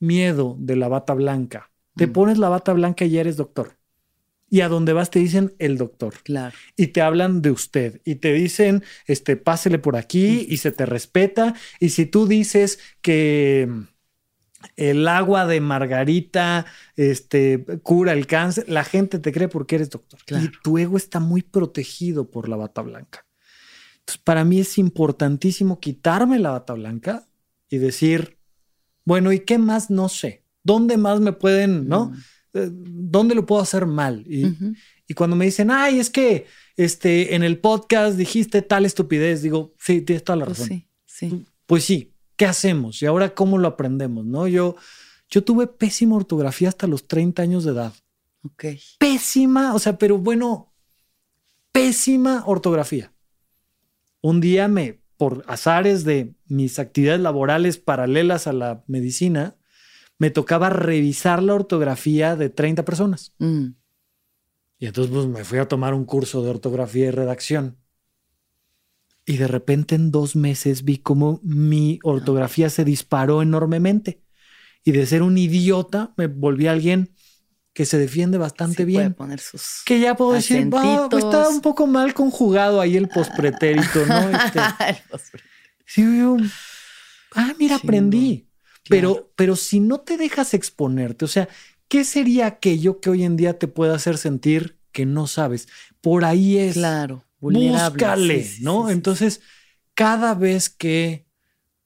miedo 0.00 0.56
de 0.58 0.74
la 0.74 0.88
bata 0.88 1.14
blanca. 1.14 1.70
Te 1.94 2.08
mm. 2.08 2.12
pones 2.12 2.38
la 2.38 2.48
bata 2.48 2.72
blanca 2.72 3.04
y 3.04 3.10
ya 3.10 3.20
eres 3.20 3.36
doctor 3.36 3.77
y 4.50 4.60
a 4.62 4.68
donde 4.68 4.92
vas 4.92 5.10
te 5.10 5.18
dicen 5.18 5.54
el 5.58 5.76
doctor. 5.78 6.14
Claro. 6.22 6.54
Y 6.76 6.88
te 6.88 7.02
hablan 7.02 7.42
de 7.42 7.50
usted 7.50 8.00
y 8.04 8.16
te 8.16 8.32
dicen, 8.32 8.82
este, 9.06 9.36
pásele 9.36 9.78
por 9.78 9.96
aquí 9.96 10.46
y 10.48 10.56
se 10.58 10.72
te 10.72 10.86
respeta. 10.86 11.54
Y 11.80 11.90
si 11.90 12.06
tú 12.06 12.26
dices 12.26 12.78
que 13.02 13.68
el 14.76 15.06
agua 15.08 15.46
de 15.46 15.60
margarita 15.60 16.66
este, 16.96 17.64
cura 17.82 18.12
el 18.12 18.26
cáncer. 18.26 18.68
La 18.68 18.84
gente 18.84 19.18
te 19.18 19.32
cree 19.32 19.48
porque 19.48 19.76
eres 19.76 19.90
doctor. 19.90 20.20
Y 20.30 20.50
tu 20.62 20.78
ego 20.78 20.96
está 20.96 21.20
muy 21.20 21.42
protegido 21.42 22.30
por 22.30 22.48
la 22.48 22.56
bata 22.56 22.82
blanca. 22.82 23.26
Entonces, 24.00 24.22
para 24.22 24.44
mí 24.44 24.60
es 24.60 24.78
importantísimo 24.78 25.80
quitarme 25.80 26.38
la 26.38 26.50
bata 26.50 26.72
blanca 26.74 27.28
y 27.68 27.78
decir, 27.78 28.38
bueno, 29.04 29.32
¿y 29.32 29.40
qué 29.40 29.58
más 29.58 29.90
no 29.90 30.08
sé? 30.08 30.44
¿Dónde 30.62 30.96
más 30.96 31.20
me 31.20 31.32
pueden, 31.32 31.88
no? 31.88 32.06
Mm. 32.06 32.16
¿Dónde 32.52 33.34
lo 33.34 33.46
puedo 33.46 33.62
hacer 33.62 33.86
mal? 33.86 34.24
Y, 34.26 34.46
y, 35.06 35.14
cuando 35.14 35.36
me 35.36 35.44
dicen, 35.44 35.70
ay, 35.70 35.98
es 35.98 36.10
que 36.10 36.46
este, 36.76 37.34
en 37.34 37.42
el 37.42 37.58
podcast 37.58 38.16
dijiste 38.16 38.62
tal 38.62 38.86
estupidez, 38.86 39.42
digo, 39.42 39.74
sí, 39.78 40.00
tienes 40.00 40.24
toda 40.24 40.36
la 40.36 40.46
pues 40.46 40.60
razón. 40.60 40.68
sí, 40.68 40.88
sí. 41.04 41.46
Pues 41.66 41.84
sí, 41.84 42.14
¿qué 42.36 42.46
hacemos? 42.46 43.02
Y 43.02 43.06
ahora, 43.06 43.34
¿cómo 43.34 43.58
lo 43.58 43.68
aprendemos? 43.68 44.24
¿No? 44.24 44.48
Yo, 44.48 44.76
yo 45.28 45.44
tuve 45.44 45.66
pésima 45.66 46.16
ortografía 46.16 46.68
hasta 46.68 46.86
los 46.86 47.06
30 47.06 47.42
años 47.42 47.64
de 47.64 47.72
edad. 47.72 47.92
Ok. 48.42 48.64
Pésima, 48.98 49.74
o 49.74 49.78
sea, 49.78 49.98
pero 49.98 50.16
bueno, 50.16 50.72
pésima 51.72 52.44
ortografía. 52.46 53.12
Un 54.22 54.40
día 54.40 54.66
me, 54.68 55.00
por 55.18 55.44
azares 55.46 56.04
de 56.04 56.34
mis 56.46 56.78
actividades 56.78 57.20
laborales 57.20 57.76
paralelas 57.76 58.46
a 58.46 58.54
la 58.54 58.82
medicina, 58.86 59.57
me 60.18 60.30
tocaba 60.30 60.68
revisar 60.68 61.42
la 61.42 61.54
ortografía 61.54 62.36
de 62.36 62.50
30 62.50 62.84
personas. 62.84 63.32
Mm. 63.38 63.68
Y 64.78 64.86
entonces 64.86 65.12
pues, 65.12 65.26
me 65.26 65.44
fui 65.44 65.58
a 65.58 65.68
tomar 65.68 65.94
un 65.94 66.04
curso 66.04 66.42
de 66.42 66.50
ortografía 66.50 67.06
y 67.06 67.10
redacción. 67.10 67.78
Y 69.24 69.36
de 69.36 69.46
repente 69.46 69.94
en 69.94 70.10
dos 70.10 70.36
meses 70.36 70.84
vi 70.84 70.98
cómo 70.98 71.40
mi 71.42 71.98
ortografía 72.02 72.70
se 72.70 72.84
disparó 72.84 73.42
enormemente. 73.42 74.22
Y 74.84 74.92
de 74.92 75.06
ser 75.06 75.22
un 75.22 75.36
idiota 75.36 76.14
me 76.16 76.28
volví 76.28 76.66
alguien 76.66 77.14
que 77.74 77.84
se 77.84 77.98
defiende 77.98 78.38
bastante 78.38 78.84
bien. 78.84 79.14
poner 79.14 79.38
sus 79.38 79.82
que 79.84 80.00
ya 80.00 80.16
puedo 80.16 80.32
decir, 80.32 80.68
está 80.68 81.48
un 81.48 81.60
poco 81.60 81.86
mal 81.86 82.12
conjugado 82.14 82.80
ahí 82.80 82.96
el 82.96 83.08
pospretérito, 83.08 84.04
¿no? 84.06 84.30
Este, 84.30 84.60
sí, 85.86 86.02
ah, 87.34 87.54
mira, 87.58 87.76
aprendí. 87.76 88.47
Pero, 88.88 89.30
pero 89.36 89.56
si 89.56 89.80
no 89.80 90.00
te 90.00 90.16
dejas 90.16 90.54
exponerte, 90.54 91.24
o 91.24 91.28
sea, 91.28 91.48
¿qué 91.88 92.04
sería 92.04 92.46
aquello 92.46 93.00
que 93.00 93.10
hoy 93.10 93.24
en 93.24 93.36
día 93.36 93.58
te 93.58 93.68
puede 93.68 93.94
hacer 93.94 94.18
sentir 94.18 94.78
que 94.92 95.06
no 95.06 95.26
sabes? 95.26 95.68
Por 96.00 96.24
ahí 96.24 96.58
es. 96.58 96.74
Claro 96.74 97.24
Búscale, 97.40 98.48
¿no? 98.60 98.90
Entonces, 98.90 99.40
cada 99.94 100.34
vez 100.34 100.68
que 100.68 101.26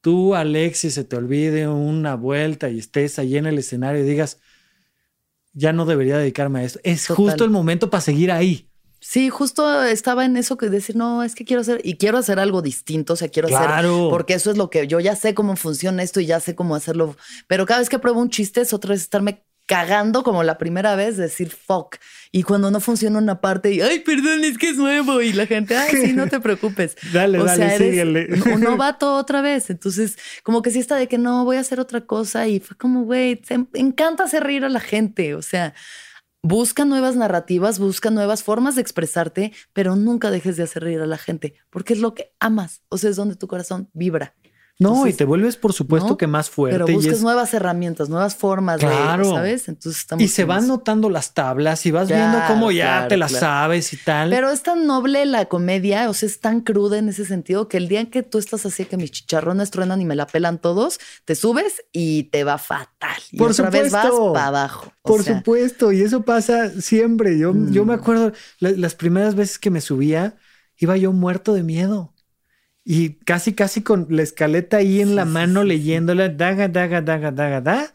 tú, 0.01 0.35
Alexis, 0.35 0.95
se 0.95 1.03
te 1.03 1.15
olvide 1.15 1.67
una 1.67 2.15
vuelta 2.15 2.69
y 2.69 2.79
estés 2.79 3.19
ahí 3.19 3.37
en 3.37 3.45
el 3.45 3.59
escenario 3.59 4.03
y 4.03 4.07
digas, 4.07 4.39
ya 5.53 5.71
no 5.71 5.85
debería 5.85 6.17
dedicarme 6.17 6.61
a 6.61 6.63
esto, 6.63 6.79
es 6.83 7.07
justo 7.07 7.43
el 7.43 7.51
momento 7.51 7.89
para 7.89 8.01
seguir 8.01 8.31
ahí. 8.31 8.69
Sí, 9.05 9.29
justo 9.29 9.83
estaba 9.83 10.23
en 10.23 10.37
eso 10.37 10.57
que 10.57 10.69
decir, 10.69 10.95
no, 10.95 11.23
es 11.23 11.35
que 11.35 11.43
quiero 11.43 11.59
hacer, 11.59 11.81
y 11.83 11.97
quiero 11.97 12.17
hacer 12.17 12.39
algo 12.39 12.61
distinto, 12.61 13.13
o 13.13 13.15
sea, 13.17 13.27
quiero 13.27 13.53
hacer, 13.53 13.85
porque 14.09 14.33
eso 14.33 14.49
es 14.49 14.57
lo 14.57 14.69
que 14.69 14.87
yo 14.87 15.01
ya 15.01 15.17
sé 15.17 15.33
cómo 15.33 15.57
funciona 15.57 16.01
esto 16.01 16.21
y 16.21 16.25
ya 16.25 16.39
sé 16.39 16.55
cómo 16.55 16.73
hacerlo, 16.73 17.17
pero 17.47 17.65
cada 17.65 17.81
vez 17.81 17.89
que 17.89 17.99
pruebo 17.99 18.21
un 18.21 18.29
chiste 18.29 18.61
es 18.61 18.71
otra 18.71 18.91
vez 18.91 19.01
estarme 19.01 19.43
cagando 19.65 20.23
como 20.23 20.43
la 20.43 20.57
primera 20.57 20.95
vez, 20.95 21.17
decir 21.17 21.49
fuck. 21.49 21.97
Y 22.31 22.43
cuando 22.43 22.71
no 22.71 22.79
funciona 22.79 23.17
una 23.19 23.41
parte, 23.41 23.73
y 23.73 23.81
ay, 23.81 23.99
perdón, 23.99 24.43
es 24.43 24.57
que 24.57 24.69
es 24.69 24.77
nuevo. 24.77 25.21
Y 25.21 25.33
la 25.33 25.47
gente, 25.47 25.75
ay, 25.75 25.91
sí, 25.91 26.13
no 26.13 26.27
te 26.27 26.39
preocupes. 26.39 26.95
dale, 27.13 27.39
o 27.39 27.45
dale, 27.45 27.67
sea, 27.69 27.77
síguele. 27.77 28.27
Un 28.53 28.59
novato 28.61 29.15
otra 29.15 29.41
vez. 29.41 29.69
Entonces, 29.69 30.17
como 30.43 30.61
que 30.61 30.71
sí 30.71 30.79
está 30.79 30.95
de 30.95 31.07
que 31.07 31.17
no, 31.17 31.45
voy 31.45 31.57
a 31.57 31.61
hacer 31.61 31.79
otra 31.79 32.01
cosa. 32.01 32.47
Y 32.47 32.59
fue 32.59 32.75
como, 32.77 33.03
güey, 33.03 33.37
te 33.37 33.53
encanta 33.73 34.23
hacer 34.23 34.43
reír 34.43 34.65
a 34.65 34.69
la 34.69 34.79
gente. 34.79 35.35
O 35.35 35.41
sea, 35.41 35.73
busca 36.43 36.83
nuevas 36.83 37.15
narrativas, 37.15 37.79
busca 37.79 38.11
nuevas 38.11 38.43
formas 38.43 38.75
de 38.75 38.81
expresarte, 38.81 39.53
pero 39.71 39.95
nunca 39.95 40.29
dejes 40.29 40.57
de 40.57 40.63
hacer 40.63 40.83
reír 40.83 40.99
a 40.99 41.07
la 41.07 41.17
gente, 41.17 41.55
porque 41.69 41.93
es 41.93 41.99
lo 41.99 42.13
que 42.13 42.33
amas. 42.39 42.83
O 42.89 42.97
sea, 42.97 43.09
es 43.09 43.15
donde 43.15 43.37
tu 43.37 43.47
corazón 43.47 43.89
vibra. 43.93 44.35
No, 44.79 45.05
y 45.05 45.13
te 45.13 45.23
vuelves, 45.23 45.55
por 45.55 45.71
supuesto, 45.71 46.17
que 46.17 46.25
más 46.25 46.49
fuerte. 46.49 46.79
Pero 46.79 46.97
buscas 46.97 47.21
nuevas 47.21 47.53
herramientas, 47.53 48.09
nuevas 48.09 48.35
formas 48.35 48.79
claro. 48.79 49.27
de, 49.27 49.33
¿sabes? 49.35 49.67
Entonces 49.67 50.01
estamos 50.01 50.23
Y 50.23 50.27
se 50.27 50.45
van 50.45 50.67
notando 50.67 51.11
las 51.11 51.35
tablas 51.35 51.85
y 51.85 51.91
vas 51.91 52.07
viendo 52.09 52.39
cómo 52.47 52.71
ya 52.71 53.07
te 53.07 53.15
las 53.15 53.31
sabes 53.33 53.93
y 53.93 53.97
tal. 53.97 54.31
Pero 54.31 54.49
es 54.49 54.63
tan 54.63 54.87
noble 54.87 55.25
la 55.25 55.45
comedia, 55.45 56.09
o 56.09 56.13
sea, 56.13 56.27
es 56.27 56.39
tan 56.39 56.61
cruda 56.61 56.97
en 56.97 57.07
ese 57.09 57.23
sentido 57.23 57.67
que 57.67 57.77
el 57.77 57.87
día 57.87 57.99
en 57.99 58.07
que 58.07 58.23
tú 58.23 58.39
estás 58.39 58.65
así 58.65 58.85
que 58.85 58.97
mis 58.97 59.11
chicharrones 59.11 59.69
truenan 59.69 60.01
y 60.01 60.05
me 60.05 60.15
la 60.15 60.25
pelan 60.25 60.59
todos, 60.59 60.99
te 61.25 61.35
subes 61.35 61.83
y 61.91 62.23
te 62.23 62.43
va 62.43 62.57
fatal. 62.57 63.21
Y 63.31 63.37
por 63.37 63.51
otra 63.51 63.65
supuesto. 63.65 63.83
vez 63.83 63.91
vas 63.91 64.33
para 64.33 64.47
abajo. 64.47 64.91
por 65.03 65.23
supuesto, 65.23 65.91
y 65.91 66.01
eso 66.01 66.23
pasa 66.23 66.69
siempre. 66.81 67.37
Yo, 67.37 67.53
yo 67.69 67.85
me 67.85 67.95
mm. 67.95 67.99
acuerdo 67.99 68.31
las 68.59 68.95
primeras 68.95 69.35
veces 69.35 69.59
que 69.59 69.69
me 69.69 69.81
subía, 69.81 70.35
iba 70.77 70.97
yo 70.97 71.11
muerto 71.11 71.53
de 71.53 71.61
miedo. 71.61 72.12
Y 72.85 73.15
casi, 73.25 73.53
casi 73.53 73.81
con 73.81 74.07
la 74.09 74.23
escaleta 74.23 74.77
ahí 74.77 75.01
en 75.01 75.15
la 75.15 75.25
mano 75.25 75.63
leyéndola, 75.63 76.29
daga, 76.29 76.67
daga, 76.67 77.01
daga, 77.01 77.31
daga, 77.31 77.61
da. 77.61 77.93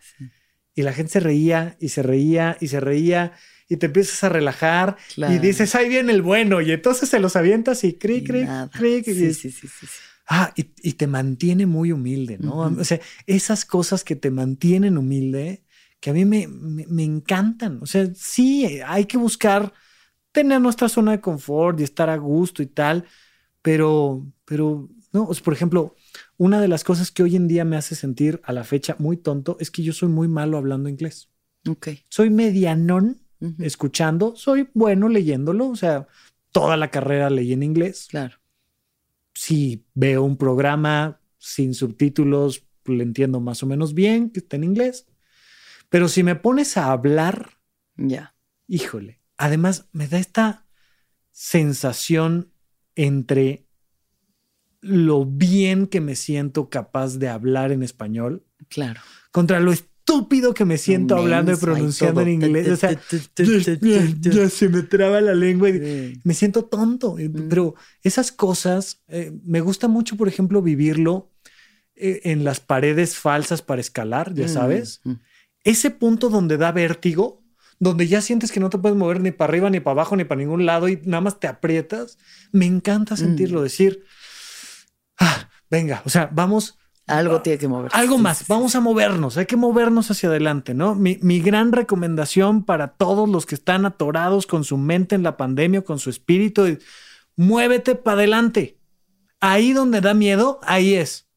Y 0.75 0.83
la 0.83 0.93
gente 0.93 1.13
se 1.13 1.21
reía 1.21 1.77
y 1.81 1.91
se 1.91 2.03
reía 2.03 2.57
y 2.61 2.69
se 2.69 2.81
reía 2.81 3.33
y 3.69 3.77
te 3.77 3.87
empiezas 3.87 4.25
a 4.25 4.29
relajar 4.31 4.97
y 5.17 5.39
dices, 5.39 5.75
ahí 5.75 5.89
viene 5.89 6.13
el 6.13 6.23
bueno. 6.23 6.61
Y 6.63 6.73
entonces 6.73 7.09
se 7.09 7.19
los 7.19 7.37
avientas 7.37 7.85
y 7.85 7.95
cri, 7.95 8.25
cri, 8.25 8.47
cri. 8.73 9.03
Sí, 9.03 9.35
sí, 9.35 9.51
sí, 9.51 9.69
sí, 9.69 9.87
Ah, 10.31 10.53
y, 10.57 10.73
y, 10.83 10.93
te 10.93 11.07
mantiene 11.07 11.65
muy 11.65 11.91
humilde, 11.91 12.37
¿no? 12.39 12.59
O 12.59 12.85
sea, 12.85 13.01
esas 13.27 13.65
cosas 13.65 14.05
que 14.05 14.15
te 14.15 14.31
mantienen 14.31 14.99
humilde, 14.99 15.65
que 16.01 16.11
a 16.11 16.13
mí 16.13 16.27
me, 16.27 16.47
me, 16.47 16.87
me, 16.87 17.03
encantan. 17.03 17.79
O 17.83 17.87
sea, 17.87 18.07
sí, 18.15 18.79
hay 18.87 19.07
que 19.07 19.17
buscar 19.17 19.73
tener 20.31 20.61
nuestra 20.61 20.91
zona 20.91 21.13
de 21.13 21.21
confort 21.23 21.81
y 21.81 21.85
estar 21.85 22.11
a 22.11 22.17
gusto 22.19 22.63
y 22.63 22.67
tal, 22.67 23.07
pero, 23.63 24.27
pero, 24.45 24.89
no, 25.13 25.29
por 25.45 25.53
ejemplo, 25.53 25.95
una 26.37 26.61
de 26.61 26.69
las 26.69 26.85
cosas 26.85 27.11
que 27.11 27.23
hoy 27.23 27.37
en 27.37 27.49
día 27.49 27.65
me 27.65 27.77
hace 27.77 27.95
sentir 27.95 28.41
a 28.45 28.53
la 28.53 28.65
fecha 28.65 28.97
muy 28.99 29.17
tonto 29.17 29.57
es 29.61 29.71
que 29.71 29.83
yo 29.83 29.93
soy 29.93 30.09
muy 30.09 30.29
malo 30.29 30.57
hablando 30.57 30.89
inglés. 30.89 31.29
Ok. 31.69 31.89
Soy 32.09 32.31
medianón 32.31 33.21
escuchando, 33.59 34.35
soy 34.37 34.69
bueno 34.75 35.09
leyéndolo, 35.09 35.69
o 35.69 35.77
sea, 35.77 36.09
toda 36.51 36.77
la 36.77 36.91
carrera 36.91 37.31
leí 37.31 37.53
en 37.53 37.63
inglés. 37.63 38.09
Claro. 38.11 38.39
Si 39.35 39.85
veo 39.95 40.25
un 40.25 40.37
programa 40.37 41.21
sin 41.39 41.75
subtítulos, 41.75 42.65
le 42.85 43.03
entiendo 43.03 43.41
más 43.41 43.63
o 43.63 43.67
menos 43.67 43.95
bien 43.95 44.31
que 44.31 44.41
está 44.41 44.57
en 44.57 44.65
inglés. 44.65 45.07
Pero 45.89 46.09
si 46.09 46.23
me 46.23 46.37
pones 46.37 46.77
a 46.77 46.91
hablar, 46.91 47.59
ya. 47.97 48.35
Híjole. 48.67 49.21
Además, 49.37 49.89
me 49.93 50.09
da 50.09 50.19
esta 50.19 50.67
sensación 51.31 52.53
entre 52.99 53.65
lo 54.81 55.25
bien 55.25 55.87
que 55.87 56.01
me 56.01 56.17
siento 56.17 56.69
capaz 56.69 57.17
de 57.19 57.29
hablar 57.29 57.71
en 57.71 57.85
español. 57.85 58.45
Claro. 58.69 59.01
Contra 59.31 59.61
lo 59.61 59.73
estúpido 59.73 60.53
que 60.53 60.65
me 60.65 60.79
siento 60.79 61.17
hablando 61.17 61.53
y 61.53 61.57
pronunciando 61.57 62.23
en 62.23 62.29
inglés. 62.29 62.69
O 62.69 62.77
sea, 62.77 63.01
ya, 64.21 64.51
se 64.51 64.69
me 64.69 64.83
traba 64.83 65.21
la 65.21 65.35
lengua 65.35 65.69
y 65.69 66.21
me 66.25 66.35
siento 66.35 66.65
tonto. 66.65 67.17
Mm. 67.17 67.49
Pero 67.49 67.77
esas 68.03 68.33
cosas, 68.33 69.05
eh, 69.07 69.33
me 69.45 69.61
gusta 69.61 69.87
mucho, 69.87 70.17
por 70.17 70.27
ejemplo, 70.27 70.61
vivirlo 70.61 71.31
eh, 71.95 72.23
en 72.25 72.43
las 72.43 72.59
paredes 72.59 73.17
falsas 73.17 73.63
para 73.63 73.81
escalar, 73.81 74.35
ya 74.35 74.47
mm, 74.47 74.49
sabes. 74.49 75.01
Mm. 75.05 75.13
Ese 75.63 75.93
punto 75.93 76.31
donde 76.31 76.57
da 76.57 76.73
vértigo, 76.73 77.45
donde 77.81 78.09
ya 78.09 78.21
sientes 78.21 78.51
que 78.51 78.61
no 78.61 78.71
te 78.71 78.79
puedes 78.79 78.97
mover 78.97 79.21
ni 79.21 79.31
para 79.31 79.51
arriba, 79.51 79.71
ni 79.71 79.81
para 79.81 79.93
abajo, 79.93 80.17
ni 80.17 80.25
para 80.25 80.41
ningún 80.41 80.67
lado 80.67 80.89
y 80.89 81.01
nada 81.05 81.21
más 81.21 81.39
te 81.39 81.47
aprietas. 81.47 82.19
Me 82.53 82.67
encanta 82.67 83.17
sentirlo, 83.17 83.63
decir, 83.63 84.05
ah, 85.19 85.49
venga, 85.71 86.03
o 86.05 86.11
sea, 86.11 86.29
vamos. 86.33 86.79
Algo 87.07 87.41
tiene 87.41 87.59
que 87.59 87.69
mover. 87.69 87.91
Algo 87.95 88.19
más, 88.19 88.47
vamos 88.49 88.75
a 88.75 88.81
movernos, 88.81 89.39
hay 89.39 89.47
que 89.47 89.57
movernos 89.57 90.11
hacia 90.11 90.29
adelante, 90.29 90.75
¿no? 90.75 90.95
Mi, 90.95 91.19
mi, 91.23 91.41
gran 91.41 91.73
recomendación 91.73 92.65
para 92.65 92.89
todos 92.89 93.27
los 93.27 93.47
que 93.47 93.55
están 93.55 93.87
atorados 93.87 94.47
con 94.47 94.63
su 94.63 94.77
mente 94.77 95.15
en 95.15 95.23
la 95.23 95.39
pandemia, 95.39 95.81
con 95.81 95.99
su 95.99 96.11
espíritu, 96.11 96.67
es, 96.67 96.81
muévete 97.35 97.95
para 97.95 98.19
adelante. 98.19 98.79
Ahí 99.41 99.73
donde 99.73 100.03
da 100.03 100.13
miedo, 100.13 100.61
ahí 100.65 100.95
es. 100.95 101.28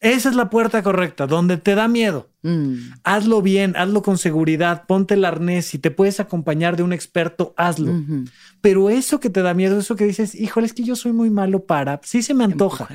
Esa 0.00 0.30
es 0.30 0.34
la 0.34 0.48
puerta 0.48 0.82
correcta, 0.82 1.26
donde 1.26 1.58
te 1.58 1.74
da 1.74 1.86
miedo. 1.86 2.30
Mm. 2.42 2.74
Hazlo 3.04 3.42
bien, 3.42 3.76
hazlo 3.76 4.02
con 4.02 4.16
seguridad, 4.16 4.86
ponte 4.86 5.12
el 5.12 5.26
arnés. 5.26 5.66
Si 5.66 5.78
te 5.78 5.90
puedes 5.90 6.20
acompañar 6.20 6.76
de 6.76 6.82
un 6.82 6.94
experto, 6.94 7.52
hazlo. 7.58 8.02
Pero 8.62 8.88
eso 8.88 9.20
que 9.20 9.28
te 9.28 9.42
da 9.42 9.52
miedo, 9.52 9.78
eso 9.78 9.96
que 9.96 10.06
dices, 10.06 10.34
híjole, 10.34 10.66
es 10.66 10.72
que 10.72 10.84
yo 10.84 10.96
soy 10.96 11.12
muy 11.12 11.28
malo 11.28 11.66
para, 11.66 12.00
sí 12.02 12.22
se 12.22 12.32
me 12.32 12.44
antoja, 12.44 12.88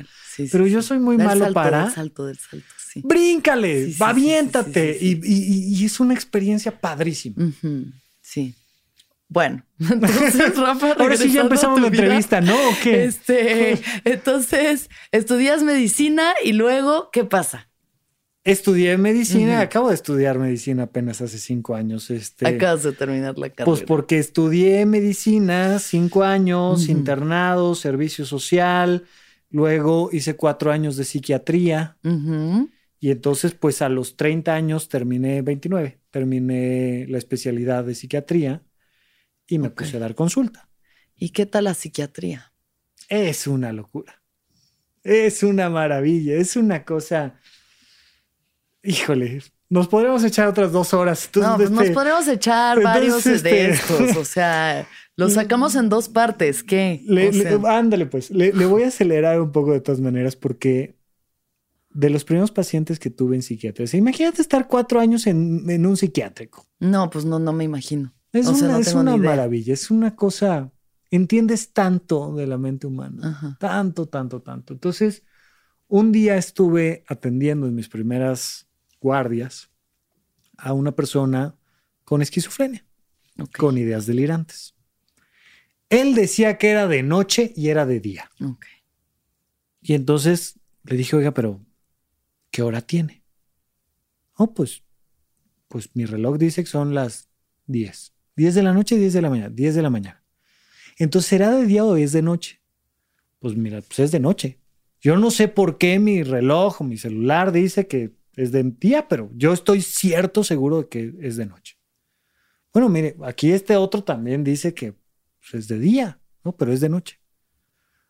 pero 0.50 0.66
yo 0.66 0.82
soy 0.82 0.98
muy 0.98 1.16
malo 1.16 1.52
para. 1.52 1.84
Del 1.84 1.92
salto, 1.92 2.26
del 2.26 2.38
salto, 2.38 2.66
Bríncale, 3.04 3.94
aviéntate. 4.00 4.98
Y, 5.00 5.84
es 5.84 6.00
una 6.00 6.14
experiencia 6.14 6.80
padrísima. 6.80 7.52
Sí. 8.20 8.54
Bueno, 9.28 9.64
entonces, 9.78 10.56
Rafa, 10.56 10.92
ahora 10.92 11.16
sí 11.16 11.32
ya 11.32 11.42
empezamos 11.42 11.80
la 11.80 11.88
entrevista, 11.88 12.40
¿no? 12.40 12.54
¿O 12.54 12.72
qué? 12.82 13.04
Este, 13.04 13.78
entonces, 14.04 14.88
estudias 15.12 15.62
medicina 15.62 16.34
y 16.44 16.52
luego, 16.52 17.10
¿qué 17.12 17.24
pasa? 17.24 17.68
Estudié 18.44 18.96
medicina, 18.96 19.54
uh 19.54 19.58
-huh. 19.58 19.62
acabo 19.64 19.88
de 19.88 19.96
estudiar 19.96 20.38
medicina 20.38 20.84
apenas 20.84 21.20
hace 21.20 21.38
cinco 21.38 21.74
años. 21.74 22.10
Este, 22.10 22.46
Acabas 22.46 22.84
de 22.84 22.92
terminar 22.92 23.36
la 23.36 23.48
carrera. 23.50 23.64
Pues 23.64 23.82
porque 23.82 24.18
estudié 24.18 24.86
medicina 24.86 25.80
cinco 25.80 26.22
años, 26.22 26.82
uh 26.82 26.86
-huh. 26.86 26.90
internado, 26.90 27.74
servicio 27.74 28.24
social, 28.24 29.02
luego 29.50 30.10
hice 30.12 30.36
cuatro 30.36 30.70
años 30.70 30.96
de 30.96 31.02
psiquiatría. 31.02 31.96
Uh 32.04 32.08
-huh. 32.10 32.70
Y 33.00 33.10
entonces, 33.10 33.52
pues 33.54 33.82
a 33.82 33.88
los 33.88 34.16
30 34.16 34.54
años 34.54 34.88
terminé, 34.88 35.42
29, 35.42 35.98
terminé 36.12 37.04
la 37.08 37.18
especialidad 37.18 37.84
de 37.84 37.96
psiquiatría 37.96 38.62
y 39.48 39.58
me 39.58 39.68
okay. 39.68 39.86
puse 39.86 39.96
a 39.96 40.00
dar 40.00 40.14
consulta. 40.14 40.68
¿Y 41.14 41.30
qué 41.30 41.46
tal 41.46 41.64
la 41.64 41.74
psiquiatría? 41.74 42.52
Es 43.08 43.46
una 43.46 43.72
locura. 43.72 44.22
Es 45.02 45.42
una 45.42 45.70
maravilla, 45.70 46.34
es 46.34 46.56
una 46.56 46.84
cosa 46.84 47.40
híjole, 48.86 49.42
nos 49.68 49.88
podríamos 49.88 50.22
echar 50.24 50.48
otras 50.48 50.72
dos 50.72 50.94
horas. 50.94 51.26
Entonces, 51.26 51.50
no, 51.50 51.56
pues 51.56 51.70
este, 51.70 51.84
nos 51.84 51.94
podríamos 51.94 52.28
echar 52.28 52.82
varios 52.82 53.26
este, 53.26 53.48
de 53.48 53.70
estos. 53.70 54.16
O 54.16 54.24
sea, 54.24 54.86
los 55.16 55.34
sacamos 55.34 55.74
en 55.74 55.88
dos 55.88 56.08
partes. 56.08 56.62
¿Qué? 56.62 57.02
Le, 57.06 57.28
o 57.28 57.32
sea, 57.32 57.58
le, 57.58 57.68
ándale, 57.68 58.06
pues. 58.06 58.30
Le, 58.30 58.52
le, 58.52 58.66
voy 58.66 58.84
a 58.84 58.88
acelerar 58.88 59.40
un 59.40 59.52
poco 59.52 59.72
de 59.72 59.80
todas 59.80 60.00
maneras 60.00 60.36
porque 60.36 60.96
de 61.90 62.10
los 62.10 62.24
primeros 62.24 62.52
pacientes 62.52 62.98
que 62.98 63.10
tuve 63.10 63.36
en 63.36 63.42
psiquiatría, 63.42 63.88
imagínate 63.94 64.42
estar 64.42 64.68
cuatro 64.68 65.00
años 65.00 65.26
en, 65.26 65.68
en, 65.68 65.86
un 65.86 65.96
psiquiátrico. 65.96 66.66
No, 66.78 67.10
pues 67.10 67.24
no, 67.24 67.38
no 67.38 67.52
me 67.52 67.64
imagino. 67.64 68.12
Es 68.36 68.46
o 68.46 68.50
una, 68.50 68.58
sea, 68.58 68.68
no 68.68 68.78
es 68.78 68.94
una 68.94 69.16
maravilla, 69.16 69.72
es 69.72 69.90
una 69.90 70.14
cosa. 70.14 70.70
Entiendes 71.10 71.72
tanto 71.72 72.34
de 72.34 72.46
la 72.46 72.58
mente 72.58 72.86
humana. 72.86 73.28
Ajá. 73.28 73.56
Tanto, 73.60 74.06
tanto, 74.06 74.42
tanto. 74.42 74.74
Entonces, 74.74 75.22
un 75.88 76.12
día 76.12 76.36
estuve 76.36 77.04
atendiendo 77.06 77.66
en 77.66 77.74
mis 77.74 77.88
primeras 77.88 78.66
guardias 79.00 79.70
a 80.58 80.72
una 80.72 80.92
persona 80.92 81.56
con 82.04 82.22
esquizofrenia, 82.22 82.84
okay. 83.34 83.58
con 83.58 83.78
ideas 83.78 84.06
delirantes. 84.06 84.74
Él 85.88 86.14
decía 86.14 86.58
que 86.58 86.70
era 86.70 86.88
de 86.88 87.02
noche 87.02 87.52
y 87.56 87.68
era 87.68 87.86
de 87.86 88.00
día. 88.00 88.30
Okay. 88.34 88.72
Y 89.80 89.94
entonces 89.94 90.58
le 90.82 90.96
dije, 90.96 91.16
oiga, 91.16 91.32
pero 91.32 91.64
¿qué 92.50 92.62
hora 92.62 92.80
tiene? 92.80 93.22
Oh, 94.34 94.52
pues, 94.52 94.82
pues 95.68 95.94
mi 95.94 96.04
reloj 96.04 96.38
dice 96.38 96.64
que 96.64 96.70
son 96.70 96.94
las 96.94 97.28
10. 97.66 98.12
10 98.36 98.54
de 98.54 98.62
la 98.62 98.72
noche, 98.72 98.96
10 98.96 99.12
de 99.12 99.22
la 99.22 99.30
mañana, 99.30 99.48
10 99.50 99.74
de 99.74 99.82
la 99.82 99.90
mañana. 99.90 100.22
Entonces, 100.98 101.28
¿será 101.28 101.50
de 101.50 101.66
día 101.66 101.84
o 101.84 101.96
es 101.96 102.12
de 102.12 102.22
noche? 102.22 102.60
Pues 103.38 103.56
mira, 103.56 103.82
pues 103.82 103.98
es 103.98 104.12
de 104.12 104.20
noche. 104.20 104.60
Yo 105.00 105.16
no 105.16 105.30
sé 105.30 105.48
por 105.48 105.78
qué 105.78 105.98
mi 105.98 106.22
reloj 106.22 106.80
o 106.80 106.84
mi 106.84 106.96
celular 106.96 107.52
dice 107.52 107.86
que 107.86 108.14
es 108.34 108.52
de 108.52 108.62
día, 108.62 109.08
pero 109.08 109.30
yo 109.34 109.52
estoy 109.52 109.80
cierto 109.82 110.44
seguro 110.44 110.82
de 110.82 110.88
que 110.88 111.14
es 111.20 111.36
de 111.36 111.46
noche. 111.46 111.78
Bueno, 112.72 112.88
mire, 112.88 113.16
aquí 113.24 113.52
este 113.52 113.76
otro 113.76 114.04
también 114.04 114.44
dice 114.44 114.74
que 114.74 114.92
pues, 114.92 115.54
es 115.54 115.68
de 115.68 115.78
día, 115.78 116.20
¿no? 116.44 116.56
Pero 116.56 116.72
es 116.72 116.80
de 116.80 116.88
noche. 116.88 117.20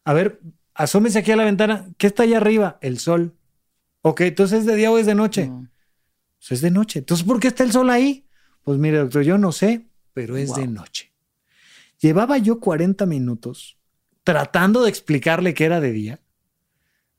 A 0.04 0.12
ver, 0.12 0.40
asómese 0.74 1.18
aquí 1.18 1.30
a 1.30 1.36
la 1.36 1.44
ventana. 1.44 1.88
¿Qué 1.98 2.08
está 2.08 2.24
allá 2.24 2.38
arriba? 2.38 2.78
El 2.80 2.98
sol. 2.98 3.34
Ok, 4.02 4.22
entonces 4.22 4.60
es 4.60 4.66
de 4.66 4.76
día 4.76 4.90
o 4.90 4.98
es 4.98 5.06
de 5.06 5.14
noche. 5.14 5.48
No. 5.48 5.68
Pues 6.38 6.52
es 6.52 6.60
de 6.60 6.70
noche. 6.70 7.00
Entonces, 7.00 7.26
¿por 7.26 7.40
qué 7.40 7.48
está 7.48 7.62
el 7.64 7.72
sol 7.72 7.90
ahí? 7.90 8.26
Pues 8.62 8.78
mire, 8.78 8.98
doctor, 8.98 9.22
yo 9.22 9.38
no 9.38 9.52
sé, 9.52 9.86
pero 10.16 10.38
es 10.38 10.48
Wow. 10.48 10.60
de 10.60 10.66
noche. 10.68 11.12
Llevaba 12.00 12.38
yo 12.38 12.58
40 12.58 13.04
minutos 13.04 13.76
tratando 14.24 14.82
de 14.82 14.88
explicarle 14.88 15.52
que 15.52 15.66
era 15.66 15.78
de 15.78 15.92
día, 15.92 16.20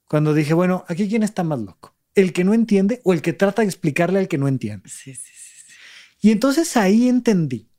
cuando 0.08 0.34
dije, 0.34 0.56
bueno, 0.56 0.84
aquí 0.88 1.08
quién 1.08 1.22
está 1.22 1.44
más 1.44 1.60
loco, 1.60 1.96
el 2.16 2.34
que 2.34 2.44
no 2.44 2.56
entiende 2.56 3.00
o 3.04 3.14
el 3.14 3.22
que 3.22 3.34
trata 3.34 3.62
de 3.62 3.68
explicarle 3.68 4.18
al 4.18 4.28
que 4.28 4.40
no 4.40 4.48
entiende. 4.48 4.90
Sí, 4.90 5.14
sí, 5.14 5.32
sí. 5.32 5.62
sí. 5.68 5.74
Y 6.22 6.32
entonces 6.32 6.76
ahí 6.76 7.08
entendí 7.08 7.70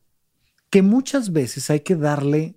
que 0.71 0.83
muchas 0.83 1.33
veces 1.33 1.69
hay 1.69 1.81
que 1.81 1.97
darle 1.97 2.55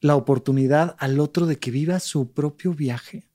la 0.00 0.16
oportunidad 0.16 0.96
al 0.98 1.20
otro 1.20 1.46
de 1.46 1.60
que 1.60 1.70
viva 1.70 2.00
su 2.00 2.32
propio 2.32 2.74
viaje. 2.74 3.28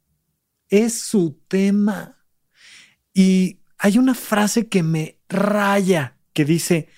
Es 0.67 0.99
su 0.99 1.39
tema. 1.47 2.25
Y 3.13 3.61
hay 3.77 3.97
una 3.97 4.15
frase 4.15 4.67
que 4.67 4.83
me 4.83 5.21
raya 5.29 6.17
que 6.33 6.43
dice, 6.43 6.89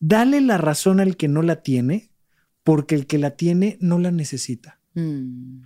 dale 0.00 0.40
la 0.40 0.58
razón 0.58 1.00
al 1.00 1.16
que 1.16 1.28
no 1.28 1.42
la 1.42 1.62
tiene, 1.62 2.10
porque 2.64 2.94
el 2.94 3.06
que 3.06 3.18
la 3.18 3.32
tiene 3.32 3.78
no 3.80 3.98
la 3.98 4.10
necesita. 4.10 4.80
Mm. 4.94 5.62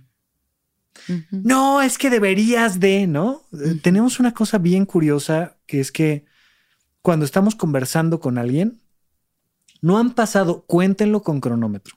No, 1.31 1.81
es 1.81 1.97
que 1.97 2.09
deberías 2.09 2.79
de, 2.79 3.07
¿no? 3.07 3.43
Eh. 3.53 3.79
Tenemos 3.81 4.19
una 4.19 4.33
cosa 4.33 4.57
bien 4.57 4.85
curiosa 4.85 5.57
que 5.65 5.79
es 5.79 5.91
que 5.91 6.25
cuando 7.01 7.25
estamos 7.25 7.55
conversando 7.55 8.19
con 8.19 8.37
alguien, 8.37 8.81
no 9.81 9.97
han 9.97 10.13
pasado, 10.13 10.63
cuéntenlo 10.67 11.23
con 11.23 11.39
cronómetro, 11.41 11.95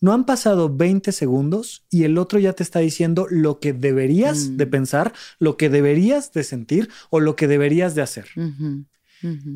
no 0.00 0.14
han 0.14 0.24
pasado 0.24 0.74
20 0.74 1.12
segundos 1.12 1.84
y 1.90 2.04
el 2.04 2.16
otro 2.16 2.38
ya 2.38 2.54
te 2.54 2.62
está 2.62 2.78
diciendo 2.78 3.26
lo 3.28 3.60
que 3.60 3.74
deberías 3.74 4.48
Mm. 4.48 4.56
de 4.56 4.66
pensar, 4.66 5.12
lo 5.38 5.58
que 5.58 5.68
deberías 5.68 6.32
de 6.32 6.44
sentir 6.44 6.88
o 7.10 7.20
lo 7.20 7.36
que 7.36 7.46
deberías 7.46 7.94
de 7.94 8.02
hacer. 8.02 8.28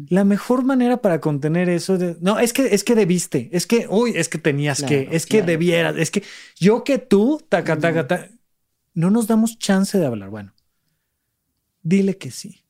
La 0.08 0.24
mejor 0.24 0.64
manera 0.64 0.98
para 1.00 1.20
contener 1.20 1.68
eso 1.70 1.96
de, 1.96 2.16
no, 2.20 2.38
es 2.38 2.52
que 2.52 2.74
es 2.74 2.84
que 2.84 2.94
debiste, 2.94 3.48
es 3.52 3.66
que 3.66 3.86
uy, 3.88 4.12
es 4.14 4.28
que 4.28 4.38
tenías 4.38 4.78
Claro, 4.78 4.88
que, 4.88 5.08
es 5.16 5.26
que 5.26 5.42
debieras, 5.42 5.96
es 5.96 6.10
que 6.10 6.22
yo 6.56 6.84
que 6.84 6.98
tú, 6.98 7.40
taca, 7.48 7.78
taca, 7.78 8.06
taca, 8.06 8.30
no 8.94 9.10
nos 9.10 9.26
damos 9.26 9.58
chance 9.58 9.98
de 9.98 10.06
hablar. 10.06 10.30
Bueno, 10.30 10.52
dile 11.82 12.18
que 12.18 12.30
sí. 12.30 12.64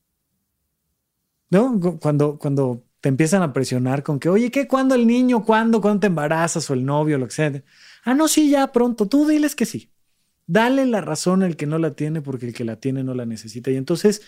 ¿No? 1.49 1.79
Cu- 1.79 1.99
Cuando, 1.99 2.37
cuando 2.37 2.83
te 3.01 3.09
empiezan 3.09 3.41
a 3.43 3.53
presionar 3.53 4.03
con 4.03 4.19
que, 4.19 4.29
oye, 4.29 4.51
¿qué? 4.51 4.67
¿Cuándo 4.67 4.95
el 4.95 5.05
niño? 5.07 5.43
¿Cuándo? 5.43 5.81
¿Cuándo 5.81 6.01
te 6.01 6.07
embarazas 6.07 6.69
o 6.69 6.73
el 6.73 6.85
novio? 6.85 7.17
Lo 7.17 7.27
que 7.27 7.33
sea. 7.33 7.63
Ah, 8.03 8.13
no, 8.13 8.27
sí, 8.27 8.49
ya 8.49 8.71
pronto. 8.71 9.07
Tú 9.07 9.27
diles 9.27 9.55
que 9.55 9.65
sí. 9.65 9.91
Dale 10.47 10.85
la 10.85 11.01
razón 11.01 11.43
al 11.43 11.55
que 11.57 11.65
no 11.67 11.79
la 11.79 11.91
tiene 11.95 12.21
porque 12.21 12.47
el 12.47 12.53
que 12.53 12.65
la 12.65 12.79
tiene 12.79 13.03
no 13.03 13.13
la 13.15 13.25
necesita. 13.25 13.71
Y 13.71 13.77
entonces 13.77 14.21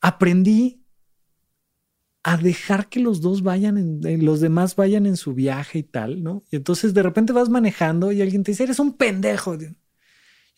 aprendí 0.00 0.77
a 2.32 2.36
dejar 2.36 2.88
que 2.88 3.00
los 3.00 3.20
dos 3.20 3.42
vayan, 3.42 3.78
en, 3.78 4.00
en- 4.06 4.24
los 4.24 4.40
demás 4.40 4.76
vayan 4.76 5.06
en 5.06 5.16
su 5.16 5.34
viaje 5.34 5.78
y 5.78 5.82
tal, 5.82 6.22
¿no? 6.22 6.42
Y 6.50 6.56
entonces 6.56 6.92
de 6.92 7.02
repente 7.02 7.32
vas 7.32 7.48
manejando 7.48 8.12
y 8.12 8.20
alguien 8.20 8.42
te 8.44 8.50
dice, 8.52 8.64
eres 8.64 8.78
un 8.78 8.92
pendejo. 8.92 9.56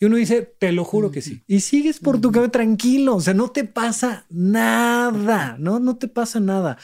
Y 0.01 0.05
uno 0.07 0.17
dice, 0.17 0.43
te 0.59 0.73
lo 0.73 0.85
juro 0.85 1.11
que 1.11 1.23
sí. 1.23 1.43
Y 1.47 1.61
sigues 1.61 2.01
por 2.01 2.21
tu 2.21 2.33
cabeza 2.33 2.51
tranquilo, 2.53 3.17
o 3.17 3.21
sea, 3.21 3.35
no 3.35 3.51
te 3.51 3.65
pasa 3.65 4.27
nada, 4.31 5.57
¿no? 5.59 5.79
No 5.79 5.97
te 5.97 6.09
pasa 6.09 6.41
nada. 6.41 6.79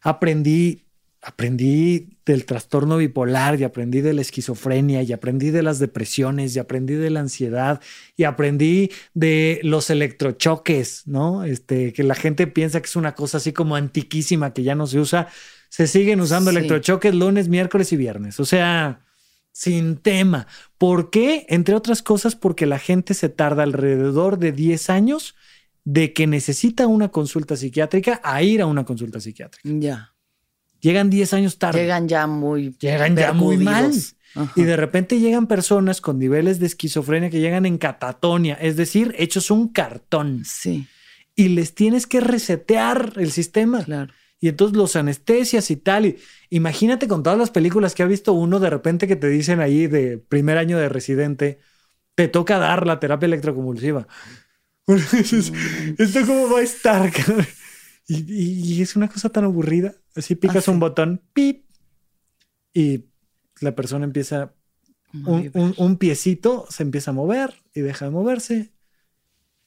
Aprendí, 0.00 0.85
aprendí 1.26 2.16
del 2.24 2.44
trastorno 2.44 2.98
bipolar 2.98 3.58
y 3.58 3.64
aprendí 3.64 4.00
de 4.00 4.14
la 4.14 4.20
esquizofrenia 4.20 5.02
y 5.02 5.12
aprendí 5.12 5.50
de 5.50 5.64
las 5.64 5.80
depresiones 5.80 6.54
y 6.54 6.60
aprendí 6.60 6.94
de 6.94 7.10
la 7.10 7.18
ansiedad 7.18 7.80
y 8.16 8.22
aprendí 8.22 8.92
de 9.12 9.58
los 9.64 9.90
electrochoques, 9.90 11.02
¿no? 11.06 11.42
Este, 11.42 11.92
que 11.92 12.04
la 12.04 12.14
gente 12.14 12.46
piensa 12.46 12.80
que 12.80 12.86
es 12.86 12.94
una 12.94 13.16
cosa 13.16 13.38
así 13.38 13.52
como 13.52 13.74
antiquísima 13.74 14.54
que 14.54 14.62
ya 14.62 14.76
no 14.76 14.86
se 14.86 15.00
usa. 15.00 15.26
Se 15.68 15.88
siguen 15.88 16.20
usando 16.20 16.52
Sí. 16.52 16.56
electrochoques 16.58 17.12
lunes, 17.12 17.48
miércoles 17.48 17.92
y 17.92 17.96
viernes. 17.96 18.38
O 18.38 18.44
sea, 18.44 19.04
sin 19.50 19.96
tema. 19.96 20.46
¿Por 20.78 21.10
qué? 21.10 21.44
Entre 21.48 21.74
otras 21.74 22.02
cosas, 22.02 22.36
porque 22.36 22.66
la 22.66 22.78
gente 22.78 23.14
se 23.14 23.28
tarda 23.30 23.64
alrededor 23.64 24.38
de 24.38 24.52
10 24.52 24.90
años 24.90 25.34
de 25.82 26.12
que 26.12 26.28
necesita 26.28 26.86
una 26.86 27.08
consulta 27.08 27.56
psiquiátrica 27.56 28.20
a 28.22 28.42
ir 28.44 28.60
a 28.62 28.66
una 28.66 28.84
consulta 28.84 29.18
psiquiátrica. 29.18 29.68
Ya. 29.72 30.12
Llegan 30.80 31.10
10 31.10 31.32
años 31.34 31.58
tarde. 31.58 31.80
Llegan 31.80 32.08
ya 32.08 32.26
muy. 32.26 32.76
Llegan 32.78 33.16
ya 33.16 33.32
muy 33.32 33.56
mal. 33.56 33.92
Ajá. 34.34 34.52
Y 34.56 34.62
de 34.64 34.76
repente 34.76 35.18
llegan 35.18 35.46
personas 35.46 36.00
con 36.00 36.18
niveles 36.18 36.58
de 36.60 36.66
esquizofrenia 36.66 37.30
que 37.30 37.40
llegan 37.40 37.64
en 37.66 37.78
catatonia, 37.78 38.54
es 38.54 38.76
decir, 38.76 39.14
hechos 39.18 39.50
un 39.50 39.68
cartón. 39.68 40.44
Sí, 40.44 40.86
Y 41.34 41.48
les 41.48 41.74
tienes 41.74 42.06
que 42.06 42.20
resetear 42.20 43.14
el 43.16 43.32
sistema. 43.32 43.82
claro. 43.84 44.12
Y 44.38 44.48
entonces 44.48 44.76
los 44.76 44.94
anestesias 44.96 45.70
y 45.70 45.76
tal. 45.76 46.04
Y 46.04 46.18
imagínate 46.50 47.08
con 47.08 47.22
todas 47.22 47.38
las 47.38 47.50
películas 47.50 47.94
que 47.94 48.02
ha 48.02 48.06
visto 48.06 48.34
uno, 48.34 48.60
de 48.60 48.68
repente 48.68 49.08
que 49.08 49.16
te 49.16 49.30
dicen 49.30 49.60
ahí 49.60 49.86
de 49.86 50.18
primer 50.18 50.58
año 50.58 50.76
de 50.78 50.90
residente, 50.90 51.58
te 52.14 52.28
toca 52.28 52.58
dar 52.58 52.86
la 52.86 53.00
terapia 53.00 53.24
electroconvulsiva. 53.26 54.06
¿Esto 54.86 56.20
cómo 56.26 56.50
va 56.50 56.60
a 56.60 56.62
estar? 56.62 57.10
cabrón? 57.10 57.46
Y, 58.06 58.16
y- 58.32 58.74
y 58.74 58.82
es 58.82 58.94
una 58.94 59.08
cosa 59.08 59.30
tan 59.30 59.44
aburrida. 59.44 59.94
Así 60.16 60.34
picas 60.34 60.56
Ah, 60.56 60.60
sí. 60.62 60.70
un 60.70 60.80
botón, 60.80 61.22
pip, 61.32 61.64
y 62.72 63.04
la 63.60 63.74
persona 63.74 64.04
empieza, 64.04 64.52
un, 65.12 65.50
un- 65.54 65.74
un 65.76 65.96
piecito 65.96 66.66
se 66.70 66.82
empieza 66.82 67.10
a 67.10 67.14
mover 67.14 67.54
y 67.74 67.80
deja 67.80 68.06
de 68.06 68.10
moverse. 68.10 68.72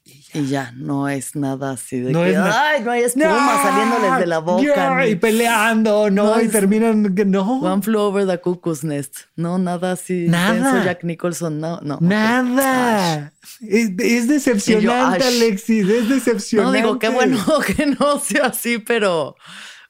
Y 0.06 0.24
Y 0.34 0.48
ya, 0.48 0.72
no 0.76 1.08
es 1.10 1.36
nada 1.36 1.72
así 1.72 2.00
de 2.00 2.12
No 2.12 2.24
que, 2.24 2.32
es 2.32 2.38
ay, 2.38 2.82
no 2.84 2.92
hay 2.92 3.02
espuma 3.04 3.62
saliéndoles 3.62 4.20
de 4.20 4.26
la 4.28 4.40
boca. 4.40 4.64
Ya, 4.64 4.96
ni 4.96 5.12
y 5.12 5.16
peleando, 5.16 6.10
no, 6.10 6.36
No, 6.36 6.42
y 6.42 6.46
es- 6.46 6.52
terminan, 6.52 7.14
no. 7.28 7.60
One 7.60 7.82
flew 7.84 8.00
over 8.00 8.26
the 8.26 8.40
cuckoo's 8.40 8.84
nest. 8.84 9.18
No, 9.36 9.58
nada 9.60 9.92
así. 9.92 10.26
Nada. 10.28 10.84
Jack 10.84 11.04
Nicholson, 11.04 11.60
no, 11.60 11.80
no. 11.82 11.98
Nada. 12.02 13.34
Es, 13.62 13.92
es 14.00 14.28
decepcionante, 14.28 15.24
Ash. 15.24 15.36
Alexis, 15.36 15.88
es 15.88 16.04
No, 16.10 16.16
decepcionante. 16.16 16.78
digo, 16.78 16.98
qué 17.00 17.10
bueno 17.10 17.38
que 17.78 17.86
no 17.88 18.20
sea 18.20 18.46
así, 18.48 18.80
pero 18.80 19.36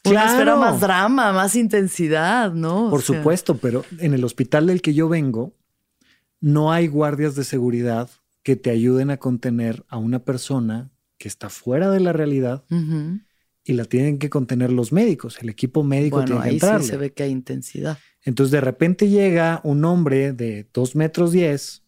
Claro. 0.03 0.31
espera 0.31 0.55
más 0.55 0.79
drama, 0.79 1.31
más 1.33 1.55
intensidad, 1.55 2.51
¿no? 2.53 2.87
O 2.87 2.89
Por 2.89 3.01
sea, 3.01 3.17
supuesto, 3.17 3.57
pero 3.57 3.83
en 3.99 4.13
el 4.13 4.23
hospital 4.23 4.67
del 4.67 4.81
que 4.81 4.93
yo 4.93 5.09
vengo, 5.09 5.53
no 6.39 6.71
hay 6.71 6.87
guardias 6.87 7.35
de 7.35 7.43
seguridad 7.43 8.09
que 8.43 8.55
te 8.55 8.69
ayuden 8.69 9.09
a 9.11 9.17
contener 9.17 9.83
a 9.89 9.97
una 9.97 10.19
persona 10.19 10.89
que 11.17 11.27
está 11.27 11.49
fuera 11.49 11.91
de 11.91 11.99
la 11.99 12.13
realidad 12.13 12.63
y 13.65 13.73
la 13.73 13.83
tienen 13.85 14.17
que 14.19 14.29
contener 14.29 14.71
los 14.71 14.93
médicos. 14.93 15.37
El 15.41 15.49
equipo 15.49 15.83
médico 15.83 16.15
Bueno, 16.17 16.27
tiene 16.27 16.41
que 16.43 16.47
ahí 16.49 16.55
entrarle. 16.55 16.83
sí 16.85 16.89
se 16.91 16.97
ve 16.97 17.11
que 17.11 17.23
hay 17.23 17.31
intensidad. 17.31 17.97
Entonces 18.23 18.51
de 18.51 18.61
repente 18.61 19.09
llega 19.09 19.59
un 19.65 19.83
hombre 19.83 20.31
de 20.31 20.67
2 20.73 20.95
metros 20.95 21.31
10 21.33 21.83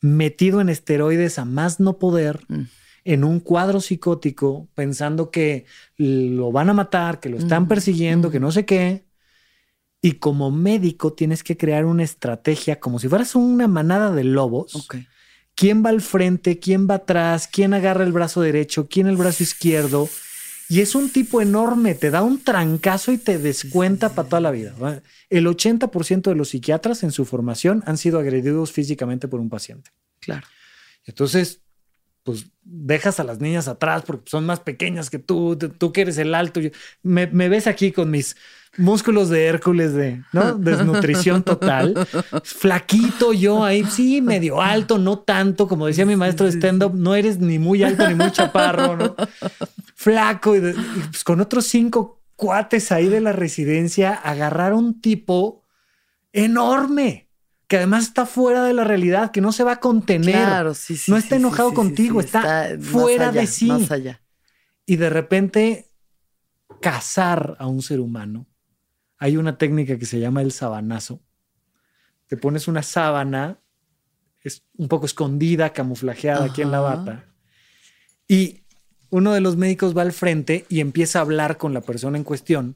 metido 0.00 0.62
en 0.62 0.70
esteroides 0.70 1.38
a 1.38 1.44
más 1.44 1.80
no 1.80 1.98
poder, 1.98 2.40
Mm. 2.48 2.62
En 3.12 3.24
un 3.24 3.40
cuadro 3.40 3.80
psicótico, 3.80 4.68
pensando 4.76 5.32
que 5.32 5.66
lo 5.96 6.52
van 6.52 6.70
a 6.70 6.74
matar, 6.74 7.18
que 7.18 7.28
lo 7.28 7.38
están 7.38 7.66
persiguiendo, 7.66 8.30
que 8.30 8.38
no 8.38 8.52
sé 8.52 8.64
qué. 8.64 9.04
Y 10.00 10.12
como 10.12 10.52
médico 10.52 11.12
tienes 11.12 11.42
que 11.42 11.56
crear 11.56 11.86
una 11.86 12.04
estrategia 12.04 12.78
como 12.78 13.00
si 13.00 13.08
fueras 13.08 13.34
una 13.34 13.66
manada 13.66 14.12
de 14.12 14.22
lobos. 14.22 14.88
¿Quién 15.56 15.84
va 15.84 15.90
al 15.90 16.02
frente? 16.02 16.60
¿Quién 16.60 16.88
va 16.88 16.94
atrás? 16.94 17.48
¿Quién 17.48 17.74
agarra 17.74 18.04
el 18.04 18.12
brazo 18.12 18.42
derecho? 18.42 18.86
¿Quién 18.88 19.08
el 19.08 19.16
brazo 19.16 19.42
izquierdo? 19.42 20.08
Y 20.68 20.80
es 20.80 20.94
un 20.94 21.10
tipo 21.10 21.40
enorme, 21.40 21.96
te 21.96 22.12
da 22.12 22.22
un 22.22 22.44
trancazo 22.44 23.10
y 23.10 23.18
te 23.18 23.38
descuenta 23.38 24.14
para 24.14 24.28
toda 24.28 24.40
la 24.40 24.52
vida. 24.52 24.72
El 25.28 25.48
80% 25.48 26.30
de 26.30 26.36
los 26.36 26.50
psiquiatras 26.50 27.02
en 27.02 27.10
su 27.10 27.24
formación 27.24 27.82
han 27.86 27.98
sido 27.98 28.20
agredidos 28.20 28.70
físicamente 28.70 29.26
por 29.26 29.40
un 29.40 29.48
paciente. 29.48 29.90
Claro. 30.20 30.46
Entonces, 31.06 31.60
pues 32.22 32.46
dejas 32.62 33.18
a 33.20 33.24
las 33.24 33.40
niñas 33.40 33.66
atrás 33.68 34.02
porque 34.06 34.30
son 34.30 34.44
más 34.46 34.60
pequeñas 34.60 35.10
que 35.10 35.18
tú, 35.18 35.56
tú- 35.56 35.92
que 35.92 36.02
eres 36.02 36.18
el 36.18 36.34
alto. 36.34 36.60
Yo- 36.60 36.70
me, 37.02 37.26
me 37.28 37.48
ves 37.48 37.66
aquí 37.66 37.92
con 37.92 38.10
mis 38.10 38.36
músculos 38.76 39.28
de 39.30 39.46
Hércules 39.46 39.94
de 39.94 40.22
¿no? 40.32 40.54
desnutrición 40.58 41.42
total. 41.42 41.94
Flaquito 42.44 43.32
yo 43.32 43.64
ahí, 43.64 43.84
sí, 43.84 44.20
medio 44.22 44.60
alto, 44.60 44.98
no 44.98 45.18
tanto, 45.20 45.66
como 45.66 45.86
decía 45.86 46.06
mi 46.06 46.14
maestro 46.16 46.46
de 46.46 46.52
stand-up, 46.52 46.94
no 46.94 47.14
eres 47.14 47.38
ni 47.38 47.58
muy 47.58 47.82
alto 47.82 48.06
ni 48.08 48.14
muy 48.14 48.30
chaparro, 48.30 48.96
¿no? 48.96 49.16
Flaco 49.94 50.54
y, 50.54 50.60
de- 50.60 50.70
y, 50.72 51.00
pues, 51.10 51.24
con 51.24 51.40
otros 51.40 51.66
cinco 51.66 52.22
cuates 52.36 52.92
ahí 52.92 53.08
de 53.08 53.20
la 53.20 53.32
residencia, 53.32 54.14
agarrar 54.14 54.72
un 54.74 55.00
tipo 55.00 55.62
enorme 56.32 57.28
que 57.70 57.76
además 57.76 58.02
está 58.02 58.26
fuera 58.26 58.64
de 58.64 58.72
la 58.72 58.82
realidad, 58.82 59.30
que 59.30 59.40
no 59.40 59.52
se 59.52 59.62
va 59.62 59.74
a 59.74 59.80
contener. 59.80 60.34
Claro, 60.34 60.74
sí, 60.74 60.96
sí. 60.96 61.08
No 61.08 61.16
está 61.16 61.36
sí, 61.36 61.40
enojado 61.40 61.72
contigo, 61.72 62.20
está 62.20 62.76
fuera 62.80 63.30
de 63.30 63.46
sí. 63.46 63.66
Más 63.68 63.92
allá. 63.92 64.20
y 64.86 64.96
de 64.96 65.08
repente 65.08 65.92
cazar 66.80 67.56
a 67.60 67.68
un 67.68 67.80
ser 67.80 68.00
humano. 68.00 68.48
Hay 69.18 69.36
una 69.36 69.56
técnica 69.56 69.96
que 70.00 70.04
se 70.04 70.18
llama 70.18 70.42
el 70.42 70.50
sabanazo. 70.50 71.22
Te 72.26 72.36
pones 72.36 72.66
una 72.66 72.82
sábana, 72.82 73.60
es 74.42 74.64
un 74.76 74.88
poco 74.88 75.06
escondida, 75.06 75.72
camuflajeada 75.72 76.46
aquí 76.46 76.62
en 76.62 76.72
la 76.72 76.80
bata, 76.80 77.26
y 78.26 78.64
uno 79.10 79.32
de 79.32 79.40
los 79.40 79.56
médicos 79.56 79.96
va 79.96 80.02
al 80.02 80.12
frente 80.12 80.66
y 80.68 80.80
empieza 80.80 81.20
a 81.20 81.22
hablar 81.22 81.56
con 81.56 81.72
la 81.72 81.82
persona 81.82 82.18
en 82.18 82.24
cuestión 82.24 82.74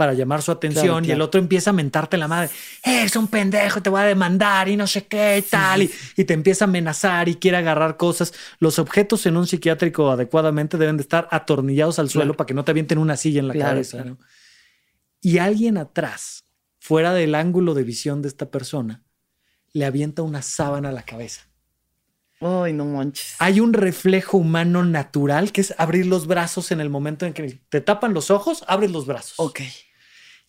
para 0.00 0.14
llamar 0.14 0.40
su 0.40 0.50
atención 0.50 0.86
Claro, 0.86 1.04
y 1.04 1.10
el 1.10 1.20
otro 1.20 1.38
empieza 1.38 1.68
a 1.68 1.72
mentarte 1.74 2.16
la 2.16 2.26
madre, 2.26 2.48
eres 2.82 3.14
un 3.16 3.28
pendejo, 3.28 3.82
te 3.82 3.90
voy 3.90 4.00
a 4.00 4.04
demandar 4.04 4.66
y 4.66 4.74
no 4.74 4.86
sé 4.86 5.04
qué 5.04 5.36
y 5.36 5.42
tal, 5.42 5.82
y, 5.82 5.90
y 6.16 6.24
te 6.24 6.32
empieza 6.32 6.64
a 6.64 6.68
amenazar 6.68 7.28
y 7.28 7.34
quiere 7.34 7.58
agarrar 7.58 7.98
cosas. 7.98 8.32
Los 8.60 8.78
objetos 8.78 9.26
en 9.26 9.36
un 9.36 9.46
psiquiátrico 9.46 10.10
adecuadamente 10.10 10.78
deben 10.78 10.96
de 10.96 11.02
estar 11.02 11.28
atornillados 11.30 11.98
al 11.98 12.08
suelo 12.08 12.28
Claro. 12.28 12.36
para 12.38 12.46
que 12.46 12.54
no 12.54 12.64
te 12.64 12.70
avienten 12.70 12.96
una 12.96 13.18
silla 13.18 13.40
en 13.40 13.48
la 13.48 13.54
cabeza. 13.54 14.02
Y 15.20 15.36
alguien 15.36 15.76
atrás, 15.76 16.46
fuera 16.78 17.12
del 17.12 17.34
ángulo 17.34 17.74
de 17.74 17.82
visión 17.82 18.22
de 18.22 18.28
esta 18.28 18.50
persona, 18.50 19.02
le 19.74 19.84
avienta 19.84 20.22
una 20.22 20.40
sábana 20.40 20.88
a 20.88 20.92
la 20.92 21.02
cabeza. 21.02 21.42
Ay, 22.40 22.72
no 22.72 22.86
manches. 22.86 23.34
Hay 23.38 23.60
un 23.60 23.74
reflejo 23.74 24.38
humano 24.38 24.82
natural 24.82 25.52
que 25.52 25.60
es 25.60 25.74
abrir 25.76 26.06
los 26.06 26.26
brazos 26.26 26.72
en 26.72 26.80
el 26.80 26.88
momento 26.88 27.26
en 27.26 27.34
que 27.34 27.60
te 27.68 27.82
tapan 27.82 28.14
los 28.14 28.30
ojos, 28.30 28.64
abres 28.66 28.90
los 28.92 29.04
brazos. 29.04 29.34
Ok. 29.36 29.60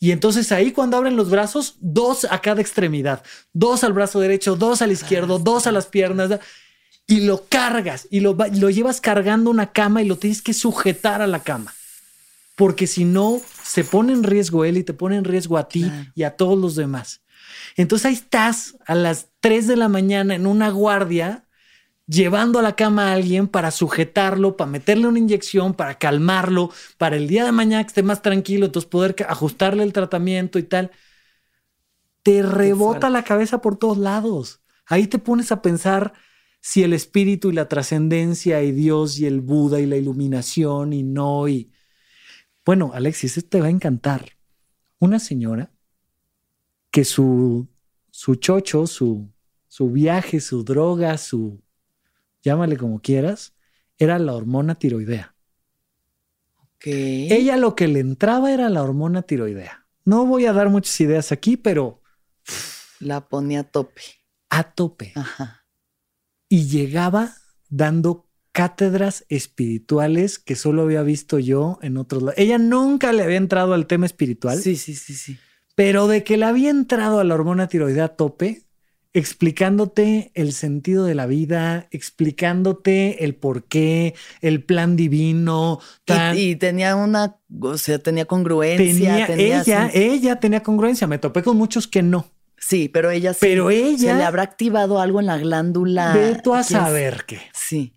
Y 0.03 0.11
entonces 0.11 0.52
ahí 0.52 0.72
cuando 0.72 0.98
abren 0.98 1.15
los 1.15 1.30
brazos, 1.30 1.76
dos 1.80 2.26
a 2.30 2.41
cada 2.41 2.60
extremidad, 2.60 3.23
dos 3.53 3.84
al 3.84 3.94
brazo 3.94 4.19
derecho, 4.19 4.56
dos 4.56 4.82
al 4.82 4.91
izquierdo, 4.91 5.38
dos 5.38 5.68
a 5.68 5.72
las 5.72 5.86
piernas, 5.86 6.40
y 7.06 7.22
lo 7.22 7.45
cargas 7.48 8.07
y 8.10 8.19
lo, 8.22 8.36
lo 8.56 8.69
llevas 8.72 8.99
cargando 8.99 9.52
una 9.52 9.72
cama 9.72 10.02
y 10.02 10.07
lo 10.07 10.18
tienes 10.18 10.41
que 10.41 10.53
sujetar 10.56 11.22
a 11.22 11.28
la 11.28 11.40
cama. 11.44 11.73
Porque 12.56 12.88
si 12.88 13.06
no, 13.06 13.40
se 13.64 13.84
pone 13.84 14.14
en 14.14 14.23
riesgo 14.23 14.65
él 14.65 14.78
y 14.78 14.84
te 14.84 14.94
pone 14.94 15.18
en 15.18 15.23
riesgo 15.23 15.57
a 15.57 15.68
ti 15.68 15.84
Claro. 15.84 16.11
y 16.15 16.23
a 16.23 16.36
todos 16.36 16.57
los 16.57 16.76
demás. 16.76 17.22
Entonces 17.76 18.07
ahí 18.07 18.14
estás 18.14 18.76
a 18.88 18.95
las 18.95 19.28
3 19.40 19.68
de 19.68 19.76
la 19.78 19.88
mañana 19.88 20.34
en 20.34 20.48
una 20.48 20.69
guardia 20.72 21.45
llevando 22.07 22.60
a 22.60 22.61
la 22.61 22.76
cama 22.76 23.10
a 23.10 23.14
alguien 23.14 23.48
para 23.48 23.72
sujetarlo, 23.72 24.57
para 24.57 24.69
meterle 24.69 25.07
una 25.07 25.19
inyección, 25.19 25.73
para 25.73 25.98
calmarlo, 25.98 26.72
para 26.98 27.15
el 27.15 27.28
día 27.28 27.45
de 27.45 27.52
mañana 27.52 27.84
que 27.84 27.88
esté 27.88 28.03
más 28.03 28.22
tranquilo, 28.22 28.65
entonces 28.65 28.90
poder 28.90 29.15
ajustarle 29.28 29.84
el 29.84 29.94
tratamiento 29.94 30.60
y 30.60 30.64
tal. 30.64 30.91
Te 32.23 32.44
rebota 32.44 33.10
la 33.10 33.23
cabeza 33.23 33.61
por 33.61 33.78
todos 33.78 33.98
lados. 33.98 34.61
Ahí 34.86 35.07
te 35.07 35.19
pones 35.19 35.52
a 35.52 35.61
pensar 35.61 36.14
si 36.60 36.84
el 36.84 36.94
espíritu 36.94 37.49
y 37.49 37.53
la 37.53 37.68
trascendencia 37.68 38.61
y 38.61 38.72
Dios 38.72 39.19
y 39.19 39.26
el 39.26 39.41
Buda 39.41 39.80
y 39.80 39.86
la 39.86 39.98
iluminación 39.98 40.94
y 40.94 41.03
no 41.03 41.48
y... 41.48 41.72
Bueno, 42.64 42.91
Alexis, 42.94 43.38
esto 43.38 43.49
te 43.49 43.61
va 43.61 43.68
a 43.68 43.72
encantar. 43.72 44.38
Una 44.99 45.18
señora 45.18 45.72
que 46.91 47.03
su, 47.03 47.68
su 48.11 48.36
chocho, 48.36 48.86
su, 48.86 49.32
su 49.68 49.90
viaje, 49.90 50.40
su 50.40 50.64
droga, 50.64 51.18
su... 51.18 51.64
llámale 52.44 52.78
como 52.78 53.02
quieras, 53.02 53.54
era 53.98 54.18
la 54.20 54.34
hormona 54.34 54.76
tiroidea. 54.76 55.36
Ok. 56.58 56.88
Ella 56.88 57.58
lo 57.58 57.76
que 57.76 57.88
le 57.88 58.00
entraba 58.00 58.52
era 58.52 58.70
la 58.70 58.84
hormona 58.84 59.22
tiroidea. 59.22 59.86
No 60.06 60.26
voy 60.26 60.46
a 60.48 60.54
dar 60.54 60.70
muchas 60.70 61.00
ideas 61.02 61.32
aquí, 61.32 61.58
pero 61.58 62.02
La 63.00 63.28
ponía 63.30 63.60
a 63.62 63.64
tope. 63.64 64.02
a 64.50 64.64
tope. 64.64 65.14
Ajá. 65.16 65.66
Y 66.50 66.68
llegaba 66.68 67.34
dando 67.70 68.28
cátedras 68.52 69.26
espirituales 69.30 70.38
que 70.40 70.56
solo 70.56 70.82
había 70.82 71.04
visto 71.04 71.40
yo 71.40 71.80
en 71.82 71.98
otros 71.98 72.22
lados. 72.24 72.38
Ella 72.38 72.58
nunca 72.58 73.14
le 73.14 73.24
había 73.24 73.38
entrado 73.38 73.74
al 73.74 73.88
tema 73.88 74.06
espiritual, 74.06 74.58
Sí, 74.60 74.76
sí, 74.76 74.96
sí, 74.96 75.14
sí. 75.14 75.38
pero 75.76 76.08
de 76.08 76.24
que 76.26 76.36
le 76.38 76.46
había 76.46 76.70
entrado 76.70 77.20
a 77.20 77.24
la 77.24 77.34
hormona 77.36 77.68
tiroidea 77.68 78.06
a 78.06 78.16
tope, 78.18 78.64
explicándote 79.14 80.32
el 80.36 80.54
sentido 80.54 81.06
de 81.06 81.16
la 81.16 81.26
vida, 81.26 81.88
explicándote 81.92 83.24
el 83.24 83.36
porqué, 83.36 84.16
el 84.42 84.64
plan 84.64 84.96
divino. 84.96 85.80
tan- 86.06 86.38
Y, 86.38 86.52
y 86.52 86.56
tenía 86.56 86.96
una, 86.96 87.38
o 87.62 87.78
sea, 87.78 88.00
tenía 88.00 88.26
congruencia. 88.26 88.86
tenía, 88.86 89.28
tenía 89.28 89.62
ella, 89.62 89.84
así- 89.86 89.98
ella 89.98 90.36
tenía 90.40 90.64
congruencia. 90.64 91.08
Me 91.08 91.18
topé 91.18 91.44
con 91.44 91.58
muchos 91.58 91.88
que 91.88 92.02
no. 92.04 92.26
Sí, 92.58 92.90
pero 92.90 93.10
ella 93.10 93.34
sí. 93.34 93.40
Pero 93.42 93.70
ella- 93.72 94.12
Se 94.14 94.18
le 94.18 94.24
habrá 94.24 94.44
activado 94.44 95.00
algo 95.02 95.20
en 95.20 95.26
la 95.26 95.38
glándula. 95.38 96.14
Ve 96.14 96.40
tú 96.44 96.54
a 96.54 96.58
¿quién 96.64 96.80
s- 96.80 96.86
saber 96.86 97.24
qué. 97.28 97.40
Sí. 97.54 97.96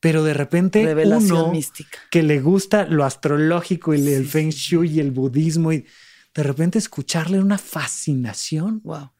Pero 0.00 0.24
de 0.24 0.34
repente 0.34 0.84
Revelación 0.84 1.42
uno 1.42 1.52
mística. 1.52 1.98
que 2.10 2.22
le 2.24 2.40
gusta 2.40 2.86
lo 2.86 3.04
astrológico 3.04 3.94
y 3.94 4.06
el 4.12 4.26
feng 4.26 4.50
shui 4.50 4.90
y 4.96 5.00
el 5.00 5.12
budismo 5.12 5.72
y 5.72 5.86
de 6.34 6.42
repente 6.42 6.78
escucharle 6.78 7.38
una 7.38 7.56
fascinación 7.56 8.80
Wow. 8.82 9.10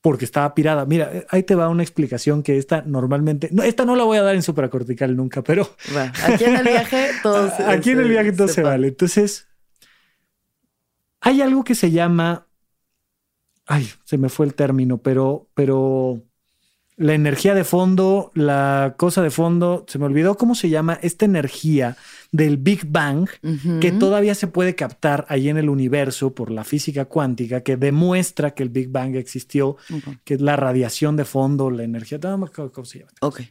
Porque 0.00 0.24
estaba 0.24 0.54
pirada. 0.54 0.86
Mira, 0.86 1.10
eh, 1.12 1.26
ahí 1.30 1.42
te 1.42 1.54
va 1.54 1.68
una 1.68 1.82
explicación 1.82 2.42
que 2.42 2.58
esta 2.58 2.82
normalmente, 2.82 3.48
no, 3.52 3.62
esta 3.62 3.84
no 3.84 3.96
la 3.96 4.04
voy 4.04 4.18
a 4.18 4.22
dar 4.22 4.34
en 4.34 4.42
supracortical 4.42 5.16
nunca, 5.16 5.42
pero. 5.42 5.68
Aquí 6.24 6.44
en 6.44 6.56
el 6.56 6.64
viaje 6.64 7.10
todos. 7.22 7.52
aquí 7.60 7.90
en 7.90 8.00
el 8.00 8.08
viaje 8.08 8.32
todo 8.32 8.48
se 8.48 8.62
vale. 8.62 8.88
Entonces, 8.88 9.48
hay 11.20 11.42
algo 11.42 11.64
que 11.64 11.74
se 11.74 11.90
llama, 11.90 12.46
ay, 13.66 13.90
se 14.04 14.16
me 14.16 14.28
fue 14.28 14.46
el 14.46 14.54
término, 14.54 14.98
pero, 14.98 15.48
pero 15.54 16.22
la 16.96 17.14
energía 17.14 17.54
de 17.54 17.64
fondo, 17.64 18.30
la 18.34 18.94
cosa 18.96 19.22
de 19.22 19.30
fondo, 19.30 19.84
se 19.86 19.98
me 19.98 20.06
olvidó 20.06 20.36
cómo 20.36 20.54
se 20.54 20.70
llama 20.70 20.98
esta 21.02 21.24
energía 21.26 21.96
del 22.32 22.58
Big 22.58 22.86
Bang 22.86 23.28
que 23.80 23.92
todavía 23.92 24.34
se 24.34 24.46
puede 24.46 24.74
captar 24.74 25.26
ahí 25.28 25.48
en 25.48 25.56
el 25.56 25.68
universo 25.68 26.34
por 26.34 26.50
la 26.50 26.64
física 26.64 27.06
cuántica 27.06 27.62
que 27.62 27.76
demuestra 27.76 28.52
que 28.52 28.62
el 28.62 28.68
Big 28.68 28.88
Bang 28.88 29.16
existió, 29.16 29.76
que 30.24 30.34
es 30.34 30.40
la 30.40 30.56
radiación 30.56 31.16
de 31.16 31.24
fondo, 31.24 31.70
la 31.70 31.82
energía, 31.82 32.20
cómo 32.20 32.84
se 32.84 33.00
llama. 33.00 33.12
Ok. 33.20 33.42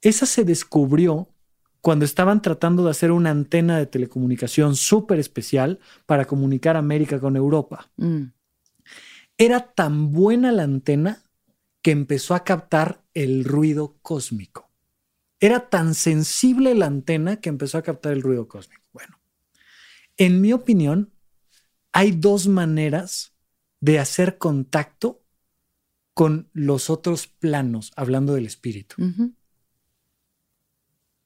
esa 0.00 0.26
se 0.26 0.44
descubrió 0.44 1.28
cuando 1.82 2.04
estaban 2.04 2.40
tratando 2.40 2.84
de 2.84 2.90
hacer 2.90 3.10
una 3.10 3.30
antena 3.30 3.76
de 3.76 3.86
telecomunicación 3.86 4.76
súper 4.76 5.18
especial 5.18 5.80
para 6.06 6.24
comunicar 6.24 6.76
América 6.76 7.18
con 7.18 7.36
Europa. 7.36 7.90
Mm. 7.96 8.26
Era 9.36 9.60
tan 9.60 10.12
buena 10.12 10.52
la 10.52 10.62
antena 10.62 11.22
que 11.82 11.90
empezó 11.90 12.34
a 12.34 12.44
captar 12.44 13.02
el 13.14 13.44
ruido 13.44 13.96
cósmico. 14.00 14.71
Era 15.42 15.68
tan 15.68 15.94
sensible 15.96 16.72
la 16.76 16.86
antena 16.86 17.40
que 17.40 17.48
empezó 17.48 17.76
a 17.76 17.82
captar 17.82 18.12
el 18.12 18.22
ruido 18.22 18.46
cósmico. 18.46 18.84
Bueno, 18.92 19.20
en 20.16 20.40
mi 20.40 20.52
opinión, 20.52 21.12
hay 21.90 22.12
dos 22.12 22.46
maneras 22.46 23.34
de 23.80 23.98
hacer 23.98 24.38
contacto 24.38 25.24
con 26.14 26.48
los 26.52 26.90
otros 26.90 27.26
planos, 27.26 27.90
hablando 27.96 28.34
del 28.34 28.46
espíritu. 28.46 28.94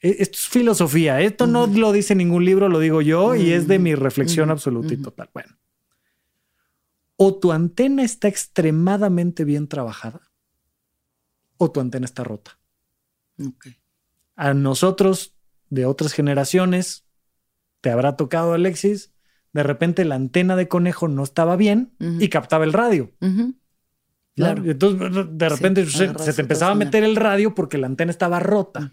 E- 0.00 0.16
Esto 0.20 0.38
es 0.38 0.46
filosofía, 0.48 1.20
esto 1.20 1.46
no 1.46 1.66
lo 1.66 1.92
dice 1.92 2.14
ningún 2.14 2.46
libro, 2.46 2.70
lo 2.70 2.78
digo 2.78 3.02
yo 3.02 3.34
y 3.34 3.50
es 3.52 3.66
de 3.68 3.78
mi 3.78 3.94
reflexión 3.94 4.50
absoluta 4.50 4.94
y 4.94 4.96
total. 4.96 5.28
Bueno, 5.34 5.58
o 7.16 7.38
tu 7.38 7.52
antena 7.52 8.02
está 8.02 8.28
extremadamente 8.28 9.44
bien 9.44 9.68
trabajada 9.68 10.32
o 11.58 11.70
tu 11.70 11.80
antena 11.80 12.06
está 12.06 12.24
rota. 12.24 12.58
Ok. 13.46 13.66
A 14.36 14.54
nosotros 14.54 15.34
de 15.70 15.86
otras 15.86 16.12
generaciones, 16.12 17.04
te 17.80 17.90
habrá 17.90 18.16
tocado 18.16 18.52
Alexis, 18.52 19.12
de 19.52 19.62
repente 19.62 20.04
la 20.04 20.16
antena 20.16 20.54
de 20.54 20.68
conejo 20.68 21.08
no 21.08 21.22
estaba 21.22 21.56
bien 21.56 21.94
y 21.98 22.28
captaba 22.28 22.64
el 22.64 22.72
radio. 22.72 23.12
Claro. 24.34 24.70
Entonces, 24.70 25.26
de 25.30 25.48
repente 25.48 25.86
se, 25.86 26.08
te 26.08 26.42
empezaba 26.42 26.72
a 26.72 26.74
meter 26.76 27.02
el 27.04 27.16
radio 27.16 27.54
porque 27.54 27.78
la 27.78 27.86
antena 27.86 28.10
estaba 28.10 28.38
rota. 28.38 28.92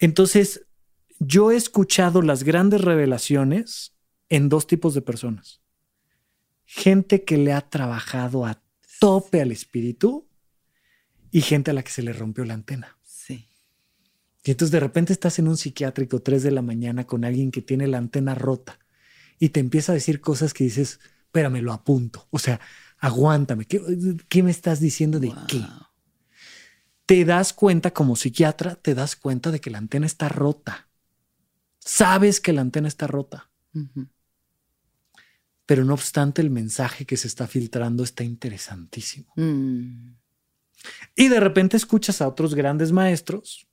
Entonces, 0.00 0.66
yo 1.20 1.52
he 1.52 1.56
escuchado 1.56 2.20
las 2.20 2.42
grandes 2.42 2.80
revelaciones 2.80 3.94
en 4.28 4.48
dos 4.48 4.66
tipos 4.66 4.92
de 4.94 5.02
personas. 5.02 5.60
Gente 6.64 7.22
que 7.22 7.36
le 7.36 7.52
ha 7.52 7.60
trabajado 7.60 8.44
a 8.44 8.60
tope 8.98 9.40
al 9.40 9.52
espíritu 9.52 10.26
y 11.30 11.42
gente 11.42 11.70
a 11.70 11.74
la 11.74 11.84
que 11.84 11.92
se 11.92 12.02
le 12.02 12.12
rompió 12.12 12.44
la 12.44 12.54
antena. 12.54 12.98
Y 14.44 14.50
entonces 14.50 14.72
de 14.72 14.80
repente 14.80 15.12
estás 15.12 15.38
en 15.38 15.48
un 15.48 15.56
psiquiátrico 15.56 16.20
3 16.20 16.42
de 16.42 16.50
la 16.50 16.62
mañana 16.62 17.06
con 17.06 17.24
alguien 17.24 17.50
que 17.50 17.62
tiene 17.62 17.86
la 17.86 17.98
antena 17.98 18.34
rota 18.34 18.78
y 19.38 19.50
te 19.50 19.60
empieza 19.60 19.92
a 19.92 19.94
decir 19.94 20.20
cosas 20.20 20.52
que 20.52 20.64
dices, 20.64 21.00
espérame, 21.26 21.62
lo 21.62 21.72
apunto. 21.72 22.26
O 22.30 22.38
sea, 22.38 22.60
aguántame. 22.98 23.66
¿Qué, 23.66 23.80
qué 24.28 24.42
me 24.42 24.50
estás 24.50 24.80
diciendo 24.80 25.20
de 25.20 25.28
Wow. 25.28 25.46
qué? 25.48 25.64
Te 27.06 27.24
das 27.24 27.52
cuenta 27.52 27.92
como 27.92 28.16
psiquiatra, 28.16 28.74
te 28.76 28.94
das 28.94 29.16
cuenta 29.16 29.50
de 29.50 29.60
que 29.60 29.70
la 29.70 29.78
antena 29.78 30.06
está 30.06 30.28
rota. 30.28 30.88
Sabes 31.78 32.40
que 32.40 32.52
la 32.52 32.60
antena 32.60 32.86
está 32.86 33.08
rota, 33.08 33.50
pero 35.66 35.84
no 35.84 35.94
obstante 35.94 36.40
el 36.40 36.50
mensaje 36.50 37.04
que 37.04 37.16
se 37.16 37.26
está 37.26 37.48
filtrando 37.48 38.04
está 38.04 38.22
interesantísimo. 38.22 39.32
Mm. 39.36 40.14
Y 41.16 41.28
de 41.28 41.40
repente 41.40 41.76
escuchas 41.76 42.22
a 42.22 42.28
otros 42.28 42.54
grandes 42.54 42.92
maestros 42.92 43.66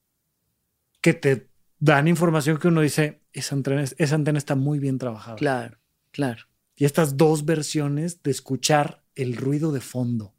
que 1.01 1.13
te 1.13 1.49
dan 1.79 2.07
información 2.07 2.57
que 2.57 2.67
uno 2.67 2.81
dice, 2.81 3.21
esa 3.33 3.55
antena, 3.55 3.83
esa 3.83 4.15
antena 4.15 4.37
está 4.37 4.55
muy 4.55 4.79
bien 4.79 4.97
trabajada. 4.97 5.35
Claro, 5.37 5.77
claro. 6.11 6.43
Y 6.75 6.85
estas 6.85 7.17
dos 7.17 7.45
versiones 7.45 8.21
de 8.23 8.31
escuchar 8.31 9.03
el 9.15 9.35
ruido 9.35 9.71
de 9.71 9.81
fondo, 9.81 10.33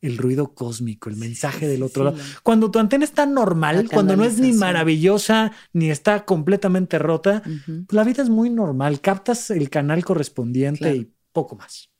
el 0.00 0.18
ruido 0.18 0.54
cósmico, 0.54 1.08
el 1.08 1.16
mensaje 1.16 1.66
del 1.66 1.82
otro 1.82 2.02
sí, 2.02 2.04
lado. 2.04 2.16
la- 2.18 2.40
Cuando 2.42 2.70
tu 2.70 2.78
antena 2.78 3.04
está 3.04 3.26
normal, 3.26 3.88
cuando 3.92 4.16
no 4.16 4.24
es 4.24 4.38
ni 4.38 4.52
maravillosa 4.52 5.52
ni 5.72 5.90
está 5.90 6.24
completamente 6.24 6.98
rota, 6.98 7.42
Ujú. 7.46 7.86
la 7.90 8.04
vida 8.04 8.22
es 8.22 8.28
muy 8.28 8.50
normal. 8.50 9.00
Captas 9.00 9.50
el 9.50 9.70
canal 9.70 10.04
correspondiente 10.04 10.78
Claro. 10.80 10.96
y 10.96 11.12
poco 11.32 11.56
más. 11.56 11.90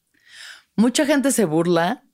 Mucha 0.77 1.07
gente 1.07 1.31
se 1.31 1.45
burla 1.45 2.05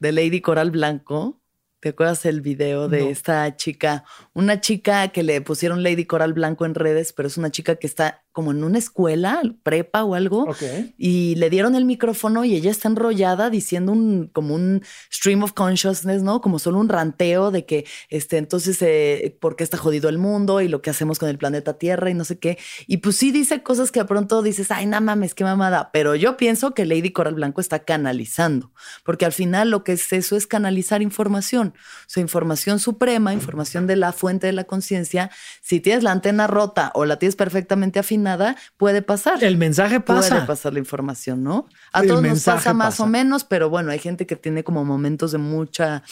de 0.00 0.12
Lady 0.12 0.40
Coral 0.40 0.70
Blanco. 0.72 1.40
¿Te 1.84 1.90
acuerdas 1.90 2.24
el 2.24 2.40
video 2.40 2.88
de 2.88 3.00
No. 3.02 3.10
esta 3.10 3.56
chica? 3.56 4.04
Una 4.32 4.58
chica 4.58 5.08
que 5.08 5.22
le 5.22 5.42
pusieron 5.42 5.82
Lady 5.82 6.06
Coral 6.06 6.32
Blanco 6.32 6.64
en 6.64 6.74
redes, 6.74 7.12
pero 7.12 7.26
es 7.26 7.36
una 7.36 7.50
chica 7.50 7.76
que 7.76 7.86
está 7.86 8.23
como 8.34 8.50
en 8.50 8.64
una 8.64 8.78
escuela, 8.78 9.40
prepa 9.62 10.02
o 10.02 10.16
algo. 10.16 10.42
Ok. 10.42 10.62
Y 10.98 11.36
le 11.36 11.50
dieron 11.50 11.76
el 11.76 11.84
micrófono 11.84 12.44
y 12.44 12.56
ella 12.56 12.72
está 12.72 12.88
enrollada 12.88 13.48
diciendo 13.48 13.92
un 13.92 14.28
como 14.32 14.56
un 14.56 14.82
stream 15.10 15.44
of 15.44 15.52
consciousness, 15.52 16.24
¿no? 16.24 16.40
Como 16.40 16.58
solo 16.58 16.80
un 16.80 16.88
ranteo 16.88 17.52
de 17.52 17.64
que 17.64 17.86
este 18.10 18.38
entonces 18.38 18.82
eh, 18.82 19.38
por 19.40 19.54
qué 19.54 19.62
está 19.62 19.76
jodido 19.76 20.08
el 20.08 20.18
mundo 20.18 20.60
y 20.60 20.66
lo 20.66 20.82
que 20.82 20.90
hacemos 20.90 21.20
con 21.20 21.28
el 21.28 21.38
planeta 21.38 21.78
Tierra 21.78 22.10
y 22.10 22.14
no 22.14 22.24
sé 22.24 22.40
qué. 22.40 22.58
Y 22.88 22.96
pues 22.96 23.14
sí 23.14 23.30
dice 23.30 23.62
cosas 23.62 23.92
que 23.92 24.00
de 24.00 24.06
pronto 24.06 24.42
dices, 24.42 24.72
"Ay, 24.72 24.86
no 24.86 25.00
mames, 25.00 25.32
qué 25.36 25.44
mamada", 25.44 25.90
pero 25.92 26.16
yo 26.16 26.36
pienso 26.36 26.74
que 26.74 26.86
Lady 26.86 27.12
Coral 27.12 27.34
Blanco 27.34 27.60
está 27.60 27.84
canalizando, 27.84 28.72
porque 29.04 29.26
al 29.26 29.32
final 29.32 29.70
lo 29.70 29.84
que 29.84 29.92
es 29.92 30.12
eso 30.12 30.36
es 30.36 30.48
canalizar 30.48 31.02
información, 31.02 31.72
o 31.76 32.08
sea, 32.08 32.20
información 32.20 32.80
suprema, 32.80 33.32
información 33.32 33.86
de 33.86 33.94
la 33.94 34.12
fuente 34.12 34.48
de 34.48 34.54
la 34.54 34.64
conciencia. 34.64 35.30
Si 35.62 35.78
tienes 35.78 36.02
la 36.02 36.10
antena 36.10 36.48
rota 36.48 36.90
o 36.96 37.04
la 37.04 37.20
tienes 37.20 37.36
perfectamente 37.36 38.00
afinada, 38.00 38.23
puede 38.76 39.02
pasar 39.02 39.42
El 39.44 39.56
mensaje 39.56 40.00
puede 40.00 40.20
pasa. 40.20 40.46
pasar 40.46 40.72
la 40.72 40.78
información, 40.78 41.42
¿no? 41.42 41.68
A 41.92 42.02
El 42.02 42.08
todos 42.08 42.22
nos 42.22 42.44
pasa 42.44 42.74
más 42.74 43.00
o 43.00 43.06
menos, 43.06 43.44
pero 43.44 43.70
bueno, 43.70 43.90
hay 43.90 43.98
gente 43.98 44.26
que 44.26 44.36
tiene 44.36 44.64
como 44.64 44.84
momentos 44.84 45.32
de 45.32 45.38
mucha 45.38 46.02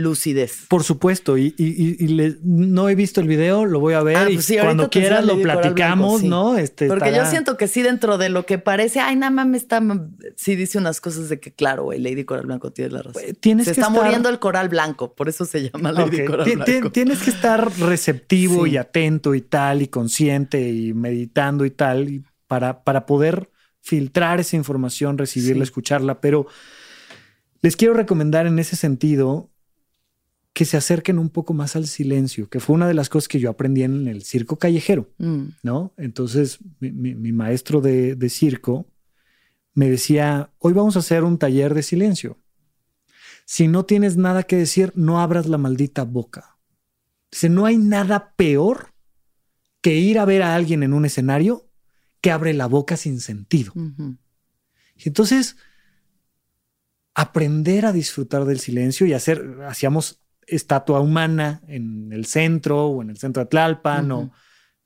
lucidez. 0.00 0.66
Por 0.68 0.84
supuesto, 0.84 1.36
y, 1.36 1.54
y- 1.58 1.64
y- 1.66 1.96
y 2.04 2.06
le- 2.08 2.36
no 2.44 2.88
he 2.88 2.94
visto 2.94 3.20
el 3.20 3.26
video, 3.26 3.64
lo 3.66 3.80
voy 3.80 3.94
a 3.94 4.02
ver 4.04 4.16
Ah, 4.16 4.28
pues 4.32 4.44
sí, 4.44 4.56
cuando 4.56 4.88
quieras 4.90 5.24
lo 5.24 5.40
platicamos, 5.42 6.12
Blanco, 6.12 6.18
sí. 6.20 6.28
¿no? 6.28 6.56
Este, 6.56 6.86
Porque 6.86 7.06
estará- 7.08 7.24
yo 7.24 7.28
siento 7.30 7.56
que 7.56 7.66
sí, 7.66 7.82
dentro 7.82 8.16
de 8.16 8.28
lo 8.28 8.46
que 8.46 8.58
parece, 8.58 9.00
ay, 9.00 9.16
nada 9.16 9.30
más 9.30 9.48
me 9.48 9.56
está. 9.56 9.82
Sí, 10.36 10.54
dice 10.54 10.78
unas 10.78 11.00
cosas 11.00 11.28
de 11.28 11.40
que, 11.40 11.52
claro, 11.52 11.82
güey, 11.82 11.98
Lady 11.98 12.22
Coral 12.24 12.46
Blanco 12.46 12.70
tiene 12.72 12.92
la 12.92 13.02
razón. 13.02 13.22
Tienes 13.40 13.64
Se 13.64 13.72
que 13.74 13.80
está 13.80 13.90
estar- 13.92 14.04
muriendo 14.04 14.28
el 14.28 14.38
coral 14.38 14.68
blanco, 14.68 15.14
por 15.16 15.28
eso 15.28 15.44
se 15.44 15.68
llama 15.68 15.90
Lady 15.90 16.24
Coral 16.24 16.48
Blanco. 16.48 16.92
Tienes 16.92 17.18
que 17.20 17.30
estar 17.30 17.68
receptivo 17.80 18.66
Sí. 18.66 18.70
y 18.72 18.76
atento 18.76 19.34
y 19.34 19.40
tal, 19.40 19.82
y 19.82 19.88
consciente 19.88 20.70
y 20.70 20.94
meditando 20.94 21.64
y 21.64 21.70
tal, 21.72 22.08
y 22.08 22.22
para, 22.46 22.84
para 22.84 23.04
poder 23.04 23.50
filtrar 23.80 24.38
esa 24.38 24.54
información, 24.54 25.18
recibirla, 25.18 25.64
escucharla. 25.64 26.20
Pero 26.20 26.46
les 27.62 27.74
quiero 27.74 27.94
recomendar 27.94 28.46
en 28.46 28.60
ese 28.60 28.76
sentido 28.76 29.50
que 30.58 30.64
se 30.64 30.76
acerquen 30.76 31.20
un 31.20 31.28
poco 31.30 31.54
más 31.54 31.76
al 31.76 31.86
silencio, 31.86 32.48
que 32.48 32.58
fue 32.58 32.74
una 32.74 32.88
de 32.88 32.94
las 32.94 33.08
cosas 33.08 33.28
que 33.28 33.38
yo 33.38 33.48
aprendí 33.48 33.84
en 33.84 34.08
el 34.08 34.24
circo 34.24 34.58
callejero. 34.58 35.08
Mm, 35.18 35.42
¿no? 35.62 35.92
Entonces, 35.96 36.58
mi, 36.80 36.90
mi- 36.90 37.14
mi 37.14 37.30
maestro 37.30 37.80
de, 37.80 38.16
de 38.16 38.28
circo 38.28 38.84
me 39.72 39.88
decía, 39.88 40.50
hoy 40.58 40.72
vamos 40.72 40.96
a 40.96 40.98
hacer 40.98 41.22
un 41.22 41.38
taller 41.38 41.74
de 41.74 41.84
silencio. 41.84 42.38
Si 43.44 43.68
no 43.68 43.84
tienes 43.84 44.16
nada 44.16 44.42
que 44.42 44.56
decir, 44.56 44.92
no 44.96 45.20
abras 45.20 45.46
la 45.46 45.58
maldita 45.58 46.02
boca. 46.02 46.58
Dice, 47.30 47.48
no 47.48 47.64
hay 47.64 47.76
nada 47.78 48.34
peor 48.34 48.92
que 49.80 49.94
ir 49.94 50.18
a 50.18 50.24
ver 50.24 50.42
a 50.42 50.56
alguien 50.56 50.82
en 50.82 50.92
un 50.92 51.04
escenario 51.04 51.70
que 52.20 52.32
abre 52.32 52.52
la 52.52 52.66
boca 52.66 52.96
sin 52.96 53.20
sentido. 53.20 53.72
Y 54.96 55.06
entonces, 55.06 55.54
aprender 57.14 57.86
a 57.86 57.92
disfrutar 57.92 58.44
del 58.44 58.58
silencio 58.58 59.06
y 59.06 59.12
hacer, 59.12 59.58
hacíamos 59.68 60.20
estatua 60.48 61.00
humana 61.00 61.62
en 61.68 62.12
el 62.12 62.26
centro 62.26 62.86
o 62.86 63.02
en 63.02 63.10
el 63.10 63.18
centro 63.18 63.42
de 63.42 63.48
Tlalpan 63.48 64.10
o. 64.12 64.32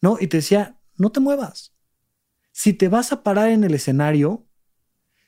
¿no? 0.00 0.18
Y 0.20 0.26
te 0.26 0.38
decía, 0.38 0.78
no 0.96 1.10
te 1.10 1.20
muevas. 1.20 1.72
Si 2.50 2.72
te 2.72 2.88
vas 2.88 3.12
a 3.12 3.22
parar 3.22 3.48
en 3.48 3.64
el 3.64 3.74
escenario, 3.74 4.46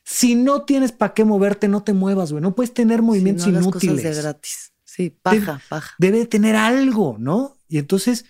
si 0.05 0.35
no 0.35 0.65
tienes 0.65 0.93
para 0.93 1.15
qué 1.15 1.24
moverte, 1.24 1.69
no 1.69 1.82
te 1.82 1.94
muevas, 1.94 2.32
güey. 2.32 2.43
No 2.43 2.55
puedes 2.55 2.74
tener 2.74 3.01
movimientos 3.01 3.47
no 3.47 3.55
hagas 3.55 3.66
cosas 3.66 3.85
inútiles. 3.85 4.16
de 4.16 4.23
gratis. 4.23 4.73
Sí, 4.85 5.11
paja, 5.11 5.61
paja. 5.69 5.94
Debe 5.98 6.19
de 6.19 6.27
tener 6.27 6.56
algo, 6.56 7.16
¿no? 7.19 7.56
Y 7.69 7.78
entonces, 7.78 8.27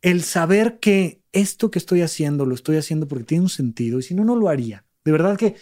el 0.00 0.22
saber 0.22 0.78
que 0.78 1.22
esto 1.32 1.70
que 1.70 1.78
estoy 1.78 2.00
haciendo, 2.00 2.46
lo 2.46 2.54
estoy 2.54 2.76
haciendo 2.76 3.06
porque 3.06 3.24
tiene 3.24 3.42
un 3.42 3.50
sentido, 3.50 3.98
y 3.98 4.02
si 4.02 4.14
no, 4.14 4.24
no 4.24 4.34
lo 4.34 4.48
haría. 4.48 4.84
De 5.04 5.12
verdad 5.12 5.36
que 5.36 5.56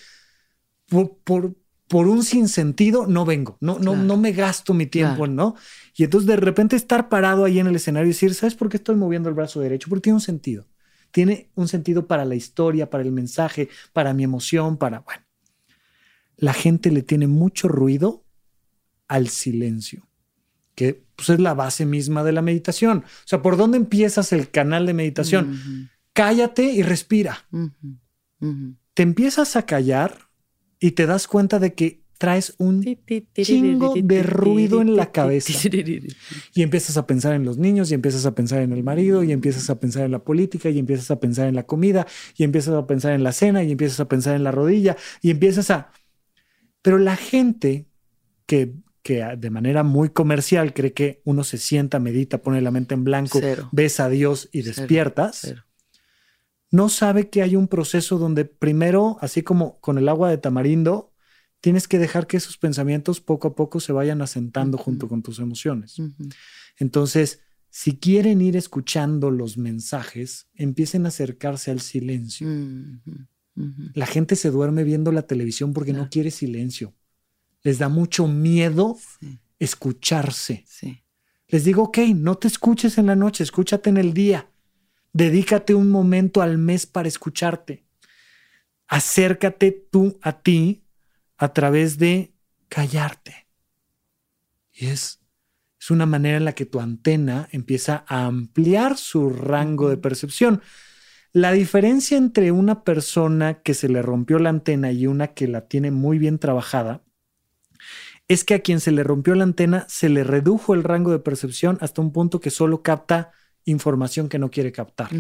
por, 0.89 1.19
por, 1.19 1.57
por 1.89 2.09
un 2.09 2.25
sinsentido 2.25 3.07
no 3.07 3.25
vengo, 3.25 3.57
no, 3.61 3.75
no, 3.75 3.93
Claro. 3.93 4.03
no 4.03 4.17
me 4.17 4.33
gasto 4.33 4.75
mi 4.75 4.87
tiempo, 4.87 5.19
Claro. 5.25 5.33
¿no? 5.33 5.55
Y 5.95 6.05
entonces 6.05 6.27
de 6.27 6.37
repente 6.37 6.75
estar 6.77 7.09
parado 7.09 7.45
ahí 7.45 7.59
en 7.59 7.67
el 7.69 7.77
escenario 7.77 8.07
y 8.07 8.13
decir, 8.13 8.35
¿sabes 8.35 8.55
por 8.55 8.69
qué 8.69 8.77
estoy 8.79 8.97
moviendo 8.97 9.29
el 9.29 9.35
brazo 9.35 9.61
derecho? 9.61 9.89
Porque 9.89 10.03
tiene 10.03 10.15
un 10.17 10.21
sentido. 10.21 10.67
Tiene 11.13 11.49
un 11.55 11.69
sentido 11.69 12.07
para 12.07 12.25
la 12.25 12.35
historia, 12.35 12.91
para 12.91 13.05
el 13.05 13.13
mensaje, 13.13 13.69
para 13.93 14.13
mi 14.13 14.25
emoción, 14.25 14.77
para, 14.77 15.01
bueno. 15.01 15.23
La 16.37 16.53
gente 16.53 16.91
le 16.91 17.03
tiene 17.03 17.27
mucho 17.29 17.69
ruido 17.69 18.25
al 19.09 19.29
silencio, 19.29 20.07
que 20.75 21.03
pues, 21.15 21.31
es 21.31 21.41
la 21.41 21.55
base 21.55 21.87
misma 21.87 22.25
de 22.25 22.33
la 22.33 22.43
meditación. 22.43 22.99
O 22.99 23.27
sea, 23.27 23.41
¿por 23.41 23.57
dónde 23.57 23.79
empiezas 23.79 24.33
el 24.33 24.51
canal 24.51 24.85
de 24.85 24.93
meditación? 24.93 25.89
Cállate 26.13 26.65
y 26.65 26.83
respira 26.83 27.47
te 28.95 29.03
empiezas 29.03 29.57
a 29.57 29.67
callar 29.67 30.26
y 30.81 30.93
te 30.93 31.07
das 31.07 31.27
cuenta 31.27 31.59
de 31.59 31.75
que 31.75 32.07
traes 32.19 32.55
un 32.59 32.83
chingo 33.35 33.95
de 33.95 34.23
ruido 34.23 34.81
en 34.81 34.97
la 34.97 35.13
cabeza. 35.13 35.69
Y 36.55 36.63
empiezas 36.63 36.97
a 36.97 37.07
pensar 37.07 37.35
en 37.35 37.45
los 37.45 37.59
niños, 37.59 37.91
y 37.91 37.95
empiezas 37.95 38.27
a 38.27 38.35
pensar 38.35 38.63
en 38.63 38.73
el 38.73 38.83
marido, 38.83 39.23
y 39.23 39.33
empiezas 39.33 39.69
a 39.71 39.79
pensar 39.79 40.05
en 40.05 40.13
la 40.13 40.21
política, 40.21 40.71
y 40.71 40.79
empiezas 40.79 41.11
a 41.11 41.21
pensar 41.21 41.47
en 41.49 41.55
la 41.55 41.65
comida, 41.65 42.07
y 42.37 42.45
empiezas 42.45 42.75
a 42.75 42.87
pensar 42.87 43.13
en 43.13 43.23
la 43.23 43.33
cena, 43.33 43.63
y 43.63 43.73
empiezas 43.73 44.01
a 44.01 44.09
pensar 44.09 44.35
en 44.37 44.45
la 44.45 44.53
rodilla, 44.53 44.97
y 45.21 45.31
empiezas 45.31 45.71
a... 45.71 45.91
Pero 46.83 46.99
la 46.99 47.17
gente 47.17 47.87
que, 48.47 48.75
que 49.03 49.25
de 49.37 49.51
manera 49.51 49.83
muy 49.83 50.11
comercial 50.11 50.73
cree 50.73 50.93
que 50.93 51.21
uno 51.25 51.45
se 51.45 51.59
sienta, 51.59 51.99
medita, 51.99 52.39
pone 52.39 52.61
la 52.61 52.71
mente 52.71 52.95
en 52.95 53.05
blanco, 53.05 53.41
ves 53.73 54.01
a 54.01 54.09
Dios 54.09 54.49
y 54.53 54.63
despiertas, 54.63 55.55
no 56.77 56.91
sabe 56.91 57.31
que 57.31 57.43
hay 57.43 57.57
un 57.57 57.69
proceso 57.69 58.19
donde 58.19 58.45
primero, 58.45 59.17
así 59.21 59.43
como 59.43 59.81
con 59.81 59.97
el 59.97 60.09
agua 60.09 60.29
de 60.29 60.37
tamarindo, 60.37 61.13
tienes 61.61 61.89
que 61.89 61.99
dejar 61.99 62.27
que 62.27 62.37
esos 62.37 62.59
pensamientos 62.59 63.21
poco 63.21 63.49
a 63.49 63.55
poco 63.55 63.81
se 63.81 63.93
vayan 63.93 64.21
asentando 64.21 64.77
junto 64.77 65.09
con 65.09 65.23
tus 65.23 65.39
emociones. 65.39 65.97
Entonces, 66.79 67.41
si 67.71 67.97
quieren 67.97 68.43
ir 68.43 68.57
escuchando 68.57 69.31
los 69.31 69.57
mensajes, 69.57 70.49
empiecen 70.55 71.07
a 71.07 71.09
acercarse 71.09 71.71
al 71.71 71.81
silencio. 71.81 72.47
La 73.95 74.07
gente 74.07 74.37
se 74.37 74.51
duerme 74.51 74.85
viendo 74.85 75.13
la 75.13 75.23
televisión 75.23 75.73
porque 75.73 75.95
no 75.95 76.11
quiere 76.11 76.31
silencio. 76.31 76.95
Les 77.63 77.79
da 77.79 77.89
mucho 77.89 78.29
miedo 78.29 78.99
escucharse. 79.59 80.65
Les 81.49 81.65
digo, 81.65 81.85
ok, 81.85 81.99
no 82.15 82.37
te 82.37 82.49
escuches 82.49 82.99
en 82.99 83.07
la 83.07 83.17
noche, 83.17 83.45
escúchate 83.45 83.89
en 83.89 83.97
el 83.97 84.13
día. 84.13 84.49
Dedícate 85.17 85.75
un 85.75 85.89
momento 85.89 86.43
al 86.43 86.59
mes 86.59 86.85
para 86.85 87.09
escucharte. 87.09 87.87
Acércate 88.87 89.73
tú 89.91 90.19
a 90.21 90.43
ti 90.43 90.85
a 91.39 91.55
través 91.55 91.97
de 91.97 92.35
callarte. 92.69 93.47
Y 94.75 94.89
es, 94.89 95.23
es 95.81 95.91
una 95.91 96.05
manera 96.05 96.37
en 96.37 96.45
la 96.45 96.53
que 96.53 96.67
tu 96.67 96.81
antena 96.81 97.49
empieza 97.51 98.05
a 98.07 98.27
ampliar 98.27 98.99
su 98.99 99.31
rango 99.31 99.89
de 99.89 99.97
percepción. 99.97 100.61
La 101.33 101.53
diferencia 101.53 102.19
entre 102.19 102.53
una 102.53 102.85
persona 102.85 103.63
que 103.63 103.73
se 103.73 103.89
le 103.89 104.03
rompió 104.03 104.39
la 104.39 104.51
antena 104.51 104.93
y 104.93 105.07
una 105.07 105.29
que 105.29 105.49
la 105.49 105.67
tiene 105.67 105.93
muy 105.93 106.19
bien 106.19 106.39
trabajada 106.39 107.03
es 108.29 108.45
que 108.45 108.53
a 108.53 108.61
quien 108.61 108.81
se 108.81 108.93
le 108.93 109.03
rompió 109.03 109.35
la 109.35 109.45
antena 109.45 109.87
se 109.89 110.11
le 110.11 110.25
redujo 110.25 110.75
el 110.75 110.85
rango 110.85 111.11
de 111.11 111.21
percepción 111.21 111.79
hasta 111.81 112.03
un 112.03 112.13
punto 112.13 112.39
que 112.39 112.51
solo 112.51 112.83
capta 112.83 113.33
información 113.67 114.29
que 114.31 114.39
no 114.39 114.51
quiere 114.51 114.73
captar, 114.73 115.11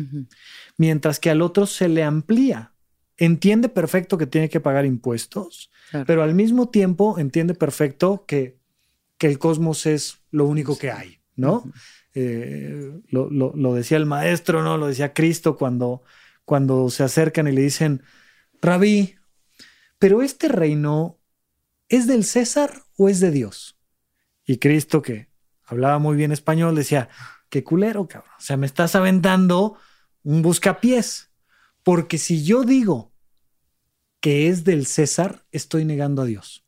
mientras 0.78 1.20
que 1.20 1.30
al 1.30 1.42
otro 1.42 1.66
se 1.66 1.88
le 1.88 2.02
amplía. 2.02 2.72
Entiende 3.18 3.68
perfecto 3.68 4.16
que 4.16 4.26
tiene 4.26 4.48
que 4.48 4.60
pagar 4.60 4.86
impuestos, 4.86 5.70
pero 6.06 6.22
al 6.22 6.34
mismo 6.34 6.68
tiempo 6.70 7.18
entiende 7.18 7.54
perfecto 7.54 8.24
que, 8.26 8.58
que 9.18 9.26
el 9.26 9.38
cosmos 9.38 9.84
es 9.86 10.20
lo 10.30 10.46
único 10.46 10.78
que 10.78 10.90
hay, 10.90 11.18
¿no? 11.34 11.70
Eh, 12.14 12.92
lo, 13.10 13.74
decía 13.74 13.98
el 13.98 14.06
maestro, 14.06 14.62
¿no? 14.62 14.78
Lo 14.78 14.86
decía 14.86 15.12
Cristo 15.12 15.56
cuando, 15.56 16.02
cuando 16.44 16.88
se 16.88 17.02
acercan 17.02 17.46
y 17.46 17.52
le 17.52 17.60
dicen, 17.60 18.02
Rabí, 18.62 19.16
pero 19.98 20.22
este 20.22 20.48
reino 20.48 21.18
es 21.88 22.06
del 22.06 22.24
César 22.24 22.82
o 22.96 23.08
es 23.08 23.20
de 23.20 23.30
Dios? 23.30 23.78
Y 24.44 24.58
Cristo, 24.58 25.02
que 25.02 25.28
hablaba 25.64 25.98
muy 25.98 26.16
bien 26.16 26.32
español, 26.32 26.74
decía, 26.74 27.08
qué 27.48 27.64
culero, 27.64 28.06
cabrón. 28.08 28.32
O 28.38 28.40
sea, 28.40 28.56
me 28.56 28.66
estás 28.66 28.94
aventando 28.94 29.76
un 30.22 30.42
buscapiés. 30.42 31.30
Porque 31.82 32.18
si 32.18 32.44
yo 32.44 32.64
digo 32.64 33.12
que 34.20 34.48
es 34.48 34.64
del 34.64 34.86
César, 34.86 35.44
estoy 35.52 35.84
negando 35.84 36.22
a 36.22 36.24
Dios. 36.24 36.64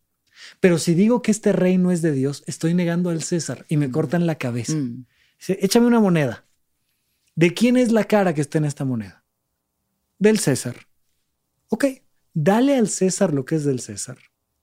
Pero 0.61 0.79
si 0.79 0.95
digo 0.95 1.23
que 1.23 1.31
este 1.31 1.53
reino 1.53 1.91
es 1.91 2.03
de 2.03 2.13
Dios, 2.13 2.45
estoy 2.47 2.75
negando 2.75 3.11
al 3.11 3.23
César 3.23 3.67
y 3.69 3.77
me 3.77 3.89
mm. 3.89 3.91
cortan 3.91 4.27
la 4.27 4.37
cabeza. 4.37 4.75
Mm. 4.75 5.07
échame 5.49 5.87
una 5.87 6.01
moneda. 6.01 6.45
¿De 7.35 7.55
quién 7.55 7.77
es 7.77 7.93
la 7.93 8.05
cara 8.05 8.35
que 8.35 8.41
está 8.41 8.59
en 8.59 8.65
esta 8.65 8.85
moneda? 8.85 9.25
Del 10.19 10.39
César. 10.39 10.89
Ok, 11.69 11.85
dale 12.33 12.77
al 12.77 12.89
César 12.89 13.33
lo 13.33 13.45
que 13.45 13.57
es 13.57 13.65
del 13.65 13.81
César 13.81 14.19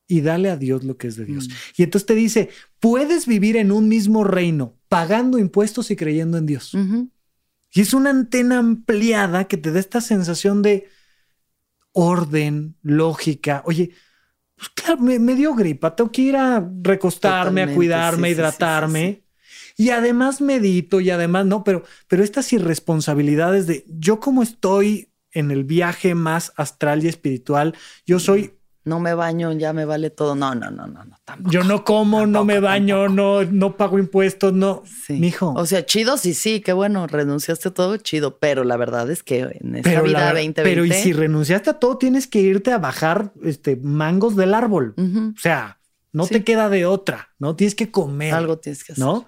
y 0.08 0.22
dale 0.22 0.50
a 0.50 0.58
Dios 0.58 0.84
lo 0.84 0.98
que 0.98 1.08
es 1.08 1.16
de 1.16 1.26
Dios. 1.26 1.48
Mm. 1.48 1.52
Y 1.78 1.84
entonces 1.84 2.06
te 2.06 2.16
dice, 2.16 2.50
puedes 2.80 3.28
vivir 3.28 3.58
en 3.58 3.72
un 3.72 3.88
mismo 3.88 4.24
reino, 4.24 4.75
pagando 4.88 5.38
impuestos 5.38 5.92
y 5.92 5.96
creyendo 5.96 6.38
en 6.38 6.46
Dios. 6.46 6.74
Y 7.72 7.82
es 7.82 7.94
una 7.94 8.10
antena 8.10 8.58
ampliada 8.58 9.46
que 9.46 9.58
te 9.58 9.72
da 9.72 9.80
esta 9.80 10.02
sensación 10.02 10.62
de 10.62 10.88
orden, 11.92 12.76
lógica. 12.82 13.64
Oye, 13.66 13.92
pues 14.56 14.70
claro, 14.70 15.02
me, 15.02 15.36
dio 15.36 15.54
gripa, 15.54 15.96
tengo 15.96 16.12
que 16.12 16.22
ir 16.22 16.36
a 16.36 16.66
recostarme, 16.82 17.64
a 17.64 17.74
cuidarme, 17.74 18.30
hidratarme. 18.30 19.24
y 19.76 19.90
además 19.90 20.40
medito 20.40 21.02
y 21.02 21.10
además, 21.10 21.46
no, 21.46 21.64
pero, 21.64 21.84
pero 22.08 22.24
estas 22.24 22.52
irresponsabilidades 22.54 23.68
de 23.68 23.86
yo 23.90 24.20
como 24.20 24.44
estoy 24.44 25.12
en 25.32 25.52
el 25.52 25.66
viaje 25.66 26.16
más 26.16 26.54
astral 26.56 27.04
y 27.04 27.10
espiritual, 27.10 27.76
yo 28.06 28.20
soy 28.20 28.54
no 28.86 29.00
me 29.00 29.16
baño, 29.16 29.52
ya 29.54 29.74
me 29.74 29.84
vale 29.84 30.12
todo. 30.12 30.36
No, 30.36 30.54
no, 30.54 30.70
no, 30.70 30.86
no, 30.86 31.04
no. 31.04 31.18
Tampoco, 31.26 31.52
Yo 31.52 31.64
no 31.64 31.84
como, 31.84 32.28
no 32.28 32.46
me 32.46 32.60
baño, 32.60 33.10
no, 33.10 33.44
no 33.44 33.76
pago 33.78 33.98
impuestos, 33.98 34.54
no. 34.54 34.84
Sí. 34.86 35.14
Mijo. 35.14 35.54
O 35.56 35.66
sea, 35.66 35.86
chido, 35.86 36.18
sí, 36.18 36.36
sí, 36.36 36.62
qué 36.62 36.72
bueno, 36.72 37.08
renunciaste 37.08 37.70
a 37.70 37.74
todo, 37.74 37.98
chido. 37.98 38.38
Pero 38.38 38.64
la 38.64 38.78
verdad 38.78 39.10
es 39.10 39.24
que 39.24 39.40
en 39.60 39.76
esta 39.76 40.02
vida 40.02 40.28
2020. 40.28 40.64
Pero 40.64 40.86
y 40.86 40.92
si 40.92 41.14
renunciaste 41.14 41.72
a 41.72 41.80
todo, 41.80 41.98
tienes 41.98 42.28
que 42.28 42.40
irte 42.40 42.72
a 42.72 42.78
bajar 42.78 43.34
este 43.44 43.76
mangos 43.76 44.36
del 44.36 44.54
árbol. 44.54 44.94
O 44.98 45.40
sea, 45.40 45.80
no 46.14 46.28
te 46.28 46.44
queda 46.44 46.70
de 46.70 46.86
otra, 46.86 47.30
¿no? 47.40 47.56
Tienes 47.56 47.76
que 47.76 47.90
comer. 47.90 48.34
Algo 48.34 48.60
tienes 48.60 48.84
que 48.84 48.94
hacer. 48.94 49.04
¿No? 49.04 49.26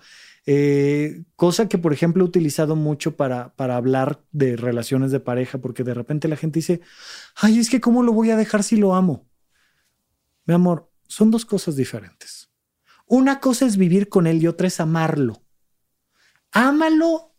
Eh, 0.50 1.24
cosa 1.36 1.68
que, 1.68 1.78
por 1.78 1.92
ejemplo, 1.92 2.24
he 2.24 2.28
utilizado 2.28 2.78
mucho 2.78 3.18
para, 3.18 3.54
para 3.56 3.76
hablar 3.76 4.22
de 4.32 4.56
relaciones 4.56 5.12
de 5.12 5.20
pareja, 5.20 5.58
porque 5.58 5.84
de 5.84 5.94
repente 5.94 6.30
la 6.30 6.38
gente 6.38 6.60
dice, 6.60 6.80
ay, 7.36 7.60
es 7.60 7.70
que 7.70 7.82
cómo 7.82 8.02
lo 8.02 8.14
voy 8.14 8.32
a 8.32 8.38
dejar 8.38 8.64
si 8.64 8.78
lo 8.78 8.96
amo. 8.96 9.27
Mi 10.48 10.54
amor, 10.54 10.90
son 11.08 11.30
dos 11.30 11.46
cosas 11.46 11.76
diferentes. 11.76 12.50
Una 13.06 13.40
cosa 13.40 13.66
es 13.66 13.78
vivir 13.78 14.10
con 14.10 14.28
él 14.28 14.42
y 14.42 14.48
otra 14.48 14.68
es 14.68 14.80
amarlo. 14.80 15.44
Ámalo 16.52 17.36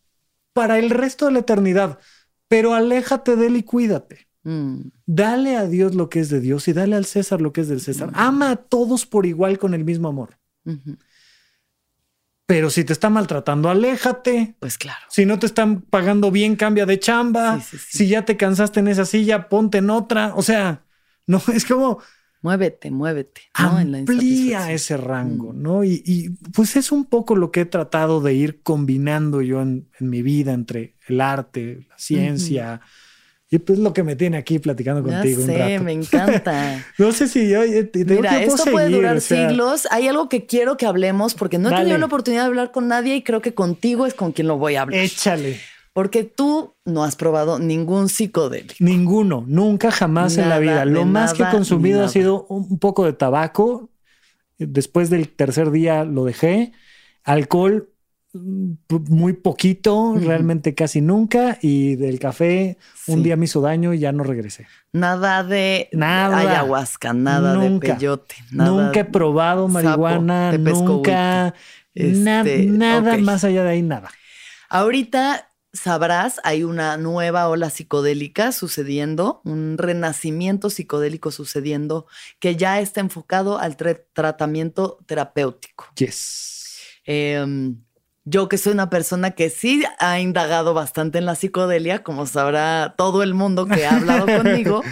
para 0.52 0.78
el 0.78 0.90
resto 0.90 1.26
de 1.26 1.32
la 1.32 1.38
eternidad, 1.40 1.98
pero 2.46 2.74
aléjate 2.74 3.36
de 3.36 3.46
él 3.46 3.56
y 3.56 3.62
cuídate. 3.62 4.28
Mm. 4.44 4.90
Dale 5.06 5.56
a 5.56 5.66
Dios 5.66 5.94
lo 5.94 6.08
que 6.08 6.20
es 6.20 6.28
de 6.28 6.40
Dios 6.40 6.68
y 6.68 6.72
dale 6.72 6.96
al 6.96 7.04
César 7.04 7.40
lo 7.40 7.52
que 7.52 7.62
es 7.62 7.68
del 7.68 7.80
César. 7.80 8.10
Mm. 8.10 8.14
Ama 8.14 8.50
a 8.50 8.56
todos 8.56 9.06
por 9.06 9.26
igual 9.26 9.58
con 9.58 9.74
el 9.74 9.84
mismo 9.84 10.08
amor. 10.08 10.38
Pero 12.46 12.70
si 12.70 12.84
te 12.84 12.92
está 12.92 13.10
maltratando, 13.10 13.68
aléjate. 13.68 14.56
Pues 14.58 14.78
claro. 14.78 15.04
Si 15.10 15.26
no 15.26 15.38
te 15.38 15.46
están 15.46 15.80
pagando 15.82 16.30
bien, 16.30 16.56
cambia 16.56 16.86
de 16.86 16.98
chamba. 16.98 17.60
Si 17.60 18.08
ya 18.08 18.24
te 18.24 18.36
cansaste 18.36 18.80
en 18.80 18.88
esa 18.88 19.04
silla, 19.04 19.48
ponte 19.48 19.78
en 19.78 19.90
otra. 19.90 20.34
O 20.34 20.42
sea, 20.42 20.84
no 21.26 21.42
es 21.54 21.64
como 21.64 22.00
Muévete, 22.40 22.90
muévete. 22.90 23.42
Amplía 23.54 24.72
ese 24.72 24.96
rango, 24.96 25.52
mm. 25.52 25.62
¿no? 25.62 25.84
Y, 25.84 26.36
pues 26.54 26.76
es 26.76 26.92
un 26.92 27.04
poco 27.04 27.34
lo 27.34 27.50
que 27.50 27.62
he 27.62 27.64
tratado 27.64 28.20
de 28.20 28.34
ir 28.34 28.62
combinando 28.62 29.42
yo 29.42 29.60
en, 29.60 29.88
mi 29.98 30.22
vida 30.22 30.52
entre 30.52 30.94
el 31.08 31.20
arte, 31.20 31.86
la 31.88 31.98
ciencia. 31.98 32.80
Y 33.50 33.58
pues 33.58 33.78
lo 33.78 33.94
que 33.94 34.02
me 34.02 34.14
tiene 34.14 34.36
aquí 34.36 34.58
platicando 34.58 35.02
contigo. 35.02 35.42
un 35.42 35.48
rato. 35.48 35.82
me 35.82 35.92
encanta. 35.94 36.84
no 36.98 37.12
sé 37.12 37.28
si 37.28 37.48
yo 37.48 37.62
Mira, 37.94 38.42
esto 38.42 38.70
puede 38.70 38.90
durar 38.90 39.20
siglos. 39.20 39.88
Hay 39.90 40.06
algo 40.06 40.28
que 40.28 40.46
quiero 40.46 40.76
que 40.76 40.86
hablemos 40.86 41.34
porque 41.34 41.58
no 41.58 41.70
he 41.70 41.74
tenido 41.74 41.98
la 41.98 42.06
oportunidad 42.06 42.42
de 42.42 42.48
hablar 42.48 42.70
con 42.70 42.88
nadie 42.88 43.16
y 43.16 43.22
creo 43.22 43.40
que 43.40 43.54
contigo 43.54 44.06
es 44.06 44.14
con 44.14 44.32
quien 44.32 44.46
lo 44.46 44.58
voy 44.58 44.76
a 44.76 44.82
hablar. 44.82 45.00
Échale. 45.00 45.58
Porque 45.98 46.22
tú 46.22 46.76
no 46.84 47.02
has 47.02 47.16
probado 47.16 47.58
ningún 47.58 48.08
psicodélico. 48.08 48.76
Ninguno, 48.78 49.44
nunca 49.48 49.90
jamás 49.90 50.38
en 50.38 50.48
la 50.48 50.60
vida. 50.60 50.84
Lo 50.84 51.04
más 51.04 51.34
que 51.34 51.42
he 51.42 51.50
consumido 51.50 52.04
ha 52.04 52.08
sido 52.08 52.46
un 52.48 52.78
poco 52.78 53.04
de 53.04 53.14
tabaco. 53.14 53.90
Después 54.58 55.10
del 55.10 55.28
tercer 55.28 55.72
día 55.72 56.04
lo 56.04 56.24
dejé. 56.24 56.70
Alcohol, 57.24 57.88
mm, 58.32 58.74
muy 59.08 59.32
poquito, 59.32 60.14
realmente 60.16 60.72
casi 60.76 61.00
nunca. 61.00 61.58
Y 61.62 61.96
del 61.96 62.20
café, 62.20 62.78
un 63.08 63.24
día 63.24 63.34
me 63.34 63.46
hizo 63.46 63.60
daño 63.60 63.92
y 63.92 63.98
ya 63.98 64.12
no 64.12 64.22
regresé. 64.22 64.68
Nada 64.92 65.42
de 65.42 65.88
nada. 65.92 66.38
ayahuasca, 66.38 67.12
nada 67.12 67.58
de 67.58 67.76
peyote. 67.80 68.36
nunca 68.52 69.00
he 69.00 69.04
probado 69.04 69.66
marihuana, 69.66 70.52
nunca. 70.58 71.54
Este, 71.92 72.66
nada 72.66 73.18
más 73.18 73.42
allá 73.42 73.64
de 73.64 73.70
ahí, 73.70 73.82
nada. 73.82 74.10
Ahorita 74.68 75.46
sabrás, 75.72 76.40
hay 76.44 76.64
una 76.64 76.96
nueva 76.96 77.48
ola 77.48 77.70
psicodélica 77.70 78.52
sucediendo, 78.52 79.40
un 79.44 79.76
renacimiento 79.78 80.70
psicodélico 80.70 81.30
sucediendo 81.30 82.06
que 82.38 82.56
ya 82.56 82.80
está 82.80 83.00
enfocado 83.00 83.58
al 83.58 83.76
tratamiento 83.76 84.98
terapéutico. 85.06 85.86
Yes. 85.96 86.78
Em, 87.04 87.80
yo 88.24 88.48
que 88.48 88.58
soy 88.58 88.72
una 88.72 88.90
persona 88.90 89.30
que 89.32 89.50
sí 89.50 89.84
ha 89.98 90.20
indagado 90.20 90.74
bastante 90.74 91.18
en 91.18 91.26
la 91.26 91.34
psicodelia, 91.34 92.02
como 92.02 92.26
sabrá 92.26 92.94
todo 92.96 93.22
el 93.22 93.34
mundo 93.34 93.66
que 93.66 93.86
ha 93.86 93.96
hablado 93.96 94.26
conmigo, 94.42 94.82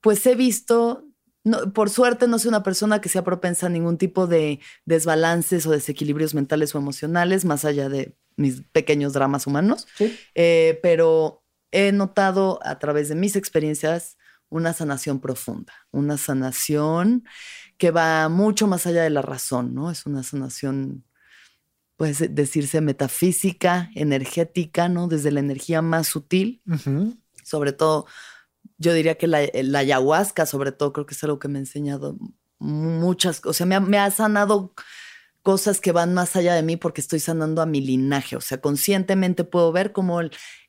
pues 0.00 0.26
he 0.26 0.34
visto 0.34 1.05
no, 1.46 1.72
por 1.72 1.90
suerte 1.90 2.26
no 2.26 2.40
soy 2.40 2.48
una 2.48 2.64
persona 2.64 3.00
que 3.00 3.08
sea 3.08 3.22
propensa 3.22 3.66
a 3.66 3.70
ningún 3.70 3.98
tipo 3.98 4.26
de 4.26 4.58
desbalances 4.84 5.64
o 5.64 5.70
desequilibrios 5.70 6.34
mentales 6.34 6.74
o 6.74 6.78
emocionales, 6.78 7.44
más 7.44 7.64
allá 7.64 7.88
de 7.88 8.16
mis 8.36 8.62
pequeños 8.72 9.12
dramas 9.12 9.46
humanos. 9.46 9.86
Eh, 10.34 10.80
pero 10.82 11.44
he 11.70 11.92
notado 11.92 12.58
a 12.64 12.80
través 12.80 13.08
de 13.08 13.14
mis 13.14 13.36
experiencias 13.36 14.16
una 14.48 14.72
sanación 14.72 15.20
profunda, 15.20 15.72
una 15.92 16.16
sanación 16.16 17.22
que 17.78 17.92
va 17.92 18.28
mucho 18.28 18.66
más 18.66 18.84
allá 18.88 19.04
de 19.04 19.10
la 19.10 19.22
razón, 19.22 19.72
¿no? 19.72 19.92
Es 19.92 20.04
una 20.04 20.24
sanación, 20.24 21.04
puede 21.96 22.26
decirse 22.26 22.80
metafísica, 22.80 23.88
energética, 23.94 24.88
¿no? 24.88 25.06
Desde 25.06 25.30
la 25.30 25.38
energía 25.38 25.80
más 25.80 26.08
sutil, 26.08 26.60
sobre 27.44 27.70
todo 27.70 28.06
yo 28.78 28.92
diría 28.94 29.16
que 29.16 29.26
la, 29.26 29.38
ayahuasca, 29.78 30.46
sobre 30.46 30.72
todo, 30.72 30.92
creo 30.92 31.06
que 31.06 31.14
es 31.14 31.24
algo 31.24 31.38
que 31.38 31.48
me 31.48 31.58
ha 31.58 31.60
enseñado 31.60 32.16
muchas, 32.58 33.40
o 33.44 33.52
sea, 33.52 33.66
me 33.66 33.98
ha, 33.98 34.10
sanado 34.10 34.72
cosas 35.42 35.80
que 35.80 35.92
van 35.92 36.12
más 36.12 36.34
allá 36.34 36.54
de 36.54 36.62
mí 36.62 36.76
porque 36.76 37.00
estoy 37.00 37.20
sanando 37.20 37.62
a 37.62 37.66
mi 37.66 37.80
linaje. 37.80 38.34
O 38.34 38.40
sea, 38.40 38.60
conscientemente 38.60 39.44
puedo 39.44 39.70
ver 39.70 39.92
cómo 39.92 40.20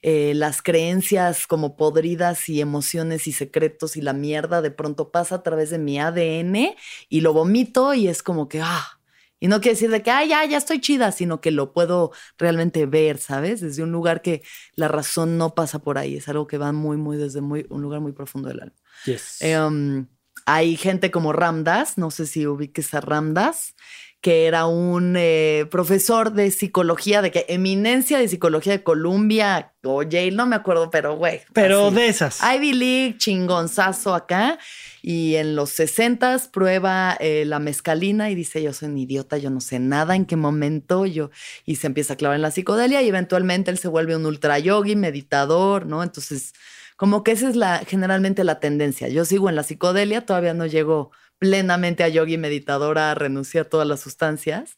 eh, 0.04 0.34
las 0.36 0.62
creencias 0.62 1.48
como 1.48 1.76
podridas 1.76 2.48
y 2.48 2.62
emociones 2.62 3.28
y 3.28 3.32
secretos 3.32 3.98
y 3.98 4.02
la 4.02 4.14
mierda 4.14 4.62
de 4.62 4.70
pronto 4.70 5.12
pasa 5.12 5.36
a 5.36 5.44
través 5.44 5.72
de 5.72 5.80
mi 5.80 6.00
ADN 6.00 6.76
y 7.10 7.22
lo 7.22 7.34
vomito 7.34 7.96
y 7.96 8.08
es 8.08 8.22
como 8.22 8.48
que, 8.48 8.62
ah, 8.62 8.97
y 9.40 9.48
no 9.48 9.62
quiere 9.62 9.76
decir 9.76 9.92
de 9.92 10.02
que, 10.02 10.12
ah, 10.12 10.26
ya, 10.26 10.44
ya 10.46 10.58
estoy 10.58 10.80
chida, 10.82 11.12
sino 11.12 11.42
que 11.42 11.52
lo 11.52 11.74
puedo 11.74 12.12
realmente 12.38 12.86
ver, 12.86 13.20
¿sabes? 13.20 13.62
Desde 13.62 13.84
un 13.84 13.92
lugar 13.92 14.22
que 14.22 14.44
la 14.76 14.88
razón 14.88 15.38
no 15.38 15.54
pasa 15.54 15.80
por 15.80 15.98
ahí. 15.98 16.16
Es 16.18 16.28
algo 16.28 16.48
que 16.48 16.58
va 16.58 16.72
muy, 16.72 16.98
muy 16.98 17.18
desde 17.18 17.42
muy, 17.42 17.66
un 17.70 17.82
lugar 17.82 18.02
muy 18.02 18.14
profundo 18.14 18.50
del 18.50 18.62
alma. 18.62 18.76
Yes. 19.06 19.38
Em, 19.42 20.08
hay 20.46 20.76
gente 20.78 21.12
como 21.12 21.34
Ramdas, 21.34 21.98
no 21.98 22.10
sé 22.10 22.26
si 22.26 22.48
ubiques 22.48 22.94
a 22.94 23.02
Ramdas, 23.02 23.76
que 24.22 24.48
era 24.48 24.66
un 24.66 25.16
eh, 25.16 25.68
profesor 25.70 26.34
de 26.34 26.50
psicología, 26.52 27.22
de 27.22 27.32
que 27.32 27.46
eminencia 27.50 28.18
de 28.18 28.28
psicología 28.28 28.74
de 28.74 28.84
Columbia 28.84 29.74
o 29.84 30.04
Yale, 30.04 30.32
no 30.32 30.46
me 30.46 30.56
acuerdo, 30.56 30.90
pero 30.90 31.16
güey. 31.16 31.42
Pero 31.54 31.92
de 31.92 32.08
esas. 32.08 32.40
Ivy 32.44 32.74
League, 32.74 33.18
chingonzazo 33.18 34.16
acá. 34.16 34.58
Y 35.02 35.36
en 35.36 35.56
los 35.56 35.70
60 35.70 36.38
prueba 36.52 37.16
eh, 37.20 37.46
la 37.46 37.60
mezcalina 37.60 38.30
y 38.30 38.36
dice, 38.36 38.62
yo 38.62 38.74
soy 38.74 38.90
un 38.90 38.98
idiota, 38.98 39.38
yo 39.38 39.50
no 39.50 39.62
sé 39.62 39.80
nada, 39.80 40.16
en 40.16 40.26
qué 40.26 40.36
momento 40.36 41.06
yo... 41.06 41.30
Y 41.64 41.76
se 41.78 41.88
empieza 41.88 42.14
a 42.14 42.18
clavar 42.18 42.36
en 42.36 42.42
la 42.42 42.52
psicodelia 42.52 43.02
y 43.02 43.08
eventualmente 43.08 43.72
él 43.72 43.78
se 43.78 43.88
vuelve 43.88 44.16
un 44.16 44.26
ultra 44.26 44.60
yogi, 44.60 44.96
meditador, 44.96 45.86
¿no? 45.86 46.04
Entonces, 46.04 46.54
como 46.98 47.24
que 47.24 47.32
esa 47.32 47.48
es 47.48 47.56
la, 47.56 47.84
generalmente 47.88 48.44
la 48.44 48.60
tendencia. 48.60 49.08
Yo 49.08 49.24
sigo 49.24 49.48
en 49.48 49.56
la 49.56 49.64
psicodelia, 49.64 50.26
todavía 50.26 50.54
no 50.54 50.66
llego 50.66 51.12
plenamente 51.40 52.04
a 52.04 52.10
yogi 52.10 52.38
meditadora, 52.38 53.12
a 53.12 53.16
renunciar 53.16 53.66
a 53.66 53.70
todas 53.70 53.88
las 53.88 54.00
sustancias. 54.00 54.78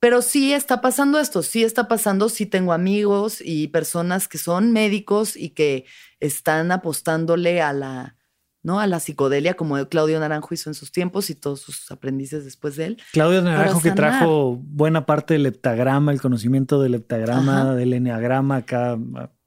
Pero 0.00 0.22
sí 0.22 0.54
está 0.54 0.80
pasando 0.80 1.18
esto, 1.18 1.42
sí 1.42 1.62
está 1.62 1.86
pasando, 1.86 2.30
sí 2.30 2.46
tengo 2.46 2.72
amigos 2.72 3.42
y 3.44 3.68
personas 3.68 4.28
que 4.28 4.38
son 4.38 4.72
médicos 4.72 5.36
y 5.36 5.50
que 5.50 5.84
están 6.20 6.72
apostándole 6.72 7.60
a 7.60 7.74
la, 7.74 8.16
¿no? 8.62 8.80
A 8.80 8.86
la 8.86 8.98
psicodelia, 8.98 9.54
como 9.54 9.76
Claudio 9.88 10.18
Naranjo 10.18 10.54
hizo 10.54 10.70
en 10.70 10.74
sus 10.74 10.90
tiempos 10.90 11.28
y 11.28 11.34
todos 11.34 11.60
sus 11.60 11.90
aprendices 11.90 12.46
después 12.46 12.76
de 12.76 12.86
él. 12.86 13.02
Claudio 13.12 13.42
Naranjo 13.42 13.82
que 13.82 13.92
trajo 13.92 14.56
buena 14.62 15.04
parte 15.04 15.34
del 15.34 15.44
heptagrama, 15.44 16.12
el 16.12 16.22
conocimiento 16.22 16.80
del 16.80 16.94
heptagrama, 16.94 17.74
del 17.74 17.92
eneagrama 17.92 18.56
acá 18.56 18.98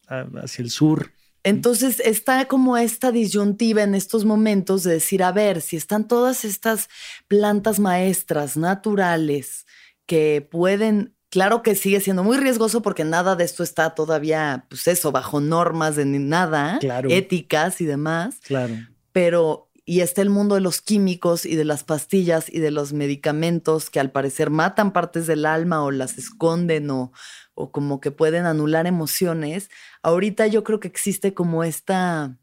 hacia 0.08 0.64
el 0.64 0.70
sur. 0.70 1.12
Entonces 1.44 2.00
está 2.00 2.46
como 2.48 2.78
esta 2.78 3.12
disyuntiva 3.12 3.84
en 3.84 3.96
estos 3.96 4.24
momentos 4.24 4.84
de 4.84 4.94
decir, 4.94 5.24
a 5.24 5.34
ver, 5.34 5.62
si 5.62 5.76
están 5.76 6.08
todas 6.08 6.46
estas 6.46 6.88
plantas 7.28 7.80
maestras 7.80 8.56
naturales 8.56 9.66
que 10.06 10.48
pueden, 10.50 11.16
claro 11.30 11.62
que 11.62 11.76
sigue 11.76 12.00
siendo 12.00 12.24
muy 12.24 12.38
riesgoso 12.38 12.82
porque 12.82 13.04
nada 13.04 13.36
de 13.36 13.44
esto 13.44 13.62
está 13.62 13.94
todavía, 13.94 14.66
pues 14.70 14.88
eso, 14.88 15.12
bajo 15.12 15.42
normas 15.42 15.98
de 15.98 16.06
nada, 16.06 16.80
éticas 17.10 17.82
y 17.82 17.86
demás. 17.86 18.40
Claro. 18.46 18.76
Pero, 19.12 19.70
y 19.86 20.00
está 20.00 20.22
el 20.22 20.30
mundo 20.30 20.56
de 20.56 20.62
los 20.62 20.80
químicos 20.80 21.46
y 21.46 21.58
de 21.58 21.66
las 21.66 21.84
pastillas 21.84 22.46
y 22.50 22.60
de 22.60 22.72
los 22.72 22.94
medicamentos 22.94 23.90
que 23.90 24.00
al 24.00 24.12
parecer 24.12 24.50
matan 24.50 24.94
partes 24.94 25.28
del 25.28 25.46
alma 25.46 25.84
o 25.84 25.92
las 25.92 26.18
esconden 26.18 26.90
o 26.90 27.12
o 27.56 27.72
como 27.72 28.00
que 28.02 28.12
pueden 28.12 28.46
anular 28.46 28.88
emociones, 28.88 29.70
ahorita 30.02 30.48
yo 30.48 30.64
creo 30.64 30.80
que 30.80 30.88
existe 30.88 31.34
como 31.34 31.64
esta, 31.64 32.38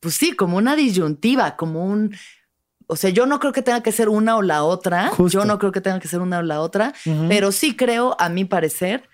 pues 0.00 0.14
sí, 0.14 0.32
como 0.32 0.56
una 0.56 0.76
disyuntiva, 0.76 1.56
como 1.56 1.84
un, 1.84 2.14
o 2.86 2.96
sea, 2.96 3.10
yo 3.10 3.26
no 3.26 3.38
creo 3.38 3.52
que 3.52 3.62
tenga 3.62 3.82
que 3.82 3.92
ser 3.92 4.08
una 4.08 4.36
o 4.36 4.42
la 4.42 4.64
otra, 4.64 5.12
yo 5.30 5.44
no 5.44 5.58
creo 5.58 5.72
que 5.72 5.80
tenga 5.80 6.00
que 6.00 6.08
ser 6.08 6.20
una 6.20 6.38
o 6.38 6.42
la 6.42 6.60
otra, 6.60 6.92
pero 7.28 7.52
sí 7.52 7.76
creo, 7.76 8.16
a 8.18 8.28
mi 8.28 8.44
parecer, 8.44 9.08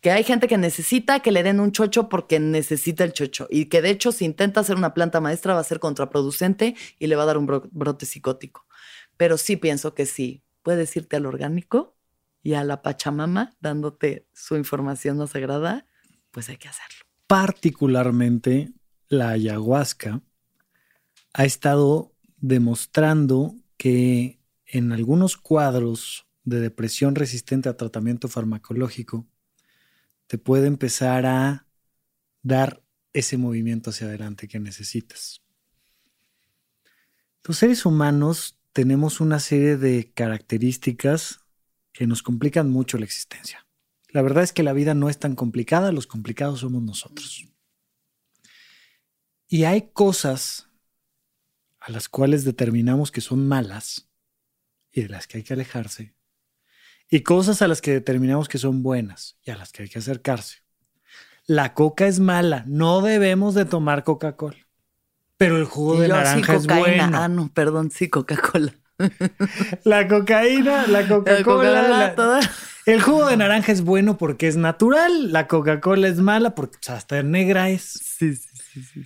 que 0.00 0.10
hay 0.10 0.22
gente 0.24 0.46
que 0.46 0.58
necesita 0.58 1.20
que 1.20 1.32
le 1.32 1.42
den 1.42 1.60
un 1.60 1.72
chocho 1.72 2.08
porque 2.08 2.38
necesita 2.38 3.04
el 3.04 3.12
chocho 3.12 3.48
y 3.50 3.66
que 3.66 3.82
de 3.82 3.90
hecho 3.90 4.12
si 4.12 4.24
intenta 4.24 4.60
hacer 4.60 4.76
una 4.76 4.94
planta 4.94 5.20
maestra 5.20 5.54
va 5.54 5.60
a 5.60 5.64
ser 5.64 5.80
contraproducente 5.80 6.76
y 6.98 7.06
le 7.08 7.16
va 7.16 7.24
a 7.24 7.26
dar 7.26 7.36
un 7.36 7.46
brote 7.46 8.06
psicótico. 8.06 8.64
Pero 9.16 9.36
sí 9.36 9.56
pienso 9.56 9.94
que 9.94 10.06
sí, 10.06 10.44
puedes 10.62 10.94
irte 10.96 11.16
al 11.16 11.26
orgánico 11.26 11.97
y 12.42 12.54
a 12.54 12.64
la 12.64 12.82
Pachamama 12.82 13.56
dándote 13.60 14.26
su 14.32 14.56
información 14.56 15.16
no 15.16 15.26
sagrada, 15.26 15.86
pues 16.30 16.48
hay 16.48 16.56
que 16.56 16.68
hacerlo. 16.68 17.04
Particularmente 17.26 18.72
la 19.08 19.30
ayahuasca 19.30 20.22
ha 21.34 21.44
estado 21.44 22.14
demostrando 22.36 23.54
que 23.76 24.40
en 24.66 24.92
algunos 24.92 25.36
cuadros 25.36 26.26
de 26.44 26.60
depresión 26.60 27.14
resistente 27.14 27.68
a 27.68 27.76
tratamiento 27.76 28.28
farmacológico 28.28 29.26
te 30.26 30.38
puede 30.38 30.66
empezar 30.66 31.26
a 31.26 31.66
dar 32.42 32.82
ese 33.12 33.36
movimiento 33.36 33.90
hacia 33.90 34.06
adelante 34.06 34.48
que 34.48 34.60
necesitas. 34.60 35.42
Los 37.44 37.58
seres 37.58 37.86
humanos 37.86 38.58
tenemos 38.72 39.20
una 39.20 39.40
serie 39.40 39.76
de 39.76 40.12
características 40.12 41.40
que 41.98 42.06
nos 42.06 42.22
complican 42.22 42.70
mucho 42.70 42.96
la 42.96 43.06
existencia. 43.06 43.66
La 44.10 44.22
verdad 44.22 44.44
es 44.44 44.52
que 44.52 44.62
la 44.62 44.72
vida 44.72 44.94
no 44.94 45.08
es 45.08 45.18
tan 45.18 45.34
complicada, 45.34 45.90
los 45.90 46.06
complicados 46.06 46.60
somos 46.60 46.80
nosotros. 46.80 47.44
Y 49.48 49.64
hay 49.64 49.90
cosas 49.90 50.70
a 51.80 51.90
las 51.90 52.08
cuales 52.08 52.44
determinamos 52.44 53.10
que 53.10 53.20
son 53.20 53.48
malas 53.48 54.08
y 54.92 55.02
de 55.02 55.08
las 55.08 55.26
que 55.26 55.38
hay 55.38 55.42
que 55.42 55.54
alejarse, 55.54 56.14
y 57.10 57.24
cosas 57.24 57.62
a 57.62 57.66
las 57.66 57.80
que 57.80 57.90
determinamos 57.90 58.46
que 58.46 58.58
son 58.58 58.84
buenas 58.84 59.36
y 59.42 59.50
a 59.50 59.56
las 59.56 59.72
que 59.72 59.82
hay 59.82 59.88
que 59.88 59.98
acercarse. 59.98 60.58
La 61.46 61.74
coca 61.74 62.06
es 62.06 62.20
mala, 62.20 62.62
no 62.68 63.02
debemos 63.02 63.56
de 63.56 63.64
tomar 63.64 64.04
Coca-Cola. 64.04 64.68
Pero 65.36 65.56
el 65.56 65.64
jugo 65.64 65.98
de 65.98 66.06
naranja 66.06 66.54
es 66.54 66.68
bueno. 66.68 67.10
Ah, 67.12 67.26
no, 67.26 67.52
perdón, 67.52 67.90
sí, 67.90 68.08
Coca-Cola 68.08 68.78
la 69.84 70.08
cocaína, 70.08 70.86
la 70.86 71.06
Coca-Cola. 71.06 72.12
El 72.86 73.02
jugo 73.02 73.26
de 73.26 73.36
naranja 73.36 73.72
es 73.72 73.82
bueno 73.82 74.16
porque 74.16 74.48
es 74.48 74.56
natural. 74.56 75.32
La 75.32 75.46
Coca-Cola 75.46 76.08
es 76.08 76.18
mala 76.18 76.54
porque 76.54 76.78
hasta 76.88 77.22
negra 77.22 77.68
es. 77.70 77.82
Sí, 77.82 78.34
sí, 78.34 78.82
sí, 78.82 79.04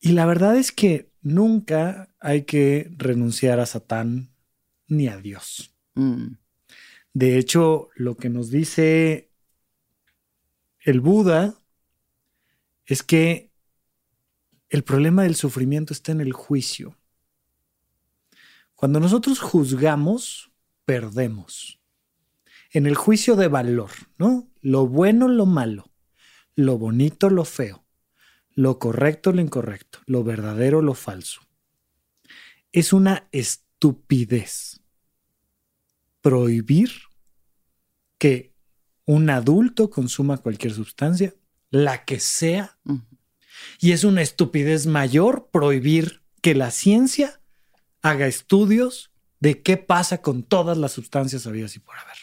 Y 0.00 0.12
la 0.12 0.26
verdad 0.26 0.56
es 0.56 0.72
que 0.72 1.10
nunca 1.22 2.08
hay 2.20 2.42
que 2.42 2.90
renunciar 2.96 3.60
a 3.60 3.66
Satán 3.66 4.30
ni 4.86 5.08
a 5.08 5.16
Dios. 5.16 5.74
Mm. 5.94 6.34
De 7.12 7.38
hecho, 7.38 7.88
lo 7.96 8.16
que 8.16 8.28
nos 8.28 8.50
dice 8.50 9.30
el 10.80 11.00
Buda 11.00 11.54
es 12.84 13.02
que 13.02 13.50
el 14.68 14.84
problema 14.84 15.24
del 15.24 15.34
sufrimiento 15.34 15.92
está 15.92 16.12
en 16.12 16.20
el 16.20 16.32
juicio. 16.32 16.96
Cuando 18.80 18.98
nosotros 18.98 19.40
juzgamos, 19.40 20.52
perdemos. 20.86 21.82
En 22.72 22.86
el 22.86 22.94
juicio 22.94 23.36
de 23.36 23.46
valor, 23.46 23.90
¿no? 24.16 24.48
Lo 24.62 24.86
bueno, 24.86 25.28
lo 25.28 25.44
malo, 25.44 25.92
lo 26.54 26.78
bonito, 26.78 27.28
lo 27.28 27.44
feo, 27.44 27.84
lo 28.54 28.78
correcto, 28.78 29.32
lo 29.32 29.42
incorrecto, 29.42 29.98
lo 30.06 30.24
verdadero, 30.24 30.80
lo 30.80 30.94
falso. 30.94 31.42
Es 32.72 32.94
una 32.94 33.28
estupidez 33.32 34.80
prohibir 36.22 36.90
que 38.16 38.54
un 39.04 39.28
adulto 39.28 39.90
consuma 39.90 40.38
cualquier 40.38 40.72
sustancia, 40.72 41.34
la 41.68 42.06
que 42.06 42.18
sea, 42.18 42.78
y 43.78 43.92
es 43.92 44.04
una 44.04 44.22
estupidez 44.22 44.86
mayor 44.86 45.50
prohibir 45.52 46.22
que 46.40 46.54
la 46.54 46.70
ciencia 46.70 47.39
haga 48.02 48.26
estudios 48.26 49.10
de 49.40 49.62
qué 49.62 49.76
pasa 49.76 50.20
con 50.20 50.42
todas 50.42 50.76
las 50.76 50.92
sustancias 50.92 51.46
habidas 51.46 51.76
y 51.76 51.78
por 51.78 51.96
haber. 51.96 52.16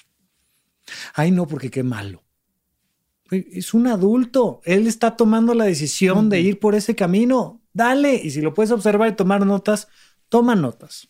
Ay, 1.14 1.32
no, 1.32 1.48
porque 1.48 1.72
qué 1.72 1.84
malo. 1.84 2.24
Es 3.30 3.74
un 3.74 3.88
adulto. 3.88 4.62
Él 4.64 4.88
está 4.88 5.18
tomando 5.18 5.54
la 5.54 5.66
decisión 5.66 6.30
de 6.30 6.40
ir 6.40 6.60
por 6.60 6.76
ese 6.76 6.96
camino. 6.96 7.62
Dale. 7.74 8.16
Y 8.16 8.32
si 8.32 8.42
lo 8.42 8.54
puedes 8.54 8.72
observar 8.72 9.10
y 9.10 9.16
tomar 9.16 9.46
notas, 9.46 9.90
Toma 10.30 10.56
notas. 10.56 11.10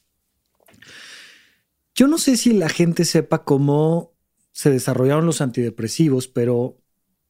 Yo 1.95 2.07
no 2.07 2.17
sé 2.17 2.37
si 2.37 2.53
la 2.53 2.69
gente 2.69 3.05
sepa 3.05 3.43
cómo 3.43 4.13
se 4.51 4.69
desarrollaron 4.69 5.25
los 5.25 5.41
antidepresivos, 5.41 6.27
pero 6.27 6.77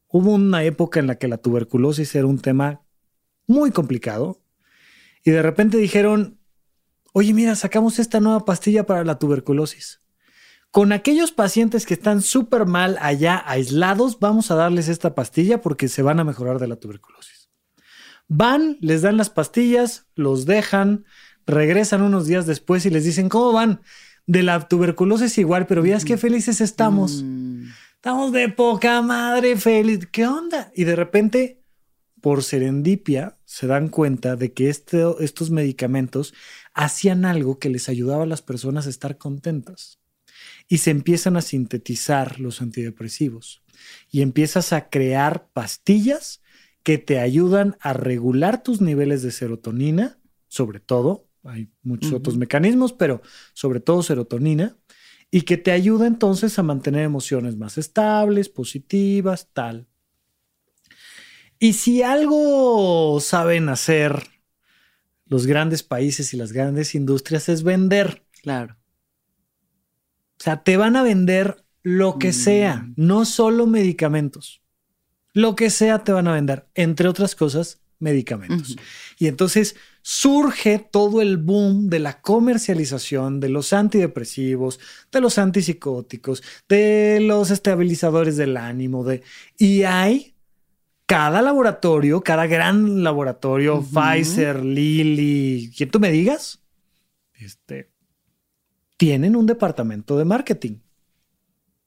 hubo 0.09 0.33
una 0.33 0.63
época 0.63 0.99
en 0.99 1.07
la 1.07 1.17
que 1.17 1.29
la 1.29 1.37
tuberculosis 1.37 2.13
era 2.15 2.25
un 2.25 2.39
tema 2.39 2.85
muy 3.47 3.71
complicado 3.71 4.41
y 5.23 5.31
de 5.31 5.41
repente 5.41 5.77
dijeron, 5.77 6.39
oye, 7.17 7.33
mira, 7.33 7.55
sacamos 7.55 7.97
esta 7.97 8.19
nueva 8.19 8.45
pastilla 8.45 8.85
para 8.85 9.03
la 9.03 9.17
tuberculosis. 9.17 10.01
Con 10.69 10.91
aquellos 10.91 11.31
pacientes 11.31 11.87
que 11.87 11.95
están 11.95 12.21
súper 12.21 12.67
mal 12.67 12.95
allá, 13.01 13.43
aislados, 13.47 14.19
vamos 14.19 14.51
a 14.51 14.55
darles 14.55 14.87
esta 14.87 15.15
pastilla 15.15 15.59
porque 15.59 15.87
se 15.87 16.03
van 16.03 16.19
a 16.19 16.23
mejorar 16.23 16.59
de 16.59 16.67
la 16.67 16.75
tuberculosis. 16.75 17.49
Van, 18.27 18.77
les 18.81 19.01
dan 19.01 19.17
las 19.17 19.31
pastillas, 19.31 20.05
los 20.13 20.45
dejan, 20.45 21.05
regresan 21.47 22.03
unos 22.03 22.27
días 22.27 22.45
después 22.45 22.85
y 22.85 22.91
les 22.91 23.03
dicen, 23.03 23.29
¿cómo 23.29 23.51
van? 23.51 23.81
De 24.27 24.43
la 24.43 24.67
tuberculosis 24.67 25.39
igual, 25.39 25.65
pero 25.65 25.81
veas 25.81 26.05
qué 26.05 26.17
felices 26.17 26.61
estamos. 26.61 27.23
Mm. 27.23 27.69
Estamos 27.95 28.31
de 28.31 28.49
poca 28.49 29.01
madre 29.01 29.57
feliz. 29.57 30.07
¿Qué 30.11 30.27
onda? 30.27 30.71
Y 30.75 30.83
de 30.83 30.95
repente, 30.95 31.63
por 32.21 32.43
serendipia, 32.43 33.39
se 33.43 33.65
dan 33.65 33.87
cuenta 33.87 34.35
de 34.35 34.53
que 34.53 34.69
este, 34.69 35.03
estos 35.19 35.49
medicamentos 35.49 36.35
hacían 36.77 37.25
algo 37.25 37.57
que 37.57 37.69
les 37.69 37.89
ayudaba 37.89 38.23
a 38.23 38.27
las 38.27 38.43
personas 38.43 38.85
a 38.85 38.91
estar 38.91 39.17
contentas. 39.17 39.99
Y 40.67 40.77
se 40.77 40.91
empiezan 40.91 41.35
a 41.35 41.41
sintetizar 41.41 42.39
los 42.39 42.61
antidepresivos. 42.61 43.63
Y 44.11 44.21
empiezas 44.21 44.73
a 44.73 44.89
crear 44.89 45.49
pastillas 45.53 46.41
que 46.83 46.99
te 46.99 47.19
ayudan 47.19 47.77
a 47.81 47.93
regular 47.93 48.61
tus 48.61 48.79
niveles 48.79 49.23
de 49.23 49.31
serotonina, 49.31 50.19
sobre 50.47 50.79
todo. 50.79 51.27
Hay 51.43 51.69
muchos 51.81 52.13
otros 52.13 52.37
mecanismos, 52.37 52.93
pero 52.93 53.21
sobre 53.53 53.79
todo 53.79 54.03
serotonina 54.03 54.77
y 55.31 55.41
que 55.41 55.57
te 55.57 55.71
ayuda 55.71 56.05
entonces 56.05 56.59
a 56.59 56.63
mantener 56.63 57.01
emociones 57.01 57.57
más 57.57 57.77
estables, 57.77 58.49
positivas, 58.49 59.49
tal. 59.51 59.87
Y 61.59 61.73
si 61.73 62.03
algo 62.03 63.19
saben 63.19 63.69
hacer 63.69 64.36
los 65.29 65.45
grandes 65.45 65.83
países 65.83 66.33
y 66.33 66.37
las 66.37 66.51
grandes 66.53 66.95
industrias 66.95 67.49
es 67.49 67.63
vender. 67.63 68.23
Claro. 68.41 68.77
O 70.39 70.43
sea, 70.43 70.63
te 70.63 70.77
van 70.77 70.95
a 70.95 71.03
vender 71.03 71.63
lo 71.83 72.19
que 72.19 72.29
Mm. 72.29 72.33
sea, 72.33 72.87
no 72.95 73.25
solo 73.25 73.65
medicamentos. 73.65 74.61
Lo 75.33 75.55
que 75.55 75.69
sea 75.69 76.03
te 76.03 76.11
van 76.11 76.27
a 76.27 76.33
vender, 76.33 76.67
entre 76.75 77.07
otras 77.07 77.35
cosas, 77.35 77.79
medicamentos. 77.99 78.75
Y 79.17 79.27
entonces 79.27 79.75
surge 80.03 80.77
todo 80.79 81.21
el 81.21 81.37
boom 81.37 81.89
de 81.89 81.99
la 81.99 82.21
comercialización 82.21 83.39
de 83.39 83.49
los 83.49 83.73
antidepresivos, 83.73 84.79
de 85.11 85.21
los 85.21 85.37
antipsicóticos, 85.37 86.43
de 86.69 87.19
los 87.21 87.49
estabilizadores 87.51 88.37
del 88.37 88.55
ánimo, 88.57 89.03
de 89.03 89.23
y 89.57 89.83
hay 89.83 90.35
cada 91.07 91.41
laboratorio, 91.41 92.21
cada 92.21 92.45
gran 92.45 93.03
laboratorio. 93.03 93.81
Pfizer, 93.81 94.63
Lilly, 94.63 95.73
quien 95.75 95.89
tú 95.89 95.99
me 95.99 96.11
digas, 96.11 96.61
este, 97.33 97.89
tienen 98.97 99.35
un 99.35 99.45
departamento 99.45 100.17
de 100.17 100.25
marketing. 100.25 100.79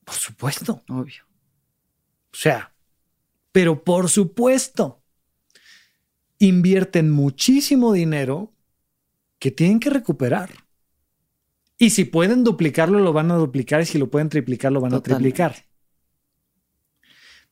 Por 0.05 0.15
supuesto. 0.15 0.83
Obvio. 0.89 1.25
O 2.33 2.37
sea, 2.37 2.73
pero 3.53 3.85
por 3.85 4.09
supuesto, 4.09 5.03
invierten 6.39 7.11
muchísimo 7.11 7.93
dinero 7.93 8.55
que 9.39 9.51
tienen 9.51 9.81
que 9.81 9.91
recuperar. 9.91 10.51
Y 11.77 11.91
si 11.91 12.05
pueden 12.05 12.43
duplicarlo, 12.43 13.01
lo 13.01 13.13
van 13.13 13.31
a 13.31 13.37
duplicar. 13.37 13.83
Y 13.83 13.87
si 13.87 13.99
lo 13.99 14.11
pueden 14.11 14.31
triplicar, 14.31 14.73
lo 14.73 14.81
van 14.81 14.95
a 14.95 15.03
triplicar. 15.03 15.67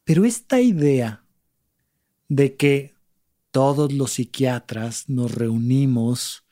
Pero 0.05 0.25
esta 0.25 0.61
idea 0.61 1.28
de 2.29 2.57
que 2.57 2.95
todos 3.51 3.93
los 3.93 4.13
psiquiatras 4.13 5.09
nos 5.09 5.35
reunimos 5.35 6.45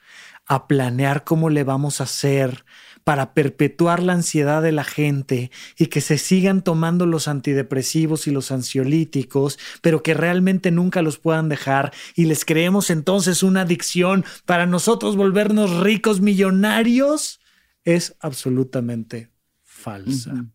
a 0.47 0.67
planear 0.69 1.25
cómo 1.25 1.51
le 1.51 1.65
vamos 1.65 2.01
a 2.01 2.05
hacer 2.05 2.65
para 3.05 3.35
perpetuar 3.35 4.03
la 4.03 4.15
ansiedad 4.15 4.63
de 4.63 4.73
la 4.73 4.83
gente 4.83 5.53
y 5.79 5.87
que 5.87 6.01
se 6.01 6.19
sigan 6.19 6.63
tomando 6.63 7.07
los 7.07 7.29
antidepresivos 7.29 8.27
y 8.27 8.33
los 8.33 8.51
ansiolíticos, 8.51 9.61
pero 9.81 10.03
que 10.03 10.13
realmente 10.13 10.73
nunca 10.73 11.03
los 11.03 11.19
puedan 11.19 11.49
dejar. 11.49 11.93
Y 12.17 12.25
les 12.25 12.45
creemos 12.45 12.91
entonces 12.91 13.45
una 13.45 13.61
adicción. 13.61 14.25
Para 14.45 14.67
nosotros 14.67 15.15
volvernos 15.15 15.79
ricos 15.79 16.21
millonarios, 16.21 17.41
es 17.85 18.17
absolutamente 18.19 19.31
falsa, 19.63 20.47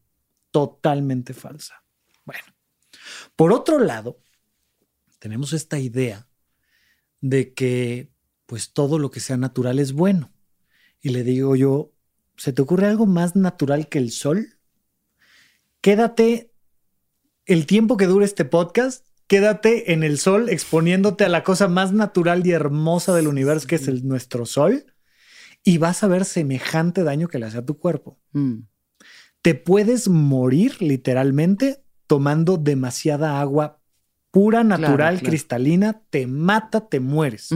totalmente 0.51 1.33
falsa. 1.33 1.81
Bueno, 2.25 2.43
por 3.37 3.53
otro 3.53 3.79
lado, 3.79 4.17
tenemos 5.21 5.53
esta 5.53 5.77
idea 5.77 6.27
de 7.21 7.53
que 7.53 8.11
pues 8.47 8.73
todo 8.73 8.97
lo 8.97 9.11
que 9.11 9.19
sea 9.19 9.37
natural 9.37 9.77
es 9.77 9.93
bueno. 9.93 10.33
Y 10.99 11.09
le 11.09 11.23
digo 11.23 11.55
yo, 11.55 11.93
¿se 12.37 12.51
te 12.53 12.63
ocurre 12.63 12.87
algo 12.87 13.05
más 13.05 13.35
natural 13.35 13.87
que 13.87 13.99
el 13.99 14.09
sol? 14.09 14.57
Quédate 15.79 16.51
el 17.45 17.67
tiempo 17.67 17.97
que 17.97 18.07
dure 18.07 18.25
este 18.25 18.45
podcast, 18.45 19.05
quédate 19.27 19.93
en 19.93 20.01
el 20.01 20.17
sol 20.17 20.49
exponiéndote 20.49 21.23
a 21.23 21.29
la 21.29 21.43
cosa 21.43 21.67
más 21.67 21.93
natural 21.93 22.45
y 22.45 22.51
hermosa 22.51 23.13
del 23.13 23.27
universo 23.27 23.67
que 23.67 23.75
es 23.75 23.87
el, 23.87 24.07
nuestro 24.07 24.47
sol 24.47 24.91
y 25.63 25.77
vas 25.77 26.03
a 26.03 26.07
ver 26.07 26.25
semejante 26.25 27.03
daño 27.03 27.27
que 27.27 27.37
le 27.37 27.45
hace 27.45 27.59
a 27.59 27.65
tu 27.65 27.77
cuerpo. 27.77 28.19
Mm. 28.31 28.61
Te 29.43 29.53
puedes 29.53 30.09
morir 30.09 30.81
literalmente 30.81 31.83
tomando 32.07 32.57
demasiada 32.57 33.39
agua 33.39 33.80
pura, 34.31 34.63
natural, 34.63 35.15
claro. 35.15 35.29
cristalina, 35.29 36.01
te 36.09 36.25
mata, 36.25 36.87
te 36.87 36.99
mueres. 36.99 37.49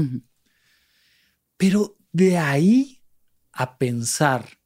Pero 1.58 1.98
de 2.12 2.38
ahí 2.38 3.02
a 3.52 3.78
pensar 3.78 4.60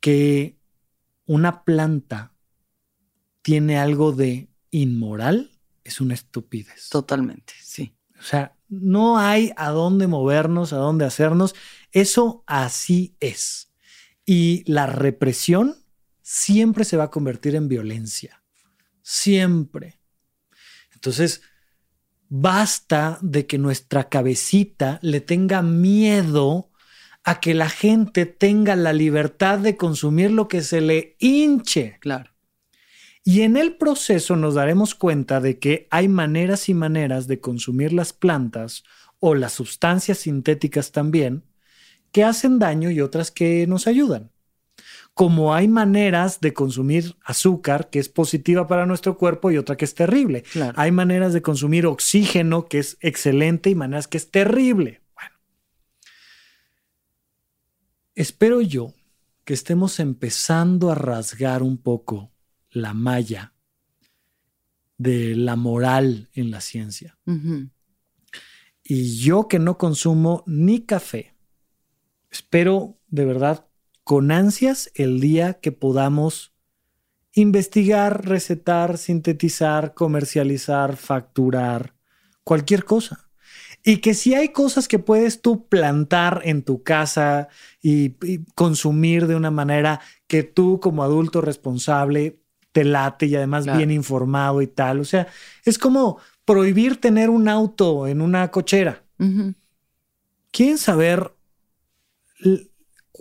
que 0.00 0.58
una 1.26 1.64
planta 1.64 2.34
tiene 3.42 3.78
algo 3.78 4.12
de 4.12 4.50
inmoral 4.70 5.52
es 5.84 6.00
una 6.00 6.14
estupidez. 6.14 6.88
Totalmente, 6.90 7.54
sí. 7.62 7.94
O 8.18 8.22
sea, 8.22 8.56
no 8.68 9.18
hay 9.18 9.52
a 9.56 9.70
dónde 9.70 10.06
movernos, 10.06 10.72
a 10.72 10.76
dónde 10.76 11.04
hacernos. 11.04 11.54
Eso 11.92 12.44
así 12.46 13.16
es. 13.20 13.72
Y 14.26 14.62
la 14.70 14.86
represión 14.86 15.76
siempre 16.20 16.84
se 16.84 16.96
va 16.96 17.04
a 17.04 17.10
convertir 17.10 17.54
en 17.54 17.68
violencia. 17.68 18.42
Siempre. 19.02 19.99
Entonces, 21.00 21.40
basta 22.28 23.18
de 23.22 23.46
que 23.46 23.56
nuestra 23.56 24.10
cabecita 24.10 24.98
le 25.00 25.22
tenga 25.22 25.62
miedo 25.62 26.70
a 27.24 27.40
que 27.40 27.54
la 27.54 27.70
gente 27.70 28.26
tenga 28.26 28.76
la 28.76 28.92
libertad 28.92 29.58
de 29.58 29.78
consumir 29.78 30.30
lo 30.30 30.46
que 30.46 30.60
se 30.60 30.82
le 30.82 31.16
hinche. 31.18 31.96
Claro. 32.00 32.30
Y 33.24 33.42
en 33.42 33.56
el 33.56 33.76
proceso 33.76 34.36
nos 34.36 34.54
daremos 34.54 34.94
cuenta 34.94 35.40
de 35.40 35.58
que 35.58 35.88
hay 35.90 36.08
maneras 36.08 36.68
y 36.68 36.74
maneras 36.74 37.26
de 37.26 37.40
consumir 37.40 37.94
las 37.94 38.12
plantas 38.12 38.84
o 39.18 39.34
las 39.34 39.52
sustancias 39.52 40.18
sintéticas 40.18 40.92
también 40.92 41.44
que 42.12 42.24
hacen 42.24 42.58
daño 42.58 42.90
y 42.90 43.00
otras 43.00 43.30
que 43.30 43.66
nos 43.66 43.86
ayudan. 43.86 44.29
Como 45.14 45.54
hay 45.54 45.68
maneras 45.68 46.40
de 46.40 46.54
consumir 46.54 47.16
azúcar 47.22 47.90
que 47.90 47.98
es 47.98 48.08
positiva 48.08 48.66
para 48.66 48.86
nuestro 48.86 49.18
cuerpo 49.18 49.50
y 49.50 49.58
otra 49.58 49.76
que 49.76 49.84
es 49.84 49.94
terrible. 49.94 50.42
Claro. 50.42 50.72
Hay 50.80 50.92
maneras 50.92 51.32
de 51.32 51.42
consumir 51.42 51.86
oxígeno 51.86 52.66
que 52.66 52.78
es 52.78 52.96
excelente 53.00 53.70
y 53.70 53.74
maneras 53.74 54.08
que 54.08 54.16
es 54.16 54.30
terrible. 54.30 55.02
Bueno, 55.14 55.36
espero 58.14 58.60
yo 58.60 58.94
que 59.44 59.54
estemos 59.54 59.98
empezando 59.98 60.90
a 60.90 60.94
rasgar 60.94 61.62
un 61.62 61.76
poco 61.76 62.32
la 62.70 62.94
malla 62.94 63.52
de 64.96 65.34
la 65.34 65.56
moral 65.56 66.28
en 66.34 66.50
la 66.50 66.60
ciencia. 66.60 67.18
Y 68.84 69.16
yo 69.18 69.48
que 69.48 69.58
no 69.58 69.78
consumo 69.78 70.44
ni 70.46 70.84
café, 70.84 71.34
espero 72.30 72.98
de 73.08 73.24
verdad 73.24 73.69
con 74.04 74.30
ansias 74.32 74.90
el 74.94 75.20
día 75.20 75.54
que 75.54 75.72
podamos 75.72 76.52
investigar, 77.32 78.26
recetar, 78.26 78.98
sintetizar, 78.98 79.94
comercializar, 79.94 80.96
facturar, 80.96 81.94
cualquier 82.44 82.84
cosa. 82.84 83.28
Y 83.84 83.98
que 83.98 84.14
si 84.14 84.34
hay 84.34 84.50
cosas 84.50 84.88
que 84.88 84.98
puedes 84.98 85.40
tú 85.40 85.68
plantar 85.68 86.42
en 86.44 86.62
tu 86.62 86.82
casa 86.82 87.48
y, 87.80 88.16
y 88.26 88.44
consumir 88.54 89.26
de 89.26 89.36
una 89.36 89.50
manera 89.50 90.00
que 90.26 90.42
tú 90.42 90.80
como 90.80 91.02
adulto 91.02 91.40
responsable 91.40 92.40
te 92.72 92.84
late 92.84 93.26
y 93.26 93.36
además 93.36 93.64
Claro. 93.64 93.78
bien 93.78 93.90
informado 93.90 94.60
y 94.62 94.66
tal. 94.66 95.00
O 95.00 95.04
sea, 95.04 95.28
es 95.64 95.78
como 95.78 96.18
prohibir 96.44 97.00
tener 97.00 97.30
un 97.30 97.48
auto 97.48 98.06
en 98.06 98.20
una 98.20 98.50
cochera. 98.50 99.04
Ujú. 99.18 99.54
¿Quieren 100.52 100.78
saber 100.78 101.32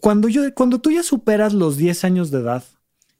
cuando, 0.01 0.27
yo, 0.27 0.53
cuando 0.53 0.79
tú 0.79 0.91
ya 0.91 1.03
superas 1.03 1.53
los 1.53 1.77
10 1.77 2.03
años 2.03 2.31
de 2.31 2.39
edad 2.39 2.63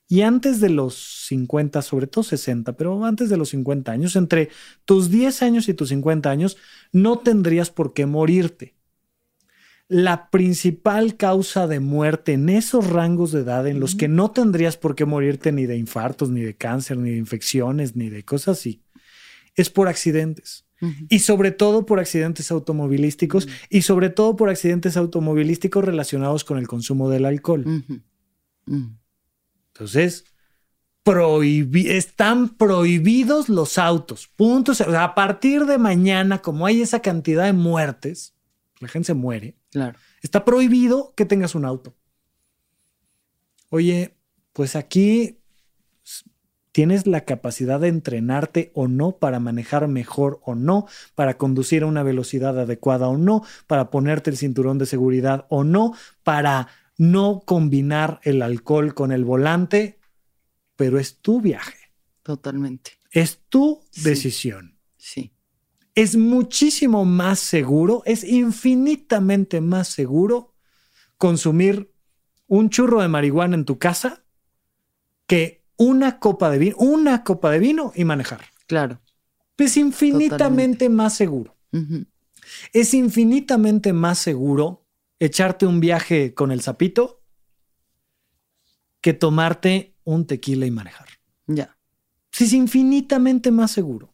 y 0.07 0.21
antes 0.21 0.59
de 0.59 0.69
los 0.69 1.25
50, 1.27 1.81
sobre 1.83 2.07
todo 2.07 2.23
60, 2.23 2.73
pero 2.73 3.05
antes 3.05 3.29
de 3.29 3.37
los 3.37 3.49
50 3.49 3.91
años, 3.91 4.15
entre 4.15 4.49
tus 4.85 5.11
10 5.11 5.43
años 5.43 5.69
y 5.69 5.75
tus 5.75 5.89
50 5.89 6.29
años, 6.29 6.57
no 6.91 7.19
tendrías 7.19 7.69
por 7.69 7.93
qué 7.93 8.07
morirte. 8.07 8.75
La 9.87 10.29
principal 10.29 11.15
causa 11.15 11.67
de 11.67 11.79
muerte 11.79 12.33
en 12.33 12.49
esos 12.49 12.87
rangos 12.87 13.31
de 13.31 13.41
edad 13.41 13.67
en 13.67 13.79
los 13.79 13.95
que 13.95 14.07
no 14.07 14.31
tendrías 14.31 14.77
por 14.77 14.95
qué 14.95 15.05
morirte 15.05 15.51
ni 15.51 15.65
de 15.65 15.77
infartos, 15.77 16.29
ni 16.29 16.41
de 16.41 16.55
cáncer, 16.55 16.97
ni 16.97 17.11
de 17.11 17.17
infecciones, 17.17 17.95
ni 17.95 18.09
de 18.09 18.23
cosas 18.23 18.59
así, 18.59 18.83
es 19.55 19.69
por 19.69 19.87
accidentes. 19.87 20.68
Y 21.09 21.19
sobre 21.19 21.51
todo 21.51 21.85
por 21.85 21.99
accidentes 21.99 22.51
automovilísticos 22.51 23.47
y 23.69 23.81
sobre 23.81 24.09
todo 24.09 24.35
por 24.35 24.49
accidentes 24.49 24.95
automovilísticos 24.97 25.83
relacionados 25.83 26.43
con 26.43 26.57
el 26.57 26.67
consumo 26.67 27.09
del 27.09 27.25
alcohol. 27.25 27.83
Entonces, 29.73 30.25
están 31.85 32.49
prohibidos 32.49 33.49
los 33.49 33.77
autos. 33.77 34.27
Puntos. 34.27 34.81
a 34.81 35.15
partir 35.15 35.65
de 35.65 35.77
mañana, 35.77 36.41
como 36.41 36.65
hay 36.65 36.81
esa 36.81 37.01
cantidad 37.01 37.45
de 37.45 37.53
muertes, 37.53 38.35
la 38.79 38.87
gente 38.87 39.07
se 39.07 39.13
muere. 39.13 39.55
Claro. 39.71 39.97
Está 40.21 40.45
prohibido 40.45 41.13
que 41.15 41.25
tengas 41.25 41.55
un 41.55 41.65
auto. 41.65 41.95
Oye, 43.69 44.15
pues 44.53 44.75
aquí 44.75 45.38
tienes 46.71 47.07
la 47.07 47.25
capacidad 47.25 47.79
de 47.79 47.87
entrenarte 47.87 48.71
o 48.73 48.87
no 48.87 49.17
para 49.17 49.39
manejar 49.39 49.87
mejor 49.87 50.39
o 50.43 50.55
no, 50.55 50.87
para 51.15 51.37
conducir 51.37 51.83
a 51.83 51.87
una 51.87 52.03
velocidad 52.03 52.59
adecuada 52.59 53.07
o 53.07 53.17
no, 53.17 53.43
para 53.67 53.89
ponerte 53.89 54.29
el 54.29 54.37
cinturón 54.37 54.77
de 54.77 54.85
seguridad 54.85 55.45
o 55.49 55.63
no, 55.63 55.93
para 56.23 56.67
no 56.97 57.41
combinar 57.45 58.19
el 58.23 58.41
alcohol 58.41 58.93
con 58.93 59.11
el 59.11 59.23
volante, 59.25 59.99
pero 60.75 60.99
es 60.99 61.17
tu 61.17 61.41
viaje. 61.41 61.91
Totalmente. 62.23 62.99
Es 63.11 63.39
tu 63.49 63.81
decisión. 64.03 64.77
Sí. 64.97 65.31
Es 65.95 66.15
muchísimo 66.15 67.03
más 67.03 67.39
seguro, 67.39 68.03
es 68.05 68.23
infinitamente 68.23 69.59
más 69.59 69.87
seguro 69.87 70.53
consumir 71.17 71.91
un 72.47 72.69
churro 72.69 73.01
de 73.01 73.07
marihuana 73.07 73.55
en 73.55 73.65
tu 73.65 73.79
casa 73.79 74.23
que 75.25 75.58
una 75.79 76.19
copa 76.19 76.51
de 76.51 76.59
vino, 76.59 76.75
una 76.77 77.23
copa 77.23 77.49
de 77.49 77.59
vino 77.59 77.91
y 77.95 78.03
manejar. 78.03 78.41
Claro. 78.67 79.01
Es 79.57 79.77
infinitamente 79.77 80.89
más 80.89 81.15
seguro. 81.15 81.55
Es 82.73 82.93
infinitamente 82.93 83.93
más 83.93 84.19
seguro 84.19 84.85
echarte 85.19 85.65
un 85.65 85.79
viaje 85.79 86.33
con 86.33 86.51
el 86.51 86.61
sapito 86.61 87.23
que 89.01 89.13
tomarte 89.13 89.95
un 90.03 90.27
tequila 90.27 90.65
y 90.65 90.71
manejar. 90.71 91.07
Ya. 91.47 91.77
es 92.37 92.53
infinitamente 92.53 93.49
más 93.49 93.71
seguro. 93.71 94.13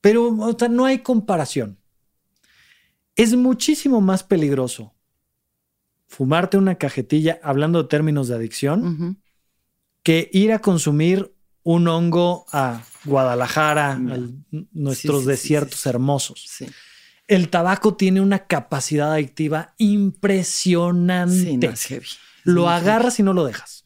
Pero 0.00 0.34
no 0.70 0.84
hay 0.84 0.98
comparación. 0.98 1.78
Es 3.16 3.36
muchísimo 3.36 4.00
más 4.00 4.24
peligroso 4.24 4.94
fumarte 6.06 6.56
una 6.56 6.76
cajetilla, 6.76 7.40
hablando 7.42 7.82
de 7.82 7.88
términos 7.88 8.28
de 8.28 8.36
adicción, 8.36 9.18
que 10.04 10.30
ir 10.32 10.52
a 10.52 10.60
consumir 10.60 11.34
un 11.64 11.88
hongo 11.88 12.46
a 12.52 12.82
Guadalajara, 13.04 13.98
nuestros 14.72 15.24
desiertos 15.24 15.84
hermosos. 15.86 16.46
El 17.26 17.48
tabaco 17.48 17.94
tiene 17.94 18.20
una 18.20 18.46
capacidad 18.46 19.12
adictiva 19.12 19.74
impresionante. 19.78 21.72
Lo 22.44 22.68
agarras 22.68 23.18
y 23.18 23.22
no 23.22 23.32
lo 23.32 23.44
dejas. 23.46 23.82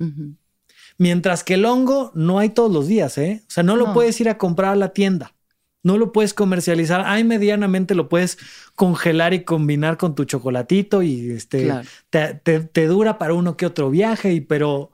Mientras 0.98 1.44
que 1.44 1.54
el 1.54 1.64
hongo 1.64 2.10
no 2.14 2.40
hay 2.40 2.50
todos 2.50 2.72
los 2.72 2.88
días, 2.88 3.16
¿eh? 3.18 3.44
O 3.46 3.50
sea, 3.50 3.62
no, 3.62 3.76
lo 3.76 3.94
puedes 3.94 4.20
ir 4.20 4.28
a 4.28 4.36
comprar 4.36 4.72
a 4.72 4.76
la 4.76 4.88
tienda. 4.92 5.34
No 5.84 5.96
lo 5.96 6.10
puedes 6.12 6.34
comercializar. 6.34 7.02
Ahí 7.06 7.22
medianamente 7.22 7.94
lo 7.94 8.08
puedes 8.08 8.36
congelar 8.74 9.32
y 9.32 9.44
combinar 9.44 9.96
con 9.96 10.16
tu 10.16 10.24
chocolatito 10.24 11.02
y 11.02 11.30
este 11.30 11.72
te, 12.10 12.86
dura 12.88 13.18
para 13.18 13.34
uno 13.34 13.56
que 13.56 13.64
otro 13.64 13.88
viaje, 13.88 14.32
y, 14.32 14.40
pero, 14.40 14.90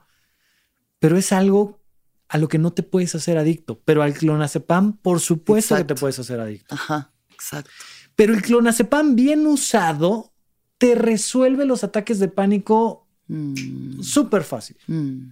pero 0.99 1.17
es 1.17 1.31
algo 1.31 1.81
a 2.27 2.37
lo 2.37 2.47
que 2.47 2.57
no 2.57 2.73
te 2.73 2.83
puedes 2.83 3.15
hacer 3.15 3.37
adicto. 3.37 3.81
Pero 3.85 4.01
al 4.03 4.13
clonazepam, 4.13 4.97
por 4.97 5.19
supuesto 5.19 5.75
que 5.75 5.83
te 5.83 5.95
puedes 5.95 6.19
hacer 6.19 6.39
adicto. 6.39 6.75
Ajá, 6.75 7.11
exacto. 7.31 7.71
Pero 8.15 8.33
el 8.33 8.41
clonazepam 8.41 9.15
bien 9.15 9.45
usado 9.45 10.33
te 10.77 10.95
resuelve 10.95 11.65
los 11.65 11.83
ataques 11.83 12.19
de 12.19 12.27
pánico 12.27 13.07
mm. 13.27 14.01
súper 14.01 14.43
fácil. 14.43 14.77
Mm. 14.87 15.31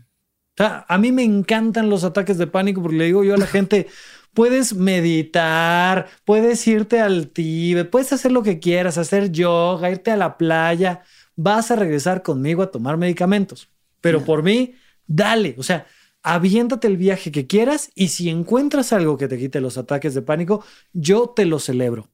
a 0.58 0.98
mí 0.98 1.12
me 1.12 1.24
encantan 1.24 1.90
los 1.90 2.04
ataques 2.04 2.38
de 2.38 2.48
pánico 2.48 2.82
porque 2.82 2.98
le 2.98 3.06
digo 3.06 3.24
yo 3.24 3.34
a 3.34 3.38
la 3.38 3.48
gente, 3.48 3.88
puedes 4.34 4.76
meditar, 4.76 6.08
puedes 6.26 6.68
irte 6.68 7.00
al 7.00 7.30
Tíbet, 7.30 7.90
puedes 7.90 8.14
hacer 8.14 8.32
lo 8.32 8.44
que 8.44 8.60
quieras, 8.60 8.98
hacer 8.98 9.32
yoga, 9.32 9.90
irte 9.90 10.12
a 10.12 10.18
la 10.18 10.38
playa, 10.38 11.02
vas 11.36 11.72
a 11.72 11.76
regresar 11.76 12.22
conmigo 12.22 12.62
a 12.62 12.72
tomar 12.72 12.98
medicamentos. 12.98 13.70
Pero 14.02 14.26
por 14.26 14.44
mí, 14.44 14.76
dale, 15.16 15.56
o 15.58 15.64
sea, 15.64 15.86
aviéntate 16.22 16.88
el 16.88 16.98
viaje 16.98 17.32
que 17.32 17.48
quieras 17.48 17.92
y 17.96 18.08
si 18.10 18.30
encuentras 18.30 18.94
algo 18.94 19.18
que 19.18 19.28
te 19.28 19.38
quite 19.38 19.62
los 19.62 19.78
ataques 19.78 20.14
de 20.14 20.22
pánico, 20.22 20.64
yo 20.94 21.30
te 21.36 21.46
lo 21.46 21.60
celebro 21.60 22.10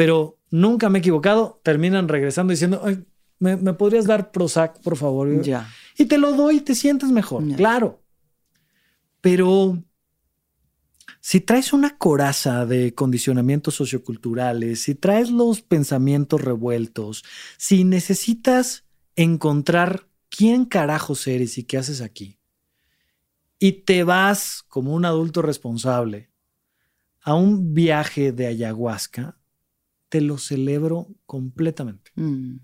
pero 0.00 0.38
nunca 0.50 0.88
me 0.88 0.96
he 0.96 1.00
equivocado. 1.00 1.60
Terminan 1.62 2.08
regresando 2.08 2.52
diciendo, 2.52 2.82
¿me, 3.38 3.58
podrías 3.74 4.06
dar 4.06 4.30
Prozac, 4.30 4.80
por 4.80 4.96
favor? 4.96 5.42
Ya. 5.42 5.68
Y 5.98 6.06
te 6.06 6.16
lo 6.16 6.32
doy 6.32 6.56
y 6.56 6.60
te 6.62 6.74
sientes 6.74 7.10
mejor, 7.10 7.46
claro. 7.54 8.00
Pero 9.20 9.84
si 11.20 11.42
traes 11.42 11.74
una 11.74 11.98
coraza 11.98 12.64
de 12.64 12.94
condicionamientos 12.94 13.74
socioculturales, 13.74 14.80
si 14.84 14.94
traes 14.94 15.30
los 15.30 15.60
pensamientos 15.60 16.40
revueltos, 16.40 17.22
si 17.58 17.84
necesitas 17.84 18.84
encontrar 19.16 20.06
quién 20.30 20.64
carajos 20.64 21.26
eres 21.26 21.58
y 21.58 21.64
qué 21.64 21.76
haces 21.76 22.00
aquí, 22.00 22.38
y 23.58 23.72
te 23.72 24.04
vas 24.04 24.64
como 24.68 24.94
un 24.94 25.04
adulto 25.04 25.42
responsable 25.42 26.30
a 27.22 27.34
un 27.34 27.74
viaje 27.74 28.32
de 28.32 28.46
ayahuasca, 28.46 29.36
te 30.08 30.22
lo 30.22 30.38
celebro 30.38 31.08
completamente. 31.26 32.10
Mm. 32.14 32.56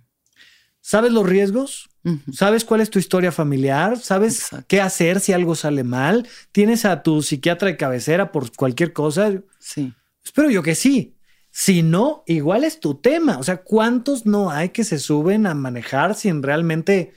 ¿Sabes 0.81 1.13
los 1.13 1.27
riesgos? 1.27 1.89
¿Sabes 2.33 2.65
cuál 2.65 2.81
es 2.81 2.91
tu 2.91 3.01
historia 3.01 3.33
familiar? 3.33 3.99
¿Sabes 3.99 4.51
qué 4.69 4.81
hacer 4.81 5.19
si 5.19 5.33
algo 5.33 5.57
sale 5.57 5.83
mal? 5.83 6.29
¿Tienes 6.53 6.85
a 6.85 7.03
tu 7.03 7.23
psiquiatra 7.23 7.67
de 7.67 7.77
cabecera 7.77 8.31
por 8.31 8.55
cualquier 8.55 8.93
cosa? 8.93 9.33
Sí. 9.59 9.93
Espero 10.25 10.49
yo 10.49 10.63
que 10.63 10.77
sí. 10.77 11.17
Si 11.51 11.83
no, 11.83 12.23
igual 12.29 12.63
es 12.63 12.79
tu 12.79 12.95
tema. 12.95 13.39
O 13.39 13.43
sea, 13.43 13.65
¿cuántos 13.65 14.27
no 14.27 14.51
hay 14.51 14.69
que 14.69 14.85
se 14.85 15.01
suben 15.01 15.47
a 15.47 15.55
manejar 15.55 16.15
sin 16.15 16.43
realmente... 16.43 17.15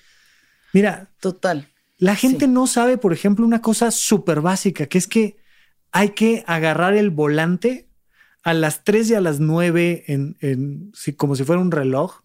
Mira, 0.74 1.10
total. 1.20 1.68
La 1.98 2.16
gente 2.16 2.48
no 2.48 2.66
sabe, 2.68 2.98
por 2.98 3.12
ejemplo, 3.12 3.46
una 3.46 3.62
cosa 3.62 3.92
súper 3.92 4.42
básica, 4.42 4.86
que 4.86 4.98
es 4.98 5.08
que 5.08 5.38
hay 5.92 6.10
que 6.10 6.44
agarrar 6.48 6.96
el 6.96 7.10
volante 7.10 7.88
a 8.44 8.54
las 8.54 8.84
3 8.84 9.10
y 9.10 9.16
a 9.16 9.22
las 9.22 9.40
9 9.40 10.06
en, 10.08 10.92
como 11.18 11.36
si 11.36 11.44
fuera 11.44 11.62
un 11.62 11.72
reloj. 11.72 12.22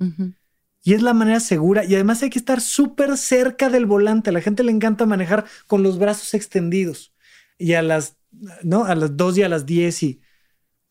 Y 0.82 0.92
es 0.92 1.02
la 1.02 1.14
manera 1.14 1.40
segura. 1.40 1.84
Y 1.84 1.94
además 1.94 2.22
hay 2.22 2.30
que 2.30 2.38
estar 2.38 2.60
súper 2.60 3.16
cerca 3.16 3.68
del 3.70 3.86
volante. 3.86 4.30
A 4.30 4.32
la 4.32 4.40
gente 4.40 4.62
le 4.62 4.70
encanta 4.70 5.06
manejar 5.06 5.44
con 5.66 5.82
los 5.82 5.98
brazos 5.98 6.34
extendidos. 6.34 7.12
Y 7.58 7.72
a 7.72 7.82
las, 7.82 8.16
¿no? 8.62 8.84
A 8.84 8.94
las 8.94 9.16
2 9.16 9.38
y 9.38 9.42
a 9.42 9.48
las 9.48 9.66
10 9.66 10.02
y... 10.02 10.20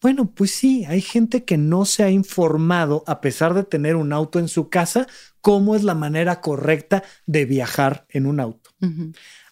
Bueno, 0.04 0.30
pues 0.36 0.52
sí, 0.52 0.86
hay 0.86 1.02
gente 1.02 1.44
que 1.44 1.58
no 1.58 1.86
se 1.86 2.04
ha 2.04 2.12
informado, 2.12 3.04
a 3.08 3.22
pesar 3.22 3.56
de 3.56 3.64
tener 3.64 3.96
un 3.96 4.14
auto 4.14 4.38
en 4.38 4.48
su 4.48 4.70
casa, 4.70 5.08
cómo 5.42 5.76
es 5.76 5.84
la 5.84 5.96
manera 5.96 6.42
correcta 6.42 7.04
de 7.26 7.46
viajar 7.46 8.06
en 8.10 8.28
un 8.28 8.40
auto. 8.40 8.70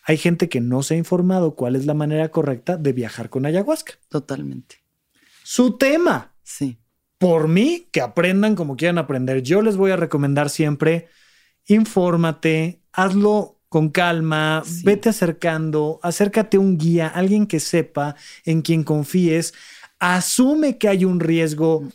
Hay 0.04 0.18
gente 0.18 0.50
que 0.50 0.62
no 0.62 0.84
se 0.84 0.94
ha 0.94 0.98
informado 0.98 1.56
cuál 1.56 1.76
es 1.76 1.88
la 1.88 1.96
manera 1.96 2.30
correcta 2.30 2.78
de 2.78 2.94
viajar 2.94 3.32
con 3.32 3.48
ayahuasca. 3.48 3.94
Totalmente 4.10 4.82
su 5.52 5.78
tema. 5.78 6.34
Sí. 6.44 6.80
Por 7.18 7.50
mí, 7.50 7.90
que 7.92 8.00
aprendan 8.00 8.56
como 8.56 8.78
quieran 8.78 8.98
aprender. 8.98 9.44
Yo 9.44 9.62
les 9.62 9.76
voy 9.76 9.92
a 9.92 9.98
recomendar 9.98 10.50
siempre, 10.50 11.10
infórmate, 11.68 12.82
hazlo 12.94 13.60
con 13.68 13.90
calma, 13.90 14.64
vete 14.84 15.10
acercando, 15.10 16.00
acércate 16.04 16.56
a 16.56 16.62
un 16.62 16.78
guía, 16.78 17.08
alguien 17.08 17.48
que 17.48 17.60
sepa, 17.60 18.16
en 18.46 18.62
quien 18.62 18.86
confíes, 18.86 19.54
asume 20.02 20.80
que 20.80 20.90
hay 20.90 21.06
un 21.06 21.20
riesgo 21.20 21.88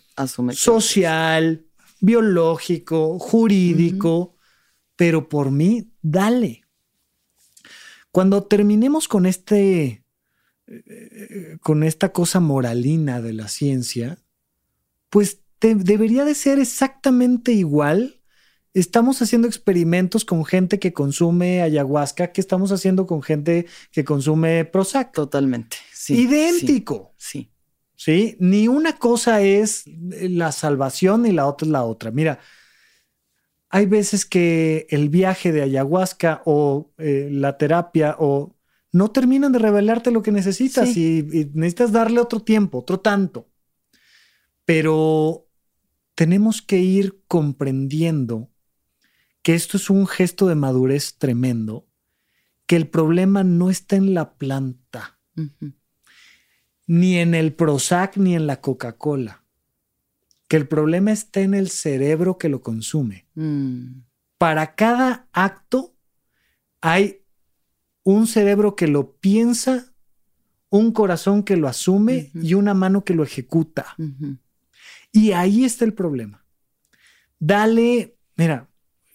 social, 0.53 1.67
biológico, 2.01 3.19
jurídico, 3.19 4.37
pero 4.95 5.29
por 5.29 5.51
mí, 5.51 5.91
dale. 6.01 6.63
Cuando 8.13 8.45
terminemos 8.45 9.09
con 9.09 9.27
este 9.27 10.05
con 11.61 11.83
esta 11.85 12.13
cosa 12.13 12.41
moralina 12.41 13.21
de 13.21 13.33
la 13.33 13.49
ciencia, 13.49 14.19
pues 15.11 15.43
debería 15.61 16.25
de 16.25 16.35
ser 16.35 16.59
exactamente 16.59 17.53
igual 17.53 18.21
estamos 18.73 19.23
haciendo 19.23 19.49
experimentos 19.49 20.25
con 20.25 20.45
gente 20.45 20.79
que 20.79 20.93
consume 20.93 21.63
ayahuasca, 21.63 22.33
que 22.33 22.43
estamos 22.43 22.73
haciendo 22.73 23.07
con 23.07 23.23
gente 23.23 23.67
que 23.91 24.05
consume 24.05 24.65
Prozac. 24.67 25.13
Totalmente. 25.13 25.79
Sí, 25.93 26.21
Idéntico. 26.21 27.15
Sí. 27.17 27.39
Sí. 27.41 27.56
Ni 28.39 28.69
una 28.69 28.99
cosa 28.99 29.41
es 29.43 29.85
la 29.87 30.53
salvación 30.53 31.23
ni 31.23 31.33
la 31.33 31.47
otra 31.47 31.67
es 31.67 31.73
la 31.73 31.85
otra. 31.85 32.11
Mira, 32.11 32.39
hay 33.69 33.87
veces 33.87 34.25
que 34.25 34.87
el 34.91 35.09
viaje 35.09 35.53
de 35.53 35.63
ayahuasca 35.63 36.43
o 36.45 36.93
eh, 36.99 37.29
la 37.31 37.59
terapia 37.59 38.17
o 38.19 38.57
no 38.93 39.11
terminan 39.11 39.53
de 39.53 39.59
revelarte 39.59 40.11
lo 40.11 40.23
que 40.23 40.33
necesitas 40.33 40.97
y, 40.97 41.19
y 41.19 41.51
necesitas 41.55 41.93
darle 41.93 42.21
otro 42.21 42.41
tiempo, 42.41 42.79
otro 42.79 43.01
tanto. 43.01 43.49
Pero 44.65 45.49
tenemos 46.15 46.63
que 46.63 46.79
ir 46.79 47.23
comprendiendo 47.29 48.51
que 49.43 49.55
esto 49.55 49.77
es 49.77 49.91
un 49.91 50.07
gesto 50.07 50.47
de 50.49 50.57
madurez 50.57 51.19
tremendo, 51.19 51.87
que 52.67 52.75
el 52.75 52.89
problema 52.89 53.45
no 53.45 53.71
está 53.71 53.97
en 53.97 54.13
la 54.15 54.35
planta. 54.35 55.21
Ni 56.87 57.19
en 57.19 57.35
el 57.35 57.53
Prozac, 57.53 58.17
ni 58.17 58.35
en 58.35 58.47
la 58.47 58.61
Coca-Cola, 58.61 59.43
que 60.49 60.57
el 60.57 60.69
problema 60.69 61.13
está 61.13 61.41
en 61.41 61.55
el 61.55 61.71
cerebro 61.71 62.39
que 62.39 62.49
lo 62.49 62.63
consume. 62.63 63.27
Mm. 63.35 64.03
Para 64.39 64.75
cada 64.75 65.29
acto 65.33 65.95
hay 66.81 67.23
un 68.05 68.27
cerebro 68.27 68.77
que 68.77 68.87
lo 68.87 69.13
piensa, 69.17 69.93
un 70.71 70.93
corazón 70.93 71.43
que 71.43 71.57
lo 71.57 71.69
asume 71.69 72.31
y 72.35 72.55
una 72.55 72.75
mano 72.75 73.03
que 73.03 73.15
lo 73.15 73.25
ejecuta. 73.25 73.97
Y 75.11 75.33
ahí 75.33 75.65
está 75.65 75.85
el 75.85 75.95
problema. 75.95 76.45
Dale, 77.39 78.17
mira, 78.37 78.69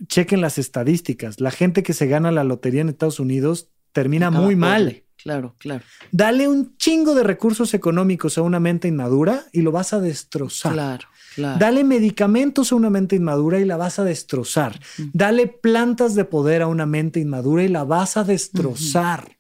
chequen 0.07 0.41
las 0.41 0.57
estadísticas. 0.57 1.39
La 1.39 1.51
gente 1.51 1.83
que 1.83 1.93
se 1.93 2.07
gana 2.07 2.31
la 2.31 2.43
lotería 2.43 2.81
en 2.81 2.89
Estados 2.89 3.19
Unidos 3.19 3.69
termina 3.91 4.27
Acaba 4.27 4.43
muy 4.43 4.55
mal. 4.55 5.03
Claro, 5.23 5.55
claro. 5.57 5.83
Dale 6.11 6.47
un 6.47 6.75
chingo 6.77 7.13
de 7.13 7.23
recursos 7.23 7.73
económicos 7.73 8.37
a 8.37 8.41
una 8.41 8.59
mente 8.59 8.87
inmadura 8.87 9.45
y 9.51 9.61
lo 9.61 9.71
vas 9.71 9.93
a 9.93 9.99
destrozar. 9.99 10.73
Claro, 10.73 11.07
claro. 11.35 11.59
Dale 11.59 11.83
medicamentos 11.83 12.71
a 12.71 12.75
una 12.75 12.89
mente 12.89 13.15
inmadura 13.15 13.59
y 13.59 13.65
la 13.65 13.77
vas 13.77 13.99
a 13.99 14.03
destrozar. 14.03 14.79
Dale 15.13 15.47
plantas 15.47 16.15
de 16.15 16.25
poder 16.25 16.61
a 16.61 16.67
una 16.67 16.85
mente 16.85 17.19
inmadura 17.19 17.63
y 17.63 17.67
la 17.67 17.83
vas 17.83 18.17
a 18.17 18.23
destrozar. 18.23 19.37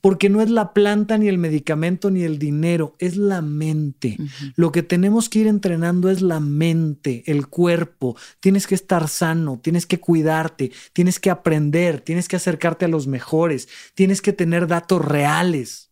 Porque 0.00 0.28
no 0.28 0.40
es 0.40 0.50
la 0.50 0.72
planta, 0.72 1.18
ni 1.18 1.28
el 1.28 1.38
medicamento, 1.38 2.10
ni 2.10 2.22
el 2.22 2.38
dinero, 2.38 2.96
es 2.98 3.16
la 3.16 3.42
mente. 3.42 4.18
Lo 4.54 4.72
que 4.72 4.82
tenemos 4.82 5.28
que 5.28 5.40
ir 5.40 5.46
entrenando 5.46 6.10
es 6.10 6.22
la 6.22 6.40
mente, 6.40 7.24
el 7.26 7.48
cuerpo. 7.48 8.16
Tienes 8.40 8.66
que 8.66 8.74
estar 8.74 9.08
sano, 9.08 9.60
tienes 9.62 9.86
que 9.86 10.00
cuidarte, 10.00 10.72
tienes 10.92 11.18
que 11.18 11.30
aprender, 11.30 12.00
tienes 12.00 12.28
que 12.28 12.36
acercarte 12.36 12.84
a 12.84 12.88
los 12.88 13.06
mejores, 13.06 13.68
tienes 13.94 14.22
que 14.22 14.32
tener 14.32 14.66
datos 14.66 15.04
reales. 15.04 15.86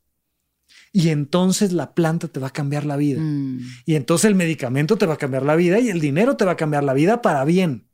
Y 0.96 1.08
entonces 1.08 1.72
la 1.72 1.92
planta 1.92 2.28
te 2.28 2.38
va 2.38 2.46
a 2.46 2.52
cambiar 2.52 2.86
la 2.86 2.96
vida. 2.96 3.20
Mm. 3.20 3.58
Y 3.84 3.96
entonces 3.96 4.26
el 4.26 4.36
medicamento 4.36 4.96
te 4.96 5.06
va 5.06 5.14
a 5.14 5.18
cambiar 5.18 5.42
la 5.42 5.56
vida 5.56 5.80
y 5.80 5.88
el 5.88 6.00
dinero 6.00 6.36
te 6.36 6.44
va 6.44 6.52
a 6.52 6.56
cambiar 6.56 6.84
la 6.84 6.94
vida 6.94 7.20
para 7.20 7.44
bien. 7.44 7.88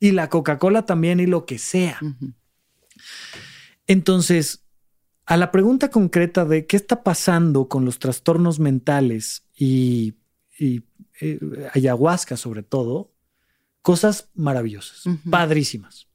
Y 0.00 0.12
la 0.12 0.30
Coca-Cola 0.30 0.86
también 0.86 1.20
y 1.20 1.26
lo 1.26 1.44
que 1.44 1.58
sea. 1.58 2.00
Entonces, 3.86 4.64
a 5.26 5.36
la 5.36 5.50
pregunta 5.50 5.90
concreta 5.90 6.44
de 6.44 6.66
qué 6.66 6.76
está 6.76 7.02
pasando 7.02 7.68
con 7.68 7.84
los 7.84 7.98
trastornos 7.98 8.58
mentales 8.60 9.42
y, 9.56 10.14
y, 10.58 10.82
eh, 11.20 11.38
ayahuasca 11.74 12.36
sobre 12.36 12.62
todo, 12.62 13.12
cosas 13.82 14.28
maravillosas, 14.34 15.02
padrísimas. 15.30 16.06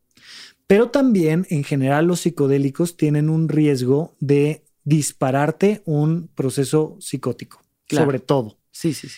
Pero 0.67 0.89
también 0.89 1.45
en 1.49 1.63
general 1.63 2.05
los 2.07 2.21
psicodélicos 2.21 2.95
tienen 2.95 3.29
un 3.29 3.49
riesgo 3.49 4.15
de 4.19 4.63
dispararte 4.83 5.81
un 5.85 6.29
proceso 6.33 6.97
psicótico, 6.99 7.61
Claro. 7.87 8.05
sobre 8.05 8.19
todo. 8.19 8.57
Sí, 8.71 8.93
sí, 8.93 9.09
sí. 9.09 9.17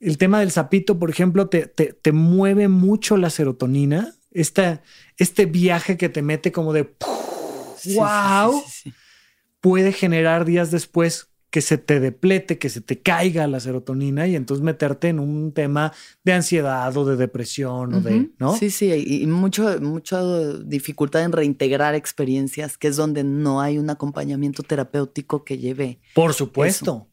El 0.00 0.18
tema 0.18 0.40
del 0.40 0.50
sapito, 0.50 0.98
por 0.98 1.10
ejemplo, 1.10 1.48
te, 1.48 1.66
te- 1.66 1.92
te 1.92 2.12
mueve 2.12 2.66
mucho 2.68 3.16
la 3.16 3.30
serotonina. 3.30 4.14
Esta, 4.32 4.82
este 5.16 5.46
viaje 5.46 5.96
que 5.96 6.08
te 6.08 6.22
mete 6.22 6.50
como 6.52 6.72
de 6.72 6.94
sí, 7.76 7.94
wow, 7.96 8.62
sí, 8.66 8.70
sí. 8.90 8.94
Puede 9.60 9.92
generar 9.92 10.44
días 10.44 10.70
después 10.70 11.28
que 11.50 11.62
se 11.62 11.78
te 11.78 11.98
deplete, 11.98 12.58
que 12.58 12.68
se 12.68 12.80
te 12.80 13.00
caiga 13.00 13.46
la 13.46 13.60
serotonina 13.60 14.26
y 14.26 14.36
entonces 14.36 14.62
meterte 14.62 15.08
en 15.08 15.18
un 15.18 15.52
tema 15.52 15.92
de 16.22 16.34
ansiedad 16.34 16.94
o 16.96 17.06
de 17.06 17.16
depresión 17.16 17.94
o 17.94 18.00
de. 18.00 18.30
¿no? 18.38 18.54
Sí, 18.54 18.70
sí, 18.70 18.92
y 18.92 19.26
mucho, 19.26 19.80
mucha 19.80 20.22
dificultad 20.58 21.24
en 21.24 21.32
reintegrar 21.32 21.94
experiencias, 21.94 22.76
que 22.76 22.88
es 22.88 22.96
donde 22.96 23.24
no 23.24 23.62
hay 23.62 23.78
un 23.78 23.88
acompañamiento 23.88 24.62
terapéutico 24.62 25.44
que 25.44 25.58
lleve. 25.58 26.00
Por 26.14 26.34
supuesto. 26.34 27.08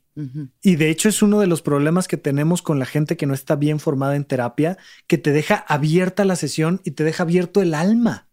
Y 0.62 0.78
de 0.78 0.90
hecho 0.90 1.10
es 1.10 1.22
uno 1.22 1.42
de 1.42 1.48
los 1.48 1.62
problemas 1.62 2.08
que 2.08 2.16
tenemos 2.16 2.62
con 2.62 2.80
la 2.80 2.86
gente 2.86 3.18
que 3.18 3.26
no 3.26 3.34
está 3.34 3.58
bien 3.58 3.80
formada 3.80 4.16
en 4.16 4.24
terapia, 4.24 4.78
que 5.08 5.18
te 5.18 5.34
deja 5.34 5.56
abierta 5.68 6.24
la 6.24 6.38
sesión 6.38 6.80
y 6.86 6.92
te 6.92 7.04
deja 7.04 7.24
abierto 7.24 7.62
el 7.62 7.74
alma. 7.74 8.30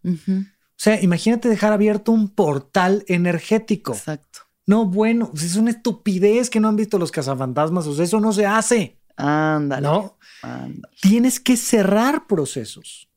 Sea, 0.83 1.01
imagínate 1.01 1.47
dejar 1.47 1.71
abierto 1.71 2.11
un 2.11 2.29
portal 2.29 3.05
energético. 3.07 3.93
Exacto. 3.93 4.39
No, 4.65 4.85
bueno, 4.85 5.29
pues 5.31 5.43
es 5.43 5.55
una 5.55 5.71
estupidez 5.71 6.49
que 6.49 6.59
no 6.59 6.67
han 6.67 6.75
visto 6.75 6.97
los 6.97 7.11
cazafantasmas. 7.11 7.87
O 7.87 7.93
sea, 7.93 8.05
eso 8.05 8.19
no 8.19 8.33
se 8.33 8.45
hace. 8.45 8.97
Ándale. 9.15 9.87
No. 9.87 10.17
ándale. 10.41 10.93
Tienes 11.01 11.39
que 11.39 11.57
cerrar 11.57 12.27
procesos. 12.27 13.09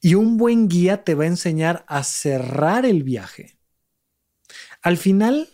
Y 0.00 0.14
un 0.14 0.36
buen 0.36 0.68
guía 0.68 1.04
te 1.04 1.14
va 1.14 1.24
a 1.24 1.28
enseñar 1.28 1.84
a 1.88 2.02
cerrar 2.02 2.84
el 2.84 3.02
viaje. 3.04 3.58
Al 4.82 4.96
final, 4.96 5.48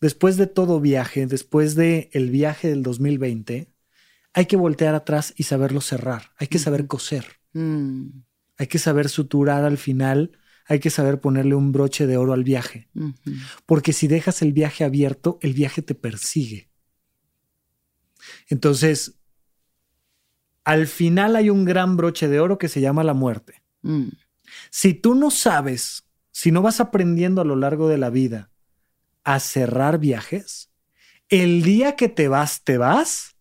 después 0.00 0.36
de 0.36 0.46
todo 0.46 0.80
viaje, 0.80 1.26
después 1.26 1.74
del 1.74 2.08
el 2.12 2.30
viaje 2.30 2.68
del 2.68 2.82
2020, 2.82 3.72
hay 4.32 4.46
que 4.46 4.56
voltear 4.56 4.94
atrás 4.94 5.34
y 5.36 5.44
saberlo 5.44 5.80
cerrar. 5.80 6.32
Hay 6.36 6.46
que 6.46 6.58
saber 6.58 6.86
coser. 6.86 7.26
Mm. 7.52 8.22
Hay 8.58 8.66
que 8.66 8.78
saber 8.78 9.08
suturar 9.08 9.64
al 9.64 9.78
final. 9.78 10.32
Hay 10.70 10.78
que 10.78 10.88
saber 10.88 11.20
ponerle 11.20 11.56
un 11.56 11.72
broche 11.72 12.06
de 12.06 12.16
oro 12.16 12.32
al 12.32 12.44
viaje. 12.44 12.88
Porque 13.66 13.92
si 13.92 14.06
dejas 14.06 14.40
el 14.40 14.52
viaje 14.52 14.84
abierto, 14.84 15.40
el 15.42 15.52
viaje 15.52 15.82
te 15.82 15.96
persigue. 15.96 16.70
Entonces, 18.48 19.18
al 20.62 20.86
final 20.86 21.34
hay 21.34 21.50
un 21.50 21.64
gran 21.64 21.96
broche 21.96 22.28
de 22.28 22.38
oro 22.38 22.56
que 22.56 22.68
se 22.68 22.80
llama 22.80 23.02
la 23.02 23.14
muerte. 23.14 23.64
Mm. 23.82 24.10
Si 24.70 24.94
tú 24.94 25.16
no 25.16 25.32
sabes, 25.32 26.04
si 26.30 26.52
no 26.52 26.62
vas 26.62 26.78
aprendiendo 26.78 27.40
a 27.40 27.44
lo 27.44 27.56
largo 27.56 27.88
de 27.88 27.98
la 27.98 28.10
vida 28.10 28.52
a 29.24 29.40
cerrar 29.40 29.98
viajes, 29.98 30.70
el 31.28 31.64
día 31.64 31.96
que 31.96 32.08
te 32.08 32.28
vas, 32.28 32.62
te 32.62 32.78
vas, 32.78 33.34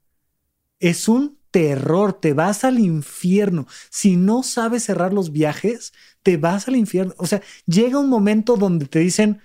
es 0.79 1.07
un 1.07 1.38
terror, 1.51 2.13
te 2.13 2.33
vas 2.33 2.63
al 2.63 2.79
infierno. 2.79 3.67
Si 3.89 4.15
no 4.15 4.43
sabes 4.43 4.83
cerrar 4.83 5.13
los 5.13 5.31
viajes, 5.31 5.93
te 6.23 6.37
vas 6.37 6.67
al 6.67 6.75
infierno. 6.75 7.13
O 7.17 7.25
sea, 7.25 7.41
llega 7.65 7.99
un 7.99 8.09
momento 8.09 8.57
donde 8.57 8.85
te 8.85 8.99
dicen, 8.99 9.41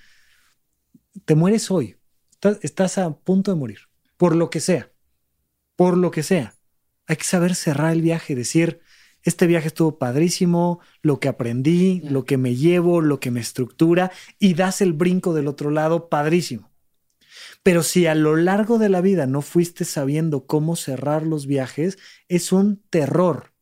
te 1.24 1.35
mueres 1.35 1.70
hoy, 1.70 1.97
estás, 2.62 2.98
a 2.98 3.14
punto 3.16 3.52
de 3.52 3.59
morir, 3.59 3.78
por 4.16 4.36
lo 4.36 4.51
que 4.51 4.60
sea, 4.60 4.90
por 5.76 5.97
lo 5.97 6.10
que 6.10 6.22
sea. 6.22 6.55
Hay 7.06 7.16
que 7.16 7.24
saber 7.24 7.55
cerrar 7.55 7.93
el 7.93 8.02
viaje, 8.02 8.35
decir, 8.35 8.81
este 9.22 9.47
viaje 9.47 9.68
estuvo 9.68 9.98
padrísimo, 9.98 10.81
lo 11.02 11.20
que 11.20 11.28
aprendí, 11.28 12.01
lo 12.01 12.24
que 12.24 12.36
me 12.36 12.56
llevo, 12.56 13.01
lo 13.01 13.20
que 13.20 13.31
me 13.31 13.40
estructura, 13.40 14.10
y 14.39 14.55
das 14.55 14.81
el 14.81 14.93
brinco 14.93 15.32
del 15.32 15.48
otro 15.48 15.70
lado, 15.70 16.09
padrísimo. 16.09 16.73
Pero 17.65 17.82
si 17.82 18.07
a 18.07 18.15
lo 18.15 18.36
largo 18.36 18.78
de 18.78 18.91
la 18.91 19.01
vida 19.01 19.27
no 19.27 19.43
fuiste 19.43 19.85
sabiendo 19.86 20.47
cómo 20.47 20.77
cerrar 20.77 21.24
los 21.27 21.47
viajes, 21.47 21.99
es 22.28 22.53
un 22.53 22.85
terror. 22.91 23.55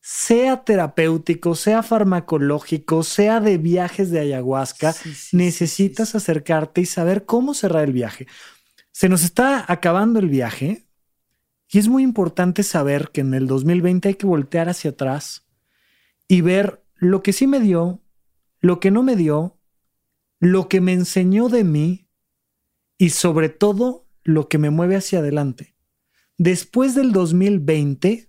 Sea 0.00 0.64
terapéutico, 0.64 1.54
sea 1.56 1.82
farmacológico, 1.82 3.02
sea 3.04 3.40
de 3.40 3.58
viajes 3.58 4.10
de 4.10 4.20
ayahuasca, 4.20 4.94
Sí, 4.94 5.14
sí, 5.14 5.36
sí, 5.36 5.36
necesitas 5.36 6.10
sí. 6.10 6.16
acercarte 6.16 6.80
y 6.82 6.86
saber 6.86 7.26
cómo 7.26 7.54
cerrar 7.54 7.84
el 7.84 7.92
viaje. 7.92 8.28
Se 8.92 9.08
nos 9.08 9.24
está 9.24 9.64
acabando 9.72 10.20
el 10.20 10.28
viaje 10.28 10.86
y 11.70 11.78
es 11.78 11.88
muy 11.88 12.02
importante 12.04 12.62
saber 12.64 13.10
que 13.12 13.22
en 13.22 13.34
el 13.34 13.46
2020 13.48 14.08
hay 14.08 14.14
que 14.16 14.26
voltear 14.26 14.68
hacia 14.68 14.90
atrás 14.92 15.48
y 16.28 16.42
ver 16.42 16.84
lo 16.96 17.22
que 17.22 17.32
sí 17.32 17.46
me 17.48 17.60
dio, 17.60 18.02
lo 18.60 18.80
que 18.80 18.90
no 18.92 19.02
me 19.02 19.16
dio, 19.16 19.58
lo 20.40 20.68
que 20.68 20.80
me 20.80 20.92
enseñó 20.92 21.48
de 21.48 21.64
mí 21.64 22.01
y 23.02 23.10
sobre 23.10 23.48
todo 23.48 24.06
lo 24.22 24.48
que 24.48 24.58
me 24.58 24.70
mueve 24.70 24.94
hacia 24.94 25.18
adelante. 25.18 25.74
Después 26.38 26.94
del 26.94 27.10
2020, 27.10 28.28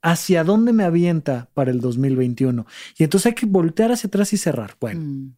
¿hacia 0.00 0.42
dónde 0.42 0.72
me 0.72 0.84
avienta 0.84 1.50
para 1.52 1.70
el 1.70 1.82
2021? 1.82 2.64
Y 2.96 3.04
entonces 3.04 3.26
hay 3.26 3.34
que 3.34 3.44
voltear 3.44 3.92
hacia 3.92 4.08
atrás 4.08 4.32
y 4.32 4.38
cerrar. 4.38 4.78
Bueno, 4.80 5.00
Mm. 5.02 5.36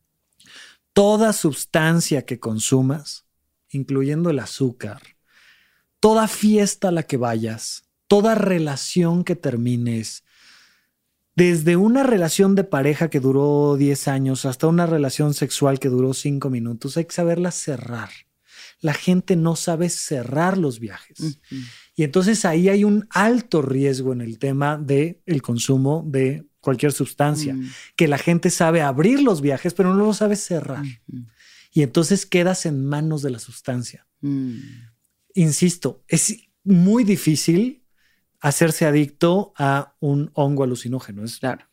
toda 0.92 1.32
sustancia 1.32 2.24
que 2.24 2.38
consumas, 2.38 3.26
incluyendo 3.68 4.30
el 4.30 4.38
azúcar, 4.38 5.02
toda 5.98 6.28
fiesta 6.28 6.90
a 6.90 6.92
la 6.92 7.02
que 7.02 7.16
vayas, 7.16 7.82
toda 8.06 8.36
relación 8.36 9.24
que 9.24 9.34
termines, 9.34 10.22
Desde 11.34 11.74
una 11.76 12.04
relación 12.04 12.54
de 12.54 12.62
pareja 12.64 13.10
que 13.10 13.18
duró 13.20 13.76
10 13.76 14.06
años 14.08 14.46
hasta 14.46 14.68
una 14.68 14.86
relación 14.86 15.34
sexual 15.34 15.78
que 15.80 15.88
duró 15.90 16.14
5 16.14 16.48
minutos, 16.48 16.96
hay 16.96 17.06
que 17.06 17.12
saberla 17.14 17.50
cerrar. 17.50 18.08
La 18.80 18.94
gente 18.94 19.36
no 19.36 19.56
sabe 19.56 19.88
cerrar 19.88 20.58
los 20.58 20.80
viajes. 20.80 21.40
Y 21.94 22.02
entonces 22.04 22.44
ahí 22.44 22.68
hay 22.68 22.84
un 22.84 23.06
alto 23.10 23.62
riesgo 23.62 24.12
en 24.12 24.20
el 24.20 24.38
tema 24.38 24.76
del 24.76 25.20
el 25.26 25.42
consumo 25.42 26.04
de 26.06 26.46
cualquier 26.60 26.92
sustancia, 26.92 27.54
Mm. 27.54 27.70
que 27.96 28.08
la 28.08 28.18
gente 28.18 28.50
sabe 28.50 28.82
abrir 28.82 29.20
los 29.22 29.40
viajes, 29.40 29.72
pero 29.72 29.94
no 29.94 30.04
lo 30.04 30.12
sabe 30.12 30.36
cerrar. 30.36 30.84
Y 31.72 31.82
entonces 31.82 32.26
quedas 32.26 32.66
en 32.66 32.84
manos 32.84 33.22
de 33.22 33.30
la 33.30 33.38
sustancia. 33.38 34.06
Mm. 34.20 34.56
Insisto, 35.34 36.02
es 36.08 36.36
muy 36.64 37.04
difícil 37.04 37.84
hacerse 38.40 38.84
adicto 38.84 39.52
a 39.56 39.94
un 40.00 40.30
hongo 40.34 40.64
alucinógeno. 40.64 41.24
Es, 41.24 41.38
Claro. 41.38 41.64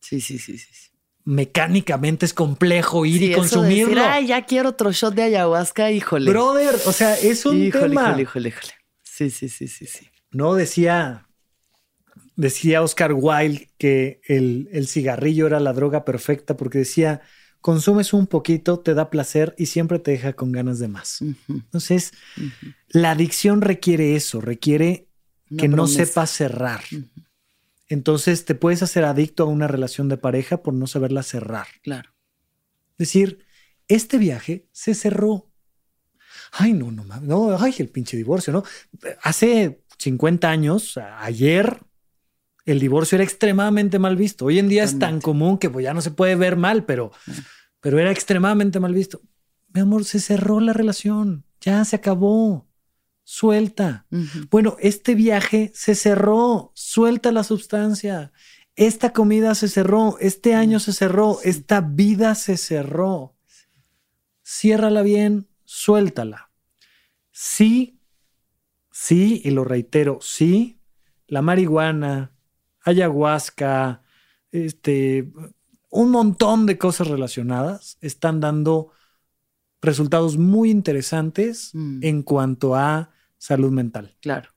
Sí, 0.00 0.20
sí, 0.20 0.38
sí, 0.38 0.58
sí. 0.58 0.89
Mecánicamente 1.24 2.26
es 2.26 2.34
complejo 2.34 3.04
ir 3.06 3.18
Sí, 3.18 3.26
y 3.26 3.32
eso 3.32 3.40
de 3.42 3.48
consumirlo. 3.48 3.94
decir, 3.96 3.98
Ay, 4.10 4.26
ya 4.28 4.44
quiero 4.46 4.70
otro 4.70 4.92
shot 4.92 5.14
de 5.14 5.22
ayahuasca, 5.22 5.90
híjole. 5.90 6.30
Brother, 6.30 6.74
o 6.86 6.92
sea, 6.92 7.16
es 7.18 7.44
un 7.46 7.62
híjole, 7.62 7.88
tema. 7.88 8.08
híjole, 8.08 8.22
híjole, 8.22 8.48
híjole. 8.48 8.72
Sí, 9.02 9.30
sí, 9.30 9.48
sí, 9.48 9.68
sí, 9.68 9.86
sí. 9.86 10.08
No 10.30 10.54
decía, 10.54 11.26
decía 12.36 12.82
Oscar 12.82 13.12
Wilde 13.12 13.68
que 13.78 14.20
el, 14.26 14.68
el 14.72 14.86
cigarrillo 14.88 15.46
era 15.46 15.60
la 15.60 15.72
droga 15.72 16.04
perfecta 16.04 16.56
porque 16.56 16.78
decía, 16.78 17.20
consumes 17.60 18.12
un 18.12 18.26
poquito, 18.26 18.80
te 18.80 18.94
da 18.94 19.10
placer 19.10 19.54
y 19.58 19.66
siempre 19.66 19.98
te 19.98 20.12
deja 20.12 20.32
con 20.32 20.52
ganas 20.52 20.78
de 20.78 20.88
más. 20.88 21.20
Entonces, 21.48 22.12
la 22.88 23.10
adicción 23.12 23.60
requiere 23.60 24.16
eso, 24.16 24.40
requiere 24.40 25.08
Una 25.50 25.60
que 25.62 25.68
no 25.68 25.86
sepas 25.86 26.30
cerrar. 26.30 26.80
Entonces, 27.90 28.44
te 28.44 28.54
puedes 28.54 28.84
hacer 28.84 29.04
adicto 29.04 29.42
a 29.42 29.46
una 29.46 29.66
relación 29.66 30.08
de 30.08 30.16
pareja 30.16 30.62
por 30.62 30.72
no 30.72 30.86
saberla 30.86 31.24
cerrar. 31.24 31.66
Claro. 31.82 32.10
decir, 32.96 33.44
este 33.88 34.16
viaje 34.16 34.68
se 34.70 34.94
cerró. 34.94 35.50
Ay, 36.52 36.72
no, 36.72 36.92
no, 36.92 37.02
mames, 37.02 37.28
no, 37.28 37.58
ay, 37.58 37.74
el 37.78 37.88
pinche 37.88 38.16
divorcio, 38.16 38.52
¿no? 38.52 38.62
Hace 39.22 39.82
50 39.98 40.48
años, 40.48 40.98
ayer, 41.18 41.82
el 42.64 42.78
divorcio 42.78 43.16
era 43.16 43.24
extremadamente 43.24 43.98
mal 43.98 44.14
visto. 44.14 44.44
Hoy 44.44 44.60
en 44.60 44.68
día 44.68 44.84
es 44.84 45.00
tan 45.00 45.20
común 45.20 45.58
que 45.58 45.68
pues, 45.68 45.82
ya 45.82 45.92
no 45.92 46.00
se 46.00 46.12
puede 46.12 46.36
ver 46.36 46.56
mal, 46.56 46.84
pero, 46.84 47.10
pero 47.80 47.98
era 47.98 48.12
extremadamente 48.12 48.78
mal 48.78 48.94
visto. 48.94 49.20
Mi 49.74 49.80
amor, 49.80 50.04
se 50.04 50.20
cerró 50.20 50.60
la 50.60 50.72
relación, 50.72 51.44
ya 51.60 51.84
se 51.84 51.96
acabó, 51.96 52.69
suelta. 53.30 54.06
Bueno, 54.50 54.76
este 54.80 55.14
viaje 55.14 55.70
se 55.72 55.94
cerró, 55.94 56.72
suelta 56.74 57.30
la 57.30 57.44
sustancia. 57.44 58.32
Esta 58.74 59.12
comida 59.12 59.54
se 59.54 59.68
cerró, 59.68 60.18
este 60.18 60.56
año 60.56 60.80
se 60.80 60.92
cerró, 60.92 61.38
esta 61.44 61.80
vida 61.80 62.34
se 62.34 62.56
cerró. 62.56 63.36
Ciérrala 64.44 65.02
bien, 65.02 65.46
suéltala. 65.64 66.50
Sí, 67.30 68.00
sí, 68.90 69.42
y 69.44 69.50
lo 69.52 69.62
reitero, 69.62 70.18
sí, 70.20 70.80
la 71.28 71.40
marihuana, 71.40 72.32
ayahuasca, 72.84 74.02
este, 74.50 75.30
un 75.88 76.10
montón 76.10 76.66
de 76.66 76.78
cosas 76.78 77.06
relacionadas 77.06 77.96
están 78.00 78.40
dando 78.40 78.90
resultados 79.80 80.36
muy 80.36 80.68
interesantes 80.70 81.70
Mm. 81.72 82.00
en 82.02 82.22
cuanto 82.24 82.74
a 82.74 83.12
salud 83.40 83.72
mental. 83.72 84.14
Claro, 84.20 84.50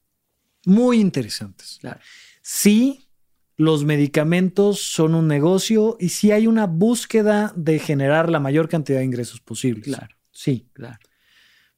Muy 0.66 1.00
interesantes. 1.00 1.78
claro. 1.82 2.00
Sí, 2.42 3.10
los 3.58 3.84
medicamentos 3.86 4.80
son 4.82 5.16
un 5.16 5.28
negocio 5.28 5.96
y 6.00 6.10
sí 6.10 6.32
hay 6.32 6.48
una 6.48 6.66
búsqueda 6.68 7.54
de 7.56 7.80
generar 7.80 8.30
la 8.30 8.40
mayor 8.40 8.68
cantidad 8.70 9.00
de 9.00 9.06
ingresos 9.06 9.40
posibles. 9.42 9.86
Claro. 9.86 10.16
Sí, 10.32 10.70
Claro. 10.74 11.00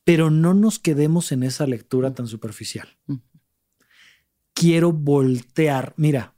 pero 0.03 0.29
no 0.31 0.53
nos 0.53 0.79
quedemos 0.79 1.31
en 1.31 1.43
esa 1.43 1.67
lectura 1.67 2.13
tan 2.13 2.27
superficial. 2.27 2.87
Quiero 4.53 4.91
voltear. 4.93 5.93
Mira, 5.97 6.33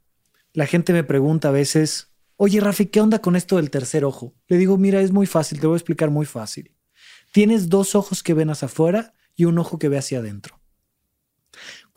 la 0.54 0.66
gente 0.66 0.92
me 0.94 1.04
pregunta 1.04 1.50
a 1.50 1.52
veces, 1.52 2.12
oye 2.36 2.60
Rafi, 2.60 2.88
¿qué 2.88 3.00
onda 3.02 3.20
con 3.20 3.36
esto 3.36 3.58
del 3.58 3.70
tercer 3.70 4.04
ojo? 4.06 4.34
Le 4.48 4.58
digo, 4.58 4.78
mira, 4.78 5.02
es 5.02 5.12
muy 5.12 5.28
fácil, 5.28 5.60
te 5.60 5.68
voy 5.68 5.76
a 5.76 5.78
explicar 5.78 6.10
muy 6.10 6.26
fácil. 6.26 6.74
Tienes 7.32 7.70
dos 7.70 7.94
ojos 7.96 8.24
que 8.24 8.34
ven 8.34 8.50
hacia 8.50 8.66
afuera 8.68 9.14
y 9.36 9.46
un 9.46 9.60
ojo 9.60 9.78
que 9.78 9.90
ve 9.90 9.98
hacia 10.00 10.20
adentro. 10.20 10.57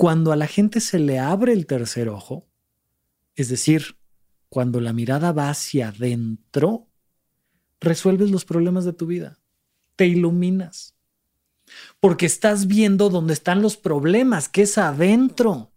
Cuando 0.01 0.32
a 0.32 0.36
la 0.36 0.47
gente 0.47 0.81
se 0.81 0.98
le 0.98 1.18
abre 1.18 1.52
el 1.52 1.66
tercer 1.66 2.09
ojo, 2.09 2.48
es 3.35 3.51
decir, 3.51 3.98
cuando 4.48 4.81
la 4.81 4.94
mirada 4.94 5.31
va 5.32 5.51
hacia 5.51 5.89
adentro, 5.89 6.89
resuelves 7.82 8.31
los 8.31 8.47
problemas 8.47 8.86
de 8.86 8.94
tu 8.94 9.05
vida, 9.05 9.40
te 9.97 10.06
iluminas, 10.06 10.97
porque 12.01 12.24
estás 12.24 12.66
viendo 12.66 13.10
dónde 13.10 13.35
están 13.35 13.60
los 13.60 13.77
problemas, 13.77 14.48
que 14.48 14.62
es 14.62 14.78
adentro. 14.78 15.70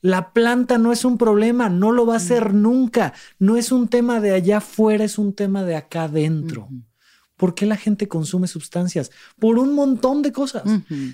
La 0.00 0.32
planta 0.32 0.78
no 0.78 0.90
es 0.90 1.04
un 1.04 1.18
problema, 1.18 1.68
no 1.68 1.92
lo 1.92 2.06
va 2.06 2.16
a 2.16 2.20
ser 2.20 2.54
nunca, 2.54 3.12
no 3.38 3.58
es 3.58 3.72
un 3.72 3.88
tema 3.88 4.20
de 4.20 4.30
allá 4.30 4.56
afuera, 4.56 5.04
es 5.04 5.18
un 5.18 5.34
tema 5.34 5.64
de 5.64 5.76
acá 5.76 6.04
adentro. 6.04 6.70
¿Por 7.40 7.54
qué 7.54 7.64
la 7.64 7.78
gente 7.78 8.06
consume 8.06 8.48
sustancias? 8.48 9.10
Por 9.38 9.58
un 9.58 9.74
montón 9.74 10.20
de 10.20 10.30
cosas. 10.30 10.62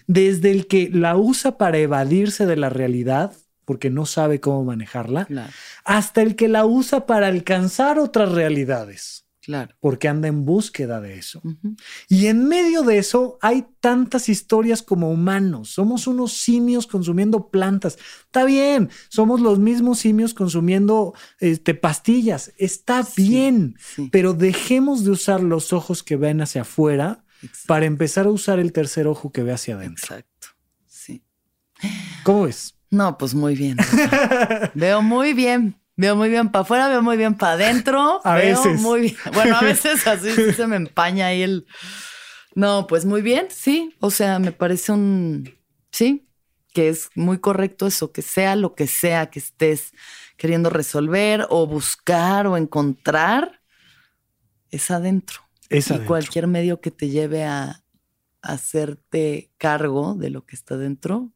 Desde 0.09 0.51
el 0.51 0.67
que 0.67 0.91
la 0.93 1.17
usa 1.17 1.57
para 1.57 1.79
evadirse 1.79 2.47
de 2.47 2.57
la 2.57 2.69
realidad, 2.69 3.33
porque 3.65 3.91
no 3.91 4.07
sabe 4.07 4.41
cómo 4.41 4.65
manejarla, 4.65 5.27
Claro, 5.27 5.53
hasta 5.85 6.23
el 6.23 6.35
que 6.35 6.49
la 6.49 6.67
usa 6.67 7.07
para 7.07 7.29
alcanzar 7.29 8.01
otras 8.01 8.33
realidades, 8.33 9.25
claro. 9.47 9.75
porque 9.81 10.09
anda 10.09 10.29
en 10.29 10.45
búsqueda 10.45 11.01
de 11.01 11.17
eso. 11.19 11.41
Y 12.09 12.27
en 12.27 12.47
medio 12.47 12.83
de 12.83 12.99
eso 12.99 13.39
hay 13.41 13.65
tantas 13.81 14.29
historias 14.29 14.83
como 14.83 15.11
humanos. 15.11 15.71
Somos 15.71 16.07
unos 16.07 16.35
simios 16.35 16.87
consumiendo 16.87 17.49
plantas. 17.49 17.97
Está 18.27 18.45
bien, 18.45 18.91
somos 19.09 19.41
los 19.41 19.59
mismos 19.59 20.01
simios 20.01 20.35
consumiendo 20.35 21.15
este, 21.41 21.73
pastillas. 21.75 22.53
Está 22.59 23.03
Sí, 23.05 23.29
bien, 23.29 23.77
sí. 23.95 24.09
pero 24.13 24.35
dejemos 24.35 25.05
de 25.05 25.13
usar 25.13 25.43
los 25.43 25.73
ojos 25.73 26.03
que 26.03 26.17
ven 26.17 26.43
hacia 26.43 26.63
afuera 26.63 27.25
Exacto. 27.43 27.67
para 27.69 27.87
empezar 27.87 28.27
a 28.27 28.31
usar 28.31 28.59
el 28.59 28.73
tercer 28.73 29.07
ojo 29.07 29.31
que 29.33 29.43
ve 29.43 29.53
hacia 29.53 29.77
adentro. 29.77 30.05
Exacto. 30.05 30.49
Sí. 30.87 31.23
¿Cómo 32.25 32.43
ves? 32.45 32.75
No, 32.91 33.17
pues 33.19 33.35
muy 33.35 33.55
bien. 33.55 33.77
veo 34.75 35.03
muy 35.03 35.33
bien. 35.33 35.77
Veo 35.97 36.15
muy 36.15 36.29
bien 36.29 36.51
para 36.51 36.63
afuera, 36.63 36.89
veo 36.89 37.03
muy 37.03 37.17
bien 37.17 37.35
para 37.35 37.53
adentro. 37.53 38.21
A 38.25 38.35
veo 38.35 38.63
veces. 38.63 38.81
Muy 38.81 39.01
bien. 39.01 39.17
Bueno, 39.33 39.57
a 39.57 39.63
veces 39.63 40.07
así 40.07 40.31
sí 40.31 40.53
se 40.53 40.67
me 40.67 40.77
empaña 40.77 41.29
ahí 41.29 41.43
el. 41.43 41.67
No, 42.55 42.87
pues 42.87 43.05
muy 43.05 43.23
bien, 43.23 43.49
sí. 43.51 43.95
O 44.01 44.11
sea, 44.11 44.39
me 44.39 44.53
parece 44.53 44.93
un. 44.93 45.55
Sí, 45.91 46.29
que 46.73 46.91
es 46.91 47.09
muy 47.15 47.39
correcto 47.39 47.87
eso, 47.87 48.13
que 48.13 48.23
sea 48.23 48.57
lo 48.57 48.75
que 48.75 48.87
sea 48.87 49.31
que 49.31 49.39
estés 49.39 49.93
queriendo 50.37 50.69
resolver 50.69 51.47
o 51.49 51.67
buscar 51.67 52.47
o 52.47 52.57
encontrar, 52.57 53.63
es 54.71 54.91
adentro. 54.91 55.41
Es 55.71 55.91
y 55.91 55.99
cualquier 56.01 56.47
medio 56.47 56.81
que 56.81 56.91
te 56.91 57.09
lleve 57.09 57.45
a 57.45 57.83
hacerte 58.43 59.51
cargo 59.59 60.15
de 60.15 60.31
lo 60.31 60.45
que 60.45 60.55
está 60.55 60.77
dentro 60.77 61.33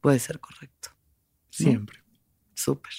puede 0.00 0.18
ser 0.18 0.40
correcto. 0.40 0.90
Siempre. 1.50 2.02
Súper. 2.54 2.92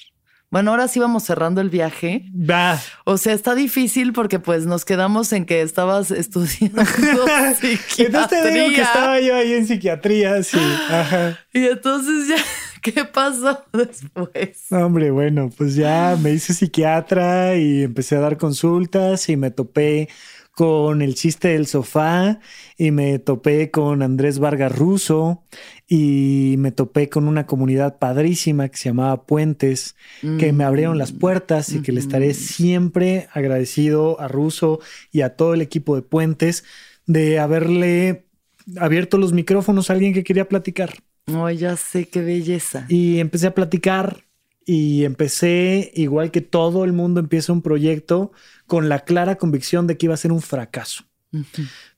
Bueno, 0.51 0.71
ahora 0.71 0.87
sí 0.87 0.99
vamos 0.99 1.23
cerrando 1.23 1.59
el 1.59 1.69
viaje. 1.69 2.25
Va. 2.33 2.79
O 3.03 3.17
sea, 3.17 3.33
está 3.33 3.55
difícil 3.55 4.13
porque 4.13 4.39
pues 4.39 4.65
nos 4.65 4.85
quedamos 4.85 5.33
en 5.33 5.45
que 5.45 5.61
estabas 5.61 6.11
estudiando 6.11 6.81
Entonces 7.97 8.29
te 8.29 8.51
digo 8.51 8.69
que 8.69 8.75
psiquiatría. 8.75 8.83
estaba 8.83 9.19
yo 9.19 9.35
ahí 9.35 9.53
en 9.53 9.67
psiquiatría, 9.67 10.43
sí. 10.43 10.59
Ajá. 10.89 11.37
Y 11.51 11.65
entonces 11.65 12.27
ya, 12.29 12.37
¿qué 12.81 13.03
pasó 13.05 13.65
después? 13.73 14.71
Hombre, 14.71 15.11
bueno, 15.11 15.49
pues 15.57 15.75
ya 15.75 16.17
me 16.21 16.31
hice 16.31 16.53
psiquiatra 16.53 17.55
y 17.55 17.83
empecé 17.83 18.15
a 18.15 18.19
dar 18.21 18.37
consultas 18.37 19.27
y 19.29 19.35
me 19.37 19.51
topé 19.51 20.09
con 20.55 21.01
el 21.01 21.15
chiste 21.15 21.49
del 21.49 21.67
sofá 21.67 22.39
y 22.77 22.91
me 22.91 23.19
topé 23.19 23.71
con 23.71 24.01
Andrés 24.01 24.39
Vargas 24.39 24.75
Russo 24.75 25.43
y 25.85 26.55
me 26.59 26.71
topé 26.71 27.09
con 27.09 27.27
una 27.27 27.45
comunidad 27.45 27.99
padrísima 27.99 28.69
que 28.69 28.77
se 28.77 28.89
llamaba 28.89 29.25
Puentes, 29.25 29.95
que 30.39 30.53
me 30.53 30.63
abrieron 30.63 30.97
las 30.97 31.11
puertas 31.11 31.73
y 31.73 31.81
que 31.81 31.91
le 31.91 31.99
estaré 31.99 32.33
siempre 32.33 33.27
agradecido 33.33 34.19
a 34.21 34.29
Russo 34.29 34.79
y 35.11 35.21
a 35.21 35.35
todo 35.35 35.53
el 35.53 35.61
equipo 35.61 35.95
de 35.95 36.01
Puentes 36.01 36.63
de 37.05 37.37
haberle 37.37 38.25
abierto 38.77 39.17
los 39.17 39.33
micrófonos 39.33 39.89
a 39.89 39.93
alguien 39.93 40.13
que 40.13 40.23
quería 40.23 40.47
platicar. 40.47 40.93
No, 41.27 41.51
ya 41.51 41.75
sé 41.75 42.05
qué 42.07 42.21
belleza. 42.21 42.85
Y 42.87 43.19
empecé 43.19 43.47
a 43.47 43.53
platicar 43.53 44.23
y 44.65 45.05
empecé, 45.05 45.91
igual 45.95 46.31
que 46.31 46.41
todo 46.41 46.83
el 46.83 46.93
mundo 46.93 47.19
empieza 47.19 47.53
un 47.53 47.61
proyecto, 47.61 48.31
con 48.65 48.89
la 48.89 49.01
clara 49.01 49.35
convicción 49.35 49.85
de 49.87 49.97
que 49.97 50.07
iba 50.07 50.15
a 50.15 50.17
ser 50.17 50.31
un 50.31 50.41
fracaso. 50.41 51.05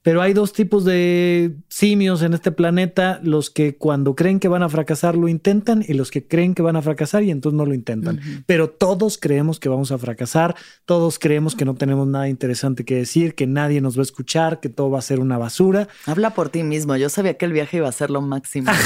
Pero 0.02 0.22
hay 0.22 0.34
dos 0.34 0.53
tipos 0.53 0.85
de 0.85 1.57
simios 1.68 2.22
en 2.22 2.34
este 2.34 2.52
planeta, 2.52 3.19
los 3.23 3.49
que 3.49 3.76
cuando 3.76 4.15
creen 4.15 4.39
que 4.39 4.48
van 4.48 4.64
a 4.64 4.69
fracasar 4.69 5.15
lo 5.15 5.27
intentan 5.27 5.84
y 5.88 5.94
los 5.94 6.11
que 6.11 6.26
creen 6.26 6.56
que 6.56 6.61
van 6.61 6.76
a 6.76 6.81
fracasar 6.81 7.23
y 7.23 7.31
entonces 7.31 7.57
no 7.57 7.65
lo 7.65 7.73
intentan. 7.73 8.19
Pero 8.45 8.69
todos 8.69 9.18
creemos 9.18 9.60
que 9.60 9.69
vamos 9.69 9.91
a 9.91 9.98
fracasar, 9.98 10.56
todos 10.85 11.19
creemos 11.19 11.56
que 11.56 11.65
no 11.65 11.76
tenemos 11.76 12.07
nada 12.07 12.30
interesante 12.30 12.85
que 12.85 12.95
decir, 12.95 13.35
que 13.35 13.48
nadie 13.48 13.81
nos 13.81 13.98
va 13.98 14.02
a 14.02 14.03
escuchar, 14.03 14.60
que 14.60 14.69
todo 14.69 14.89
va 14.89 14.99
a 14.99 15.03
ser 15.03 15.19
una 15.19 15.38
basura. 15.38 15.88
Habla 16.06 16.31
por 16.34 16.49
ti 16.49 16.64
mismo, 16.64 16.95
yo 16.95 17.10
sabía 17.10 17.35
que 17.35 17.45
el 17.45 17.53
viaje 17.53 17.77
iba 17.77 17.89
a 17.89 17.91
ser 17.91 18.10
lo 18.10 18.22
máximo. 18.22 18.72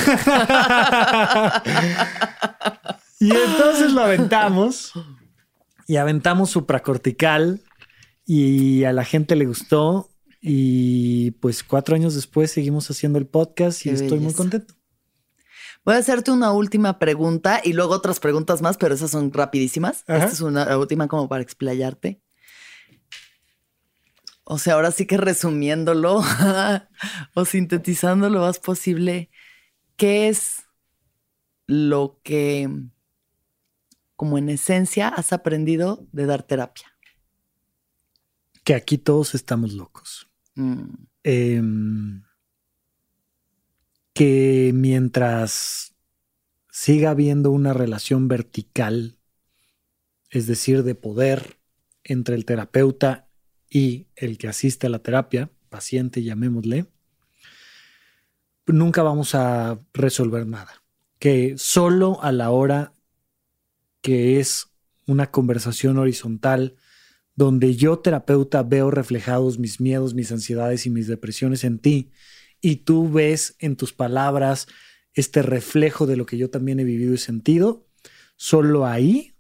y 3.22 3.32
entonces 3.32 3.92
lo 3.94 4.02
aventamos 4.02 4.94
y 5.88 5.98
aventamos 5.98 6.50
supracortical 6.50 7.62
y 8.26 8.84
a 8.84 8.94
la 8.94 9.06
gente 9.06 9.36
le 9.36 9.46
gustó 9.46 10.10
y 10.42 11.32
pues 11.32 11.64
cuatro 11.64 11.96
años 11.96 12.16
después 12.16 12.52
seguimos 12.52 12.90
haciendo 12.90 13.20
el 13.20 13.28
podcast 13.28 13.86
y 13.86 13.90
estoy 13.90 14.20
muy 14.20 14.34
contento. 14.34 14.74
Voy 15.86 15.96
a 15.96 16.00
hacerte 16.00 16.32
una 16.32 16.52
última 16.52 17.00
pregunta 17.00 17.62
y 17.64 17.74
luego 17.74 17.94
otras 17.94 18.20
preguntas 18.20 18.62
más, 18.62 18.78
pero 18.78 18.94
esas 18.94 19.12
son 19.12 19.32
rapidísimas. 19.32 20.00
Esta 20.08 20.26
es 20.26 20.42
una 20.42 20.78
última 20.78 21.08
como 21.08 21.28
para 21.28 21.42
explayarte. 21.44 22.22
O 24.44 24.58
sea, 24.58 24.74
ahora 24.74 24.92
sí 24.92 25.06
que 25.06 25.18
resumiéndolo 25.18 26.24
o 27.36 27.46
sintetizando 27.46 28.30
lo 28.30 28.42
más 28.42 28.60
posible, 28.60 29.30
¿qué 29.96 30.28
es 30.28 30.66
lo 31.68 32.20
que, 32.24 32.70
como 34.22 34.38
en 34.38 34.50
esencia, 34.50 35.08
has 35.08 35.34
aprendido 35.34 36.08
de 36.12 36.28
dar 36.28 36.44
terapia? 36.44 36.96
Que 38.64 38.76
aquí 38.76 39.00
todos 39.00 39.34
estamos 39.34 39.74
locos. 39.74 40.30
Mm. 40.54 40.94
Em, 41.24 42.24
que 44.14 44.74
mientras 44.76 45.96
siga 46.70 47.10
habiendo 47.10 47.50
una 47.50 47.74
relación 47.74 48.28
vertical, 48.28 49.18
es 50.30 50.46
decir, 50.46 50.84
de 50.84 50.94
poder 50.94 51.58
entre 52.04 52.36
el 52.36 52.46
terapeuta 52.46 53.28
y 53.72 54.06
el 54.16 54.38
que 54.38 54.50
asiste 54.50 54.86
a 54.86 54.92
la 54.92 55.00
terapia, 55.00 55.50
paciente, 55.70 56.22
llamémosle, 56.22 56.86
nunca 58.68 59.02
vamos 59.02 59.34
a 59.34 59.80
resolver 59.96 60.46
nada. 60.46 60.84
Que 61.18 61.56
solo 61.58 62.22
a 62.22 62.32
la 62.32 62.52
hora 62.52 62.94
que 64.02 64.40
es 64.40 64.68
una 65.08 65.32
conversación 65.32 65.98
horizontal 65.98 66.76
donde 67.36 67.76
yo 67.76 68.00
terapeuta 68.00 68.64
veo 68.64 68.92
reflejados 68.92 69.58
mis 69.58 69.80
miedos, 69.80 70.14
mis 70.14 70.32
ansiedades 70.32 70.86
y 70.86 70.90
mis 70.90 71.08
depresiones 71.08 71.64
en 71.64 71.80
ti, 71.80 72.12
y 72.62 72.78
tú 72.78 73.10
ves 73.10 73.56
en 73.60 73.76
tus 73.76 73.94
palabras 73.94 74.68
este 75.14 75.42
reflejo 75.42 76.06
de 76.06 76.18
lo 76.18 76.26
que 76.26 76.38
yo 76.38 76.50
también 76.50 76.80
he 76.80 76.84
vivido 76.84 77.14
y 77.14 77.18
sentido, 77.18 77.88
solo 78.36 78.86
ahí 78.86 79.34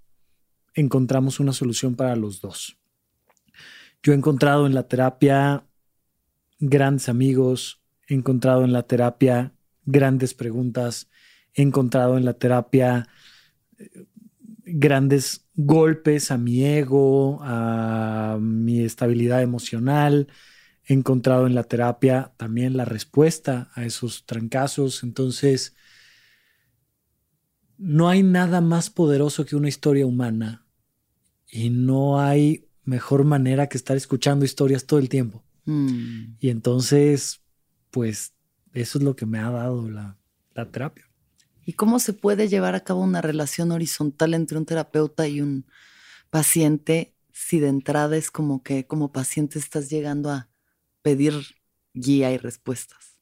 encontramos 0.73 1.39
una 1.39 1.53
solución 1.53 1.95
para 1.95 2.15
los 2.15 2.41
dos. 2.41 2.77
Yo 4.03 4.13
he 4.13 4.15
encontrado 4.15 4.65
en 4.65 4.73
la 4.73 4.87
terapia 4.87 5.65
grandes 6.59 7.09
amigos, 7.09 7.81
he 8.07 8.15
encontrado 8.15 8.63
en 8.63 8.73
la 8.73 8.83
terapia 8.83 9.53
grandes 9.85 10.33
preguntas, 10.33 11.09
he 11.53 11.61
encontrado 11.61 12.17
en 12.17 12.25
la 12.25 12.33
terapia 12.33 13.07
eh, 13.77 14.05
grandes 14.73 15.47
golpes 15.55 16.31
a 16.31 16.37
mi 16.37 16.65
ego, 16.65 17.39
a 17.41 18.37
mi 18.41 18.81
estabilidad 18.81 19.41
emocional. 19.41 20.27
He 20.85 20.93
encontrado 20.93 21.47
en 21.47 21.55
la 21.55 21.63
terapia 21.63 22.33
también 22.37 22.77
la 22.77 22.85
respuesta 22.85 23.71
a 23.75 23.85
esos 23.85 24.25
trancazos. 24.25 25.03
Entonces, 25.03 25.75
no 27.77 28.09
hay 28.09 28.23
nada 28.23 28.61
más 28.61 28.89
poderoso 28.89 29.45
que 29.45 29.55
una 29.55 29.69
historia 29.69 30.05
humana 30.05 30.65
y 31.47 31.69
no 31.69 32.19
hay 32.19 32.67
mejor 32.83 33.23
manera 33.23 33.67
que 33.67 33.77
estar 33.77 33.97
escuchando 33.97 34.45
historias 34.45 34.85
todo 34.85 34.99
el 34.99 35.09
tiempo. 35.09 35.43
Mm. 35.65 36.35
Y 36.39 36.49
entonces, 36.49 37.41
pues, 37.89 38.33
eso 38.73 38.97
es 38.97 39.03
lo 39.03 39.15
que 39.15 39.25
me 39.25 39.39
ha 39.39 39.49
dado 39.51 39.89
la, 39.89 40.17
la 40.53 40.71
terapia. 40.71 41.10
¿Y 41.65 41.73
cómo 41.73 41.99
se 41.99 42.13
puede 42.13 42.47
llevar 42.47 42.75
a 42.75 42.83
cabo 42.83 43.01
una 43.01 43.21
relación 43.21 43.71
horizontal 43.71 44.33
entre 44.33 44.57
un 44.57 44.65
terapeuta 44.65 45.27
y 45.27 45.41
un 45.41 45.65
paciente 46.29 47.13
si 47.31 47.59
de 47.59 47.67
entrada 47.67 48.17
es 48.17 48.31
como 48.31 48.63
que 48.63 48.85
como 48.85 49.11
paciente 49.11 49.59
estás 49.59 49.89
llegando 49.89 50.29
a 50.29 50.49
pedir 51.01 51.33
guía 51.93 52.31
y 52.31 52.37
respuestas? 52.37 53.17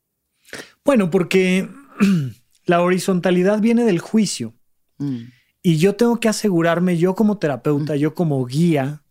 Bueno, 0.84 1.10
porque 1.10 1.70
la 2.66 2.82
horizontalidad 2.82 3.60
viene 3.60 3.84
del 3.84 4.00
juicio. 4.00 4.54
Mm. 4.98 5.24
Y 5.62 5.78
yo 5.78 5.96
tengo 5.96 6.20
que 6.20 6.30
asegurarme, 6.30 6.98
yo 6.98 7.16
como 7.16 7.38
terapeuta, 7.38 7.94
mm. 7.96 7.98
yo 7.98 8.14
como 8.14 8.44
guía, 8.46 9.04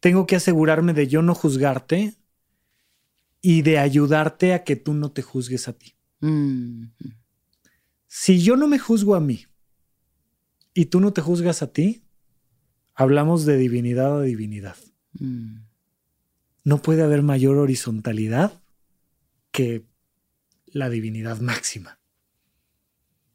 tengo 0.00 0.26
que 0.26 0.36
asegurarme 0.36 0.94
de 0.94 1.06
yo 1.06 1.22
no 1.22 1.34
juzgarte 1.34 2.14
y 3.40 3.62
de 3.62 3.78
ayudarte 3.78 4.54
a 4.54 4.64
que 4.64 4.76
tú 4.76 4.94
no 4.94 5.12
te 5.12 5.22
juzgues 5.22 5.68
a 5.68 5.74
ti. 5.74 5.94
Mm. 6.20 6.84
Si 8.14 8.42
yo 8.42 8.56
no 8.56 8.68
me 8.68 8.78
juzgo 8.78 9.14
a 9.14 9.20
mí 9.20 9.46
y 10.74 10.84
tú 10.84 11.00
no 11.00 11.14
te 11.14 11.22
juzgas 11.22 11.62
a 11.62 11.72
ti, 11.72 12.04
hablamos 12.94 13.46
de 13.46 13.56
divinidad 13.56 14.18
a 14.18 14.22
divinidad. 14.22 14.76
Mm. 15.14 15.62
No 16.62 16.82
puede 16.82 17.02
haber 17.02 17.22
mayor 17.22 17.56
horizontalidad 17.56 18.60
que 19.50 19.86
la 20.66 20.90
divinidad 20.90 21.40
máxima. 21.40 22.00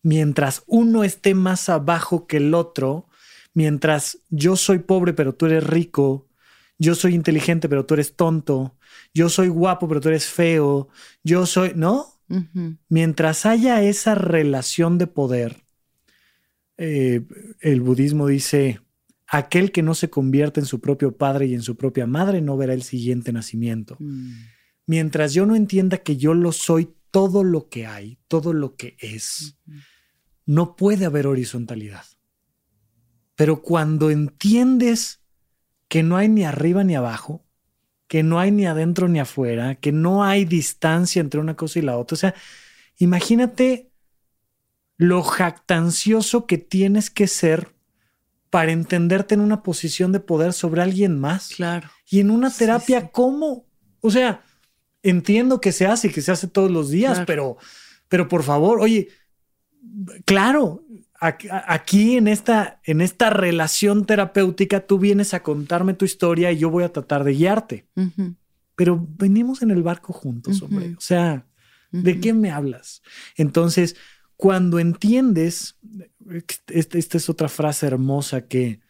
Mientras 0.04 0.62
uno 0.68 1.04
esté 1.04 1.34
más 1.34 1.70
abajo 1.70 2.28
que 2.28 2.38
el 2.38 2.54
otro, 2.54 3.10
mientras 3.56 4.20
yo 4.30 4.56
soy 4.56 4.78
pobre 4.78 5.14
pero 5.14 5.34
tú 5.34 5.48
eres 5.48 5.64
rico, 5.64 6.30
yo 6.78 6.94
soy 6.94 7.16
inteligente 7.16 7.68
pero 7.68 7.88
tú 7.88 7.96
eres 7.96 8.16
tonto, 8.16 8.78
yo 9.12 9.28
soy 9.28 9.48
guapo 9.48 9.88
pero 9.88 10.02
tú 10.02 10.10
eres 10.10 10.28
feo, 10.28 10.88
yo 11.24 11.48
soy, 11.48 11.74
¿no? 11.76 12.17
Mientras 12.90 13.46
haya 13.46 13.82
esa 13.82 14.16
relación 14.16 14.98
de 14.98 15.08
poder, 15.08 15.64
eh, 16.78 17.26
el 17.62 17.82
budismo 17.82 18.28
dice, 18.28 18.82
aquel 19.28 19.72
que 19.72 19.84
no 19.84 19.96
se 19.96 20.10
convierte 20.10 20.60
en 20.60 20.66
su 20.66 20.80
propio 20.80 21.18
padre 21.18 21.48
y 21.48 21.54
en 21.54 21.62
su 21.62 21.76
propia 21.76 22.08
madre 22.08 22.42
no 22.42 22.58
verá 22.58 22.74
el 22.74 22.84
siguiente 22.84 23.32
nacimiento. 23.34 23.98
Mm. 24.00 24.32
Mientras 24.86 25.34
yo 25.34 25.46
no 25.46 25.56
entienda 25.56 25.98
que 25.98 26.18
yo 26.18 26.34
lo 26.34 26.52
soy 26.52 26.94
todo 27.12 27.44
lo 27.44 27.70
que 27.70 27.86
hay, 27.88 28.20
todo 28.28 28.54
lo 28.54 28.76
que 28.76 28.96
es, 29.00 29.58
no 30.46 30.76
puede 30.76 31.06
haber 31.06 31.28
horizontalidad. 31.28 32.06
Pero 33.36 33.62
cuando 33.62 34.10
entiendes 34.10 35.22
que 35.88 36.04
no 36.04 36.18
hay 36.18 36.30
ni 36.30 36.44
arriba 36.44 36.84
ni 36.84 36.96
abajo, 36.96 37.47
que 38.08 38.24
no 38.24 38.40
hay 38.40 38.52
ni 38.52 38.66
adentro 38.66 39.08
ni 39.08 39.20
afuera, 39.20 39.76
que 39.76 39.92
no 39.92 40.24
hay 40.24 40.46
distancia 40.46 41.20
entre 41.20 41.40
una 41.40 41.56
cosa 41.56 41.80
y 41.80 41.82
la 41.82 41.98
otra. 41.98 42.16
O 42.16 42.18
sea, 42.18 42.36
imagínate 42.98 43.92
lo 44.98 45.24
jactancioso 45.24 46.48
que 46.48 46.58
tienes 46.58 47.10
que 47.10 47.28
ser 47.28 47.76
para 48.50 48.72
entenderte 48.72 49.36
en 49.36 49.42
una 49.42 49.62
posición 49.62 50.12
de 50.12 50.20
poder 50.20 50.54
sobre 50.54 50.82
alguien 50.82 51.20
más. 51.20 51.50
Claro. 51.50 51.90
Y 52.10 52.20
en 52.22 52.32
una 52.32 52.50
terapia, 52.50 53.10
¿cómo? 53.10 53.66
O 54.00 54.10
sea, 54.10 54.44
entiendo 55.04 55.62
que 55.62 55.72
se 55.72 55.86
hace 55.86 56.08
y 56.08 56.12
que 56.12 56.22
se 56.22 56.32
hace 56.32 56.48
todos 56.48 56.72
los 56.72 56.90
días, 56.90 57.24
pero, 57.28 57.58
pero 58.08 58.28
por 58.28 58.44
favor, 58.44 58.80
oye, 58.80 59.10
claro, 60.26 60.86
aquí 61.20 62.18
en 62.18 62.28
esta, 62.28 62.80
en 62.84 63.02
esta 63.02 63.30
relación 63.30 64.06
terapéutica 64.06 64.86
tú 64.86 65.00
vienes 65.00 65.34
a 65.34 65.42
contarme 65.42 65.94
tu 65.94 66.06
historia 66.06 66.52
y 66.52 66.60
yo 66.60 66.70
voy 66.70 66.84
a 66.84 66.94
tratar 66.94 67.24
de 67.24 67.34
guiarte. 67.34 67.88
Pero 68.76 69.08
venimos 69.18 69.62
en 69.62 69.72
el 69.72 69.82
barco 69.82 70.14
juntos, 70.14 70.62
hombre. 70.62 70.96
O 70.98 71.02
sea, 71.02 71.48
¿de 71.92 72.20
qué 72.20 72.34
me 72.34 72.52
hablas? 72.52 73.02
Entonces, 73.36 73.96
cuando 74.36 74.80
entiendes, 74.80 75.78
esta, 76.72 76.98
esta 76.98 77.18
es 77.18 77.30
otra 77.30 77.50
frase 77.50 77.88
hermosa 77.88 78.48
que 78.48 78.82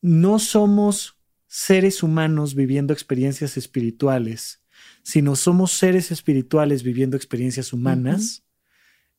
no 0.00 0.38
somos 0.38 1.18
seres 1.46 2.02
humanos 2.02 2.54
viviendo 2.54 2.94
experiencias 2.94 3.56
espirituales, 3.58 4.62
sino 5.02 5.36
somos 5.36 5.72
seres 5.72 6.10
espirituales 6.10 6.82
viviendo 6.82 7.16
experiencias 7.16 7.72
humanas 7.72 8.43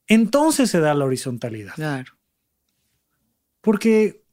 entonces 0.07 0.69
se 0.69 0.79
da 0.79 0.93
la 0.93 1.05
horizontalidad. 1.05 1.75
Claro. 1.75 2.13
Porque 3.61 4.23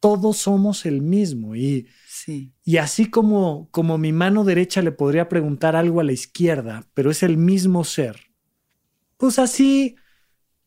todos 0.00 0.36
somos 0.36 0.84
el 0.84 1.00
mismo 1.00 1.56
y, 1.56 1.88
sí. 2.06 2.52
y 2.62 2.76
así 2.76 3.08
como, 3.08 3.68
como 3.70 3.96
mi 3.96 4.12
mano 4.12 4.44
derecha 4.44 4.82
le 4.82 4.92
podría 4.92 5.30
preguntar 5.30 5.76
algo 5.76 6.00
a 6.00 6.04
la 6.04 6.12
izquierda, 6.12 6.86
pero 6.92 7.10
es 7.10 7.22
el 7.22 7.38
mismo 7.38 7.84
ser, 7.84 8.20
pues 9.16 9.38
así 9.38 9.96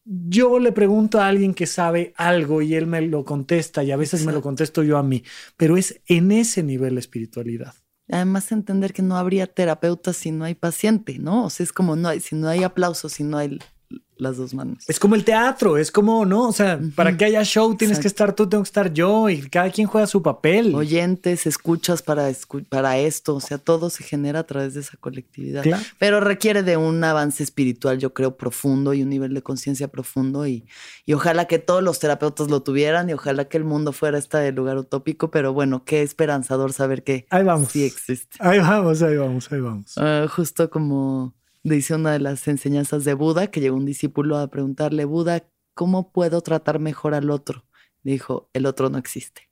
yo 0.04 0.58
le 0.58 0.72
pregunto 0.72 1.20
a 1.20 1.28
alguien 1.28 1.54
que 1.54 1.68
sabe 1.68 2.14
algo 2.16 2.62
y 2.62 2.74
él 2.76 2.88
me 2.88 3.02
lo 3.02 3.26
contesta 3.26 3.84
y 3.84 3.92
a 3.92 3.98
veces 3.98 4.26
me 4.26 4.32
lo 4.32 4.42
contesto 4.42 4.82
yo 4.82 4.98
a 4.98 5.04
mí, 5.04 5.24
pero 5.58 5.78
es 5.78 6.02
en 6.08 6.32
ese 6.32 6.64
nivel 6.64 6.96
de 6.96 7.02
espiritualidad. 7.02 7.76
Además, 8.10 8.52
entender 8.54 8.94
que 8.94 9.02
no 9.02 9.18
habría 9.18 9.48
terapeuta 9.48 10.14
si 10.14 10.32
no 10.32 10.46
hay 10.46 10.56
paciente, 10.56 11.20
¿no? 11.20 11.46
O 11.46 11.50
sea, 11.50 11.66
es 11.66 11.74
como 11.74 11.98
no 11.98 12.08
hay, 12.08 12.22
si 12.22 12.36
no 12.38 12.48
hay 12.48 12.64
aplauso, 12.64 13.10
si 13.10 13.24
no 13.24 13.38
hay 13.38 13.60
las 14.18 14.38
dos 14.38 14.56
manos. 14.56 14.84
Es 14.88 15.00
como 15.00 15.14
el 15.14 15.24
teatro, 15.24 15.78
es 15.78 15.92
como, 15.92 16.26
¿no? 16.26 16.48
O 16.48 16.52
sea, 16.52 16.80
para 16.96 17.16
que 17.16 17.26
haya 17.26 17.44
show 17.44 17.76
tienes 17.78 18.00
que 18.00 18.08
estar 18.08 18.34
tú, 18.34 18.50
tengo 18.50 18.64
que 18.64 18.68
estar 18.68 18.92
yo 18.92 19.30
y 19.30 19.42
cada 19.48 19.70
quien 19.70 19.86
juega 19.88 20.08
su 20.08 20.24
papel. 20.24 20.74
Oyentes, 20.74 21.46
escuchas 21.46 22.02
para, 22.02 22.28
escu- 22.32 22.66
para 22.68 22.98
esto, 22.98 23.36
o 23.36 23.40
sea, 23.40 23.60
todo 23.60 23.92
se 23.92 24.04
genera 24.04 24.40
a 24.40 24.44
través 24.46 24.74
de 24.74 24.80
esa 24.80 24.98
colectividad. 24.98 25.62
Claro. 25.62 25.84
Pero 26.00 26.20
requiere 26.20 26.64
de 26.64 26.78
un 26.78 27.04
avance 27.04 27.44
espiritual, 27.44 28.00
yo 28.00 28.14
creo, 28.16 28.38
profundo 28.38 28.96
y 28.96 29.04
un 29.04 29.10
nivel 29.10 29.36
de 29.36 29.44
conciencia 29.44 29.88
profundo 29.88 30.48
y, 30.48 30.66
y 31.06 31.14
ojalá 31.14 31.46
que 31.46 31.60
todos 31.60 31.84
los 31.84 32.00
terapeutas 32.00 32.50
lo 32.50 32.64
tuvieran 32.64 33.10
y 33.12 33.14
ojalá 33.14 33.46
que 33.46 33.58
el 33.58 33.66
mundo 33.66 33.92
fuera 33.94 34.18
este 34.18 34.52
lugar 34.52 34.78
utópico, 34.80 35.30
pero 35.30 35.54
bueno, 35.54 35.84
qué 35.86 36.02
esperanzador 36.02 36.74
saber 36.74 37.04
que 37.04 37.28
Ahí 37.30 37.44
vamos. 37.44 37.72
sí 37.72 37.84
existe. 37.84 38.38
Ahí 38.40 38.58
vamos, 38.58 39.00
ahí 39.04 39.16
vamos, 39.16 39.52
ahí 39.52 39.60
vamos. 39.60 39.94
Ah, 39.98 40.26
justo 40.28 40.72
como 40.72 41.36
dice 41.76 41.96
una 41.96 42.14
de 42.14 42.20
las 42.20 42.48
enseñanzas 42.48 43.04
de 43.04 43.14
Buda, 43.14 43.48
que 43.48 43.60
llegó 43.62 43.76
un 43.76 43.86
discípulo 43.86 44.38
a 44.38 44.50
preguntarle, 44.50 45.06
Buda, 45.06 45.48
¿cómo 45.74 46.12
puedo 46.12 46.42
tratar 46.42 46.80
mejor 46.80 47.14
al 47.14 47.30
otro? 47.30 47.66
Dijo, 48.04 48.50
el 48.54 48.66
otro 48.66 48.90
no 48.90 48.98
existe. 48.98 49.50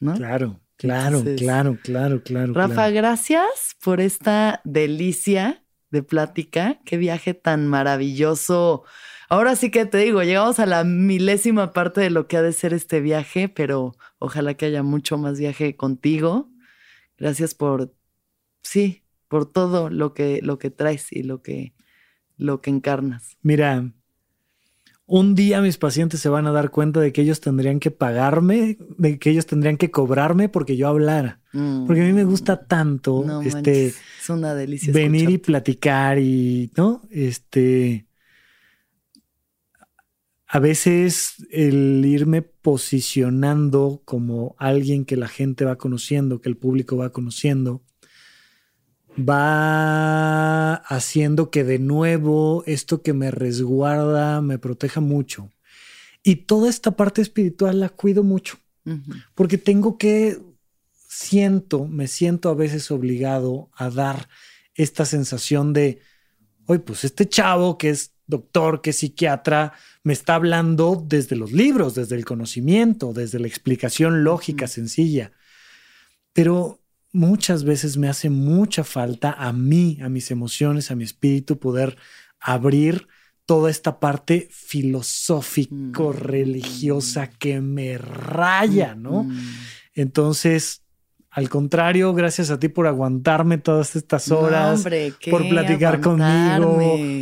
¿No? 0.00 0.14
Claro, 0.14 0.60
claro, 0.76 1.18
Entonces, 1.18 1.40
claro, 1.40 1.78
claro, 1.82 2.22
claro. 2.22 2.52
Rafa, 2.52 2.74
claro. 2.74 2.94
gracias 2.94 3.76
por 3.82 4.00
esta 4.00 4.60
delicia 4.64 5.64
de 5.90 6.02
plática. 6.02 6.80
Qué 6.84 6.96
viaje 6.96 7.34
tan 7.34 7.66
maravilloso. 7.66 8.84
Ahora 9.28 9.56
sí 9.56 9.70
que 9.70 9.86
te 9.86 9.98
digo, 9.98 10.22
llegamos 10.22 10.58
a 10.58 10.66
la 10.66 10.84
milésima 10.84 11.72
parte 11.72 12.00
de 12.00 12.10
lo 12.10 12.28
que 12.28 12.36
ha 12.36 12.42
de 12.42 12.52
ser 12.52 12.72
este 12.72 13.00
viaje, 13.00 13.48
pero 13.48 13.96
ojalá 14.18 14.54
que 14.54 14.66
haya 14.66 14.82
mucho 14.82 15.18
más 15.18 15.38
viaje 15.38 15.76
contigo. 15.76 16.50
Gracias 17.18 17.54
por, 17.54 17.92
sí, 18.62 19.05
por 19.36 19.44
todo 19.44 19.90
lo 19.90 20.14
que, 20.14 20.40
lo 20.42 20.58
que 20.58 20.70
traes 20.70 21.12
y 21.12 21.22
lo 21.22 21.42
que, 21.42 21.74
lo 22.38 22.62
que 22.62 22.70
encarnas. 22.70 23.36
Mira, 23.42 23.92
un 25.04 25.34
día 25.34 25.60
mis 25.60 25.76
pacientes 25.76 26.20
se 26.20 26.30
van 26.30 26.46
a 26.46 26.52
dar 26.52 26.70
cuenta 26.70 27.00
de 27.00 27.12
que 27.12 27.20
ellos 27.20 27.42
tendrían 27.42 27.78
que 27.78 27.90
pagarme, 27.90 28.78
de 28.96 29.18
que 29.18 29.28
ellos 29.28 29.44
tendrían 29.44 29.76
que 29.76 29.90
cobrarme 29.90 30.48
porque 30.48 30.78
yo 30.78 30.88
hablara. 30.88 31.42
Mm. 31.52 31.84
Porque 31.84 32.00
a 32.00 32.04
mí 32.06 32.14
me 32.14 32.24
gusta 32.24 32.64
tanto 32.64 33.24
No 33.26 33.42
este 33.42 33.56
manches, 33.56 33.96
es 34.22 34.30
una 34.30 34.54
delicia. 34.54 34.90
venir 34.90 35.28
y 35.28 35.36
platicar 35.36 36.18
y, 36.18 36.72
¿no? 36.74 37.02
Este. 37.10 38.06
A 40.46 40.60
veces 40.60 41.46
el 41.50 42.02
irme 42.06 42.40
posicionando 42.40 44.00
como 44.06 44.56
alguien 44.58 45.04
que 45.04 45.18
la 45.18 45.28
gente 45.28 45.66
va 45.66 45.76
conociendo, 45.76 46.40
que 46.40 46.48
el 46.48 46.56
público 46.56 46.96
va 46.96 47.10
conociendo, 47.10 47.82
va 49.18 50.74
haciendo 50.74 51.50
que 51.50 51.64
de 51.64 51.78
nuevo 51.78 52.62
esto 52.66 53.02
que 53.02 53.12
me 53.12 53.30
resguarda 53.30 54.40
me 54.40 54.58
proteja 54.58 55.00
mucho. 55.00 55.50
Y 56.22 56.36
toda 56.36 56.68
esta 56.68 56.92
parte 56.92 57.22
espiritual 57.22 57.80
la 57.80 57.88
cuido 57.88 58.22
mucho 58.22 58.58
porque 59.34 59.58
tengo 59.58 59.98
que, 59.98 60.38
siento, 61.08 61.86
me 61.86 62.06
siento 62.06 62.48
a 62.50 62.54
veces 62.54 62.90
obligado 62.90 63.70
a 63.74 63.90
dar 63.90 64.28
esta 64.74 65.04
sensación 65.04 65.72
de, 65.72 66.00
oye, 66.66 66.80
pues 66.80 67.04
este 67.04 67.28
chavo 67.28 67.78
que 67.78 67.90
es 67.90 68.12
doctor, 68.26 68.82
que 68.82 68.90
es 68.90 68.96
psiquiatra, 68.96 69.72
me 70.02 70.12
está 70.12 70.34
hablando 70.34 71.02
desde 71.06 71.36
los 71.36 71.52
libros, 71.52 71.94
desde 71.94 72.16
el 72.16 72.24
conocimiento, 72.24 73.12
desde 73.12 73.38
la 73.38 73.46
explicación 73.46 74.24
lógica 74.24 74.66
sencilla. 74.66 75.32
Pero 76.32 76.80
muchas 77.16 77.64
veces 77.64 77.96
me 77.96 78.08
hace 78.08 78.28
mucha 78.30 78.84
falta 78.84 79.32
a 79.32 79.52
mí, 79.52 79.98
a 80.02 80.08
mis 80.08 80.30
emociones, 80.30 80.90
a 80.90 80.94
mi 80.96 81.04
espíritu, 81.04 81.58
poder 81.58 81.96
abrir 82.38 83.08
toda 83.46 83.70
esta 83.70 83.98
parte 84.00 84.48
filosófico, 84.50 86.10
Mm. 86.12 86.16
religiosa 86.16 87.28
que 87.30 87.60
me 87.60 87.96
raya, 87.98 88.94
¿no? 88.94 89.24
Mm. 89.24 89.38
Entonces, 89.94 90.82
al 91.36 91.50
contrario, 91.50 92.14
gracias 92.14 92.48
a 92.48 92.58
ti 92.58 92.70
por 92.70 92.86
aguantarme 92.86 93.58
todas 93.58 93.94
estas 93.94 94.26
No, 94.28 94.38
horas, 94.38 94.78
hombre, 94.78 95.12
por 95.30 95.46
platicar 95.46 96.00
conmigo, 96.00 96.80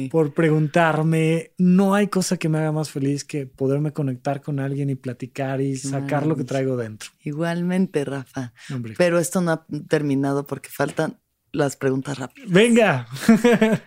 por 0.08 0.32
preguntarme. 0.32 1.50
No 1.58 1.96
hay 1.96 2.06
cosa 2.06 2.36
que 2.36 2.48
me 2.48 2.58
haga 2.58 2.70
más 2.70 2.92
feliz 2.92 3.24
que 3.24 3.46
poderme 3.46 3.92
conectar 3.92 4.40
con 4.40 4.60
alguien 4.60 4.88
y 4.88 4.94
platicar 4.94 5.60
y 5.60 5.74
sacar 5.74 6.28
lo 6.28 6.36
que 6.36 6.44
traigo 6.44 6.76
dentro. 6.76 7.10
Igualmente, 7.24 8.04
Rafa. 8.04 8.52
Hombre. 8.72 8.94
Pero 8.96 9.18
esto 9.18 9.40
no 9.40 9.50
ha 9.50 9.66
terminado 9.88 10.46
porque 10.46 10.68
faltan 10.68 11.18
las 11.50 11.74
preguntas 11.74 12.16
rápidas. 12.16 12.48
Venga. 12.48 13.08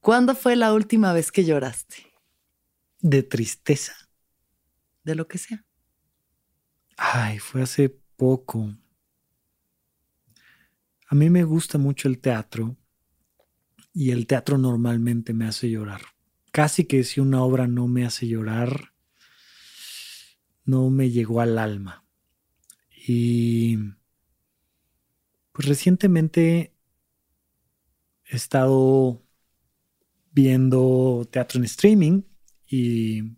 ¿Cuándo 0.00 0.36
fue 0.36 0.54
la 0.54 0.72
última 0.72 1.12
vez 1.12 1.32
que 1.32 1.44
lloraste? 1.44 1.96
De 3.00 3.24
tristeza. 3.24 3.92
De 5.02 5.16
lo 5.16 5.26
que 5.26 5.38
sea. 5.38 5.64
Ay, 6.96 7.40
fue 7.40 7.62
hace 7.62 7.88
poco. 8.16 8.76
A 11.12 11.14
mí 11.14 11.28
me 11.28 11.44
gusta 11.44 11.76
mucho 11.76 12.08
el 12.08 12.20
teatro 12.20 12.74
y 13.92 14.12
el 14.12 14.26
teatro 14.26 14.56
normalmente 14.56 15.34
me 15.34 15.44
hace 15.44 15.68
llorar. 15.68 16.00
Casi 16.52 16.86
que 16.86 17.04
si 17.04 17.20
una 17.20 17.42
obra 17.42 17.66
no 17.66 17.86
me 17.86 18.06
hace 18.06 18.26
llorar, 18.26 18.94
no 20.64 20.88
me 20.88 21.10
llegó 21.10 21.42
al 21.42 21.58
alma. 21.58 22.06
Y 23.06 23.76
pues 25.52 25.68
recientemente 25.68 26.74
he 28.24 28.34
estado 28.34 29.22
viendo 30.30 31.28
teatro 31.30 31.58
en 31.58 31.66
streaming 31.66 32.22
y 32.66 33.36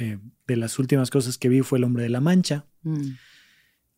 eh, 0.00 0.18
de 0.48 0.56
las 0.56 0.80
últimas 0.80 1.12
cosas 1.12 1.38
que 1.38 1.48
vi 1.48 1.60
fue 1.60 1.78
El 1.78 1.84
hombre 1.84 2.02
de 2.02 2.08
la 2.08 2.20
mancha 2.20 2.66
Mm. 2.82 3.12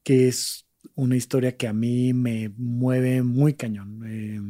que 0.05 0.29
es 0.29 0.66
una 0.95 1.17
historia 1.17 1.57
que 1.57 1.69
a 1.69 1.73
mí 1.73 2.13
me 2.13 2.51
mueve 2.57 3.23
muy 3.23 3.55
cañón. 3.55 4.03
Eh, 4.07 4.41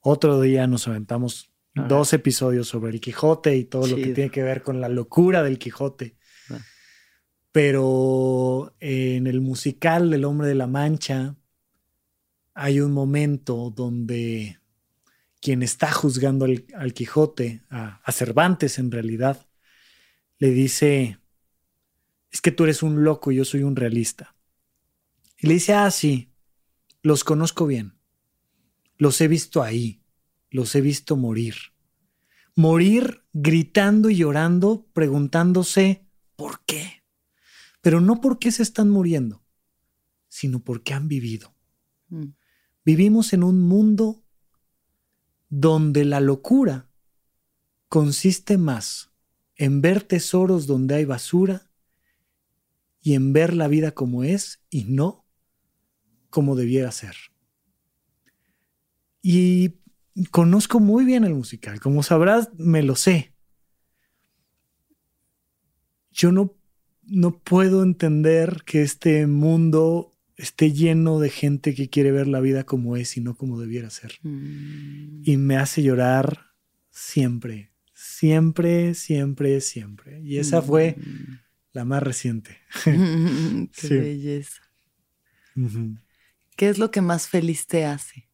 otro 0.00 0.40
día 0.40 0.66
nos 0.66 0.88
aventamos 0.88 1.50
Ah. 1.76 1.86
dos 1.88 2.12
episodios 2.14 2.68
sobre 2.68 2.90
el 2.90 3.00
Quijote 3.00 3.54
y 3.56 3.64
todo 3.64 3.86
lo 3.86 3.96
que 3.96 4.14
tiene 4.14 4.30
que 4.30 4.42
ver 4.42 4.62
con 4.62 4.80
la 4.80 4.88
locura 4.88 5.42
del 5.42 5.58
Quijote. 5.58 6.16
Ah. 6.48 6.58
Pero 7.52 8.74
en 8.80 9.26
el 9.26 9.40
musical 9.40 10.10
del 10.10 10.24
Hombre 10.24 10.48
de 10.48 10.54
la 10.54 10.66
Mancha 10.66 11.36
hay 12.54 12.80
un 12.80 12.92
momento 12.92 13.70
donde 13.70 14.58
quien 15.40 15.62
está 15.62 15.92
juzgando 15.92 16.46
al, 16.46 16.64
al 16.74 16.94
Quijote, 16.94 17.62
a, 17.68 18.00
a 18.02 18.12
Cervantes 18.12 18.78
en 18.78 18.90
realidad, 18.90 19.46
le 20.38 20.50
dice, 20.50 21.18
es 22.30 22.40
que 22.40 22.52
tú 22.52 22.64
eres 22.64 22.82
un 22.82 23.04
loco 23.04 23.32
y 23.32 23.36
yo 23.36 23.44
soy 23.44 23.62
un 23.62 23.76
realista. 23.76 24.34
Y 25.46 25.48
le 25.48 25.54
dice, 25.54 25.74
ah, 25.74 25.88
sí, 25.92 26.32
los 27.02 27.22
conozco 27.22 27.68
bien. 27.68 28.00
Los 28.98 29.20
he 29.20 29.28
visto 29.28 29.62
ahí. 29.62 30.02
Los 30.50 30.74
he 30.74 30.80
visto 30.80 31.14
morir. 31.14 31.54
Morir 32.56 33.22
gritando 33.32 34.10
y 34.10 34.16
llorando, 34.16 34.88
preguntándose 34.92 36.04
por 36.34 36.64
qué. 36.64 37.04
Pero 37.80 38.00
no 38.00 38.20
por 38.20 38.40
qué 38.40 38.50
se 38.50 38.64
están 38.64 38.90
muriendo, 38.90 39.44
sino 40.26 40.64
porque 40.64 40.94
han 40.94 41.06
vivido. 41.06 41.54
Mm. 42.08 42.30
Vivimos 42.84 43.32
en 43.32 43.44
un 43.44 43.60
mundo 43.60 44.24
donde 45.48 46.04
la 46.04 46.18
locura 46.18 46.90
consiste 47.88 48.58
más 48.58 49.12
en 49.54 49.80
ver 49.80 50.02
tesoros 50.02 50.66
donde 50.66 50.96
hay 50.96 51.04
basura 51.04 51.70
y 53.00 53.14
en 53.14 53.32
ver 53.32 53.54
la 53.54 53.68
vida 53.68 53.92
como 53.92 54.24
es 54.24 54.60
y 54.70 54.82
no 54.86 55.25
como 56.36 56.54
debiera 56.54 56.92
ser. 56.92 57.16
Y 59.22 59.76
conozco 60.30 60.80
muy 60.80 61.06
bien 61.06 61.24
el 61.24 61.32
musical, 61.32 61.80
como 61.80 62.02
sabrás, 62.02 62.50
me 62.58 62.82
lo 62.82 62.94
sé. 62.94 63.32
Yo 66.10 66.32
no, 66.32 66.54
no 67.04 67.38
puedo 67.38 67.82
entender 67.82 68.64
que 68.66 68.82
este 68.82 69.26
mundo 69.26 70.12
esté 70.36 70.74
lleno 70.74 71.20
de 71.20 71.30
gente 71.30 71.74
que 71.74 71.88
quiere 71.88 72.12
ver 72.12 72.28
la 72.28 72.40
vida 72.40 72.64
como 72.64 72.98
es 72.98 73.16
y 73.16 73.22
no 73.22 73.34
como 73.34 73.58
debiera 73.58 73.88
ser. 73.88 74.12
Mm. 74.22 75.22
Y 75.24 75.38
me 75.38 75.56
hace 75.56 75.82
llorar 75.82 76.48
siempre, 76.90 77.72
siempre, 77.94 78.92
siempre, 78.92 79.62
siempre. 79.62 80.20
Y 80.20 80.36
esa 80.36 80.60
fue 80.60 80.98
la 81.72 81.86
más 81.86 82.02
reciente. 82.02 82.58
Mm. 82.84 83.64
Qué 83.72 83.72
Sí. 83.88 83.94
belleza. 83.96 84.60
Ujú. 85.56 85.96
¿Qué 86.56 86.70
es 86.70 86.78
lo 86.78 86.90
que 86.90 87.02
más 87.02 87.28
feliz 87.28 87.66
te 87.66 87.84
hace? 87.84 88.30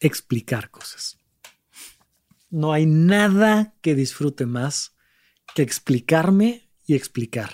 Explicar 0.00 0.70
cosas. 0.70 1.18
No 2.50 2.72
hay 2.72 2.86
nada 2.86 3.74
que 3.82 3.94
disfrute 3.94 4.46
más 4.46 4.96
que 5.54 5.62
explicarme 5.62 6.70
y 6.86 6.94
explicar. 6.94 7.50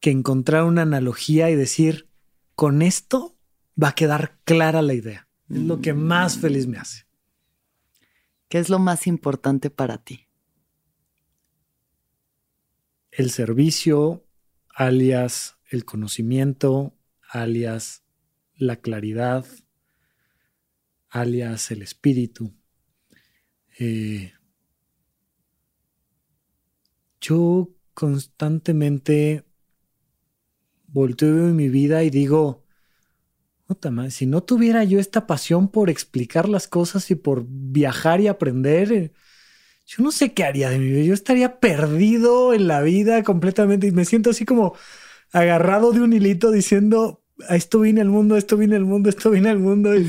Que 0.00 0.10
encontrar 0.10 0.64
una 0.64 0.82
analogía 0.82 1.50
y 1.50 1.56
decir, 1.56 2.08
con 2.54 2.82
esto 2.82 3.36
va 3.82 3.88
a 3.88 3.94
quedar 3.94 4.38
clara 4.44 4.82
la 4.82 4.94
idea. 4.94 5.28
Es 5.48 5.58
lo 5.58 5.80
que 5.80 5.92
más 5.92 6.38
feliz 6.38 6.66
me 6.66 6.78
hace. 6.78 7.06
¿Qué 8.48 8.58
es 8.58 8.68
lo 8.68 8.78
más 8.78 9.06
importante 9.06 9.70
para 9.70 9.98
ti? 9.98 10.28
El 13.10 13.30
servicio, 13.30 14.24
alias 14.68 15.56
el 15.68 15.84
conocimiento, 15.84 16.95
alias 17.42 18.04
la 18.54 18.76
claridad, 18.76 19.44
alias 21.08 21.70
el 21.70 21.82
espíritu. 21.82 22.54
Eh, 23.78 24.32
yo 27.20 27.70
constantemente 27.94 29.44
volteo 30.86 31.48
en 31.48 31.56
mi 31.56 31.68
vida 31.68 32.04
y 32.04 32.10
digo, 32.10 32.64
si 34.10 34.26
no 34.26 34.42
tuviera 34.42 34.84
yo 34.84 35.00
esta 35.00 35.26
pasión 35.26 35.68
por 35.68 35.90
explicar 35.90 36.48
las 36.48 36.68
cosas 36.68 37.10
y 37.10 37.16
por 37.16 37.44
viajar 37.48 38.20
y 38.20 38.28
aprender, 38.28 38.92
eh, 38.92 39.12
yo 39.86 40.02
no 40.02 40.12
sé 40.12 40.32
qué 40.32 40.44
haría 40.44 40.70
de 40.70 40.78
mi 40.78 40.90
vida. 40.90 41.04
Yo 41.04 41.14
estaría 41.14 41.60
perdido 41.60 42.54
en 42.54 42.66
la 42.68 42.82
vida 42.82 43.22
completamente 43.22 43.86
y 43.86 43.92
me 43.92 44.04
siento 44.04 44.30
así 44.30 44.44
como 44.44 44.74
agarrado 45.32 45.92
de 45.92 46.00
un 46.00 46.12
hilito 46.12 46.50
diciendo, 46.50 47.24
esto 47.50 47.80
viene 47.80 48.00
al 48.00 48.08
mundo, 48.08 48.36
esto 48.36 48.56
viene 48.56 48.76
al 48.76 48.84
mundo, 48.84 49.08
esto 49.08 49.30
viene 49.30 49.48
al 49.48 49.58
mundo. 49.58 49.94
Y, 49.94 50.06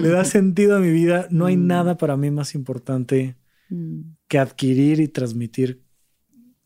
le 0.00 0.08
da 0.08 0.24
sentido 0.24 0.76
a 0.76 0.80
mi 0.80 0.90
vida. 0.90 1.26
No 1.30 1.46
hay 1.46 1.56
mm. 1.56 1.66
nada 1.66 1.96
para 1.96 2.16
mí 2.16 2.30
más 2.30 2.54
importante 2.54 3.36
mm. 3.68 4.00
que 4.28 4.38
adquirir 4.38 5.00
y 5.00 5.08
transmitir 5.08 5.82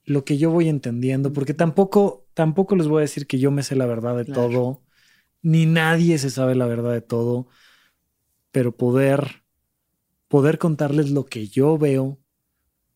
lo 0.04 0.24
que 0.24 0.38
yo 0.38 0.50
voy 0.50 0.68
entendiendo, 0.68 1.32
porque 1.32 1.52
tampoco, 1.52 2.28
tampoco 2.32 2.76
les 2.76 2.86
voy 2.86 2.98
a 2.98 3.00
decir 3.02 3.26
que 3.26 3.38
yo 3.38 3.50
me 3.50 3.64
sé 3.64 3.74
la 3.74 3.86
verdad 3.86 4.16
de 4.16 4.24
todo, 4.24 4.84
ni 5.42 5.66
nadie 5.66 6.16
se 6.18 6.30
sabe 6.30 6.54
la 6.54 6.66
verdad 6.66 6.92
de 6.92 7.00
todo, 7.00 7.48
pero 8.52 8.76
poder, 8.76 9.42
poder 10.28 10.58
contarles 10.58 11.10
lo 11.10 11.26
que 11.26 11.48
yo 11.48 11.76
veo, 11.76 12.20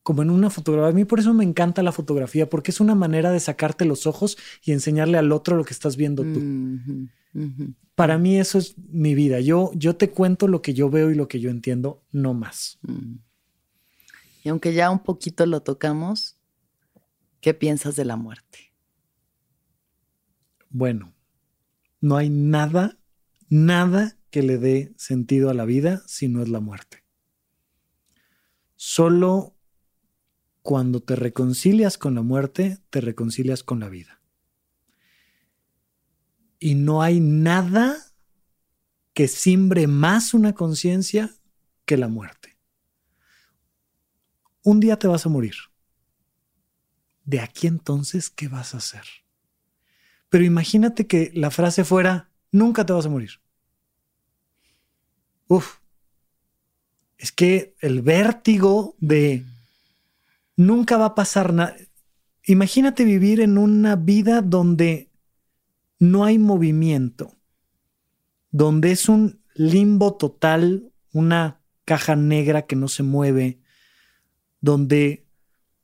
como 0.02 0.22
en 0.22 0.30
una 0.30 0.50
fotografía. 0.50 0.88
A 0.88 0.92
mí 0.92 1.04
por 1.04 1.20
eso 1.20 1.34
me 1.34 1.44
encanta 1.44 1.82
la 1.82 1.92
fotografía, 1.92 2.48
porque 2.48 2.70
es 2.70 2.80
una 2.80 2.94
manera 2.94 3.30
de 3.30 3.40
sacarte 3.40 3.84
los 3.84 4.06
ojos 4.06 4.38
y 4.62 4.72
enseñarle 4.72 5.18
al 5.18 5.32
otro 5.32 5.56
lo 5.56 5.64
que 5.64 5.74
estás 5.74 5.96
viendo 5.96 6.22
tú. 6.22 7.08
Para 7.94 8.18
mí 8.18 8.38
eso 8.38 8.58
es 8.58 8.76
mi 8.78 9.14
vida. 9.14 9.40
Yo, 9.40 9.70
yo 9.74 9.96
te 9.96 10.10
cuento 10.10 10.48
lo 10.48 10.62
que 10.62 10.74
yo 10.74 10.90
veo 10.90 11.10
y 11.10 11.14
lo 11.14 11.28
que 11.28 11.40
yo 11.40 11.50
entiendo, 11.50 12.02
no 12.12 12.34
más. 12.34 12.78
Mm. 12.82 13.16
Y 14.42 14.48
aunque 14.48 14.72
ya 14.72 14.90
un 14.90 15.00
poquito 15.00 15.44
lo 15.44 15.62
tocamos, 15.62 16.38
¿qué 17.40 17.52
piensas 17.52 17.96
de 17.96 18.06
la 18.06 18.16
muerte? 18.16 18.72
Bueno, 20.70 21.12
no 22.00 22.16
hay 22.16 22.30
nada, 22.30 22.98
nada 23.48 24.16
que 24.30 24.42
le 24.42 24.56
dé 24.56 24.94
sentido 24.96 25.50
a 25.50 25.54
la 25.54 25.64
vida 25.64 26.02
si 26.06 26.28
no 26.28 26.42
es 26.42 26.48
la 26.48 26.60
muerte. 26.60 27.04
Solo 28.76 29.56
cuando 30.70 31.00
te 31.00 31.16
reconcilias 31.16 31.98
con 31.98 32.14
la 32.14 32.22
muerte, 32.22 32.78
te 32.90 33.00
reconcilias 33.00 33.64
con 33.64 33.80
la 33.80 33.88
vida. 33.88 34.20
Y 36.60 36.76
no 36.76 37.02
hay 37.02 37.18
nada 37.18 37.96
que 39.12 39.26
simbre 39.26 39.88
más 39.88 40.32
una 40.32 40.54
conciencia 40.54 41.34
que 41.86 41.96
la 41.96 42.06
muerte. 42.06 42.56
Un 44.62 44.78
día 44.78 44.96
te 44.96 45.08
vas 45.08 45.26
a 45.26 45.28
morir. 45.28 45.56
De 47.24 47.40
aquí 47.40 47.66
entonces, 47.66 48.30
¿qué 48.30 48.46
vas 48.46 48.72
a 48.72 48.78
hacer? 48.78 49.02
Pero 50.28 50.44
imagínate 50.44 51.08
que 51.08 51.32
la 51.34 51.50
frase 51.50 51.82
fuera, 51.82 52.30
nunca 52.52 52.86
te 52.86 52.92
vas 52.92 53.06
a 53.06 53.10
morir. 53.10 53.40
Uf. 55.48 55.78
Es 57.18 57.32
que 57.32 57.74
el 57.80 58.02
vértigo 58.02 58.94
de 59.00 59.44
nunca 60.60 60.98
va 60.98 61.06
a 61.06 61.14
pasar 61.14 61.54
nada. 61.54 61.74
Imagínate 62.44 63.04
vivir 63.04 63.40
en 63.40 63.56
una 63.56 63.96
vida 63.96 64.42
donde 64.42 65.10
no 65.98 66.24
hay 66.24 66.38
movimiento, 66.38 67.34
donde 68.50 68.92
es 68.92 69.08
un 69.08 69.40
limbo 69.54 70.14
total, 70.16 70.92
una 71.12 71.60
caja 71.84 72.14
negra 72.14 72.66
que 72.66 72.76
no 72.76 72.88
se 72.88 73.02
mueve, 73.02 73.60
donde 74.60 75.26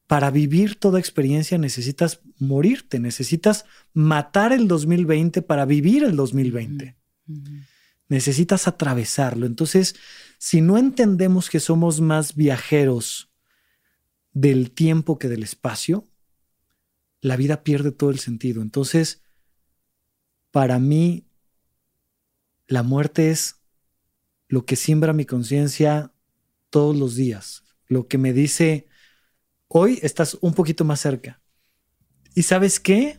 para 0.06 0.30
vivir 0.30 0.76
toda 0.76 0.98
experiencia 0.98 1.56
necesitas 1.56 2.20
morirte, 2.38 3.00
necesitas 3.00 3.64
matar 3.94 4.52
el 4.52 4.68
2020 4.68 5.40
para 5.42 5.64
vivir 5.64 6.04
el 6.04 6.16
2020. 6.16 6.96
Necesitas 8.08 8.68
atravesarlo. 8.68 9.46
Entonces, 9.46 9.96
si 10.38 10.60
no 10.60 10.76
entendemos 10.76 11.48
que 11.48 11.60
somos 11.60 12.00
más 12.00 12.36
viajeros 12.36 13.30
del 14.36 14.70
tiempo 14.70 15.18
que 15.18 15.28
del 15.28 15.42
espacio, 15.42 16.04
la 17.22 17.36
vida 17.36 17.62
pierde 17.62 17.90
todo 17.90 18.10
el 18.10 18.18
sentido. 18.18 18.60
Entonces, 18.60 19.22
para 20.50 20.78
mí, 20.78 21.26
la 22.66 22.82
muerte 22.82 23.30
es 23.30 23.62
lo 24.46 24.66
que 24.66 24.76
siembra 24.76 25.14
mi 25.14 25.24
conciencia 25.24 26.12
todos 26.68 26.94
los 26.94 27.14
días, 27.16 27.64
lo 27.86 28.08
que 28.08 28.18
me 28.18 28.34
dice, 28.34 28.86
hoy 29.68 30.00
estás 30.02 30.36
un 30.42 30.52
poquito 30.52 30.84
más 30.84 31.00
cerca. 31.00 31.40
¿Y 32.34 32.42
sabes 32.42 32.78
qué? 32.78 33.18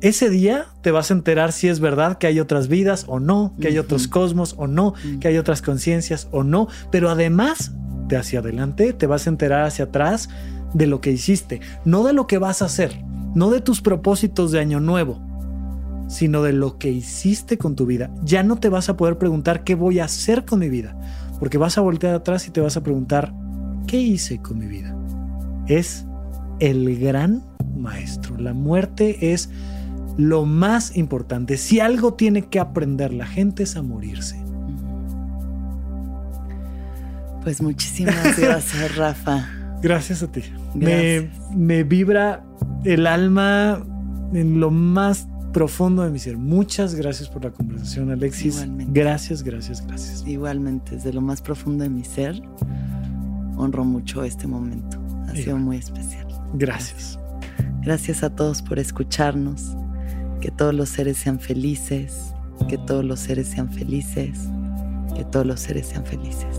Ese 0.00 0.30
día 0.30 0.74
te 0.82 0.90
vas 0.90 1.12
a 1.12 1.14
enterar 1.14 1.52
si 1.52 1.68
es 1.68 1.78
verdad 1.78 2.18
que 2.18 2.26
hay 2.26 2.40
otras 2.40 2.66
vidas 2.66 3.04
o 3.06 3.20
no, 3.20 3.54
que 3.60 3.68
hay 3.68 3.78
otros 3.78 4.08
cosmos 4.08 4.56
o 4.58 4.66
no, 4.66 4.94
que 5.20 5.28
hay 5.28 5.38
otras 5.38 5.62
conciencias 5.62 6.26
o 6.32 6.42
no, 6.42 6.66
pero 6.90 7.08
además 7.08 7.70
hacia 8.14 8.38
adelante, 8.38 8.92
te 8.92 9.06
vas 9.06 9.26
a 9.26 9.30
enterar 9.30 9.64
hacia 9.64 9.86
atrás 9.86 10.28
de 10.74 10.86
lo 10.86 11.00
que 11.00 11.10
hiciste, 11.10 11.60
no 11.84 12.04
de 12.04 12.12
lo 12.12 12.26
que 12.26 12.38
vas 12.38 12.62
a 12.62 12.66
hacer, 12.66 13.02
no 13.34 13.50
de 13.50 13.60
tus 13.60 13.80
propósitos 13.80 14.52
de 14.52 14.60
año 14.60 14.78
nuevo, 14.78 15.20
sino 16.08 16.42
de 16.42 16.52
lo 16.52 16.78
que 16.78 16.90
hiciste 16.90 17.58
con 17.58 17.74
tu 17.74 17.86
vida. 17.86 18.10
Ya 18.22 18.42
no 18.42 18.56
te 18.56 18.68
vas 18.68 18.88
a 18.88 18.96
poder 18.96 19.18
preguntar 19.18 19.64
qué 19.64 19.74
voy 19.74 19.98
a 19.98 20.04
hacer 20.04 20.44
con 20.44 20.60
mi 20.60 20.68
vida, 20.68 20.96
porque 21.40 21.58
vas 21.58 21.78
a 21.78 21.80
voltear 21.80 22.14
atrás 22.14 22.46
y 22.46 22.50
te 22.50 22.60
vas 22.60 22.76
a 22.76 22.82
preguntar, 22.82 23.32
¿qué 23.86 23.98
hice 23.98 24.38
con 24.38 24.58
mi 24.58 24.66
vida? 24.66 24.94
Es 25.66 26.06
el 26.60 26.98
gran 26.98 27.42
maestro. 27.76 28.36
La 28.38 28.52
muerte 28.52 29.32
es 29.32 29.50
lo 30.16 30.44
más 30.46 30.96
importante. 30.96 31.56
Si 31.56 31.80
algo 31.80 32.14
tiene 32.14 32.42
que 32.42 32.60
aprender 32.60 33.12
la 33.12 33.26
gente 33.26 33.64
es 33.64 33.76
a 33.76 33.82
morirse. 33.82 34.45
Pues 37.46 37.62
muchísimas 37.62 38.36
gracias, 38.40 38.96
Rafa. 38.96 39.48
Gracias 39.80 40.20
a 40.20 40.26
ti. 40.26 40.42
Me, 40.74 41.30
me, 41.54 41.84
vibra 41.84 42.44
el 42.82 43.06
alma 43.06 43.86
en 44.32 44.58
lo 44.58 44.72
más 44.72 45.28
profundo 45.52 46.02
de 46.02 46.10
mi 46.10 46.18
ser. 46.18 46.38
Muchas 46.38 46.96
gracias 46.96 47.28
por 47.28 47.44
la 47.44 47.52
conversación, 47.52 48.10
Alexis. 48.10 48.56
Igualmente. 48.56 49.00
Gracias, 49.00 49.44
gracias, 49.44 49.86
gracias. 49.86 50.26
Igualmente, 50.26 50.96
desde 50.96 51.12
lo 51.12 51.20
más 51.20 51.40
profundo 51.40 51.84
de 51.84 51.90
mi 51.90 52.02
ser, 52.02 52.42
honro 53.56 53.84
mucho 53.84 54.24
este 54.24 54.48
momento. 54.48 54.98
Ha 55.28 55.36
sido 55.36 55.56
muy 55.56 55.76
especial. 55.76 56.26
Gracias. 56.54 57.16
Gracias 57.82 58.24
a 58.24 58.30
todos 58.30 58.60
por 58.60 58.80
escucharnos. 58.80 59.76
Que 60.40 60.50
todos 60.50 60.74
los 60.74 60.88
seres 60.88 61.16
sean 61.16 61.38
felices. 61.38 62.34
Que 62.68 62.76
todos 62.76 63.04
los 63.04 63.20
seres 63.20 63.46
sean 63.46 63.70
felices. 63.70 64.36
Que 65.14 65.24
todos 65.26 65.46
los 65.46 65.60
seres 65.60 65.86
sean 65.86 66.04
felices. 66.04 66.58